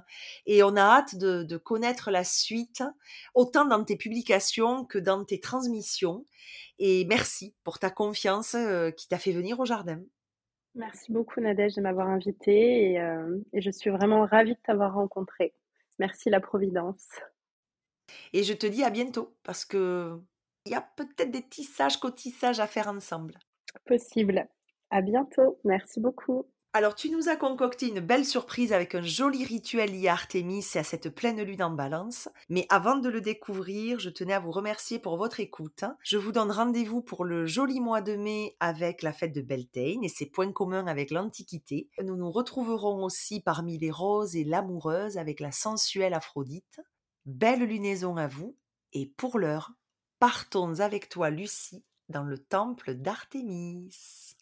Et 0.45 0.63
on 0.63 0.75
a 0.75 0.81
hâte 0.81 1.15
de, 1.15 1.43
de 1.43 1.57
connaître 1.57 2.11
la 2.11 2.25
suite, 2.25 2.83
autant 3.33 3.65
dans 3.65 3.83
tes 3.85 3.95
publications 3.95 4.83
que 4.83 4.99
dans 4.99 5.23
tes 5.23 5.39
transmissions. 5.39 6.25
Et 6.79 7.05
merci 7.05 7.55
pour 7.63 7.79
ta 7.79 7.89
confiance 7.89 8.57
qui 8.97 9.07
t'a 9.07 9.17
fait 9.17 9.31
venir 9.31 9.59
au 9.61 9.65
jardin. 9.65 10.01
Merci 10.75 11.11
beaucoup 11.11 11.39
Nadège 11.39 11.75
de 11.75 11.81
m'avoir 11.81 12.07
invitée 12.07 12.91
et, 12.91 13.17
et 13.53 13.61
je 13.61 13.69
suis 13.69 13.91
vraiment 13.91 14.25
ravie 14.25 14.55
de 14.55 14.59
t'avoir 14.63 14.93
rencontré. 14.93 15.53
Merci 15.99 16.29
la 16.29 16.41
Providence. 16.41 17.07
Et 18.33 18.43
je 18.43 18.53
te 18.53 18.65
dis 18.65 18.83
à 18.83 18.89
bientôt 18.89 19.35
parce 19.43 19.65
que 19.65 20.19
il 20.65 20.71
y 20.71 20.75
a 20.75 20.81
peut-être 20.81 21.31
des 21.31 21.47
tissages, 21.47 21.97
cotissages 21.97 22.59
à 22.59 22.67
faire 22.67 22.87
ensemble. 22.87 23.37
Possible. 23.85 24.47
À 24.89 25.01
bientôt. 25.01 25.59
Merci 25.65 25.99
beaucoup. 25.99 26.45
Alors, 26.75 26.95
tu 26.95 27.11
nous 27.11 27.29
as 27.29 27.35
concocté 27.35 27.87
une 27.87 27.99
belle 27.99 28.25
surprise 28.25 28.73
avec 28.73 28.95
un 28.95 29.03
joli 29.03 29.45
rituel 29.45 29.91
lié 29.91 30.07
à 30.07 30.13
Artémis 30.13 30.65
et 30.73 30.79
à 30.79 30.83
cette 30.83 31.09
pleine 31.09 31.39
lune 31.43 31.61
en 31.61 31.69
balance. 31.69 32.29
Mais 32.49 32.65
avant 32.69 32.95
de 32.95 33.09
le 33.09 33.21
découvrir, 33.21 33.99
je 33.99 34.09
tenais 34.09 34.33
à 34.33 34.39
vous 34.39 34.49
remercier 34.49 34.97
pour 34.97 35.17
votre 35.17 35.39
écoute. 35.39 35.83
Je 36.01 36.17
vous 36.17 36.31
donne 36.31 36.49
rendez-vous 36.49 37.01
pour 37.03 37.25
le 37.25 37.45
joli 37.45 37.79
mois 37.79 38.01
de 38.01 38.15
mai 38.15 38.55
avec 38.59 39.03
la 39.03 39.13
fête 39.13 39.33
de 39.33 39.41
Beltane 39.41 40.03
et 40.03 40.09
ses 40.09 40.25
points 40.25 40.51
communs 40.51 40.87
avec 40.87 41.11
l'Antiquité. 41.11 41.89
Nous 42.03 42.15
nous 42.15 42.31
retrouverons 42.31 43.03
aussi 43.03 43.39
parmi 43.39 43.77
les 43.77 43.91
roses 43.91 44.35
et 44.35 44.43
l'amoureuse 44.43 45.19
avec 45.19 45.41
la 45.41 45.51
sensuelle 45.51 46.15
Aphrodite. 46.15 46.79
Belle 47.25 47.63
lunaison 47.63 48.17
à 48.17 48.27
vous, 48.27 48.57
et 48.91 49.05
pour 49.05 49.39
l'heure, 49.39 49.71
partons 50.19 50.81
avec 50.81 51.07
toi, 51.07 51.29
Lucie, 51.29 51.85
dans 52.09 52.25
le 52.25 52.37
temple 52.37 52.95
d'Artémis. 52.95 54.35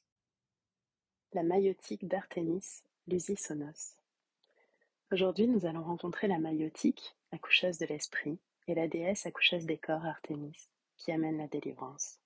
La 1.33 1.43
maïotique 1.43 2.07
d'Artémis, 2.07 2.81
Lusisonos. 3.07 3.97
Aujourd'hui, 5.11 5.47
nous 5.47 5.67
allons 5.67 5.83
rencontrer 5.83 6.27
la 6.27 6.39
maïotique, 6.39 7.15
accoucheuse 7.31 7.77
de 7.77 7.85
l'esprit, 7.85 8.39
et 8.67 8.73
la 8.73 8.87
déesse 8.87 9.27
accoucheuse 9.27 9.67
des 9.67 9.77
corps, 9.77 10.07
Artémis, 10.07 10.57
qui 10.97 11.11
amène 11.11 11.37
la 11.37 11.47
délivrance. 11.47 12.17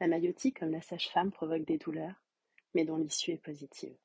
La 0.00 0.06
maïotique, 0.06 0.60
comme 0.60 0.72
la 0.72 0.80
sage-femme, 0.80 1.30
provoque 1.30 1.66
des 1.66 1.76
douleurs, 1.76 2.22
mais 2.74 2.86
dont 2.86 2.96
l'issue 2.96 3.32
est 3.32 3.44
positive. 3.44 3.98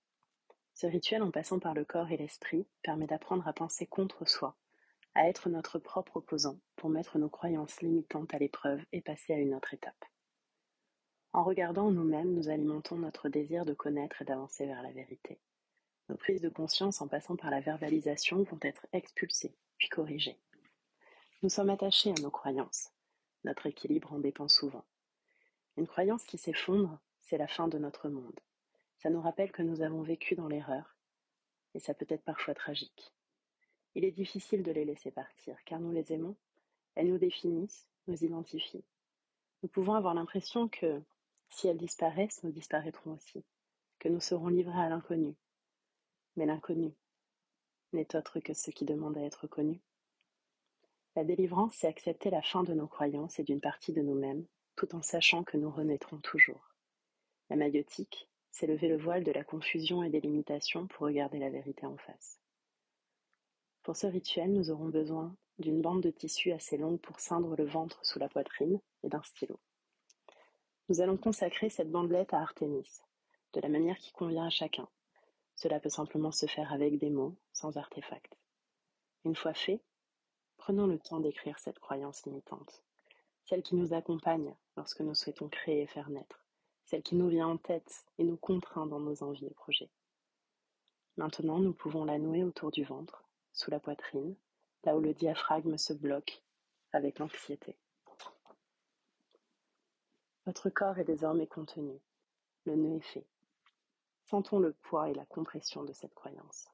Ce 0.74 0.88
rituel, 0.88 1.24
en 1.24 1.32
passant 1.32 1.60
par 1.60 1.74
le 1.74 1.86
corps 1.86 2.12
et 2.12 2.18
l'esprit, 2.18 2.68
permet 2.84 3.08
d'apprendre 3.08 3.48
à 3.48 3.54
penser 3.54 3.86
contre 3.86 4.28
soi 4.28 4.58
à 5.18 5.28
être 5.28 5.50
notre 5.50 5.80
propre 5.80 6.18
opposant 6.18 6.60
pour 6.76 6.92
mettre 6.92 7.18
nos 7.18 7.28
croyances 7.28 7.82
limitantes 7.82 8.36
à 8.36 8.38
l'épreuve 8.38 8.86
et 8.92 9.02
passer 9.02 9.34
à 9.34 9.40
une 9.40 9.56
autre 9.56 9.74
étape. 9.74 10.06
En 11.34 11.44
regardant 11.44 11.90
nous-mêmes, 11.90 12.36
nous 12.36 12.50
alimentons 12.50 12.98
notre 12.98 13.28
désir 13.28 13.66
de 13.66 13.74
connaître 13.74 14.22
et 14.22 14.26
d'avancer 14.26 14.68
vers 14.68 14.84
la 14.84 14.92
vérité. 14.92 15.40
Nos 16.08 16.18
prises 16.18 16.42
de 16.42 16.50
conscience 16.50 17.02
en 17.02 17.08
passant 17.08 17.36
par 17.36 17.50
la 17.50 17.62
verbalisation 17.62 18.44
vont 18.44 18.60
être 18.62 18.86
expulsées, 18.94 19.56
puis 19.80 19.90
corrigées. 19.90 20.40
Nous 21.42 21.50
sommes 21.50 21.72
attachés 21.72 22.12
à 22.12 22.22
nos 22.22 22.32
croyances. 22.32 22.92
Notre 23.44 23.66
équilibre 23.66 24.14
en 24.14 24.20
dépend 24.20 24.48
souvent. 24.48 24.86
Une 25.78 25.88
croyance 25.88 26.26
qui 26.26 26.38
s'effondre, 26.38 27.00
c'est 27.22 27.40
la 27.40 27.48
fin 27.48 27.68
de 27.68 27.80
notre 27.80 28.08
monde. 28.10 28.40
Ça 29.00 29.10
nous 29.10 29.22
rappelle 29.22 29.52
que 29.52 29.64
nous 29.64 29.82
avons 29.82 30.04
vécu 30.04 30.36
dans 30.36 30.48
l'erreur, 30.48 30.96
et 31.74 31.80
ça 31.80 31.96
peut 31.96 32.08
être 32.08 32.24
parfois 32.24 32.54
tragique. 32.54 33.17
Il 33.98 34.06
est 34.06 34.12
difficile 34.12 34.62
de 34.62 34.72
les 34.72 34.86
laisser 34.86 35.10
partir, 35.10 35.58
car 35.66 35.80
nous 35.80 35.92
les 35.92 36.14
aimons, 36.14 36.36
elles 36.94 37.08
nous 37.08 37.18
définissent, 37.18 37.88
nous 38.06 38.24
identifient. 38.24 38.84
Nous 39.64 39.70
pouvons 39.70 39.96
avoir 39.96 40.14
l'impression 40.14 40.68
que, 40.68 41.02
si 41.50 41.68
elles 41.68 41.80
disparaissent, 41.80 42.44
nous 42.44 42.52
disparaîtrons 42.52 43.14
aussi, 43.14 43.44
que 43.98 44.08
nous 44.08 44.20
serons 44.20 44.50
livrés 44.50 44.80
à 44.80 44.90
l'inconnu. 44.90 45.34
Mais 46.36 46.46
l'inconnu 46.46 46.94
n'est 47.92 48.16
autre 48.16 48.40
que 48.40 48.54
ce 48.54 48.70
qui 48.70 48.86
demande 48.86 49.18
à 49.18 49.22
être 49.22 49.48
connu. 49.48 49.82
La 51.16 51.24
délivrance, 51.24 51.74
c'est 51.74 51.88
accepter 51.88 52.30
la 52.30 52.44
fin 52.44 52.62
de 52.62 52.76
nos 52.76 52.86
croyances 52.86 53.40
et 53.40 53.44
d'une 53.44 53.62
partie 53.62 53.94
de 53.94 54.04
nous-mêmes, 54.04 54.46
tout 54.76 54.94
en 54.94 55.02
sachant 55.02 55.44
que 55.44 55.58
nous 55.58 55.72
renaîtrons 55.72 56.20
toujours. 56.20 56.70
La 57.50 57.56
maïotique, 57.56 58.30
c'est 58.52 58.68
lever 58.68 58.90
le 58.90 58.98
voile 58.98 59.24
de 59.24 59.32
la 59.32 59.44
confusion 59.44 60.04
et 60.04 60.12
des 60.12 60.22
limitations 60.22 60.86
pour 60.86 61.08
regarder 61.08 61.40
la 61.40 61.50
vérité 61.50 61.88
en 61.88 61.98
face. 61.98 62.40
Pour 63.88 63.96
ce 63.96 64.06
rituel, 64.06 64.52
nous 64.52 64.70
aurons 64.70 64.90
besoin 64.90 65.34
d'une 65.60 65.82
bande 65.82 66.02
de 66.02 66.10
tissu 66.10 66.52
assez 66.52 66.76
longue 66.76 67.00
pour 67.00 67.22
ceindre 67.22 67.56
le 67.56 67.64
ventre 67.64 67.98
sous 68.06 68.20
la 68.20 68.28
poitrine 68.28 68.82
et 69.02 69.08
d'un 69.08 69.24
stylo. 69.24 69.62
Nous 70.90 71.00
allons 71.00 71.16
consacrer 71.16 71.70
cette 71.70 71.90
bandelette 71.90 72.34
à 72.34 72.42
Artémis, 72.42 73.00
de 73.54 73.62
la 73.62 73.70
manière 73.70 73.98
qui 73.98 74.12
convient 74.12 74.46
à 74.46 74.50
chacun. 74.50 74.90
Cela 75.56 75.80
peut 75.80 75.88
simplement 75.88 76.34
se 76.34 76.48
faire 76.48 76.74
avec 76.74 76.98
des 76.98 77.10
mots, 77.10 77.38
sans 77.54 77.78
artefact. 77.78 78.36
Une 79.24 79.38
fois 79.38 79.54
fait, 79.54 79.80
prenons 80.58 80.86
le 80.86 81.00
temps 81.00 81.22
d'écrire 81.22 81.58
cette 81.58 81.80
croyance 81.80 82.26
limitante, 82.26 82.84
celle 83.46 83.64
qui 83.64 83.76
nous 83.76 83.94
accompagne 83.94 84.54
lorsque 84.76 85.00
nous 85.00 85.16
souhaitons 85.16 85.48
créer 85.48 85.84
et 85.84 85.88
faire 85.88 86.10
naître, 86.10 86.44
celle 86.84 87.04
qui 87.04 87.16
nous 87.16 87.30
vient 87.30 87.48
en 87.48 87.58
tête 87.58 88.04
et 88.18 88.26
nous 88.26 88.36
contraint 88.36 88.86
dans 88.86 89.00
nos 89.00 89.24
envies 89.24 89.48
et 89.48 89.54
projets. 89.54 89.92
Maintenant, 91.16 91.60
nous 91.60 91.72
pouvons 91.72 92.04
la 92.04 92.20
nouer 92.20 92.44
autour 92.44 92.70
du 92.70 92.84
ventre 92.84 93.24
sous 93.58 93.72
la 93.72 93.80
poitrine, 93.80 94.36
là 94.84 94.96
où 94.96 95.02
le 95.02 95.14
diaphragme 95.14 95.78
se 95.78 95.92
bloque 95.92 96.44
avec 96.94 97.18
l'anxiété. 97.18 97.76
Votre 100.46 100.70
corps 100.70 101.00
est 101.00 101.04
désormais 101.04 101.48
contenu. 101.48 102.00
Le 102.66 102.76
nœud 102.76 102.98
est 102.98 103.02
fait. 103.02 103.26
Sentons 104.30 104.60
le 104.60 104.74
poids 104.74 105.10
et 105.10 105.14
la 105.14 105.26
compression 105.26 105.84
de 105.84 105.92
cette 105.92 106.14
croyance. 106.14 106.70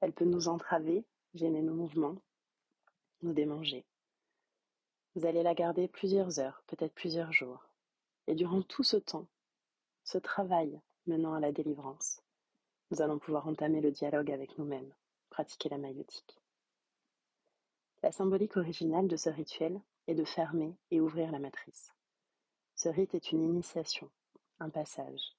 Elle 0.00 0.12
peut 0.12 0.24
nous 0.24 0.48
entraver, 0.48 1.04
gêner 1.34 1.60
nos 1.60 1.74
mouvements, 1.74 2.16
nous 3.22 3.32
démanger. 3.32 3.84
Vous 5.14 5.26
allez 5.26 5.42
la 5.42 5.54
garder 5.54 5.88
plusieurs 5.88 6.38
heures, 6.38 6.62
peut-être 6.68 6.94
plusieurs 6.94 7.32
jours. 7.32 7.66
Et 8.28 8.34
durant 8.34 8.62
tout 8.62 8.84
ce 8.84 8.96
temps, 8.96 9.26
ce 10.04 10.18
travail 10.18 10.80
menant 11.06 11.34
à 11.34 11.40
la 11.40 11.52
délivrance, 11.52 12.22
nous 12.90 13.02
allons 13.02 13.18
pouvoir 13.18 13.48
entamer 13.48 13.80
le 13.80 13.90
dialogue 13.90 14.30
avec 14.30 14.56
nous-mêmes 14.56 14.94
pratiquer 15.32 15.70
la 15.70 15.78
maïotique. 15.78 16.38
La 18.02 18.12
symbolique 18.12 18.58
originale 18.58 19.08
de 19.08 19.16
ce 19.16 19.30
rituel 19.30 19.80
est 20.06 20.14
de 20.14 20.24
fermer 20.24 20.76
et 20.90 21.00
ouvrir 21.00 21.32
la 21.32 21.38
matrice. 21.38 21.94
Ce 22.76 22.90
rite 22.90 23.14
est 23.14 23.32
une 23.32 23.42
initiation, 23.42 24.10
un 24.60 24.68
passage. 24.68 25.34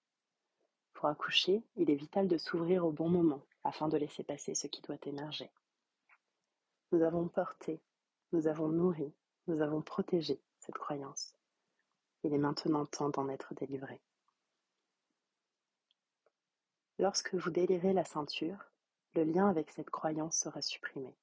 Pour 0.93 1.09
accoucher, 1.09 1.61
il 1.75 1.91
est 1.91 1.95
vital 1.95 2.27
de 2.27 2.39
s'ouvrir 2.39 2.85
au 2.85 2.91
bon 2.91 3.07
moment 3.07 3.43
afin 3.63 3.87
de 3.87 3.97
laisser 3.97 4.23
passer 4.23 4.55
ce 4.55 4.65
qui 4.65 4.81
doit 4.81 4.97
émerger. 5.05 5.51
Nous 6.91 7.03
avons 7.03 7.27
porté, 7.27 7.79
nous 8.31 8.47
avons 8.47 8.69
nourri, 8.69 9.13
nous 9.47 9.61
avons 9.61 9.81
protégé 9.81 10.41
cette 10.59 10.77
croyance. 10.77 11.35
Il 12.23 12.33
est 12.33 12.39
maintenant 12.39 12.87
temps 12.87 13.09
d'en 13.09 13.29
être 13.29 13.53
délivré. 13.53 14.01
Lorsque 16.97 17.35
vous 17.35 17.51
délirez 17.51 17.93
la 17.93 18.05
ceinture, 18.05 18.72
le 19.15 19.23
lien 19.23 19.47
avec 19.47 19.71
cette 19.71 19.89
croyance 19.89 20.37
sera 20.37 20.61
supprimé. 20.61 21.13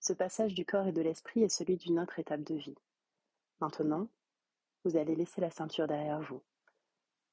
Ce 0.00 0.12
passage 0.12 0.54
du 0.54 0.64
corps 0.64 0.86
et 0.86 0.92
de 0.92 1.00
l'esprit 1.00 1.42
est 1.42 1.48
celui 1.48 1.76
d'une 1.76 1.98
autre 1.98 2.18
étape 2.18 2.42
de 2.42 2.54
vie. 2.54 2.76
Maintenant, 3.60 4.08
vous 4.84 4.96
allez 4.96 5.16
laisser 5.16 5.40
la 5.40 5.50
ceinture 5.50 5.86
derrière 5.86 6.20
vous. 6.20 6.42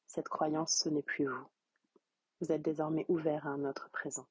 Cette 0.08 0.30
croyance, 0.30 0.74
ce 0.74 0.90
n'est 0.90 1.02
plus 1.02 1.26
vous. 1.26 1.48
Vous 2.40 2.52
êtes 2.52 2.62
désormais 2.62 3.06
ouvert 3.08 3.46
à 3.46 3.52
un 3.52 3.66
autre 3.66 3.90
présent. 3.92 4.26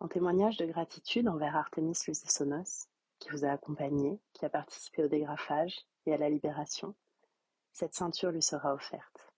En 0.00 0.08
témoignage 0.08 0.56
de 0.56 0.66
gratitude 0.66 1.26
envers 1.26 1.56
Artemis 1.56 1.98
Lucesonos, 2.06 2.88
qui 3.18 3.30
vous 3.30 3.44
a 3.44 3.50
accompagné, 3.50 4.20
qui 4.32 4.44
a 4.44 4.50
participé 4.50 5.02
au 5.02 5.08
dégrafage 5.08 5.74
et 6.06 6.14
à 6.14 6.18
la 6.18 6.30
libération, 6.30 6.94
cette 7.72 7.94
ceinture 7.94 8.30
lui 8.30 8.42
sera 8.42 8.74
offerte. 8.74 9.32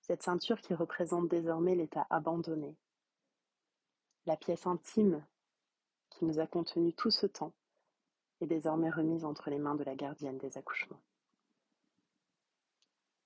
Cette 0.00 0.22
ceinture 0.22 0.60
qui 0.60 0.74
représente 0.74 1.28
désormais 1.28 1.76
l'état 1.76 2.06
abandonné, 2.10 2.76
la 4.26 4.36
pièce 4.36 4.66
intime 4.66 5.24
qui 6.10 6.24
nous 6.24 6.38
a 6.38 6.46
contenu 6.46 6.92
tout 6.92 7.10
ce 7.10 7.26
temps 7.26 7.52
est 8.40 8.46
désormais 8.46 8.90
remise 8.90 9.24
entre 9.24 9.50
les 9.50 9.58
mains 9.58 9.74
de 9.74 9.84
la 9.84 9.94
gardienne 9.94 10.38
des 10.38 10.56
accouchements. 10.56 11.00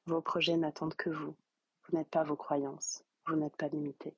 Vos 0.07 0.23
projets 0.23 0.57
n'attendent 0.57 0.95
que 0.95 1.11
vous. 1.11 1.35
Vous 1.85 1.97
n'êtes 1.97 2.09
pas 2.09 2.25
vos 2.25 2.37
croyances. 2.37 3.05
Vous 3.27 3.37
n'êtes 3.37 3.57
pas 3.57 3.69
limité. 3.69 4.17